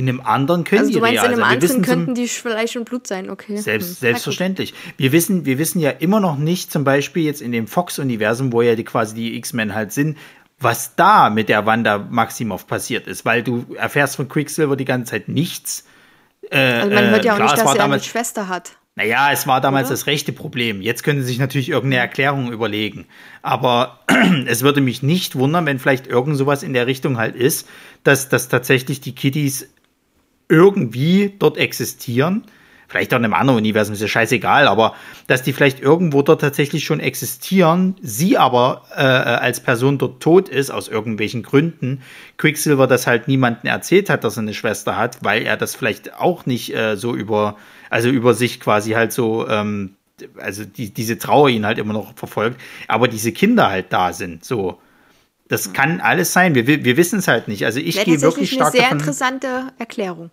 in 0.00 0.08
einem 0.08 0.20
anderen 0.22 0.64
können 0.64 0.80
also 0.80 0.94
du 0.94 1.00
meinst, 1.00 1.22
real 1.22 1.26
in 1.26 1.42
einem 1.42 1.52
anderen 1.52 1.82
könnten 1.82 2.14
die 2.14 2.26
Fleisch 2.26 2.74
und 2.74 2.86
Blut 2.86 3.06
sein, 3.06 3.28
okay. 3.28 3.58
Selbst, 3.58 3.88
hm. 3.88 3.94
selbstverständlich. 3.96 4.72
Wir 4.96 5.12
wissen, 5.12 5.44
wir 5.44 5.58
wissen 5.58 5.78
ja 5.78 5.90
immer 5.90 6.20
noch 6.20 6.38
nicht, 6.38 6.72
zum 6.72 6.84
Beispiel 6.84 7.24
jetzt 7.24 7.42
in 7.42 7.52
dem 7.52 7.66
Fox-Universum, 7.66 8.50
wo 8.50 8.62
ja 8.62 8.76
die, 8.76 8.84
quasi 8.84 9.14
die 9.14 9.36
X-Men 9.36 9.74
halt 9.74 9.92
sind, 9.92 10.16
was 10.58 10.96
da 10.96 11.28
mit 11.28 11.50
der 11.50 11.66
Wanda 11.66 11.98
Maximoff 11.98 12.66
passiert 12.66 13.06
ist, 13.06 13.26
weil 13.26 13.42
du 13.42 13.66
erfährst 13.76 14.16
von 14.16 14.26
Quicksilver 14.28 14.74
die 14.74 14.86
ganze 14.86 15.10
Zeit 15.10 15.28
nichts. 15.28 15.84
Äh, 16.50 16.58
also 16.58 16.94
man 16.94 17.10
hört 17.10 17.24
ja 17.26 17.32
auch 17.32 17.36
klar, 17.36 17.52
nicht, 17.52 17.62
dass 17.62 17.74
er 17.74 17.84
eine 17.84 18.00
Schwester 18.00 18.48
hat. 18.48 18.76
Naja, 18.96 19.30
es 19.32 19.46
war 19.46 19.60
damals 19.60 19.86
Oder? 19.86 19.94
das 19.94 20.06
rechte 20.06 20.32
Problem. 20.32 20.80
Jetzt 20.80 21.04
können 21.04 21.20
sie 21.20 21.26
sich 21.26 21.38
natürlich 21.38 21.68
irgendeine 21.68 22.02
Erklärung 22.02 22.50
überlegen. 22.52 23.06
Aber 23.42 24.00
es 24.46 24.62
würde 24.62 24.80
mich 24.80 25.02
nicht 25.02 25.36
wundern, 25.36 25.66
wenn 25.66 25.78
vielleicht 25.78 26.06
irgend 26.06 26.36
sowas 26.36 26.62
in 26.62 26.72
der 26.72 26.86
Richtung 26.86 27.18
halt 27.18 27.36
ist, 27.36 27.68
dass, 28.02 28.28
dass 28.28 28.48
tatsächlich 28.48 29.00
die 29.00 29.14
Kiddies 29.14 29.68
irgendwie 30.50 31.34
dort 31.38 31.56
existieren. 31.56 32.44
Vielleicht 32.90 33.14
auch 33.14 33.18
in 33.18 33.24
einem 33.24 33.34
anderen 33.34 33.60
Universum, 33.60 33.94
ist 33.94 34.00
ja 34.00 34.08
scheißegal, 34.08 34.66
aber 34.66 34.96
dass 35.28 35.44
die 35.44 35.52
vielleicht 35.52 35.78
irgendwo 35.78 36.22
dort 36.22 36.40
tatsächlich 36.40 36.84
schon 36.84 36.98
existieren, 36.98 37.94
sie 38.02 38.36
aber 38.36 38.82
äh, 38.96 39.02
als 39.02 39.60
Person 39.60 39.96
dort 39.96 40.20
tot 40.20 40.48
ist, 40.48 40.70
aus 40.70 40.88
irgendwelchen 40.88 41.44
Gründen, 41.44 42.02
Quicksilver 42.36 42.88
das 42.88 43.06
halt 43.06 43.28
niemandem 43.28 43.70
erzählt 43.70 44.10
hat, 44.10 44.24
dass 44.24 44.36
er 44.36 44.42
eine 44.42 44.54
Schwester 44.54 44.96
hat, 44.96 45.18
weil 45.22 45.42
er 45.44 45.56
das 45.56 45.76
vielleicht 45.76 46.14
auch 46.14 46.46
nicht 46.46 46.74
äh, 46.74 46.96
so 46.96 47.14
über, 47.14 47.56
also 47.90 48.08
über 48.08 48.34
sich 48.34 48.58
quasi 48.58 48.90
halt 48.90 49.12
so, 49.12 49.46
ähm, 49.48 49.94
also 50.36 50.64
die, 50.64 50.92
diese 50.92 51.16
Trauer 51.16 51.48
ihn 51.48 51.64
halt 51.64 51.78
immer 51.78 51.92
noch 51.92 52.16
verfolgt, 52.16 52.60
aber 52.88 53.06
diese 53.06 53.30
Kinder 53.30 53.70
halt 53.70 53.92
da 53.92 54.12
sind, 54.12 54.44
so. 54.44 54.80
Das 55.46 55.72
kann 55.72 56.00
alles 56.00 56.32
sein. 56.32 56.54
Wir, 56.54 56.66
wir 56.66 56.96
wissen 56.96 57.18
es 57.18 57.26
halt 57.26 57.48
nicht. 57.48 57.64
Also 57.64 57.80
ich 57.80 58.04
gehe 58.04 58.20
wirklich 58.22 58.52
stark 58.52 58.72
davon. 58.72 58.98
Das 58.98 59.08
ist 59.08 59.22
eine 59.22 59.40
sehr 59.40 59.50
interessante 59.50 59.72
Erklärung. 59.80 60.30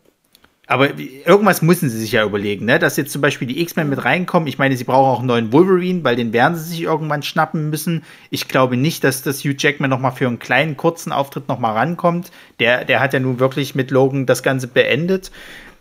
Aber 0.70 1.00
irgendwas 1.00 1.62
müssen 1.62 1.90
sie 1.90 1.98
sich 1.98 2.12
ja 2.12 2.26
überlegen, 2.26 2.66
ne? 2.66 2.78
Dass 2.78 2.98
jetzt 2.98 3.14
zum 3.14 3.22
Beispiel 3.22 3.48
die 3.48 3.62
X-Men 3.62 3.88
mit 3.88 4.04
reinkommen. 4.04 4.48
Ich 4.48 4.58
meine, 4.58 4.76
sie 4.76 4.84
brauchen 4.84 5.10
auch 5.10 5.20
einen 5.20 5.28
neuen 5.28 5.54
Wolverine, 5.54 6.04
weil 6.04 6.18
den 6.18 6.34
werden 6.34 6.58
sie 6.58 6.70
sich 6.70 6.82
irgendwann 6.82 7.24
schnappen 7.24 7.70
müssen. 7.70 8.04
Ich 8.32 8.50
glaube 8.50 8.76
nicht, 8.76 9.06
dass 9.06 9.22
das 9.22 9.46
Hugh 9.46 9.56
Jackman 9.58 9.90
noch 9.90 10.00
mal 10.00 10.12
für 10.12 10.28
einen 10.28 10.40
kleinen, 10.40 10.76
kurzen 10.76 11.14
Auftritt 11.14 11.48
noch 11.48 11.58
mal 11.58 11.72
rankommt. 11.72 12.32
Der, 12.60 12.84
der 12.84 13.00
hat 13.00 13.14
ja 13.14 13.22
nun 13.22 13.40
wirklich 13.40 13.76
mit 13.76 13.92
Logan 13.92 14.26
das 14.26 14.44
Ganze 14.44 14.68
beendet. 14.68 15.32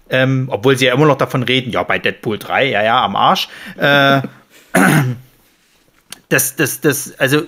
Ähm, 0.08 0.46
obwohl 0.52 0.78
sie 0.78 0.86
ja 0.86 0.94
immer 0.94 1.06
noch 1.06 1.18
davon 1.18 1.42
reden, 1.42 1.72
ja, 1.72 1.82
bei 1.82 1.98
Deadpool 1.98 2.38
3, 2.38 2.70
ja, 2.70 2.84
ja, 2.84 3.04
am 3.04 3.16
Arsch. 3.16 3.48
Äh, 3.76 4.22
das, 6.28 6.54
das, 6.54 6.80
das, 6.80 7.18
also 7.18 7.42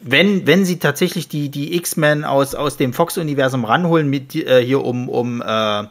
wenn, 0.00 0.46
wenn 0.46 0.64
sie 0.64 0.78
tatsächlich 0.78 1.26
die, 1.28 1.48
die 1.48 1.76
X-Men 1.76 2.24
aus, 2.24 2.54
aus 2.54 2.76
dem 2.76 2.92
Fox-Universum 2.92 3.64
ranholen, 3.64 4.08
mit 4.08 4.36
äh, 4.36 4.64
hier 4.64 4.84
um, 4.84 5.08
um 5.08 5.42
äh, 5.42 5.84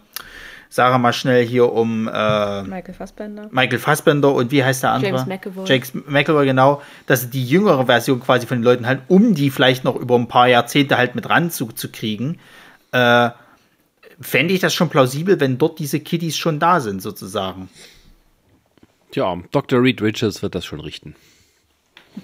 Sarah 0.72 0.98
mal 0.98 1.12
schnell 1.12 1.46
hier 1.46 1.74
um 1.74 2.08
äh, 2.08 2.64
Michael 2.64 2.94
Fassbender. 2.94 3.50
Michael 3.52 3.78
Fassbender 3.78 4.34
und 4.34 4.52
wie 4.52 4.64
heißt 4.64 4.84
der 4.84 4.92
andere? 4.92 5.12
James 5.12 5.26
McAvoy. 5.28 5.68
James 5.68 5.94
McAvoy, 5.94 6.46
genau. 6.46 6.82
Dass 7.08 7.30
die 7.30 7.46
jüngere 7.46 7.88
Version 7.88 8.22
quasi 8.22 8.48
von 8.48 8.60
den 8.60 8.64
Leuten 8.64 8.88
halt, 8.88 9.02
um 9.10 9.36
die 9.36 9.50
vielleicht 9.50 9.84
noch 9.84 9.98
über 9.98 10.16
ein 10.16 10.30
paar 10.30 10.48
Jahrzehnte 10.48 10.98
halt 10.98 11.14
mit 11.14 11.30
ranzukriegen, 11.30 12.40
äh, 12.94 13.32
fände 14.22 14.54
ich 14.54 14.62
das 14.62 14.74
schon 14.74 14.88
plausibel, 14.88 15.42
wenn 15.42 15.58
dort 15.58 15.78
diese 15.78 16.00
Kiddies 16.00 16.38
schon 16.38 16.58
da 16.58 16.80
sind, 16.80 17.02
sozusagen. 17.02 17.68
Tja, 19.12 19.38
Dr. 19.52 19.84
Reed 19.84 20.02
Richards 20.02 20.42
wird 20.42 20.56
das 20.56 20.64
schon 20.64 20.80
richten. 20.80 21.16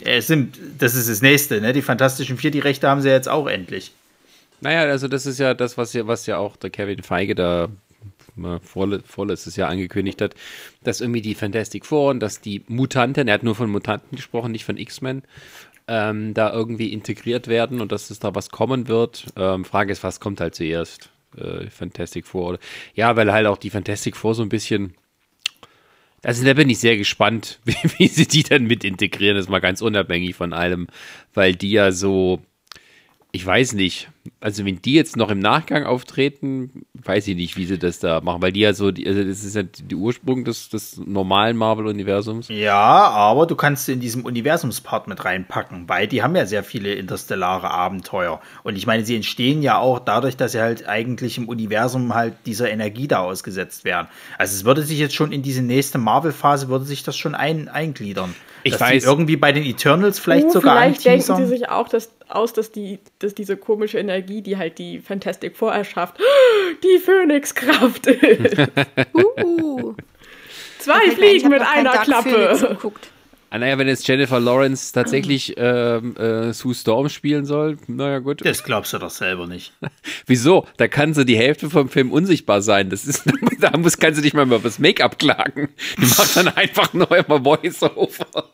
Es 0.05 0.27
sind, 0.27 0.57
das 0.79 0.95
ist 0.95 1.09
das 1.09 1.21
nächste, 1.21 1.59
ne? 1.59 1.73
Die 1.73 1.81
Fantastischen 1.81 2.37
Vier, 2.37 2.51
die 2.51 2.59
Rechte 2.59 2.87
haben 2.87 3.01
sie 3.01 3.09
jetzt 3.09 3.27
auch 3.27 3.47
endlich. 3.47 3.91
Naja, 4.61 4.89
also 4.89 5.09
das 5.09 5.25
ist 5.25 5.37
ja 5.37 5.53
das, 5.53 5.77
was 5.77 5.91
ja, 5.91 6.07
was 6.07 6.25
ja 6.27 6.37
auch 6.37 6.55
der 6.55 6.69
Kevin 6.69 7.03
Feige 7.03 7.35
da 7.35 7.67
vor, 8.61 8.99
vorletztes 9.05 9.55
Jahr 9.55 9.69
angekündigt 9.69 10.21
hat, 10.21 10.35
dass 10.83 11.01
irgendwie 11.01 11.21
die 11.21 11.35
Fantastic 11.35 11.85
Four 11.85 12.11
und 12.11 12.19
dass 12.19 12.41
die 12.41 12.63
Mutanten, 12.67 13.27
er 13.27 13.35
hat 13.35 13.43
nur 13.43 13.55
von 13.55 13.69
Mutanten 13.69 14.15
gesprochen, 14.15 14.51
nicht 14.51 14.65
von 14.65 14.77
X-Men, 14.77 15.23
ähm, 15.87 16.33
da 16.33 16.51
irgendwie 16.51 16.91
integriert 16.91 17.47
werden 17.47 17.81
und 17.81 17.91
dass 17.91 18.09
es 18.09 18.19
da 18.19 18.35
was 18.35 18.49
kommen 18.49 18.87
wird. 18.87 19.25
Ähm, 19.35 19.65
Frage 19.65 19.91
ist, 19.91 20.03
was 20.03 20.19
kommt 20.19 20.41
halt 20.41 20.55
zuerst? 20.55 21.09
Äh, 21.37 21.69
Fantastic 21.69 22.25
Four 22.25 22.49
oder 22.49 22.59
ja, 22.93 23.15
weil 23.15 23.31
halt 23.31 23.47
auch 23.47 23.57
die 23.57 23.69
Fantastic 23.69 24.15
Four 24.15 24.35
so 24.35 24.43
ein 24.43 24.49
bisschen 24.49 24.95
also 26.23 26.43
da 26.43 26.53
bin 26.53 26.69
ich 26.69 26.79
sehr 26.79 26.97
gespannt, 26.97 27.59
wie, 27.65 27.75
wie, 27.97 28.07
sie 28.07 28.27
die 28.27 28.43
dann 28.43 28.65
mit 28.65 28.83
integrieren, 28.83 29.35
das 29.35 29.45
ist 29.45 29.51
mal 29.51 29.59
ganz 29.59 29.81
unabhängig 29.81 30.35
von 30.35 30.53
allem, 30.53 30.87
weil 31.33 31.55
die 31.55 31.71
ja 31.71 31.91
so, 31.91 32.41
ich 33.31 33.45
weiß 33.45 33.73
nicht, 33.73 34.09
also 34.39 34.65
wenn 34.65 34.81
die 34.81 34.93
jetzt 34.93 35.17
noch 35.17 35.29
im 35.29 35.39
Nachgang 35.39 35.85
auftreten, 35.85 36.85
weiß 36.93 37.27
ich 37.27 37.35
nicht, 37.35 37.57
wie 37.57 37.65
sie 37.65 37.77
das 37.77 37.99
da 37.99 38.21
machen, 38.21 38.41
weil 38.41 38.51
die 38.51 38.61
ja 38.61 38.73
so, 38.73 38.87
also 38.87 39.23
das 39.23 39.43
ist 39.43 39.55
ja 39.55 39.63
der 39.63 39.97
Ursprung 39.97 40.43
des, 40.45 40.69
des 40.69 40.99
normalen 41.03 41.57
Marvel-Universums. 41.57 42.47
Ja, 42.49 43.09
aber 43.09 43.45
du 43.45 43.55
kannst 43.55 43.89
in 43.89 43.99
diesem 43.99 44.25
Universumspart 44.25 45.07
mit 45.07 45.23
reinpacken, 45.25 45.87
weil 45.89 46.07
die 46.07 46.23
haben 46.23 46.35
ja 46.35 46.45
sehr 46.45 46.63
viele 46.63 46.93
interstellare 46.93 47.71
Abenteuer. 47.71 48.41
Und 48.63 48.75
ich 48.75 48.87
meine, 48.87 49.05
sie 49.05 49.15
entstehen 49.15 49.61
ja 49.61 49.77
auch 49.77 49.99
dadurch, 49.99 50.37
dass 50.37 50.53
sie 50.53 50.61
halt 50.61 50.87
eigentlich 50.87 51.37
im 51.37 51.47
Universum 51.47 52.13
halt 52.13 52.33
dieser 52.45 52.69
Energie 52.69 53.07
da 53.07 53.19
ausgesetzt 53.19 53.85
werden. 53.85 54.07
Also 54.37 54.55
es 54.55 54.65
würde 54.65 54.83
sich 54.83 54.99
jetzt 54.99 55.15
schon 55.15 55.31
in 55.31 55.41
diese 55.41 55.61
nächste 55.61 55.97
Marvel-Phase, 55.97 56.69
würde 56.69 56.85
sich 56.85 57.03
das 57.03 57.17
schon 57.17 57.35
ein, 57.35 57.67
eingliedern. 57.67 58.33
Ich 58.63 58.73
dass 58.73 58.81
weiß. 58.81 59.05
irgendwie 59.05 59.37
bei 59.37 59.51
den 59.51 59.63
Eternals 59.63 60.19
vielleicht 60.19 60.47
uh, 60.47 60.51
sogar 60.51 60.77
Vielleicht 60.77 61.05
denken 61.05 61.35
sie 61.35 61.45
sich 61.45 61.69
auch 61.69 61.87
dass, 61.87 62.09
aus, 62.27 62.53
dass, 62.53 62.71
die, 62.71 62.99
dass 63.19 63.33
diese 63.33 63.55
komische 63.57 63.99
Energie, 63.99 64.16
die 64.25 64.57
halt 64.57 64.77
die 64.77 64.99
Fantastic 64.99 65.55
Four 65.55 65.73
erschafft, 65.73 66.17
die 66.83 66.99
Phönixkraft 66.99 68.07
ist. 68.07 68.57
uh. 69.13 69.95
Zwei 70.79 71.11
Fliegen 71.11 71.49
mit 71.49 71.61
einer 71.61 71.97
Klappe. 71.97 72.77
Ah, 73.49 73.59
naja, 73.59 73.77
wenn 73.77 73.87
jetzt 73.87 74.05
Jennifer 74.05 74.41
Lawrence 74.41 74.91
tatsächlich 74.91 75.53
ähm, 75.55 76.17
äh, 76.17 76.51
Sue 76.51 76.75
Storm 76.75 77.07
spielen 77.07 77.45
soll, 77.45 77.77
naja 77.87 78.19
gut. 78.19 78.45
Das 78.45 78.63
glaubst 78.63 78.91
du 78.91 78.97
doch 78.97 79.09
selber 79.09 79.47
nicht. 79.47 79.71
Wieso? 80.25 80.67
Da 80.75 80.89
kann 80.89 81.13
sie 81.13 81.23
die 81.23 81.37
Hälfte 81.37 81.69
vom 81.69 81.87
Film 81.87 82.11
unsichtbar 82.11 82.61
sein. 82.61 82.89
Das 82.89 83.05
ist, 83.05 83.23
da 83.59 83.77
muss, 83.77 83.99
kann 83.99 84.13
sie 84.13 84.21
nicht 84.21 84.33
mal 84.33 84.45
über 84.45 84.59
das 84.59 84.79
Make-up 84.79 85.17
klagen. 85.17 85.69
Die 85.97 86.05
macht 86.05 86.35
dann 86.35 86.49
einfach 86.49 86.93
nur 86.93 87.09
immer 87.09 87.41
Voice-Over. 87.41 88.51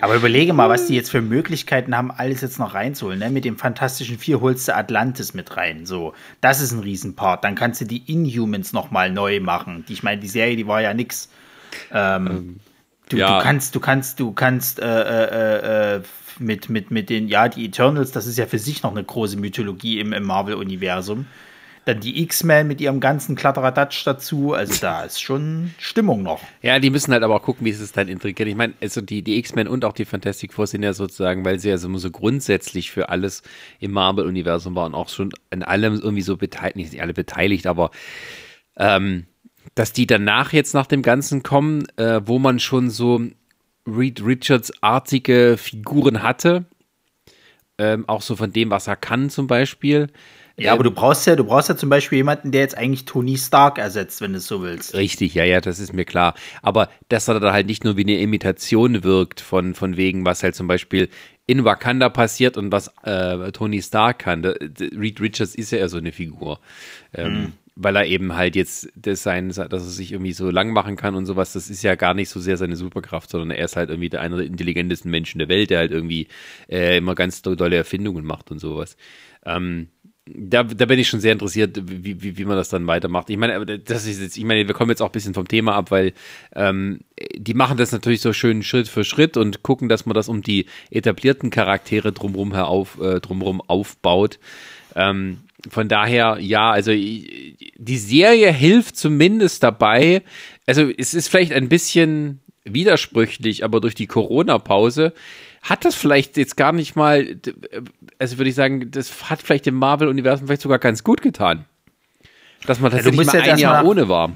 Aber 0.00 0.16
überlege 0.16 0.52
mal, 0.52 0.68
was 0.68 0.86
die 0.86 0.94
jetzt 0.94 1.10
für 1.10 1.20
Möglichkeiten 1.20 1.96
haben, 1.96 2.10
alles 2.10 2.40
jetzt 2.40 2.58
noch 2.58 2.74
reinzuholen. 2.74 3.18
Ne? 3.18 3.30
Mit 3.30 3.44
dem 3.44 3.58
Fantastischen 3.58 4.18
Vier 4.18 4.40
holst 4.40 4.68
du 4.68 4.74
Atlantis 4.74 5.34
mit 5.34 5.56
rein. 5.56 5.86
So, 5.86 6.14
das 6.40 6.60
ist 6.60 6.72
ein 6.72 6.80
Riesenpart. 6.80 7.44
Dann 7.44 7.54
kannst 7.54 7.80
du 7.80 7.84
die 7.84 8.02
Inhumans 8.12 8.72
noch 8.72 8.90
mal 8.90 9.10
neu 9.10 9.40
machen. 9.40 9.84
Die, 9.88 9.92
ich 9.92 10.02
meine, 10.02 10.20
die 10.20 10.28
Serie, 10.28 10.56
die 10.56 10.66
war 10.66 10.80
ja 10.80 10.94
nix. 10.94 11.28
Ähm, 11.92 12.26
ähm, 12.26 12.60
du, 13.08 13.18
ja. 13.18 13.38
du, 13.38 13.44
kannst, 13.44 13.74
du 13.74 13.80
kannst, 13.80 14.20
du 14.20 14.32
kannst 14.32 14.80
äh, 14.80 14.84
äh, 14.84 15.96
äh, 15.96 16.02
mit, 16.38 16.70
mit, 16.70 16.90
mit 16.90 17.10
den, 17.10 17.28
ja, 17.28 17.48
die 17.48 17.66
Eternals, 17.66 18.12
das 18.12 18.26
ist 18.26 18.38
ja 18.38 18.46
für 18.46 18.58
sich 18.58 18.82
noch 18.82 18.92
eine 18.92 19.04
große 19.04 19.36
Mythologie 19.36 20.00
im, 20.00 20.12
im 20.12 20.24
Marvel-Universum. 20.24 21.26
Dann 21.90 22.00
die 22.00 22.22
X-Men 22.22 22.68
mit 22.68 22.80
ihrem 22.80 23.00
ganzen 23.00 23.34
Kladderadatsch 23.34 24.06
dazu. 24.06 24.52
Also 24.52 24.80
da 24.80 25.02
ist 25.02 25.20
schon 25.20 25.74
Stimmung 25.76 26.22
noch. 26.22 26.40
Ja, 26.62 26.78
die 26.78 26.88
müssen 26.88 27.12
halt 27.12 27.24
aber 27.24 27.34
auch 27.34 27.42
gucken, 27.42 27.66
wie 27.66 27.70
es 27.70 27.90
dann 27.90 28.06
integriert. 28.06 28.48
Ich 28.48 28.54
meine, 28.54 28.74
also 28.80 29.00
die, 29.00 29.22
die 29.22 29.38
X-Men 29.38 29.66
und 29.66 29.84
auch 29.84 29.92
die 29.92 30.04
Fantastic 30.04 30.52
Four 30.52 30.68
sind 30.68 30.84
ja 30.84 30.92
sozusagen, 30.92 31.44
weil 31.44 31.58
sie 31.58 31.68
ja 31.68 31.78
so, 31.78 31.92
so 31.98 32.10
grundsätzlich 32.12 32.92
für 32.92 33.08
alles 33.08 33.42
im 33.80 33.90
Marvel-Universum 33.90 34.76
waren, 34.76 34.94
auch 34.94 35.08
schon 35.08 35.30
an 35.50 35.64
allem 35.64 35.94
irgendwie 35.94 36.22
so 36.22 36.36
beteiligt, 36.36 36.76
nicht 36.76 37.02
alle 37.02 37.12
beteiligt, 37.12 37.66
aber 37.66 37.90
ähm, 38.76 39.26
dass 39.74 39.92
die 39.92 40.06
danach 40.06 40.52
jetzt 40.52 40.74
nach 40.74 40.86
dem 40.86 41.02
Ganzen 41.02 41.42
kommen, 41.42 41.86
äh, 41.96 42.20
wo 42.24 42.38
man 42.38 42.60
schon 42.60 42.90
so 42.90 43.20
Reed 43.84 44.24
Richards-artige 44.24 45.56
Figuren 45.58 46.22
hatte, 46.22 46.66
ähm, 47.78 48.08
auch 48.08 48.22
so 48.22 48.36
von 48.36 48.52
dem, 48.52 48.70
was 48.70 48.86
er 48.86 48.96
kann 48.96 49.28
zum 49.28 49.48
Beispiel, 49.48 50.08
ja, 50.64 50.72
aber 50.72 50.84
du 50.84 50.90
brauchst 50.90 51.26
ja, 51.26 51.36
du 51.36 51.44
brauchst 51.44 51.68
ja 51.68 51.76
zum 51.76 51.88
Beispiel 51.88 52.16
jemanden, 52.18 52.52
der 52.52 52.60
jetzt 52.62 52.76
eigentlich 52.76 53.04
Tony 53.04 53.36
Stark 53.36 53.78
ersetzt, 53.78 54.20
wenn 54.20 54.32
du 54.32 54.38
es 54.38 54.46
so 54.46 54.62
willst. 54.62 54.94
Richtig, 54.94 55.34
ja, 55.34 55.44
ja, 55.44 55.60
das 55.60 55.78
ist 55.78 55.92
mir 55.92 56.04
klar. 56.04 56.34
Aber 56.62 56.88
dass 57.08 57.28
er 57.28 57.40
da 57.40 57.52
halt 57.52 57.66
nicht 57.66 57.84
nur 57.84 57.96
wie 57.96 58.02
eine 58.02 58.18
Imitation 58.18 59.02
wirkt 59.04 59.40
von, 59.40 59.74
von 59.74 59.96
wegen, 59.96 60.24
was 60.24 60.42
halt 60.42 60.54
zum 60.54 60.66
Beispiel 60.66 61.08
in 61.46 61.64
Wakanda 61.64 62.08
passiert 62.08 62.56
und 62.56 62.70
was 62.70 62.92
äh, 63.02 63.50
Tony 63.50 63.82
Stark 63.82 64.20
kann. 64.20 64.44
Reed 64.44 65.20
Richards 65.20 65.56
ist 65.56 65.72
ja 65.72 65.78
eher 65.78 65.88
so 65.88 65.98
eine 65.98 66.12
Figur. 66.12 66.60
Ähm, 67.12 67.32
mhm. 67.32 67.52
weil 67.74 67.96
er 67.96 68.06
eben 68.06 68.36
halt 68.36 68.54
jetzt 68.54 68.88
das 68.94 69.24
sein, 69.24 69.48
dass 69.48 69.58
er 69.58 69.80
sich 69.80 70.12
irgendwie 70.12 70.32
so 70.32 70.48
lang 70.50 70.72
machen 70.72 70.94
kann 70.94 71.16
und 71.16 71.26
sowas, 71.26 71.54
das 71.54 71.68
ist 71.68 71.82
ja 71.82 71.96
gar 71.96 72.14
nicht 72.14 72.28
so 72.28 72.38
sehr 72.38 72.56
seine 72.56 72.76
Superkraft, 72.76 73.30
sondern 73.30 73.50
er 73.50 73.64
ist 73.64 73.74
halt 73.74 73.90
irgendwie 73.90 74.10
der 74.10 74.20
einer 74.20 74.36
der 74.36 74.46
intelligentesten 74.46 75.10
Menschen 75.10 75.40
der 75.40 75.48
Welt, 75.48 75.70
der 75.70 75.78
halt 75.78 75.90
irgendwie 75.90 76.28
äh, 76.68 76.98
immer 76.98 77.16
ganz 77.16 77.42
tolle 77.42 77.76
Erfindungen 77.76 78.24
macht 78.24 78.52
und 78.52 78.60
sowas. 78.60 78.96
Ähm, 79.44 79.88
da, 80.26 80.62
da 80.62 80.86
bin 80.86 80.98
ich 80.98 81.08
schon 81.08 81.20
sehr 81.20 81.32
interessiert, 81.32 81.80
wie, 81.84 82.22
wie, 82.22 82.38
wie 82.38 82.44
man 82.44 82.56
das 82.56 82.68
dann 82.68 82.86
weitermacht. 82.86 83.30
Ich 83.30 83.36
meine, 83.36 83.78
das 83.78 84.06
ist 84.06 84.20
jetzt, 84.20 84.36
ich 84.36 84.44
meine, 84.44 84.66
wir 84.66 84.74
kommen 84.74 84.90
jetzt 84.90 85.00
auch 85.02 85.08
ein 85.08 85.12
bisschen 85.12 85.34
vom 85.34 85.48
Thema 85.48 85.74
ab, 85.74 85.90
weil 85.90 86.12
ähm, 86.54 87.00
die 87.34 87.54
machen 87.54 87.76
das 87.76 87.92
natürlich 87.92 88.20
so 88.20 88.32
schön 88.32 88.62
Schritt 88.62 88.88
für 88.88 89.04
Schritt 89.04 89.36
und 89.36 89.62
gucken, 89.62 89.88
dass 89.88 90.06
man 90.06 90.14
das 90.14 90.28
um 90.28 90.42
die 90.42 90.66
etablierten 90.90 91.50
Charaktere 91.50 92.12
drumherum, 92.12 92.54
herauf, 92.54 92.98
äh, 93.00 93.20
drumherum 93.20 93.60
aufbaut. 93.60 94.38
Ähm, 94.94 95.38
von 95.68 95.88
daher, 95.88 96.38
ja, 96.40 96.70
also 96.70 96.92
die 96.92 97.98
Serie 97.98 98.52
hilft 98.52 98.96
zumindest 98.96 99.62
dabei. 99.62 100.22
Also 100.66 100.90
es 100.96 101.12
ist 101.12 101.28
vielleicht 101.28 101.52
ein 101.52 101.68
bisschen 101.68 102.40
widersprüchlich, 102.64 103.64
aber 103.64 103.80
durch 103.80 103.94
die 103.94 104.06
Corona-Pause 104.06 105.12
hat 105.62 105.84
das 105.84 105.94
vielleicht 105.94 106.36
jetzt 106.36 106.56
gar 106.56 106.72
nicht 106.72 106.96
mal, 106.96 107.36
also 108.18 108.38
würde 108.38 108.48
ich 108.48 108.54
sagen, 108.54 108.90
das 108.90 109.30
hat 109.30 109.42
vielleicht 109.42 109.66
dem 109.66 109.74
Marvel-Universum 109.74 110.46
vielleicht 110.46 110.62
sogar 110.62 110.78
ganz 110.78 111.04
gut 111.04 111.22
getan. 111.22 111.64
Dass 112.66 112.80
man 112.80 112.90
tatsächlich 112.92 113.26
ja, 113.26 113.32
mal 113.32 113.42
ein 113.42 113.58
Jahr 113.58 113.84
ohne 113.84 114.08
war. 114.08 114.32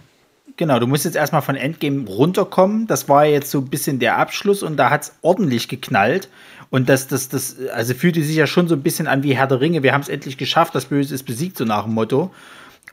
Genau, 0.57 0.79
du 0.79 0.87
musst 0.87 1.05
jetzt 1.05 1.17
erstmal 1.17 1.43
von 1.43 1.57
Endgame 1.57 2.07
runterkommen. 2.07 2.87
Das 2.87 3.09
war 3.09 3.27
jetzt 3.27 3.51
so 3.51 3.59
ein 3.59 3.69
bisschen 3.69 3.99
der 3.99 4.19
Abschluss 4.19 4.63
und 4.63 4.77
da 4.77 4.91
hat 4.91 5.03
es 5.03 5.13
ordentlich 5.23 5.69
geknallt. 5.69 6.29
Und 6.71 6.89
das, 6.89 7.09
das, 7.09 7.29
das, 7.29 7.57
also 7.73 7.95
fühlte 7.95 8.23
sich 8.23 8.37
ja 8.37 8.47
schon 8.47 8.69
so 8.69 8.75
ein 8.75 8.83
bisschen 8.83 9.07
an 9.07 9.23
wie 9.23 9.35
Herr 9.37 9.47
der 9.47 9.61
Ringe. 9.61 9.83
Wir 9.83 9.93
haben 9.93 10.03
es 10.03 10.09
endlich 10.09 10.39
geschafft, 10.39 10.75
das 10.75 10.87
Böse 10.87 11.15
ist 11.15 11.25
besiegt, 11.25 11.57
so 11.57 11.65
nach 11.65 11.85
dem 11.85 11.95
Motto. 11.95 12.33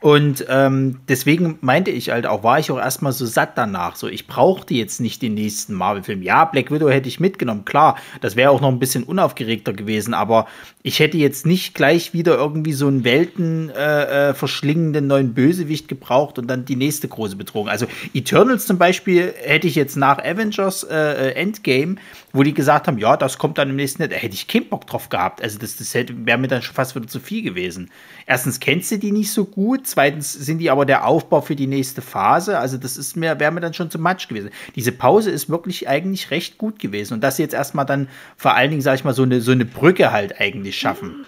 Und 0.01 0.47
ähm, 0.49 0.99
deswegen 1.07 1.59
meinte 1.61 1.91
ich 1.91 2.09
halt 2.09 2.25
auch, 2.25 2.43
war 2.43 2.57
ich 2.57 2.71
auch 2.71 2.79
erstmal 2.79 3.11
so 3.11 3.27
satt 3.27 3.55
danach. 3.55 3.95
So, 3.95 4.07
ich 4.07 4.25
brauchte 4.25 4.73
jetzt 4.73 4.99
nicht 4.99 5.21
den 5.21 5.35
nächsten 5.35 5.75
Marvel-Film. 5.75 6.23
Ja, 6.23 6.45
Black 6.45 6.71
Widow 6.71 6.89
hätte 6.89 7.07
ich 7.07 7.19
mitgenommen, 7.19 7.65
klar. 7.65 7.97
Das 8.19 8.35
wäre 8.35 8.49
auch 8.49 8.61
noch 8.61 8.69
ein 8.69 8.79
bisschen 8.79 9.03
unaufgeregter 9.03 9.73
gewesen, 9.73 10.15
aber 10.15 10.47
ich 10.81 10.99
hätte 10.99 11.17
jetzt 11.17 11.45
nicht 11.45 11.75
gleich 11.75 12.13
wieder 12.13 12.35
irgendwie 12.35 12.73
so 12.73 12.87
einen 12.87 13.03
Welten 13.03 13.69
äh, 13.69 14.31
äh, 14.31 15.01
neuen 15.01 15.35
Bösewicht 15.35 15.87
gebraucht 15.87 16.39
und 16.39 16.47
dann 16.47 16.65
die 16.65 16.75
nächste 16.75 17.07
große 17.07 17.35
Bedrohung. 17.35 17.69
Also 17.69 17.85
Eternals 18.15 18.65
zum 18.65 18.79
Beispiel 18.79 19.35
hätte 19.43 19.67
ich 19.67 19.75
jetzt 19.75 19.97
nach 19.97 20.17
Avengers 20.17 20.83
äh, 20.83 20.95
äh 20.95 21.31
Endgame, 21.33 21.97
wo 22.33 22.43
die 22.43 22.53
gesagt 22.53 22.87
haben, 22.87 22.97
ja, 22.97 23.17
das 23.17 23.37
kommt 23.37 23.57
dann 23.57 23.69
im 23.69 23.75
nächsten 23.75 24.01
Jahr, 24.01 24.09
da 24.09 24.15
hätte 24.15 24.33
ich 24.33 24.47
keinen 24.47 24.67
Bock 24.67 24.87
drauf 24.87 25.09
gehabt. 25.09 25.41
Also 25.41 25.59
das, 25.59 25.75
das 25.75 25.93
wäre 25.93 26.37
mir 26.37 26.47
dann 26.47 26.61
schon 26.61 26.75
fast 26.75 26.95
wieder 26.95 27.07
zu 27.07 27.19
viel 27.19 27.43
gewesen. 27.43 27.91
Erstens 28.25 28.59
kennst 28.59 28.91
du 28.91 28.97
die 28.97 29.11
nicht 29.11 29.31
so 29.31 29.45
gut 29.45 29.81
Zweitens 29.83 30.31
sind 30.31 30.59
die 30.59 30.69
aber 30.69 30.85
der 30.85 31.05
Aufbau 31.05 31.41
für 31.41 31.55
die 31.55 31.67
nächste 31.67 32.01
Phase. 32.01 32.57
Also 32.57 32.77
das 32.77 32.95
ist 32.95 33.17
mir, 33.17 33.39
wäre 33.39 33.51
mir 33.51 33.59
dann 33.59 33.73
schon 33.73 33.91
zu 33.91 33.99
much 33.99 34.27
gewesen. 34.29 34.49
Diese 34.75 34.93
Pause 34.93 35.29
ist 35.31 35.49
wirklich 35.49 35.89
eigentlich 35.89 36.31
recht 36.31 36.57
gut 36.57 36.79
gewesen. 36.79 37.15
Und 37.15 37.21
dass 37.21 37.35
sie 37.35 37.43
jetzt 37.43 37.53
erstmal 37.53 37.85
dann 37.85 38.07
vor 38.37 38.55
allen 38.55 38.69
Dingen, 38.69 38.81
sag 38.81 38.95
ich 38.95 39.03
mal, 39.03 39.13
so 39.13 39.23
eine, 39.23 39.41
so 39.41 39.51
eine 39.51 39.65
Brücke 39.65 40.11
halt 40.11 40.39
eigentlich 40.39 40.77
schaffen. 40.77 41.25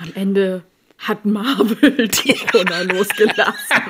Am 0.00 0.12
Ende 0.14 0.62
hat 0.98 1.24
Marvel 1.24 2.08
die 2.08 2.34
Corona 2.50 2.82
losgelassen. 2.82 3.82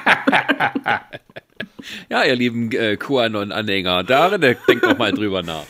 ja, 2.09 2.25
ihr 2.25 2.37
lieben 2.37 2.73
äh, 2.73 2.97
QAnon-Anhänger, 2.97 4.03
da 4.03 4.37
denkt 4.39 4.83
doch 4.83 4.99
mal 4.99 5.13
drüber 5.13 5.43
nach. 5.43 5.67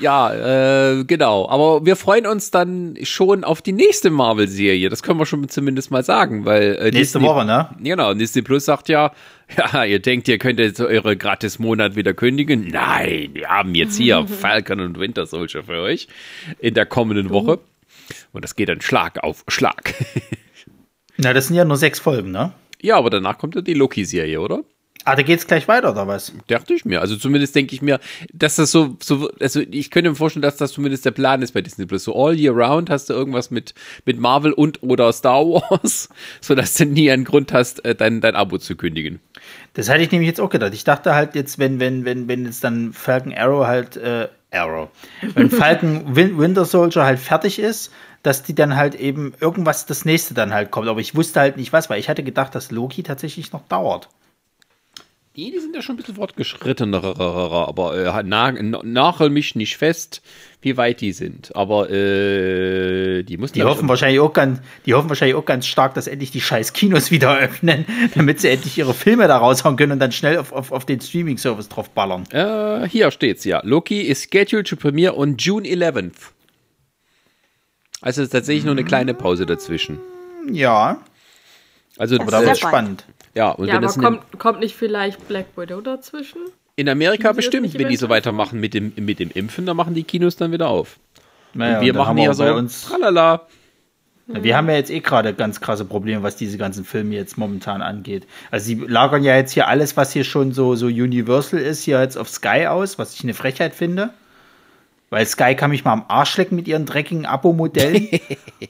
Ja, 0.00 0.90
äh, 0.92 1.04
genau. 1.04 1.48
Aber 1.48 1.84
wir 1.84 1.96
freuen 1.96 2.26
uns 2.26 2.50
dann 2.50 2.96
schon 3.02 3.44
auf 3.44 3.62
die 3.62 3.72
nächste 3.72 4.10
Marvel-Serie. 4.10 4.88
Das 4.88 5.02
können 5.02 5.18
wir 5.18 5.26
schon 5.26 5.48
zumindest 5.48 5.90
mal 5.90 6.04
sagen, 6.04 6.44
weil 6.44 6.76
äh, 6.76 6.90
nächste 6.90 7.18
Disney, 7.18 7.22
Woche, 7.22 7.44
ne? 7.44 7.70
Genau. 7.80 8.14
Disney 8.14 8.42
Plus 8.42 8.64
sagt 8.64 8.88
ja, 8.88 9.12
ja, 9.56 9.84
ihr 9.84 10.00
denkt, 10.00 10.28
ihr 10.28 10.38
könnt 10.38 10.58
jetzt 10.58 10.80
eure 10.80 11.16
Gratis-Monat 11.16 11.96
wieder 11.96 12.14
kündigen. 12.14 12.68
Nein, 12.68 13.30
wir 13.34 13.48
haben 13.48 13.74
jetzt 13.74 13.96
hier 13.96 14.26
Falcon 14.40 14.80
und 14.80 14.98
Winter 14.98 15.26
Soldier 15.26 15.64
für 15.64 15.80
euch 15.80 16.08
in 16.58 16.74
der 16.74 16.86
kommenden 16.86 17.30
Woche. 17.30 17.58
Und 18.32 18.44
das 18.44 18.56
geht 18.56 18.68
dann 18.68 18.80
Schlag 18.80 19.22
auf 19.22 19.44
Schlag. 19.48 19.94
Na, 21.16 21.32
das 21.32 21.46
sind 21.46 21.56
ja 21.56 21.64
nur 21.64 21.76
sechs 21.76 21.98
Folgen, 21.98 22.32
ne? 22.32 22.52
Ja, 22.82 22.96
aber 22.96 23.08
danach 23.08 23.38
kommt 23.38 23.54
ja 23.54 23.60
die 23.60 23.74
Loki-Serie, 23.74 24.40
oder? 24.40 24.62
Ah, 25.06 25.16
da 25.16 25.22
geht's 25.22 25.46
gleich 25.46 25.68
weiter, 25.68 25.90
oder 25.90 26.06
was? 26.06 26.32
Dachte 26.46 26.72
ich 26.72 26.86
mir. 26.86 27.02
Also 27.02 27.16
zumindest 27.16 27.54
denke 27.54 27.74
ich 27.74 27.82
mir, 27.82 28.00
dass 28.32 28.56
das 28.56 28.70
so, 28.70 28.96
so, 29.02 29.30
also 29.38 29.60
ich 29.60 29.90
könnte 29.90 30.08
mir 30.08 30.16
vorstellen, 30.16 30.42
dass 30.42 30.56
das 30.56 30.72
zumindest 30.72 31.04
der 31.04 31.10
Plan 31.10 31.42
ist 31.42 31.52
bei 31.52 31.60
Disney 31.60 31.84
Plus. 31.84 32.04
So 32.04 32.14
all 32.14 32.34
year 32.34 32.54
round 32.54 32.88
hast 32.88 33.10
du 33.10 33.12
irgendwas 33.12 33.50
mit, 33.50 33.74
mit 34.06 34.18
Marvel 34.18 34.52
und 34.52 34.82
oder 34.82 35.12
Star 35.12 35.44
Wars, 35.44 36.08
sodass 36.40 36.74
du 36.74 36.86
nie 36.86 37.10
einen 37.10 37.24
Grund 37.24 37.52
hast, 37.52 37.84
äh, 37.84 37.94
dein, 37.94 38.22
dein 38.22 38.34
Abo 38.34 38.56
zu 38.56 38.76
kündigen. 38.76 39.20
Das 39.74 39.90
hatte 39.90 40.00
ich 40.00 40.10
nämlich 40.10 40.28
jetzt 40.28 40.40
auch 40.40 40.48
gedacht. 40.48 40.72
Ich 40.72 40.84
dachte 40.84 41.14
halt 41.14 41.34
jetzt, 41.34 41.58
wenn, 41.58 41.80
wenn, 41.80 42.06
wenn, 42.06 42.26
wenn 42.26 42.46
jetzt 42.46 42.64
dann 42.64 42.94
Falcon 42.94 43.34
Arrow 43.34 43.66
halt, 43.66 43.98
äh, 43.98 44.28
Arrow, 44.52 44.88
wenn 45.34 45.50
Falcon 45.50 46.16
Win 46.16 46.38
Winter 46.38 46.64
Soldier 46.64 47.04
halt 47.04 47.18
fertig 47.18 47.58
ist, 47.58 47.92
dass 48.22 48.42
die 48.42 48.54
dann 48.54 48.74
halt 48.74 48.94
eben 48.94 49.34
irgendwas 49.38 49.84
das 49.84 50.06
nächste 50.06 50.32
dann 50.32 50.54
halt 50.54 50.70
kommt. 50.70 50.88
Aber 50.88 51.00
ich 51.00 51.14
wusste 51.14 51.40
halt 51.40 51.58
nicht 51.58 51.74
was, 51.74 51.90
weil 51.90 52.00
ich 52.00 52.08
hatte 52.08 52.22
gedacht, 52.22 52.54
dass 52.54 52.70
Loki 52.70 53.02
tatsächlich 53.02 53.52
noch 53.52 53.68
dauert. 53.68 54.08
Die, 55.36 55.50
die 55.50 55.58
sind 55.58 55.74
ja 55.74 55.82
schon 55.82 55.94
ein 55.94 55.96
bisschen 55.96 56.14
fortgeschrittener, 56.14 57.18
aber 57.18 57.96
äh, 57.96 58.22
nagel 58.22 59.30
mich 59.30 59.56
nicht 59.56 59.76
fest, 59.76 60.22
wie 60.60 60.76
weit 60.76 61.00
die 61.00 61.10
sind. 61.10 61.56
Aber 61.56 61.90
äh, 61.90 63.24
die 63.24 63.36
mussten. 63.36 63.58
Die 63.58 63.64
hoffen 63.64 63.88
wahrscheinlich 63.88 64.20
auch 64.20 64.32
ganz, 64.32 64.60
die 64.86 64.94
hoffen 64.94 65.08
wahrscheinlich 65.08 65.34
auch 65.34 65.44
ganz 65.44 65.66
stark, 65.66 65.94
dass 65.94 66.06
endlich 66.06 66.30
die 66.30 66.40
scheiß 66.40 66.72
Kinos 66.72 67.10
wieder 67.10 67.36
öffnen, 67.36 67.84
damit 68.14 68.40
sie 68.40 68.48
endlich 68.48 68.78
ihre 68.78 68.94
Filme 68.94 69.26
da 69.26 69.38
raushauen 69.38 69.74
können 69.76 69.90
und 69.90 69.98
dann 69.98 70.12
schnell 70.12 70.38
auf, 70.38 70.52
auf, 70.52 70.70
auf 70.70 70.86
den 70.86 71.00
Streaming-Service 71.00 71.68
drauf 71.68 71.90
ballern. 71.90 72.22
Äh, 72.30 72.88
hier 72.88 73.10
steht's 73.10 73.42
ja. 73.42 73.60
Loki 73.64 74.02
is 74.02 74.28
scheduled 74.30 74.68
to 74.68 74.76
premiere 74.76 75.18
on 75.18 75.36
June 75.36 75.66
11th. 75.66 76.30
Also 78.02 78.22
ist 78.22 78.30
tatsächlich 78.30 78.64
nur 78.64 78.74
eine 78.74 78.84
kleine 78.84 79.14
Pause 79.14 79.46
dazwischen. 79.46 79.98
Ja. 80.52 81.00
Also 81.96 82.20
aber 82.20 82.30
da 82.30 82.42
wird 82.42 82.58
spannend. 82.58 83.04
Ja, 83.34 83.50
und 83.50 83.66
ja, 83.66 83.74
wenn 83.74 83.78
aber 83.78 83.86
das 83.86 83.98
kommt, 83.98 84.38
kommt 84.38 84.60
nicht 84.60 84.76
vielleicht 84.76 85.26
Black 85.28 85.46
Widow 85.56 85.80
dazwischen? 85.80 86.40
In 86.76 86.88
Amerika 86.88 87.32
bestimmt, 87.32 87.76
wenn 87.78 87.88
die 87.88 87.96
so 87.96 88.08
weitermachen 88.08 88.58
mit 88.60 88.74
dem, 88.74 88.92
mit 88.96 89.20
dem 89.20 89.30
Impfen, 89.30 89.66
dann 89.66 89.76
machen 89.76 89.94
die 89.94 90.02
Kinos 90.04 90.36
dann 90.36 90.52
wieder 90.52 90.68
auf. 90.68 90.98
Naja, 91.52 91.78
und 91.78 91.84
wir 91.84 91.92
und 91.92 91.98
machen 91.98 92.18
ja 92.18 92.34
so 92.34 92.44
uns 92.54 92.82
tralala. 92.82 93.42
Wir 94.26 94.56
haben 94.56 94.68
ja 94.68 94.76
jetzt 94.76 94.90
eh 94.90 95.00
gerade 95.00 95.34
ganz 95.34 95.60
krasse 95.60 95.84
Probleme, 95.84 96.22
was 96.22 96.36
diese 96.36 96.56
ganzen 96.56 96.84
Filme 96.84 97.14
jetzt 97.14 97.36
momentan 97.36 97.82
angeht. 97.82 98.26
Also 98.50 98.64
sie 98.66 98.74
lagern 98.76 99.22
ja 99.22 99.36
jetzt 99.36 99.52
hier 99.52 99.68
alles, 99.68 99.98
was 99.98 100.12
hier 100.12 100.24
schon 100.24 100.52
so, 100.52 100.76
so 100.76 100.86
Universal 100.86 101.60
ist, 101.60 101.82
hier 101.82 102.00
jetzt 102.00 102.16
auf 102.16 102.30
Sky 102.30 102.66
aus, 102.66 102.98
was 102.98 103.14
ich 103.14 103.22
eine 103.22 103.34
Frechheit 103.34 103.74
finde. 103.74 104.10
Weil 105.10 105.26
Sky 105.26 105.54
kann 105.54 105.70
mich 105.70 105.84
mal 105.84 105.92
am 105.92 106.06
Arsch 106.08 106.38
lecken 106.38 106.56
mit 106.56 106.66
ihren 106.66 106.86
dreckigen 106.86 107.26
Abo-Modellen. 107.26 108.08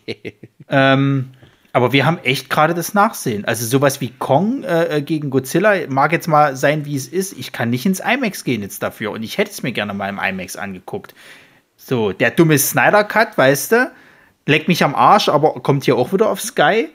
ähm, 0.69 1.31
aber 1.75 1.93
wir 1.93 2.07
haben 2.07 2.19
echt 2.19 2.51
gerade 2.51 2.73
das 2.73 2.95
Nachsehen. 2.95 3.45
Also 3.47 3.67
sowas 3.67 4.01
wie 4.01 4.11
Kong 4.11 4.63
äh, 4.63 4.99
äh, 4.99 5.03
gegen 5.03 5.29
Godzilla 5.29 5.75
mag 5.89 6.13
jetzt 6.13 6.29
mal 6.29 6.55
sein, 6.55 6.87
wie 6.87 6.95
es 6.95 7.09
ist. 7.09 7.37
Ich 7.37 7.51
kann 7.51 7.69
nicht 7.69 7.85
ins 7.85 7.99
IMAX 7.99 8.45
gehen 8.45 8.63
jetzt 8.63 8.81
dafür. 8.81 9.11
Und 9.11 9.25
ich 9.25 9.39
hätte 9.39 9.51
es 9.51 9.65
mir 9.65 9.73
gerne 9.73 9.93
mal 9.93 10.09
im 10.09 10.21
IMAX 10.21 10.55
angeguckt. 10.55 11.17
So, 11.77 12.13
der 12.13 12.31
dumme 12.31 12.59
Snyder 12.59 13.03
Cut, 13.03 13.37
weißt 13.37 13.73
du, 13.73 13.93
leckt 14.47 14.69
mich 14.69 14.85
am 14.85 14.95
Arsch, 14.95 15.29
aber 15.29 15.55
kommt 15.63 15.83
hier 15.83 15.97
auch 15.97 16.13
wieder 16.13 16.31
auf 16.31 16.41
Sky. 16.41 16.91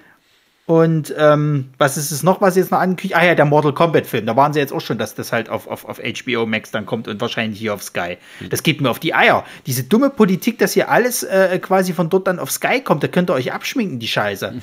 Und 0.70 1.12
ähm, 1.18 1.72
was 1.80 1.98
ist 1.98 2.12
es 2.12 2.22
noch, 2.22 2.42
was 2.42 2.56
jetzt 2.56 2.70
noch 2.70 2.78
angekündigt? 2.78 3.20
Ah 3.20 3.26
ja, 3.26 3.34
der 3.34 3.46
Mortal 3.46 3.74
Kombat-Film. 3.74 4.28
Da 4.28 4.36
waren 4.36 4.54
sie 4.54 4.60
jetzt 4.60 4.72
auch 4.72 4.82
schon, 4.82 5.00
dass 5.00 5.16
das 5.16 5.32
halt 5.32 5.50
auf, 5.50 5.66
auf, 5.66 5.84
auf 5.84 6.00
HBO 6.00 6.46
Max 6.46 6.70
dann 6.70 6.86
kommt 6.86 7.08
und 7.08 7.20
wahrscheinlich 7.20 7.60
hier 7.60 7.74
auf 7.74 7.82
Sky. 7.82 8.18
Das 8.52 8.62
geht 8.62 8.80
mir 8.80 8.92
auf 8.92 9.00
die 9.00 9.16
Eier. 9.16 9.44
Diese 9.66 9.86
dumme 9.86 10.12
Politik, 10.12 10.60
dass 10.60 10.74
hier 10.74 10.92
alles 10.92 11.24
äh, 11.24 11.58
quasi 11.58 11.92
von 11.92 12.12
dort 12.12 12.28
dann 12.28 12.38
auf 12.38 12.52
Sky 12.52 12.82
kommt, 12.82 13.02
da 13.02 13.08
könnt 13.08 13.32
ihr 13.32 13.34
euch 13.34 13.52
abschminken, 13.52 13.98
die 13.98 14.08
Scheiße. 14.08 14.62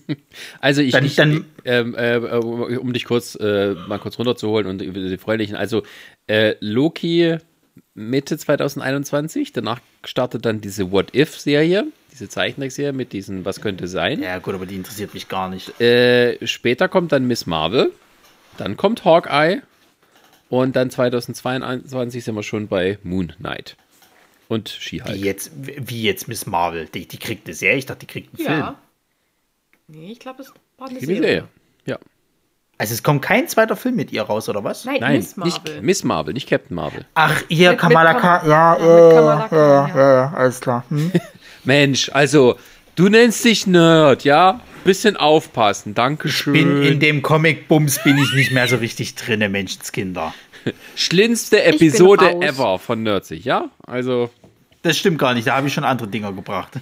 also 0.60 0.82
ich, 0.82 0.92
dann, 0.92 1.04
ich 1.06 1.16
dann, 1.16 1.46
ähm, 1.64 1.94
äh, 1.96 2.18
um 2.18 2.92
dich 2.92 3.06
kurz 3.06 3.34
äh, 3.36 3.72
mal 3.88 3.98
kurz 3.98 4.18
runterzuholen 4.18 4.66
und 4.66 4.82
über 4.82 5.00
die 5.00 5.16
Freulichen. 5.16 5.56
Also 5.56 5.84
äh, 6.26 6.56
Loki 6.60 7.38
Mitte 7.94 8.36
2021, 8.36 9.54
danach 9.54 9.80
startet 10.04 10.44
dann 10.44 10.60
diese 10.60 10.92
What 10.92 11.14
If-Serie 11.16 11.86
diese 12.16 12.30
Zeichentrickserie 12.30 12.92
mit 12.92 13.12
diesen 13.12 13.44
Was 13.44 13.60
könnte 13.60 13.88
sein. 13.88 14.22
Ja, 14.22 14.38
gut, 14.38 14.54
aber 14.54 14.64
die 14.64 14.76
interessiert 14.76 15.12
mich 15.12 15.28
gar 15.28 15.50
nicht. 15.50 15.78
Äh, 15.80 16.44
später 16.46 16.88
kommt 16.88 17.12
dann 17.12 17.26
Miss 17.26 17.46
Marvel, 17.46 17.92
dann 18.56 18.76
kommt 18.76 19.04
Hawkeye 19.04 19.60
und 20.48 20.76
dann 20.76 20.90
2022 20.90 22.24
sind 22.24 22.34
wir 22.34 22.42
schon 22.42 22.68
bei 22.68 22.98
Moon 23.02 23.34
Knight. 23.36 23.76
Und 24.48 24.68
She-Hulk. 24.68 25.14
Wie 25.14 25.20
jetzt, 25.20 25.50
wie 25.56 26.02
jetzt 26.02 26.28
Miss 26.28 26.46
Marvel? 26.46 26.86
Die, 26.86 27.06
die 27.06 27.18
kriegt 27.18 27.46
eine 27.46 27.54
Serie, 27.54 27.78
ich 27.78 27.86
dachte, 27.86 28.00
die 28.00 28.06
kriegt 28.06 28.38
einen 28.38 28.46
ja. 28.46 28.64
Film. 28.64 28.76
Nee, 29.88 30.12
ich 30.12 30.18
glaube, 30.18 30.42
es 30.42 30.52
war 30.78 30.88
eine 30.88 31.00
Serie. 31.00 31.16
Serie. 31.16 31.48
Ja. 31.84 31.98
Also 32.78 32.94
es 32.94 33.02
kommt 33.02 33.22
kein 33.22 33.48
zweiter 33.48 33.76
Film 33.76 33.96
mit 33.96 34.12
ihr 34.12 34.22
raus, 34.22 34.48
oder 34.48 34.62
was? 34.62 34.84
Nein, 34.84 34.98
Nein 35.00 35.16
Miss 35.16 35.36
Marvel. 35.36 35.52
Nicht 35.52 35.82
Miss 35.82 36.04
Marvel, 36.04 36.34
nicht 36.34 36.48
Captain 36.48 36.74
Marvel. 36.74 37.04
Ach, 37.14 37.42
ihr 37.48 37.74
Kamala 37.74 38.14
Khan. 38.14 38.48
Ja, 38.48 38.78
ja, 38.78 39.48
ja, 39.50 39.88
ja, 39.88 40.14
ja, 40.14 40.32
alles 40.34 40.60
klar. 40.60 40.84
Hm? 40.88 41.12
Mensch, 41.66 42.10
also 42.12 42.56
Du 42.96 43.10
nennst 43.10 43.44
dich 43.44 43.66
Nerd, 43.66 44.24
ja? 44.24 44.60
Bisschen 44.84 45.16
aufpassen, 45.18 45.94
Dankeschön. 45.94 46.54
Bin 46.54 46.82
in 46.82 47.00
dem 47.00 47.20
Comic-Bums 47.20 48.02
bin 48.04 48.16
ich 48.16 48.32
nicht 48.32 48.52
mehr 48.52 48.66
so 48.68 48.76
richtig 48.76 49.14
drinne, 49.16 49.50
Menschenskinder. 49.50 50.32
Schlimmste 50.96 51.62
Episode 51.62 52.40
ever 52.40 52.78
von 52.78 53.02
Nerdsig, 53.02 53.44
ja? 53.44 53.68
Also, 53.86 54.30
Das 54.80 54.96
stimmt 54.96 55.18
gar 55.18 55.34
nicht, 55.34 55.46
da 55.46 55.56
habe 55.56 55.66
ich 55.68 55.74
schon 55.74 55.84
andere 55.84 56.08
Dinger 56.08 56.32
gebracht. 56.32 56.72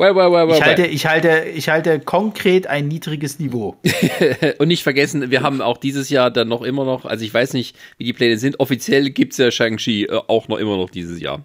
well, 0.00 0.32
well, 0.32 0.48
well, 0.48 0.56
Ich 0.56 0.62
halte, 0.62 0.86
ich 0.86 1.06
halte, 1.06 1.44
ich 1.54 1.68
halte 1.68 2.00
konkret 2.00 2.66
ein 2.66 2.88
niedriges 2.88 3.38
Niveau. 3.38 3.76
Und 4.58 4.68
nicht 4.68 4.82
vergessen, 4.82 5.30
wir 5.30 5.42
haben 5.42 5.60
auch 5.60 5.78
dieses 5.78 6.08
Jahr 6.08 6.30
dann 6.30 6.48
noch 6.48 6.62
immer 6.62 6.84
noch, 6.84 7.04
also 7.04 7.24
ich 7.24 7.32
weiß 7.32 7.52
nicht, 7.52 7.76
wie 7.98 8.04
die 8.04 8.12
Pläne 8.12 8.38
sind, 8.38 8.58
offiziell 8.60 9.10
gibt 9.10 9.32
es 9.32 9.38
ja 9.38 9.50
Shang-Chi 9.50 10.04
äh, 10.04 10.20
auch 10.26 10.48
noch 10.48 10.58
immer 10.58 10.76
noch 10.76 10.90
dieses 10.90 11.20
Jahr. 11.20 11.44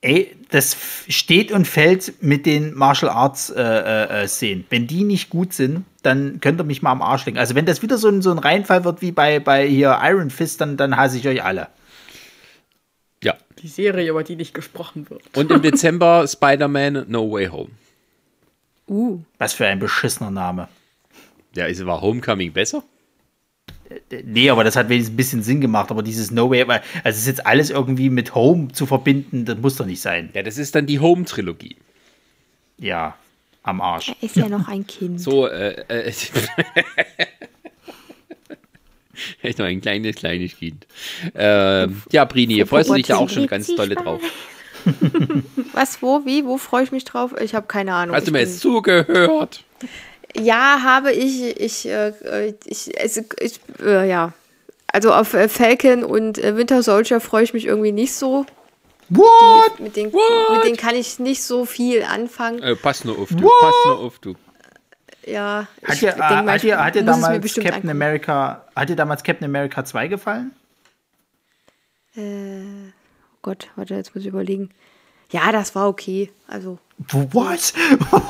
Ey, 0.00 0.36
das 0.50 0.76
steht 1.08 1.50
und 1.50 1.66
fällt 1.66 2.22
mit 2.22 2.46
den 2.46 2.72
Martial 2.74 3.10
Arts 3.10 3.50
äh, 3.50 3.60
äh, 3.60 4.22
äh, 4.22 4.28
Szenen. 4.28 4.64
Wenn 4.70 4.86
die 4.86 5.02
nicht 5.02 5.28
gut 5.28 5.52
sind, 5.52 5.84
dann 6.02 6.40
könnt 6.40 6.60
ihr 6.60 6.64
mich 6.64 6.82
mal 6.82 6.92
am 6.92 7.02
Arsch 7.02 7.26
legen. 7.26 7.38
Also 7.38 7.56
wenn 7.56 7.66
das 7.66 7.82
wieder 7.82 7.98
so 7.98 8.08
ein, 8.08 8.22
so 8.22 8.30
ein 8.30 8.38
Reinfall 8.38 8.84
wird 8.84 9.02
wie 9.02 9.10
bei, 9.10 9.40
bei 9.40 9.66
hier 9.66 9.98
Iron 10.02 10.30
Fist, 10.30 10.60
dann, 10.60 10.76
dann 10.76 10.96
hasse 10.96 11.18
ich 11.18 11.26
euch 11.26 11.42
alle. 11.42 11.66
Ja. 13.22 13.36
Die 13.62 13.68
Serie, 13.68 14.10
über 14.10 14.22
die 14.22 14.36
nicht 14.36 14.54
gesprochen 14.54 15.08
wird. 15.10 15.22
Und 15.36 15.50
im 15.50 15.62
Dezember 15.62 16.26
Spider-Man 16.26 17.06
No 17.08 17.30
Way 17.30 17.46
Home. 17.48 17.70
Uh. 18.88 19.20
Was 19.38 19.52
für 19.52 19.66
ein 19.66 19.78
beschissener 19.78 20.30
Name. 20.30 20.68
Ja, 21.54 21.66
ist 21.66 21.84
war 21.84 22.00
Homecoming 22.00 22.52
besser? 22.52 22.82
Nee, 24.24 24.50
aber 24.50 24.64
das 24.64 24.76
hat 24.76 24.88
wenigstens 24.88 25.14
ein 25.14 25.16
bisschen 25.16 25.42
Sinn 25.42 25.60
gemacht. 25.60 25.90
Aber 25.90 26.02
dieses 26.02 26.30
No 26.30 26.50
Way, 26.50 26.68
weil- 26.68 26.82
also 27.04 27.16
es 27.16 27.18
ist 27.22 27.26
jetzt 27.26 27.46
alles 27.46 27.70
irgendwie 27.70 28.10
mit 28.10 28.34
Home 28.34 28.68
zu 28.72 28.86
verbinden, 28.86 29.44
das 29.44 29.58
muss 29.58 29.76
doch 29.76 29.86
nicht 29.86 30.00
sein. 30.00 30.30
Ja, 30.34 30.42
das 30.42 30.58
ist 30.58 30.74
dann 30.74 30.86
die 30.86 31.00
Home-Trilogie. 31.00 31.76
Ja, 32.78 33.16
am 33.62 33.80
Arsch. 33.80 34.08
Er 34.10 34.16
ist 34.22 34.36
ja 34.36 34.48
noch 34.48 34.68
ein 34.68 34.86
Kind. 34.86 35.20
So, 35.20 35.46
äh, 35.48 35.82
äh, 35.88 36.12
Echt 39.42 39.58
noch 39.58 39.66
ein 39.66 39.80
kleines, 39.80 40.16
kleines 40.16 40.56
Kind. 40.56 40.86
Ähm, 41.34 42.02
ja, 42.10 42.24
Brini, 42.24 42.54
hier 42.54 42.66
freust 42.66 42.90
du 42.90 42.94
dich 42.94 43.08
ja 43.08 43.16
auch 43.16 43.28
schon 43.28 43.46
ganz 43.46 43.66
dolle 43.74 43.94
drauf. 43.94 44.20
Was, 45.72 46.02
wo, 46.02 46.24
wie, 46.24 46.44
wo 46.44 46.56
freue 46.56 46.84
ich 46.84 46.92
mich 46.92 47.04
drauf? 47.04 47.34
Ich 47.40 47.54
habe 47.54 47.66
keine 47.66 47.94
Ahnung. 47.94 48.14
Hast 48.14 48.26
du 48.26 48.30
Ich 48.30 48.32
mir 48.32 48.40
jetzt 48.40 48.60
zugehört? 48.60 49.64
Ja, 50.36 50.80
habe 50.82 51.12
ich. 51.12 51.58
Ich, 51.60 51.88
äh, 51.88 52.54
ich, 52.64 53.00
also, 53.00 53.22
ich 53.40 53.60
äh, 53.82 54.08
ja. 54.08 54.32
Also 54.90 55.12
auf 55.12 55.34
äh, 55.34 55.48
Falcon 55.48 56.02
und 56.02 56.38
äh, 56.38 56.56
Winter 56.56 56.82
Soldier 56.82 57.20
freue 57.20 57.44
ich 57.44 57.52
mich 57.52 57.66
irgendwie 57.66 57.92
nicht 57.92 58.14
so. 58.14 58.46
What? 59.10 59.80
Mit 59.80 59.96
denen, 59.96 60.12
What? 60.12 60.56
mit 60.56 60.64
denen 60.64 60.76
kann 60.76 60.94
ich 60.94 61.18
nicht 61.18 61.42
so 61.42 61.64
viel 61.64 62.02
anfangen. 62.02 62.62
Äh, 62.62 62.76
pass 62.76 63.04
nur 63.04 63.18
auf, 63.18 63.28
du. 63.28 63.42
What? 63.42 63.52
Pass 63.60 63.74
nur 63.86 63.98
auf, 63.98 64.18
du. 64.18 64.34
Ja, 65.26 65.66
Hat 65.84 65.94
ich 65.94 66.00
dir, 66.00 66.08
äh, 66.10 66.12
denk 66.12 66.28
mal, 66.44 66.48
hat 66.48 66.56
ich 66.56 66.62
dir, 66.62 66.82
hat 66.82 66.94
dir 66.94 67.02
muss 67.02 67.16
es 67.16 67.20
mir 67.22 67.28
damals 67.28 67.54
Captain 67.54 67.72
angucken. 67.74 67.90
America, 67.90 68.64
hat 68.74 68.88
dir 68.88 68.96
damals 68.96 69.22
Captain 69.22 69.44
America 69.44 69.84
2 69.84 70.08
gefallen? 70.08 70.52
Oh 72.16 72.92
Gott, 73.42 73.68
warte, 73.76 73.94
jetzt 73.94 74.14
muss 74.14 74.22
ich 74.22 74.28
überlegen. 74.28 74.70
Ja, 75.30 75.52
das 75.52 75.74
war 75.74 75.88
okay. 75.88 76.30
Also, 76.46 76.78
Was? 77.12 77.74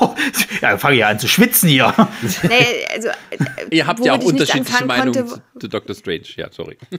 ja, 0.61 0.77
fange 0.77 0.95
ich 0.95 0.99
ja 0.99 1.07
an 1.07 1.17
zu 1.19 1.27
schwitzen 1.29 1.69
hier. 1.69 1.93
nee, 2.43 2.85
also 2.93 3.07
äh, 3.07 3.37
Ihr 3.71 3.87
habt 3.87 4.03
ja 4.03 4.13
auch 4.13 4.23
unterschiedliche 4.23 4.85
Meinungen 4.85 5.13
konnte, 5.13 5.41
zu, 5.53 5.59
zu 5.59 5.67
Doctor 5.69 5.95
Strange. 5.95 6.25
Ja, 6.35 6.51
sorry. 6.51 6.77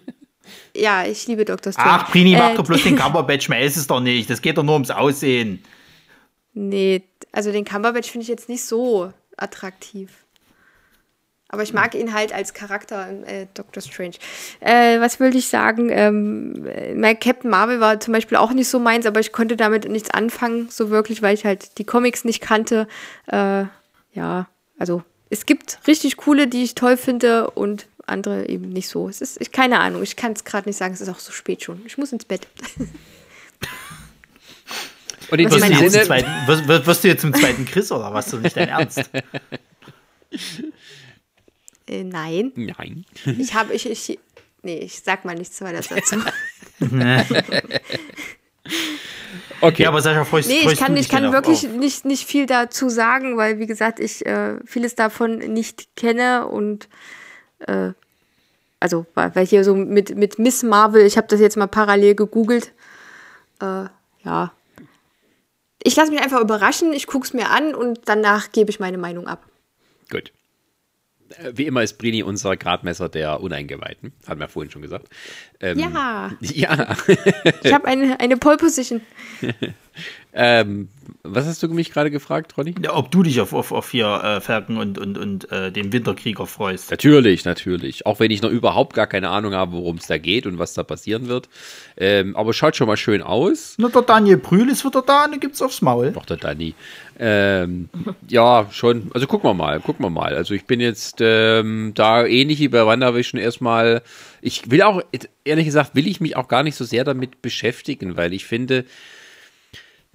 Ja, 0.74 1.04
ich 1.04 1.28
liebe 1.28 1.44
Dr. 1.44 1.72
Strange. 1.72 1.90
Ach, 1.90 2.10
Prini, 2.10 2.34
mach 2.36 2.50
Äh, 2.50 2.54
doch 2.56 2.64
bloß 2.64 2.82
den 2.82 2.96
Cumberbatch, 2.96 3.48
mehr 3.48 3.60
ist 3.60 3.76
es 3.76 3.86
doch 3.86 4.00
nicht. 4.00 4.28
Das 4.30 4.42
geht 4.42 4.58
doch 4.58 4.64
nur 4.64 4.72
ums 4.74 4.90
Aussehen. 4.90 5.62
Nee, 6.54 7.02
also 7.30 7.52
den 7.52 7.64
Cumberbatch 7.64 8.10
finde 8.10 8.22
ich 8.22 8.28
jetzt 8.28 8.48
nicht 8.48 8.64
so 8.64 9.12
attraktiv. 9.40 10.10
Aber 11.52 11.64
ich 11.64 11.72
mag 11.72 11.96
ihn 11.96 12.14
halt 12.14 12.32
als 12.32 12.54
Charakter 12.54 13.08
im 13.08 13.24
äh, 13.24 13.46
Doctor 13.54 13.82
Strange. 13.82 14.14
Äh, 14.60 15.00
was 15.00 15.18
will 15.18 15.34
ich 15.34 15.48
sagen? 15.48 15.88
Ähm, 15.90 16.64
äh, 16.66 16.94
mein 16.94 17.18
Captain 17.18 17.50
Marvel 17.50 17.80
war 17.80 17.98
zum 17.98 18.14
Beispiel 18.14 18.38
auch 18.38 18.52
nicht 18.52 18.68
so 18.68 18.78
meins, 18.78 19.04
aber 19.04 19.18
ich 19.18 19.32
konnte 19.32 19.56
damit 19.56 19.88
nichts 19.88 20.10
anfangen, 20.10 20.68
so 20.70 20.90
wirklich, 20.90 21.22
weil 21.22 21.34
ich 21.34 21.44
halt 21.44 21.78
die 21.78 21.84
Comics 21.84 22.24
nicht 22.24 22.40
kannte. 22.40 22.86
Äh, 23.26 23.64
ja, 24.12 24.48
also 24.78 25.02
es 25.28 25.44
gibt 25.44 25.80
richtig 25.88 26.16
coole, 26.18 26.46
die 26.46 26.62
ich 26.62 26.76
toll 26.76 26.96
finde 26.96 27.50
und 27.50 27.86
andere 28.06 28.48
eben 28.48 28.68
nicht 28.68 28.88
so. 28.88 29.08
Es 29.08 29.20
ist 29.20 29.40
ich, 29.40 29.50
keine 29.50 29.80
Ahnung, 29.80 30.04
ich 30.04 30.14
kann 30.14 30.32
es 30.32 30.44
gerade 30.44 30.68
nicht 30.68 30.76
sagen, 30.76 30.94
es 30.94 31.00
ist 31.00 31.08
auch 31.08 31.18
so 31.18 31.32
spät 31.32 31.64
schon. 31.64 31.82
Ich 31.84 31.98
muss 31.98 32.12
ins 32.12 32.24
Bett. 32.24 32.46
Und 35.30 35.38
in 35.38 35.46
Was 35.50 35.54
Wirst 35.60 35.64
diesem 35.68 35.78
du, 35.78 35.80
jetzt 35.80 35.80
zum 35.80 35.90
Sinne, 35.90 36.04
zweiten, 36.04 36.28
wirst, 36.46 36.86
wirst- 36.86 37.04
du 37.04 37.08
jetzt 37.08 37.20
zum 37.20 37.34
zweiten 37.34 37.64
Chris 37.64 37.92
oder 37.92 38.12
was? 38.14 38.32
Ist 38.32 38.42
nicht 38.42 38.56
dein 38.56 38.68
Ernst? 38.68 39.10
Äh, 41.88 42.04
nein. 42.04 42.52
nein. 42.56 43.04
Ich 43.38 43.54
habe, 43.54 43.74
ich, 43.74 43.88
ich, 43.88 44.18
nee, 44.62 44.78
ich 44.78 45.00
sag 45.02 45.24
mal 45.24 45.34
nichts 45.34 45.60
weiter 45.60 45.80
dazu. 45.88 46.16
Okay. 49.62 49.82
Ja, 49.82 49.88
aber 49.90 50.00
Sascha, 50.00 50.24
freust, 50.24 50.48
Nee, 50.48 50.58
ich 50.60 50.62
freust 50.64 50.80
kann, 50.80 50.94
du 50.94 51.00
ich 51.00 51.06
dich 51.08 51.14
denn 51.14 51.24
kann 51.24 51.32
wirklich 51.32 51.66
auf- 51.66 51.72
nicht, 51.76 52.04
nicht 52.06 52.26
viel 52.26 52.46
dazu 52.46 52.88
sagen, 52.88 53.36
weil, 53.36 53.58
wie 53.58 53.66
gesagt, 53.66 54.00
ich 54.00 54.24
äh, 54.24 54.54
vieles 54.64 54.94
davon 54.94 55.36
nicht 55.38 55.94
kenne 55.96 56.46
und 56.46 56.88
äh, 57.66 57.90
also, 58.80 59.04
weil 59.14 59.34
weil 59.34 59.46
hier 59.46 59.62
so 59.64 59.74
mit, 59.74 60.16
mit 60.16 60.38
Miss 60.38 60.62
Marvel, 60.62 61.04
ich 61.04 61.18
habe 61.18 61.26
das 61.28 61.40
jetzt 61.40 61.58
mal 61.58 61.66
parallel 61.66 62.14
gegoogelt. 62.14 62.72
Äh, 63.60 63.84
ja. 64.24 64.52
Ich 65.82 65.96
lasse 65.96 66.10
mich 66.12 66.20
einfach 66.20 66.40
überraschen, 66.40 66.92
ich 66.92 67.06
gucke 67.06 67.26
es 67.26 67.32
mir 67.32 67.50
an 67.50 67.74
und 67.74 68.00
danach 68.04 68.52
gebe 68.52 68.70
ich 68.70 68.80
meine 68.80 68.98
Meinung 68.98 69.26
ab. 69.26 69.44
Gut. 70.10 70.32
Äh, 71.38 71.52
Wie 71.54 71.66
immer 71.66 71.82
ist 71.82 71.96
Brini 71.98 72.22
unser 72.22 72.56
Gradmesser 72.56 73.08
der 73.08 73.40
Uneingeweihten. 73.40 74.12
Hatten 74.26 74.40
wir 74.40 74.48
vorhin 74.48 74.70
schon 74.70 74.82
gesagt. 74.82 75.08
Ähm, 75.60 75.78
Ja, 75.78 76.32
Ja. 76.40 76.96
ich 77.62 77.72
habe 77.72 77.86
eine, 77.86 78.18
eine 78.20 78.36
Pole 78.36 78.56
Position. 78.56 79.00
ähm, 80.32 80.88
was 81.22 81.46
hast 81.46 81.62
du 81.62 81.68
mich 81.68 81.92
gerade 81.92 82.10
gefragt, 82.10 82.56
Ronny? 82.56 82.74
Ja, 82.82 82.94
ob 82.94 83.10
du 83.10 83.22
dich 83.22 83.40
auf, 83.40 83.52
auf, 83.52 83.72
auf 83.72 83.90
hier 83.90 84.06
äh, 84.06 84.40
Falcon 84.40 84.76
und, 84.78 84.96
und, 84.98 85.18
und 85.18 85.50
äh, 85.50 85.72
den 85.72 85.92
Winterkrieger 85.92 86.46
freust. 86.46 86.90
Natürlich, 86.90 87.44
natürlich. 87.44 88.06
Auch 88.06 88.20
wenn 88.20 88.30
ich 88.30 88.40
noch 88.42 88.50
überhaupt 88.50 88.94
gar 88.94 89.06
keine 89.06 89.28
Ahnung 89.30 89.54
habe, 89.54 89.72
worum 89.72 89.96
es 89.96 90.06
da 90.06 90.18
geht 90.18 90.46
und 90.46 90.58
was 90.58 90.74
da 90.74 90.82
passieren 90.82 91.28
wird. 91.28 91.48
Ähm, 91.96 92.36
aber 92.36 92.52
schaut 92.52 92.76
schon 92.76 92.86
mal 92.86 92.96
schön 92.96 93.22
aus. 93.22 93.74
Na, 93.78 93.88
der 93.88 94.02
Daniel 94.02 94.36
Brühl 94.36 94.68
ist 94.70 94.84
wieder 94.84 95.02
da 95.02 95.24
und 95.24 95.32
den 95.32 95.40
gibt's 95.40 95.60
aufs 95.60 95.82
Maul. 95.82 96.12
Doch, 96.12 96.26
der 96.26 96.36
Danny. 96.36 96.74
Ähm, 97.18 97.88
ja, 98.28 98.66
schon. 98.70 99.10
Also 99.12 99.26
gucken 99.26 99.50
wir 99.50 99.54
mal, 99.54 99.80
gucken 99.80 100.04
wir 100.04 100.10
mal. 100.10 100.34
Also 100.34 100.54
ich 100.54 100.64
bin 100.64 100.80
jetzt 100.80 101.18
ähm, 101.20 101.92
da 101.94 102.24
ähnlich 102.24 102.60
wie 102.60 102.68
bei 102.68 102.86
WandaVision 102.86 103.40
erstmal. 103.40 104.02
Ich 104.40 104.70
will 104.70 104.82
auch, 104.82 105.02
ehrlich 105.44 105.66
gesagt, 105.66 105.94
will 105.94 106.06
ich 106.06 106.20
mich 106.20 106.36
auch 106.36 106.48
gar 106.48 106.62
nicht 106.62 106.76
so 106.76 106.84
sehr 106.84 107.04
damit 107.04 107.42
beschäftigen, 107.42 108.16
weil 108.16 108.32
ich 108.32 108.46
finde, 108.46 108.86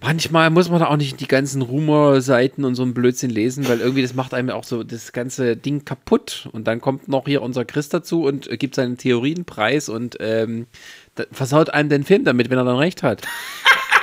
manchmal 0.05 0.49
muss 0.51 0.69
man 0.69 0.79
da 0.79 0.87
auch 0.87 0.97
nicht 0.97 1.19
die 1.19 1.27
ganzen 1.27 1.61
Rumor-Seiten 1.61 2.63
und 2.63 2.75
so 2.75 2.83
einen 2.83 2.93
Blödsinn 2.93 3.29
lesen, 3.31 3.67
weil 3.67 3.79
irgendwie 3.79 4.01
das 4.03 4.13
macht 4.13 4.33
einem 4.33 4.51
auch 4.51 4.63
so 4.63 4.83
das 4.83 5.11
ganze 5.11 5.57
Ding 5.57 5.83
kaputt. 5.85 6.47
Und 6.51 6.67
dann 6.67 6.79
kommt 6.81 7.07
noch 7.07 7.25
hier 7.25 7.41
unser 7.41 7.65
Chris 7.65 7.89
dazu 7.89 8.23
und 8.23 8.49
äh, 8.49 8.57
gibt 8.57 8.75
seinen 8.75 8.97
Theorienpreis 8.97 9.89
und 9.89 10.17
ähm, 10.19 10.67
da- 11.15 11.25
versaut 11.31 11.71
einem 11.71 11.89
den 11.89 12.03
Film 12.03 12.23
damit, 12.23 12.49
wenn 12.49 12.57
er 12.57 12.65
dann 12.65 12.77
recht 12.77 13.03
hat. 13.03 13.21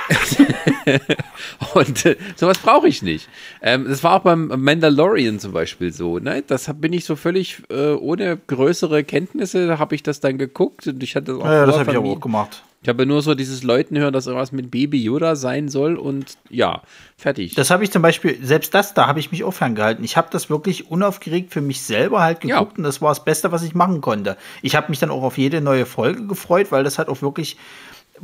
Und 1.73 2.05
äh, 2.05 2.17
sowas 2.35 2.57
brauche 2.59 2.87
ich 2.89 3.01
nicht. 3.01 3.29
Ähm, 3.61 3.85
das 3.87 4.03
war 4.03 4.15
auch 4.15 4.23
beim 4.23 4.47
Mandalorian 4.47 5.39
zum 5.39 5.53
Beispiel 5.53 5.93
so. 5.93 6.19
Ne? 6.19 6.43
Das 6.45 6.67
hab, 6.67 6.81
bin 6.81 6.91
ich 6.91 7.05
so 7.05 7.15
völlig 7.15 7.61
äh, 7.69 7.93
ohne 7.93 8.37
größere 8.47 9.03
Kenntnisse, 9.05 9.79
habe 9.79 9.95
ich 9.95 10.03
das 10.03 10.19
dann 10.19 10.37
geguckt 10.37 10.85
und 10.87 11.01
ich 11.01 11.15
hatte 11.15 11.31
das 11.33 11.41
auch 11.41 11.45
Ja, 11.45 11.65
das 11.65 11.75
vor 11.75 11.85
habe 11.85 11.91
ich 11.93 11.97
auch 11.97 12.19
gemacht. 12.19 12.63
Ich 12.83 12.89
habe 12.89 13.05
nur 13.05 13.21
so 13.21 13.33
dieses 13.33 13.63
Leuten 13.63 13.97
hören, 13.97 14.11
dass 14.11 14.27
irgendwas 14.27 14.51
mit 14.51 14.69
Baby 14.69 15.01
Yoda 15.01 15.37
sein 15.37 15.69
soll 15.69 15.95
und 15.95 16.37
ja, 16.49 16.81
fertig. 17.15 17.55
Das 17.55 17.69
habe 17.69 17.85
ich 17.85 17.91
zum 17.91 18.01
Beispiel, 18.01 18.37
selbst 18.43 18.73
das, 18.73 18.93
da 18.93 19.07
habe 19.07 19.21
ich 19.21 19.31
mich 19.31 19.45
auch 19.45 19.53
ferngehalten. 19.53 20.03
Ich 20.03 20.17
habe 20.17 20.27
das 20.31 20.49
wirklich 20.49 20.91
unaufgeregt 20.91 21.53
für 21.53 21.61
mich 21.61 21.81
selber 21.81 22.21
halt 22.21 22.41
geguckt 22.41 22.73
Ja. 22.73 22.77
und 22.77 22.83
das 22.83 23.01
war 23.01 23.09
das 23.09 23.23
Beste, 23.23 23.53
was 23.53 23.63
ich 23.63 23.73
machen 23.73 24.01
konnte. 24.01 24.35
Ich 24.61 24.75
habe 24.75 24.89
mich 24.89 24.99
dann 24.99 25.11
auch 25.11 25.23
auf 25.23 25.37
jede 25.37 25.61
neue 25.61 25.85
Folge 25.85 26.27
gefreut, 26.27 26.73
weil 26.73 26.83
das 26.83 26.97
halt 26.97 27.07
auch 27.07 27.21
wirklich, 27.21 27.55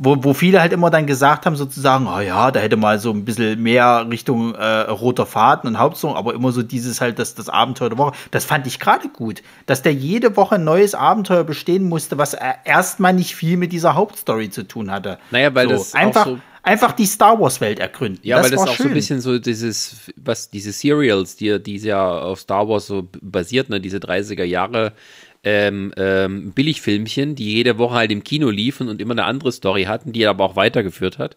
wo, 0.02 0.16
wo 0.24 0.32
viele 0.32 0.62
halt 0.62 0.72
immer 0.72 0.88
dann 0.88 1.06
gesagt 1.06 1.44
haben, 1.44 1.56
sozusagen, 1.56 2.06
oh 2.06 2.20
ja, 2.20 2.50
da 2.50 2.58
hätte 2.58 2.78
mal 2.78 2.98
so 2.98 3.10
ein 3.12 3.26
bisschen 3.26 3.62
mehr 3.62 4.06
Richtung 4.10 4.54
äh, 4.54 4.64
roter 4.88 5.26
Faden 5.26 5.68
und 5.68 5.78
Hauptstory, 5.78 6.16
aber 6.16 6.32
immer 6.32 6.52
so 6.52 6.62
dieses 6.62 7.02
halt, 7.02 7.18
das, 7.18 7.34
das 7.34 7.50
Abenteuer 7.50 7.90
der 7.90 7.98
Woche. 7.98 8.16
Das 8.30 8.46
fand 8.46 8.66
ich 8.66 8.80
gerade 8.80 9.08
gut, 9.10 9.42
dass 9.66 9.82
der 9.82 9.92
jede 9.92 10.36
Woche 10.38 10.54
ein 10.54 10.64
neues 10.64 10.94
Abenteuer 10.94 11.44
bestehen 11.44 11.86
musste, 11.86 12.16
was 12.16 12.32
äh, 12.32 12.40
erstmal 12.64 13.12
nicht 13.12 13.36
viel 13.36 13.58
mit 13.58 13.72
dieser 13.72 13.94
Hauptstory 13.94 14.48
zu 14.48 14.66
tun 14.66 14.90
hatte. 14.90 15.18
Naja, 15.30 15.54
weil 15.54 15.68
das 15.68 15.94
auch 15.94 15.98
einfach, 15.98 16.24
so- 16.24 16.38
einfach 16.62 16.92
die 16.92 17.04
Star 17.06 17.38
Wars 17.38 17.60
Welt 17.60 17.78
ergründen. 17.78 18.20
Ja, 18.22 18.42
weil 18.42 18.50
das 18.50 18.60
auch 18.60 18.68
so 18.68 18.72
schön. 18.74 18.86
ein 18.88 18.94
bisschen 18.94 19.20
so 19.20 19.38
dieses, 19.38 19.96
was 20.16 20.48
diese 20.48 20.72
Serials, 20.72 21.36
die, 21.36 21.62
die 21.62 21.76
ja 21.76 22.08
auf 22.10 22.40
Star 22.40 22.66
Wars 22.66 22.86
so 22.86 23.06
basiert, 23.20 23.68
ne, 23.68 23.82
diese 23.82 23.98
30er 23.98 24.44
Jahre 24.44 24.94
ähm, 25.42 25.92
ähm, 25.96 26.52
Billigfilmchen, 26.52 27.34
die 27.34 27.54
jede 27.54 27.78
Woche 27.78 27.94
halt 27.94 28.12
im 28.12 28.24
Kino 28.24 28.50
liefen 28.50 28.88
und 28.88 29.00
immer 29.00 29.12
eine 29.12 29.24
andere 29.24 29.52
Story 29.52 29.84
hatten, 29.84 30.12
die 30.12 30.22
er 30.22 30.30
aber 30.30 30.44
auch 30.44 30.56
weitergeführt 30.56 31.18
hat. 31.18 31.36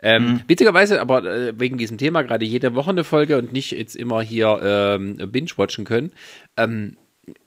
Ähm, 0.00 0.24
mhm. 0.24 0.40
Witzigerweise, 0.46 1.00
aber 1.00 1.24
äh, 1.24 1.58
wegen 1.58 1.78
diesem 1.78 1.98
Thema 1.98 2.22
gerade 2.22 2.44
jede 2.44 2.74
Woche 2.74 2.90
eine 2.90 3.04
Folge 3.04 3.38
und 3.38 3.52
nicht 3.52 3.72
jetzt 3.72 3.96
immer 3.96 4.22
hier 4.22 4.60
ähm, 4.62 5.16
binge-watchen 5.30 5.84
können. 5.84 6.12
Ähm, 6.56 6.96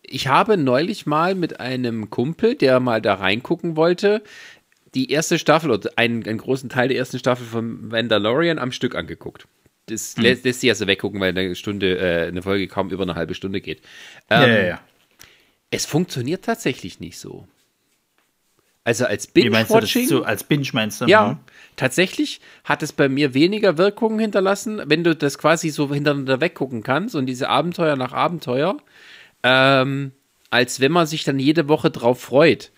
ich 0.01 0.27
habe 0.27 0.57
neulich 0.57 1.05
mal 1.05 1.35
mit 1.35 1.59
einem 1.59 2.09
Kumpel, 2.09 2.55
der 2.55 2.79
mal 2.79 3.01
da 3.01 3.15
reingucken 3.15 3.75
wollte, 3.75 4.23
die 4.95 5.11
erste 5.11 5.37
Staffel 5.37 5.71
oder 5.71 5.91
einen, 5.95 6.25
einen 6.25 6.37
großen 6.37 6.69
Teil 6.69 6.87
der 6.87 6.97
ersten 6.97 7.19
Staffel 7.19 7.45
von 7.45 7.89
Mandalorian 7.89 8.59
am 8.59 8.71
Stück 8.71 8.95
angeguckt. 8.95 9.47
Das 9.87 10.15
hm. 10.15 10.23
lässt, 10.23 10.45
lässt 10.45 10.61
sich 10.61 10.69
also 10.69 10.87
weggucken, 10.87 11.19
weil 11.19 11.37
eine 11.37 11.55
Stunde, 11.55 11.97
äh, 11.97 12.27
eine 12.27 12.41
Folge 12.41 12.67
kaum 12.67 12.89
über 12.89 13.03
eine 13.03 13.15
halbe 13.15 13.33
Stunde 13.33 13.61
geht. 13.61 13.81
Ähm, 14.29 14.41
ja, 14.41 14.47
ja, 14.47 14.65
ja. 14.65 14.81
Es 15.69 15.85
funktioniert 15.85 16.45
tatsächlich 16.45 16.99
nicht 16.99 17.19
so. 17.19 17.47
Also 18.87 19.05
als 19.05 19.27
Binge-Watching. 19.27 20.07
So, 20.07 20.23
als 20.23 20.45
Binge 20.45 20.69
meinst 20.71 21.01
du? 21.01 21.07
Ja, 21.07 21.33
mhm. 21.33 21.39
tatsächlich 21.75 22.39
hat 22.63 22.81
es 22.83 22.93
bei 22.93 23.09
mir 23.09 23.33
weniger 23.33 23.77
Wirkungen 23.77 24.17
hinterlassen, 24.17 24.81
wenn 24.85 25.03
du 25.03 25.13
das 25.13 25.37
quasi 25.37 25.71
so 25.71 25.93
hintereinander 25.93 26.39
weggucken 26.39 26.83
kannst 26.83 27.13
und 27.13 27.25
diese 27.25 27.49
Abenteuer 27.49 27.97
nach 27.97 28.13
Abenteuer, 28.13 28.77
ähm, 29.43 30.13
als 30.51 30.79
wenn 30.79 30.93
man 30.93 31.05
sich 31.05 31.25
dann 31.25 31.37
jede 31.37 31.67
Woche 31.67 31.91
drauf 31.91 32.21
freut. 32.21 32.71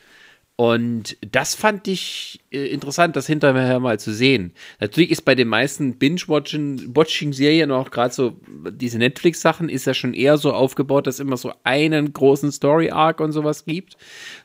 Und 0.60 1.16
das 1.22 1.56
fand 1.56 1.88
ich 1.88 2.42
äh, 2.52 2.66
interessant, 2.66 3.16
das 3.16 3.28
hinterher 3.28 3.80
mal 3.80 3.98
zu 3.98 4.12
sehen. 4.12 4.52
Natürlich 4.82 5.10
ist 5.10 5.22
bei 5.22 5.34
den 5.34 5.48
meisten 5.48 5.98
Binge-Watching-Serien 5.98 7.72
auch 7.72 7.92
gerade 7.92 8.14
so, 8.14 8.36
diese 8.70 8.98
Netflix-Sachen 8.98 9.70
ist 9.70 9.88
ja 9.88 9.94
schon 9.94 10.14
eher 10.14 10.38
so 10.38 10.52
aufgebaut, 10.52 11.08
dass 11.08 11.16
es 11.16 11.20
immer 11.22 11.38
so 11.38 11.54
einen 11.64 12.12
großen 12.12 12.52
Story-Arc 12.52 13.22
und 13.22 13.32
sowas 13.32 13.64
gibt. 13.64 13.96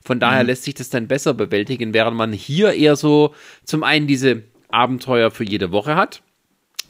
Von 0.04 0.20
daher 0.20 0.44
mhm. 0.44 0.50
lässt 0.50 0.62
sich 0.62 0.74
das 0.74 0.88
dann 0.88 1.08
besser 1.08 1.34
bewältigen, 1.34 1.92
während 1.92 2.16
man 2.16 2.32
hier 2.32 2.74
eher 2.74 2.94
so 2.94 3.34
zum 3.64 3.82
einen 3.82 4.06
diese 4.06 4.44
Abenteuer 4.68 5.32
für 5.32 5.42
jede 5.42 5.72
Woche 5.72 5.96
hat. 5.96 6.22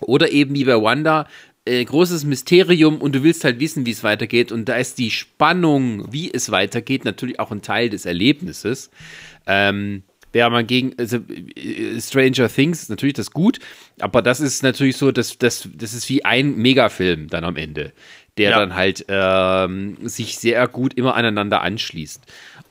Oder 0.00 0.32
eben 0.32 0.54
wie 0.54 0.64
bei 0.64 0.82
Wanda 0.82 1.26
äh, 1.64 1.84
großes 1.84 2.24
Mysterium 2.24 2.98
und 2.98 3.14
du 3.14 3.22
willst 3.22 3.44
halt 3.44 3.60
wissen, 3.60 3.86
wie 3.86 3.90
es 3.90 4.04
weitergeht. 4.04 4.52
Und 4.52 4.68
da 4.68 4.76
ist 4.76 4.98
die 4.98 5.10
Spannung, 5.10 6.12
wie 6.12 6.32
es 6.32 6.50
weitergeht, 6.50 7.04
natürlich 7.04 7.40
auch 7.40 7.50
ein 7.50 7.62
Teil 7.62 7.88
des 7.90 8.04
Erlebnisses. 8.04 8.90
Ähm, 9.46 10.02
wäre 10.32 10.50
man 10.50 10.66
gegen 10.66 10.94
also, 10.98 11.18
äh, 11.56 12.00
Stranger 12.00 12.48
Things 12.48 12.82
ist 12.82 12.90
natürlich 12.90 13.14
das 13.14 13.30
gut, 13.30 13.60
aber 14.00 14.20
das 14.20 14.40
ist 14.40 14.62
natürlich 14.62 14.96
so, 14.96 15.12
dass 15.12 15.38
das, 15.38 15.68
das 15.74 15.94
ist 15.94 16.08
wie 16.08 16.24
ein 16.24 16.56
Megafilm 16.56 17.28
dann 17.28 17.44
am 17.44 17.56
Ende, 17.56 17.92
der 18.36 18.50
ja. 18.50 18.58
dann 18.58 18.74
halt 18.74 19.06
ähm, 19.08 19.96
sich 20.02 20.36
sehr 20.36 20.66
gut 20.68 20.94
immer 20.94 21.14
aneinander 21.14 21.62
anschließt. 21.62 22.22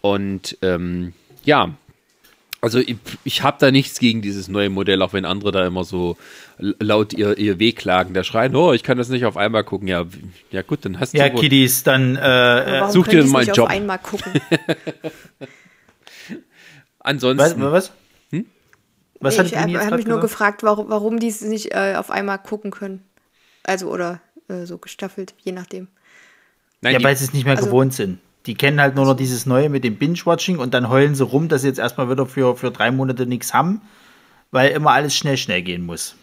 Und 0.02 0.58
ähm, 0.62 1.14
ja, 1.46 1.76
also 2.64 2.80
ich, 2.80 2.96
ich 3.26 3.44
habe 3.44 3.58
da 3.60 3.72
nichts 3.72 4.00
gegen 4.00 4.22
dieses 4.22 4.48
neue 4.48 4.70
Modell, 4.70 5.02
auch 5.02 5.12
wenn 5.12 5.26
andere 5.26 5.52
da 5.52 5.68
immer 5.68 5.84
so 5.84 6.16
laut 6.58 7.12
ihr, 7.12 7.38
ihr 7.38 7.60
Wehklagen 7.60 8.14
da 8.14 8.24
schreien, 8.24 8.56
oh, 8.56 8.72
ich 8.72 8.84
kann 8.84 8.98
das 8.98 9.10
nicht 9.10 9.26
auf 9.26 9.36
einmal 9.36 9.66
gucken. 9.66 9.90
Ja, 9.90 10.06
ja 10.50 10.62
gut, 10.62 10.86
dann 10.86 10.98
hast 10.98 11.14
du. 11.14 11.18
Ja, 11.18 11.28
Kiddies, 11.28 11.84
dann 11.84 12.16
äh, 12.16 12.90
such 12.90 13.08
dir 13.10 13.26
mal 13.26 13.40
einen 13.40 13.54
Job. 13.54 13.66
auf 13.66 13.70
einmal 13.70 14.00
gucken? 14.00 14.32
Ansonsten. 17.00 17.62
Was? 17.62 17.72
was? 17.72 17.92
Hm? 18.30 18.46
was 19.20 19.38
nee, 19.38 19.44
ich 19.44 19.56
habe 19.58 19.86
hab 19.86 19.98
mich 19.98 20.08
nur 20.08 20.22
gefragt, 20.22 20.64
warum, 20.64 20.90
warum 20.90 21.20
die 21.20 21.28
es 21.28 21.42
nicht 21.42 21.74
äh, 21.74 21.96
auf 21.98 22.12
einmal 22.12 22.40
gucken 22.40 22.72
können. 22.72 23.04
Also, 23.64 23.92
oder 23.92 24.22
äh, 24.48 24.64
so 24.66 24.78
gestaffelt, 24.78 25.34
je 25.44 25.52
nachdem. 25.52 25.90
Nein, 26.80 26.94
ja, 26.94 27.04
weil 27.04 27.18
sie 27.18 27.26
es 27.26 27.34
nicht 27.34 27.44
mehr 27.44 27.58
also, 27.58 27.66
gewohnt 27.66 27.94
sind. 27.94 28.20
Die 28.46 28.56
kennen 28.56 28.82
halt 28.82 28.96
nur 28.96 29.06
noch 29.06 29.16
dieses 29.16 29.46
Neue 29.46 29.70
mit 29.70 29.84
dem 29.84 29.98
Binge-Watching 29.98 30.58
und 30.58 30.74
dann 30.74 30.90
heulen 30.90 31.16
sie 31.16 31.24
rum, 31.24 31.48
dass 31.48 31.62
sie 31.62 31.68
jetzt 31.68 31.80
erstmal 31.80 32.10
wieder 32.10 32.26
für, 32.26 32.56
für 32.56 32.72
drei 32.72 32.92
Monate 32.92 33.26
nichts 33.26 33.54
haben, 33.54 33.82
weil 34.52 34.72
immer 34.72 34.92
alles 34.92 35.16
schnell, 35.16 35.38
schnell 35.38 35.62
gehen 35.62 35.86
muss. 35.86 36.16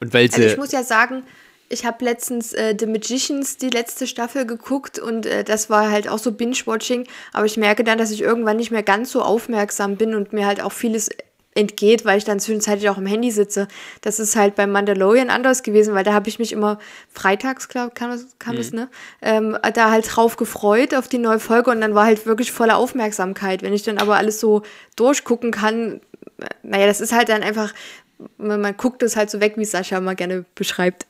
Und 0.00 0.14
weil 0.14 0.30
sie 0.30 0.42
also 0.42 0.54
ich 0.54 0.58
muss 0.58 0.72
ja 0.72 0.82
sagen, 0.82 1.22
ich 1.68 1.84
habe 1.84 2.04
letztens 2.04 2.52
äh, 2.52 2.76
The 2.78 2.86
Magicians 2.86 3.56
die 3.56 3.70
letzte 3.70 4.06
Staffel 4.06 4.46
geguckt 4.46 4.98
und 4.98 5.26
äh, 5.26 5.44
das 5.44 5.68
war 5.68 5.90
halt 5.90 6.08
auch 6.08 6.18
so 6.18 6.32
Binge-Watching, 6.32 7.06
aber 7.32 7.46
ich 7.46 7.56
merke 7.56 7.84
dann, 7.84 7.98
dass 7.98 8.10
ich 8.10 8.22
irgendwann 8.22 8.56
nicht 8.56 8.70
mehr 8.70 8.82
ganz 8.82 9.10
so 9.10 9.22
aufmerksam 9.22 9.96
bin 9.96 10.14
und 10.14 10.32
mir 10.32 10.46
halt 10.46 10.62
auch 10.62 10.72
vieles 10.72 11.10
entgeht, 11.56 12.04
weil 12.04 12.18
ich 12.18 12.24
dann 12.24 12.40
zwischenzeitlich 12.40 12.88
auch 12.90 12.98
im 12.98 13.06
Handy 13.06 13.30
sitze. 13.30 13.68
Das 14.00 14.18
ist 14.18 14.36
halt 14.36 14.54
beim 14.54 14.70
Mandalorian 14.70 15.30
anders 15.30 15.62
gewesen, 15.62 15.94
weil 15.94 16.04
da 16.04 16.12
habe 16.12 16.28
ich 16.28 16.38
mich 16.38 16.52
immer 16.52 16.78
freitags, 17.12 17.68
glaube 17.68 17.92
kam, 17.94 18.10
das, 18.10 18.26
kam 18.38 18.54
mhm. 18.54 18.58
das, 18.58 18.72
ne? 18.72 18.88
Ähm, 19.22 19.56
da 19.74 19.90
halt 19.90 20.06
drauf 20.14 20.36
gefreut 20.36 20.94
auf 20.94 21.08
die 21.08 21.18
neue 21.18 21.40
Folge 21.40 21.70
und 21.70 21.80
dann 21.80 21.94
war 21.94 22.06
halt 22.06 22.26
wirklich 22.26 22.52
volle 22.52 22.76
Aufmerksamkeit. 22.76 23.62
Wenn 23.62 23.72
ich 23.72 23.82
dann 23.82 23.98
aber 23.98 24.16
alles 24.16 24.40
so 24.40 24.62
durchgucken 24.96 25.50
kann, 25.50 26.00
naja, 26.62 26.86
das 26.86 27.00
ist 27.00 27.12
halt 27.12 27.28
dann 27.28 27.42
einfach, 27.42 27.72
man, 28.38 28.60
man 28.60 28.76
guckt 28.76 29.02
es 29.02 29.16
halt 29.16 29.30
so 29.30 29.40
weg, 29.40 29.54
wie 29.56 29.64
Sascha 29.64 30.00
mal 30.00 30.16
gerne 30.16 30.44
beschreibt. 30.54 31.06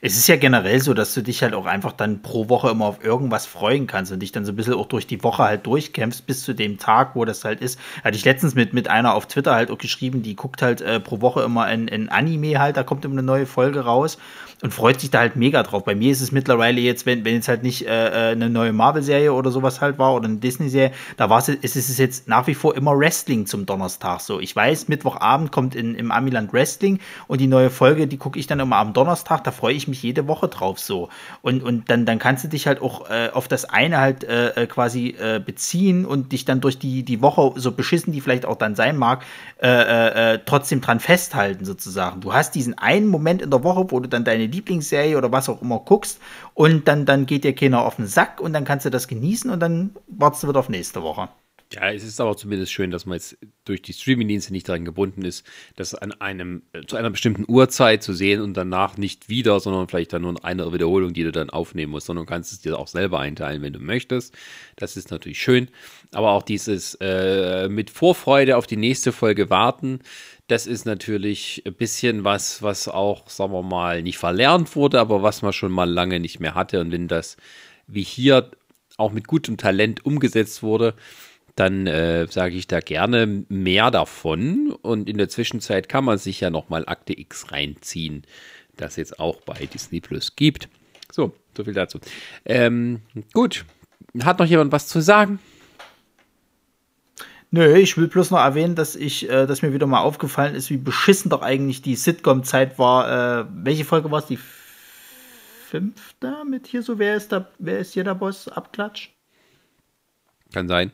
Es 0.00 0.16
ist 0.16 0.26
ja 0.28 0.36
generell 0.36 0.80
so, 0.80 0.94
dass 0.94 1.14
du 1.14 1.22
dich 1.22 1.42
halt 1.42 1.54
auch 1.54 1.66
einfach 1.66 1.92
dann 1.92 2.22
pro 2.22 2.48
Woche 2.48 2.70
immer 2.70 2.86
auf 2.86 3.04
irgendwas 3.04 3.46
freuen 3.46 3.86
kannst 3.86 4.12
und 4.12 4.20
dich 4.20 4.32
dann 4.32 4.44
so 4.44 4.52
ein 4.52 4.56
bisschen 4.56 4.74
auch 4.74 4.86
durch 4.86 5.06
die 5.06 5.22
Woche 5.22 5.44
halt 5.44 5.66
durchkämpfst 5.66 6.22
bis 6.26 6.42
zu 6.42 6.54
dem 6.54 6.78
Tag, 6.78 7.14
wo 7.14 7.24
das 7.24 7.44
halt 7.44 7.60
ist. 7.60 7.78
Hatte 8.04 8.16
ich 8.16 8.24
letztens 8.24 8.54
mit, 8.54 8.72
mit 8.72 8.88
einer 8.88 9.14
auf 9.14 9.26
Twitter 9.26 9.54
halt 9.54 9.70
auch 9.70 9.78
geschrieben, 9.78 10.22
die 10.22 10.36
guckt 10.36 10.62
halt 10.62 10.80
äh, 10.80 11.00
pro 11.00 11.20
Woche 11.20 11.42
immer 11.42 11.70
in, 11.70 11.88
in 11.88 12.08
Anime 12.08 12.58
halt, 12.58 12.76
da 12.76 12.82
kommt 12.82 13.04
immer 13.04 13.14
eine 13.14 13.22
neue 13.22 13.46
Folge 13.46 13.80
raus 13.80 14.18
und 14.62 14.72
freut 14.72 15.00
sich 15.00 15.10
da 15.10 15.18
halt 15.18 15.36
mega 15.36 15.62
drauf. 15.62 15.84
Bei 15.84 15.94
mir 15.94 16.12
ist 16.12 16.20
es 16.20 16.32
mittlerweile 16.32 16.80
jetzt, 16.80 17.04
wenn, 17.04 17.24
wenn 17.24 17.34
jetzt 17.34 17.48
halt 17.48 17.62
nicht 17.64 17.86
äh, 17.86 18.30
äh 18.30 18.32
eine 18.32 18.48
neue 18.48 18.72
Marvel-Serie 18.72 19.32
oder 19.32 19.50
sowas 19.50 19.80
halt 19.80 19.98
war 19.98 20.14
oder 20.14 20.28
eine 20.28 20.36
Disney-Serie, 20.36 20.92
da 21.16 21.28
war 21.28 21.40
es, 21.40 21.48
ist 21.48 21.76
es 21.76 21.98
jetzt 21.98 22.28
nach 22.28 22.46
wie 22.46 22.54
vor 22.54 22.76
immer 22.76 22.96
Wrestling 22.96 23.46
zum 23.46 23.66
Donnerstag 23.66 24.20
so. 24.20 24.38
Ich 24.40 24.54
weiß, 24.54 24.88
Mittwochabend 24.88 25.50
kommt 25.50 25.74
in, 25.74 25.96
im 25.96 26.12
Amiland 26.12 26.52
Wrestling 26.52 27.00
und 27.26 27.40
die 27.40 27.48
neue 27.48 27.70
Folge, 27.70 28.06
die 28.06 28.18
gucke 28.18 28.38
ich 28.38 28.46
dann 28.46 28.60
immer 28.60 28.76
am 28.76 28.92
Donnerstag, 28.92 29.42
da 29.42 29.50
freue 29.50 29.74
ich 29.74 29.88
mich 29.88 30.02
jede 30.02 30.28
Woche 30.28 30.46
drauf 30.46 30.78
so. 30.78 31.08
Und, 31.42 31.62
und 31.62 31.90
dann, 31.90 32.06
dann 32.06 32.20
kannst 32.20 32.44
du 32.44 32.48
dich 32.48 32.68
halt 32.68 32.80
auch 32.80 33.10
äh, 33.10 33.30
auf 33.32 33.48
das 33.48 33.64
eine 33.64 33.98
halt 33.98 34.22
äh, 34.22 34.50
äh 34.50 34.66
quasi 34.68 35.16
äh, 35.18 35.40
beziehen 35.44 36.06
und 36.06 36.30
dich 36.30 36.44
dann 36.44 36.60
durch 36.60 36.78
die, 36.78 37.02
die 37.02 37.20
Woche, 37.20 37.52
so 37.56 37.72
beschissen 37.72 38.12
die 38.12 38.20
vielleicht 38.20 38.46
auch 38.46 38.56
dann 38.56 38.76
sein 38.76 38.96
mag, 38.96 39.24
äh, 39.60 39.68
äh, 39.68 40.34
äh 40.34 40.38
trotzdem 40.44 40.80
dran 40.80 41.00
festhalten 41.00 41.64
sozusagen. 41.64 42.20
Du 42.20 42.32
hast 42.32 42.54
diesen 42.54 42.78
einen 42.78 43.08
Moment 43.08 43.42
in 43.42 43.50
der 43.50 43.64
Woche, 43.64 43.86
wo 43.88 43.98
du 43.98 44.08
dann 44.08 44.24
deine 44.24 44.51
Lieblingsserie 44.52 45.16
oder 45.16 45.32
was 45.32 45.48
auch 45.48 45.62
immer 45.62 45.80
guckst 45.80 46.20
und 46.54 46.86
dann, 46.86 47.06
dann 47.06 47.26
geht 47.26 47.44
dir 47.44 47.54
keiner 47.54 47.84
auf 47.84 47.96
den 47.96 48.06
Sack 48.06 48.40
und 48.40 48.52
dann 48.52 48.64
kannst 48.64 48.86
du 48.86 48.90
das 48.90 49.08
genießen 49.08 49.50
und 49.50 49.60
dann 49.60 49.90
wartest 50.06 50.44
du 50.44 50.48
wieder 50.48 50.60
auf 50.60 50.68
nächste 50.68 51.02
Woche. 51.02 51.28
Ja, 51.72 51.90
es 51.90 52.04
ist 52.04 52.20
aber 52.20 52.36
zumindest 52.36 52.70
schön, 52.70 52.90
dass 52.90 53.06
man 53.06 53.14
jetzt 53.14 53.38
durch 53.64 53.80
die 53.80 53.94
Streamingdienste 53.94 54.52
nicht 54.52 54.68
daran 54.68 54.84
gebunden 54.84 55.24
ist, 55.24 55.46
das 55.76 55.94
an 55.94 56.12
einem, 56.12 56.62
äh, 56.72 56.84
zu 56.84 56.96
einer 56.96 57.08
bestimmten 57.08 57.46
Uhrzeit 57.48 58.02
zu 58.02 58.12
sehen 58.12 58.42
und 58.42 58.54
danach 58.54 58.98
nicht 58.98 59.30
wieder, 59.30 59.58
sondern 59.58 59.88
vielleicht 59.88 60.12
dann 60.12 60.22
nur 60.22 60.44
eine 60.44 60.70
Wiederholung, 60.72 61.14
die 61.14 61.22
du 61.22 61.32
dann 61.32 61.48
aufnehmen 61.48 61.92
musst, 61.92 62.06
sondern 62.06 62.26
du 62.26 62.30
kannst 62.30 62.52
es 62.52 62.60
dir 62.60 62.78
auch 62.78 62.88
selber 62.88 63.20
einteilen, 63.20 63.62
wenn 63.62 63.72
du 63.72 63.78
möchtest. 63.78 64.34
Das 64.76 64.98
ist 64.98 65.10
natürlich 65.10 65.40
schön. 65.40 65.68
Aber 66.12 66.32
auch 66.32 66.42
dieses 66.42 66.94
äh, 67.00 67.68
mit 67.70 67.88
Vorfreude 67.88 68.58
auf 68.58 68.66
die 68.66 68.76
nächste 68.76 69.10
Folge 69.10 69.48
warten, 69.48 70.00
das 70.48 70.66
ist 70.66 70.84
natürlich 70.84 71.62
ein 71.66 71.74
bisschen 71.74 72.24
was, 72.24 72.62
was 72.62 72.88
auch, 72.88 73.28
sagen 73.28 73.52
wir 73.52 73.62
mal, 73.62 74.02
nicht 74.02 74.18
verlernt 74.18 74.74
wurde, 74.76 75.00
aber 75.00 75.22
was 75.22 75.42
man 75.42 75.52
schon 75.52 75.72
mal 75.72 75.88
lange 75.88 76.20
nicht 76.20 76.40
mehr 76.40 76.54
hatte. 76.54 76.80
Und 76.80 76.92
wenn 76.92 77.08
das 77.08 77.36
wie 77.86 78.02
hier 78.02 78.50
auch 78.96 79.12
mit 79.12 79.26
gutem 79.26 79.56
Talent 79.56 80.04
umgesetzt 80.04 80.62
wurde, 80.62 80.94
dann 81.54 81.86
äh, 81.86 82.26
sage 82.28 82.54
ich 82.56 82.66
da 82.66 82.80
gerne 82.80 83.44
mehr 83.48 83.90
davon. 83.90 84.72
Und 84.82 85.08
in 85.08 85.18
der 85.18 85.28
Zwischenzeit 85.28 85.88
kann 85.88 86.04
man 86.04 86.18
sich 86.18 86.40
ja 86.40 86.50
nochmal 86.50 86.84
Akte 86.86 87.18
X 87.18 87.52
reinziehen, 87.52 88.22
das 88.76 88.96
jetzt 88.96 89.18
auch 89.18 89.40
bei 89.42 89.66
Disney 89.66 90.00
Plus 90.00 90.34
gibt. 90.36 90.68
So, 91.10 91.34
so 91.56 91.64
viel 91.64 91.74
dazu. 91.74 91.98
Ähm, 92.44 93.02
gut, 93.34 93.64
hat 94.22 94.38
noch 94.38 94.46
jemand 94.46 94.72
was 94.72 94.88
zu 94.88 95.00
sagen? 95.00 95.38
Nö, 97.54 97.76
ich 97.76 97.98
will 97.98 98.08
bloß 98.08 98.30
noch 98.30 98.38
erwähnen, 98.38 98.74
dass 98.74 98.96
ich, 98.96 99.28
äh, 99.28 99.46
dass 99.46 99.60
mir 99.60 99.74
wieder 99.74 99.86
mal 99.86 100.00
aufgefallen 100.00 100.54
ist, 100.54 100.70
wie 100.70 100.78
beschissen 100.78 101.30
doch 101.30 101.42
eigentlich 101.42 101.82
die 101.82 101.96
Sitcom-Zeit 101.96 102.78
war. 102.78 103.40
Äh, 103.40 103.44
welche 103.52 103.84
Folge 103.84 104.10
war 104.10 104.20
es? 104.20 104.26
Die 104.26 104.38
fünfte 105.68 106.32
mit 106.48 106.66
hier 106.66 106.82
so, 106.82 106.98
wer 106.98 107.14
ist 107.14 107.30
da, 107.30 107.46
wer 107.58 107.78
ist 107.78 107.92
hier 107.92 108.04
der 108.04 108.14
Boss? 108.14 108.48
Abklatsch? 108.48 109.10
Kann 110.54 110.66
sein. 110.66 110.92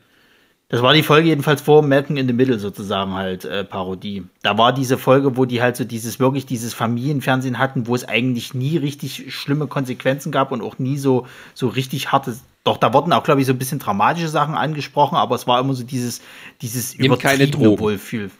Das 0.67 0.81
war 0.81 0.93
die 0.93 1.01
Folge 1.01 1.29
jedenfalls 1.29 1.61
vor 1.61 1.81
Malcolm 1.81 2.17
in 2.17 2.27
the 2.27 2.33
Middle 2.33 2.59
sozusagen 2.59 3.13
halt 3.13 3.45
äh, 3.45 3.63
Parodie. 3.63 4.25
Da 4.43 4.57
war 4.57 4.73
diese 4.73 4.97
Folge, 4.97 5.37
wo 5.37 5.45
die 5.45 5.61
halt 5.61 5.77
so 5.77 5.85
dieses 5.85 6.19
wirklich 6.19 6.45
dieses 6.45 6.73
Familienfernsehen 6.73 7.57
hatten, 7.57 7.87
wo 7.87 7.95
es 7.95 8.05
eigentlich 8.05 8.53
nie 8.53 8.75
richtig 8.75 9.33
schlimme 9.33 9.67
Konsequenzen 9.67 10.31
gab 10.31 10.51
und 10.51 10.61
auch 10.61 10.77
nie 10.77 10.97
so 10.97 11.25
so 11.53 11.69
richtig 11.69 12.11
harte 12.11 12.35
doch, 12.63 12.77
da 12.77 12.93
wurden 12.93 13.13
auch, 13.13 13.23
glaube 13.23 13.41
ich, 13.41 13.47
so 13.47 13.53
ein 13.53 13.57
bisschen 13.57 13.79
dramatische 13.79 14.27
Sachen 14.27 14.55
angesprochen, 14.55 15.15
aber 15.15 15.35
es 15.35 15.47
war 15.47 15.59
immer 15.59 15.73
so 15.73 15.83
dieses, 15.83 16.21
dieses 16.61 16.97
Nimm 16.97 17.05
übertriebene 17.13 17.79
Wohlfühl. 17.79 18.31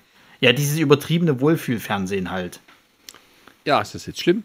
Ja, 0.41 0.53
dieses 0.53 0.77
übertriebene 0.79 1.41
Wohlfühlfernsehen 1.41 2.31
halt. 2.31 2.59
Ja, 3.65 3.81
ist 3.81 3.95
das 3.95 4.05
jetzt 4.05 4.21
schlimm? 4.21 4.43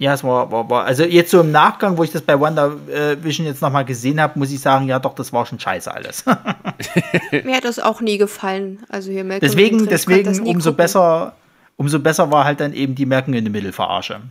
Ja, 0.00 0.14
es 0.14 0.24
war, 0.24 0.50
war, 0.50 0.70
war, 0.70 0.84
also 0.84 1.04
jetzt 1.04 1.30
so 1.30 1.40
im 1.40 1.50
Nachgang, 1.50 1.98
wo 1.98 2.04
ich 2.04 2.10
das 2.10 2.22
bei 2.22 2.40
Wonder 2.40 2.74
äh, 2.88 3.22
Vision 3.22 3.46
jetzt 3.46 3.60
nochmal 3.60 3.84
gesehen 3.84 4.18
habe, 4.18 4.38
muss 4.38 4.50
ich 4.50 4.58
sagen, 4.58 4.86
ja 4.86 4.98
doch, 4.98 5.14
das 5.14 5.30
war 5.32 5.44
schon 5.44 5.60
scheiße 5.60 5.92
alles. 5.92 6.24
Mir 7.44 7.56
hat 7.56 7.64
das 7.64 7.78
auch 7.78 8.00
nie 8.00 8.16
gefallen. 8.16 8.78
Also 8.88 9.10
hier 9.10 9.24
Malcolm 9.24 9.40
deswegen, 9.40 9.86
deswegen 9.86 10.28
umso 10.46 10.70
gucken. 10.70 10.76
besser, 10.76 11.34
umso 11.76 11.98
besser 11.98 12.30
war 12.30 12.46
halt 12.46 12.60
dann 12.60 12.72
eben 12.72 12.94
die 12.94 13.04
Merken 13.04 13.34
in 13.34 13.44
the 13.44 13.50
Middle 13.50 13.74
Verarsche. 13.74 14.22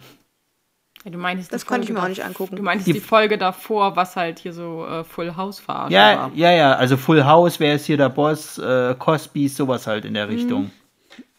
Ja, 1.05 1.11
du 1.11 1.17
meinst 1.17 1.53
das 1.53 1.65
konnte 1.65 1.87
ich 1.87 1.93
mir 1.93 2.03
auch 2.03 2.09
nicht 2.09 2.23
angucken. 2.23 2.57
Du 2.57 2.63
meinst 2.63 2.85
die, 2.85 2.93
die, 2.93 2.99
Folge 2.99 3.37
davor, 3.37 3.95
was 3.95 4.15
halt 4.15 4.39
hier 4.39 4.53
so 4.53 4.85
äh, 4.85 5.03
Full 5.03 5.35
House 5.37 5.59
verarscht 5.59 5.93
ja, 5.93 6.17
war. 6.17 6.31
Ja, 6.35 6.51
ja, 6.51 6.73
also 6.73 6.97
Full 6.97 7.23
House, 7.23 7.59
wer 7.59 7.75
ist 7.75 7.85
hier 7.85 7.97
der 7.97 8.09
Boss, 8.09 8.57
äh, 8.57 8.95
Cosby, 8.99 9.47
sowas 9.47 9.87
halt 9.87 10.03
in 10.05 10.13
der 10.13 10.27
mhm. 10.27 10.33
Richtung. 10.33 10.71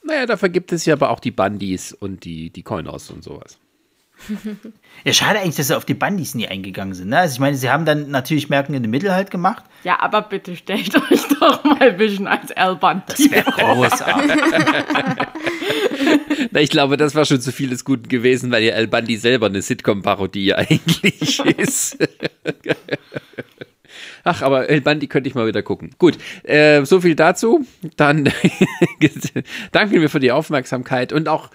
Naja, 0.02 0.24
dafür 0.24 0.48
gibt 0.48 0.72
es 0.72 0.86
ja 0.86 0.94
aber 0.94 1.10
auch 1.10 1.20
die 1.20 1.30
Bundys 1.30 1.92
und 1.92 2.24
die, 2.24 2.50
die 2.50 2.62
Coiners 2.62 3.10
und 3.10 3.22
sowas. 3.22 3.58
Ja, 5.02 5.14
schade 5.14 5.38
eigentlich, 5.38 5.56
dass 5.56 5.68
sie 5.68 5.76
auf 5.76 5.86
die 5.86 5.94
Bandys 5.94 6.34
nie 6.34 6.46
eingegangen 6.46 6.92
sind. 6.92 7.08
Ne? 7.08 7.18
Also 7.18 7.32
ich 7.32 7.40
meine, 7.40 7.56
sie 7.56 7.70
haben 7.70 7.86
dann 7.86 8.10
natürlich 8.10 8.50
Merken 8.50 8.74
in 8.74 8.82
der 8.82 8.90
Mitte 8.90 9.14
halt 9.14 9.30
gemacht. 9.30 9.64
Ja, 9.82 9.98
aber 10.00 10.20
bitte 10.20 10.56
stellt 10.56 10.94
euch 11.10 11.26
doch 11.40 11.64
mal 11.64 11.98
Vision 11.98 12.26
als 12.26 12.52
Al 12.52 12.76
Bundy. 12.76 13.02
Das 13.06 13.30
wäre 13.30 13.50
großartig. 13.50 14.30
Na, 16.52 16.60
ich 16.60 16.70
glaube, 16.70 16.96
das 16.96 17.14
war 17.14 17.24
schon 17.24 17.40
zu 17.40 17.52
vieles 17.52 17.84
Guten 17.84 18.08
gewesen, 18.08 18.50
weil 18.50 18.62
ja 18.64 18.74
Al 18.74 18.88
Bundy 18.88 19.16
selber 19.16 19.46
eine 19.46 19.62
Sitcom-Parodie 19.62 20.54
eigentlich 20.54 21.40
ist. 21.40 21.98
Ach, 24.24 24.42
aber 24.42 24.68
El 24.68 24.80
Bandi 24.80 25.06
könnte 25.06 25.28
ich 25.28 25.34
mal 25.34 25.46
wieder 25.46 25.62
gucken. 25.62 25.90
Gut, 25.98 26.18
äh, 26.42 26.84
so 26.84 27.00
viel 27.00 27.14
dazu. 27.14 27.64
Dann 27.96 28.24
danken 29.72 30.00
wir 30.00 30.10
für 30.10 30.20
die 30.20 30.32
Aufmerksamkeit 30.32 31.12
und 31.12 31.28
auch 31.28 31.50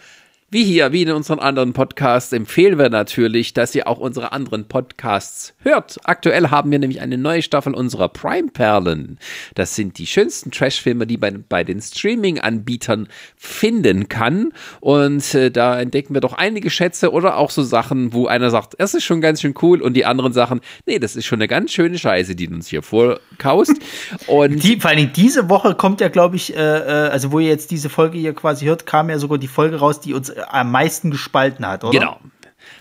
wie 0.51 0.63
hier, 0.63 0.91
wie 0.91 1.01
in 1.01 1.11
unseren 1.11 1.39
anderen 1.39 1.73
Podcasts, 1.73 2.31
empfehlen 2.31 2.77
wir 2.77 2.89
natürlich, 2.89 3.55
dass 3.55 3.73
ihr 3.73 3.87
auch 3.87 3.97
unsere 3.97 4.31
anderen 4.31 4.67
Podcasts 4.67 5.55
hört. 5.63 5.97
Aktuell 6.03 6.51
haben 6.51 6.69
wir 6.69 6.77
nämlich 6.77 7.01
eine 7.01 7.17
neue 7.17 7.41
Staffel 7.41 7.73
unserer 7.73 8.09
Prime-Perlen. 8.09 9.17
Das 9.55 9.75
sind 9.75 9.97
die 9.97 10.05
schönsten 10.05 10.51
Trash-Filme, 10.51 11.07
die 11.07 11.17
man 11.17 11.45
bei 11.49 11.63
den 11.63 11.81
Streaming-Anbietern 11.81 13.07
finden 13.35 14.07
kann. 14.07 14.53
Und 14.81 15.33
äh, 15.33 15.49
da 15.49 15.79
entdecken 15.79 16.13
wir 16.13 16.21
doch 16.21 16.33
einige 16.33 16.69
Schätze 16.69 17.11
oder 17.11 17.37
auch 17.37 17.49
so 17.49 17.63
Sachen, 17.63 18.13
wo 18.13 18.27
einer 18.27 18.51
sagt, 18.51 18.75
es 18.77 18.93
ist 18.93 19.03
schon 19.03 19.21
ganz 19.21 19.41
schön 19.41 19.55
cool 19.63 19.81
und 19.81 19.95
die 19.95 20.05
anderen 20.05 20.31
Sachen, 20.31 20.61
nee, 20.85 20.99
das 20.99 21.15
ist 21.15 21.25
schon 21.25 21.39
eine 21.39 21.47
ganz 21.47 21.71
schöne 21.71 21.97
Scheiße, 21.97 22.35
die 22.35 22.47
du 22.47 22.53
uns 22.53 22.67
hier 22.67 22.83
vorkaust. 22.83 23.73
Und 24.27 24.63
die, 24.63 24.79
vor 24.79 24.91
allem 24.91 25.11
diese 25.13 25.49
Woche 25.49 25.75
kommt 25.75 26.01
ja, 26.01 26.09
glaube 26.09 26.35
ich, 26.35 26.55
äh, 26.55 26.59
äh, 26.59 27.09
also 27.09 27.31
wo 27.31 27.39
ihr 27.39 27.49
jetzt 27.49 27.71
diese 27.71 27.89
Folge 27.89 28.17
hier 28.17 28.33
quasi 28.33 28.65
hört, 28.65 28.85
kam 28.85 29.09
ja 29.09 29.17
sogar 29.19 29.37
die 29.37 29.47
Folge 29.47 29.77
raus, 29.77 29.99
die 29.99 30.13
uns 30.13 30.34
am 30.47 30.71
meisten 30.71 31.11
gespalten 31.11 31.67
hat, 31.67 31.83
oder? 31.83 31.99
Genau. 31.99 32.19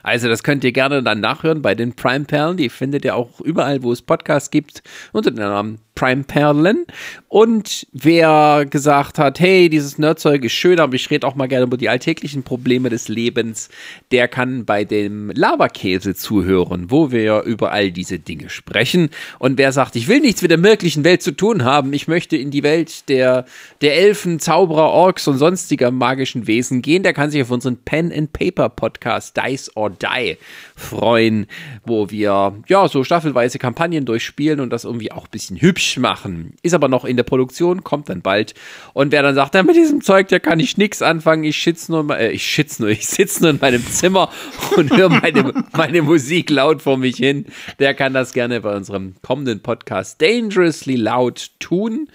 Also 0.03 0.29
das 0.29 0.43
könnt 0.43 0.65
ihr 0.65 0.73
gerne 0.73 1.03
dann 1.03 1.21
nachhören 1.21 1.63
bei 1.63 1.75
den 1.75 1.95
Prime 1.95 2.25
Perlen. 2.25 2.57
Die 2.57 2.69
findet 2.69 3.05
ihr 3.05 3.17
auch 3.17 3.41
überall, 3.41 3.83
wo 3.83 3.93
es 3.93 4.03
Podcasts 4.03 4.51
gibt, 4.51 4.83
unter 5.13 5.31
dem 5.31 5.39
Namen 5.39 5.79
Prime 5.95 6.25
Perlen. 6.25 6.87
Und 7.29 7.87
wer 7.93 8.67
gesagt 8.69 9.19
hat, 9.19 9.41
hey, 9.41 9.69
dieses 9.69 9.99
Nerdzeug 9.99 10.45
ist 10.45 10.53
schön, 10.53 10.81
aber 10.81 10.95
ich 10.95 11.11
rede 11.11 11.27
auch 11.27 11.35
mal 11.35 11.47
gerne 11.47 11.67
über 11.67 11.77
die 11.77 11.89
alltäglichen 11.89 12.43
Probleme 12.43 12.91
des 12.91 13.09
Lebens, 13.09 13.69
der 14.11 14.29
kann 14.29 14.65
bei 14.65 14.85
dem 14.85 15.31
Lavakäse 15.31 16.15
zuhören, 16.15 16.91
wo 16.91 17.11
wir 17.11 17.43
über 17.43 17.73
all 17.73 17.91
diese 17.91 18.19
Dinge 18.19 18.51
sprechen. 18.51 19.11
Und 19.39 19.59
wer 19.59 19.73
sagt, 19.73 19.97
ich 19.97 20.09
will 20.09 20.21
nichts 20.21 20.43
mit 20.43 20.51
der 20.51 20.63
wirklichen 20.63 21.05
Welt 21.05 21.23
zu 21.23 21.33
tun 21.33 21.65
haben, 21.65 21.93
ich 21.93 22.09
möchte 22.09 22.37
in 22.37 22.51
die 22.51 22.63
Welt 22.63 23.09
der, 23.09 23.45
der 23.81 23.97
Elfen, 23.97 24.41
Zauberer, 24.41 24.91
Orks 24.91 25.29
und 25.29 25.39
sonstiger 25.39 25.91
magischen 25.91 26.47
Wesen 26.47 26.83
gehen, 26.83 27.03
der 27.03 27.13
kann 27.13 27.31
sich 27.31 27.43
auf 27.43 27.51
unseren 27.51 27.77
Pen 27.77 28.13
and 28.13 28.33
Paper 28.33 28.69
Podcast 28.69 29.37
Dice 29.37 29.71
or 29.75 29.91
Die 29.91 30.37
freuen, 30.77 31.47
wo 31.85 32.11
wir 32.11 32.55
ja 32.69 32.89
so 32.89 33.03
staffelweise 33.03 33.59
Kampagnen 33.59 34.05
durchspielen 34.05 34.61
und 34.61 34.71
das 34.71 34.85
irgendwie 34.85 35.11
auch 35.11 35.25
ein 35.25 35.31
bisschen 35.31 35.61
hübsch 35.61 35.99
machen. 35.99 36.55
Ist 36.63 36.75
aber 36.75 36.89
noch 36.89 37.05
in 37.05 37.17
der 37.17 37.25
Produktion, 37.25 37.83
kommt 37.83 38.09
dann 38.09 38.23
bald. 38.23 38.55
Und 38.93 39.13
wer 39.13 39.23
dann 39.23 39.35
sagt, 39.35 39.55
ja, 39.55 39.63
mit 39.63 39.77
diesem 39.77 40.01
Zeug, 40.01 40.29
da 40.29 40.39
kann 40.39 40.61
ich 40.61 40.77
nichts 40.77 41.03
anfangen, 41.03 41.45
ich 41.45 41.57
schitz 41.57 41.89
nur, 41.89 42.09
äh, 42.17 42.31
ich 42.31 42.47
schitz 42.47 42.79
nur, 42.79 42.89
ich 42.91 43.07
sitze 43.07 43.43
nur 43.43 43.51
in 43.51 43.59
meinem 43.61 43.85
Zimmer 43.87 44.31
und 44.77 44.97
höre 44.97 45.09
meine, 45.09 45.65
meine 45.73 46.03
Musik 46.03 46.51
laut 46.51 46.83
vor 46.83 46.97
mich 46.97 47.17
hin, 47.17 47.47
der 47.79 47.95
kann 47.95 48.15
das 48.15 48.33
gerne 48.33 48.61
bei 48.61 48.77
unserem 48.77 49.15
kommenden 49.23 49.61
Podcast 49.61 50.23
Dangerously 50.23 50.97
Loud 50.97 51.51
tun. 51.59 52.09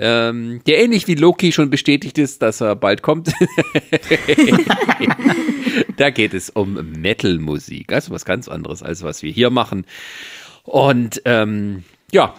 Ähm, 0.00 0.60
der 0.66 0.84
ähnlich 0.84 1.08
wie 1.08 1.14
Loki 1.14 1.50
schon 1.50 1.70
bestätigt 1.70 2.18
ist, 2.18 2.42
dass 2.42 2.60
er 2.60 2.76
bald 2.76 3.02
kommt. 3.02 3.32
da 5.96 6.10
geht 6.10 6.34
es 6.34 6.50
um 6.50 6.74
Metal-Musik, 7.00 7.92
also 7.92 8.12
was 8.12 8.24
ganz 8.24 8.48
anderes 8.48 8.82
als 8.82 9.02
was 9.02 9.22
wir 9.22 9.30
hier 9.30 9.50
machen. 9.50 9.86
Und 10.64 11.22
ähm, 11.24 11.84
ja, 12.12 12.34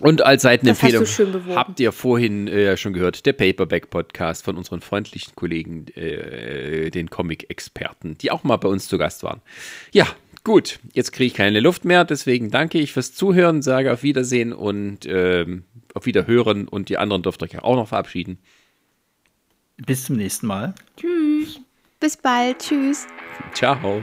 und 0.00 0.22
als 0.22 0.42
Seitenempfehlung 0.42 1.06
habt 1.54 1.80
ihr 1.80 1.90
vorhin 1.90 2.48
äh, 2.48 2.76
schon 2.76 2.92
gehört, 2.92 3.24
der 3.24 3.32
Paperback-Podcast 3.32 4.44
von 4.44 4.56
unseren 4.58 4.82
freundlichen 4.82 5.34
Kollegen, 5.34 5.86
äh, 5.94 6.90
den 6.90 7.08
Comic-Experten, 7.08 8.18
die 8.18 8.30
auch 8.30 8.44
mal 8.44 8.58
bei 8.58 8.68
uns 8.68 8.88
zu 8.88 8.98
Gast 8.98 9.22
waren. 9.22 9.40
Ja, 9.92 10.06
gut, 10.44 10.80
jetzt 10.92 11.12
kriege 11.12 11.28
ich 11.28 11.34
keine 11.34 11.60
Luft 11.60 11.86
mehr, 11.86 12.04
deswegen 12.04 12.50
danke 12.50 12.78
ich 12.78 12.92
fürs 12.92 13.14
Zuhören, 13.14 13.62
sage 13.62 13.90
auf 13.90 14.02
Wiedersehen 14.02 14.52
und 14.52 15.06
äh, 15.06 15.46
auf 15.94 16.04
Wiederhören 16.04 16.68
und 16.68 16.90
die 16.90 16.98
anderen 16.98 17.22
dürft 17.22 17.42
euch 17.42 17.58
auch 17.62 17.76
noch 17.76 17.88
verabschieden. 17.88 18.38
Bis 19.78 20.04
zum 20.04 20.16
nächsten 20.16 20.46
Mal. 20.46 20.74
Tschüss. 20.98 21.60
Bis 22.00 22.16
bald. 22.16 22.58
Tschüss. 22.60 23.06
Ciao. 23.52 24.02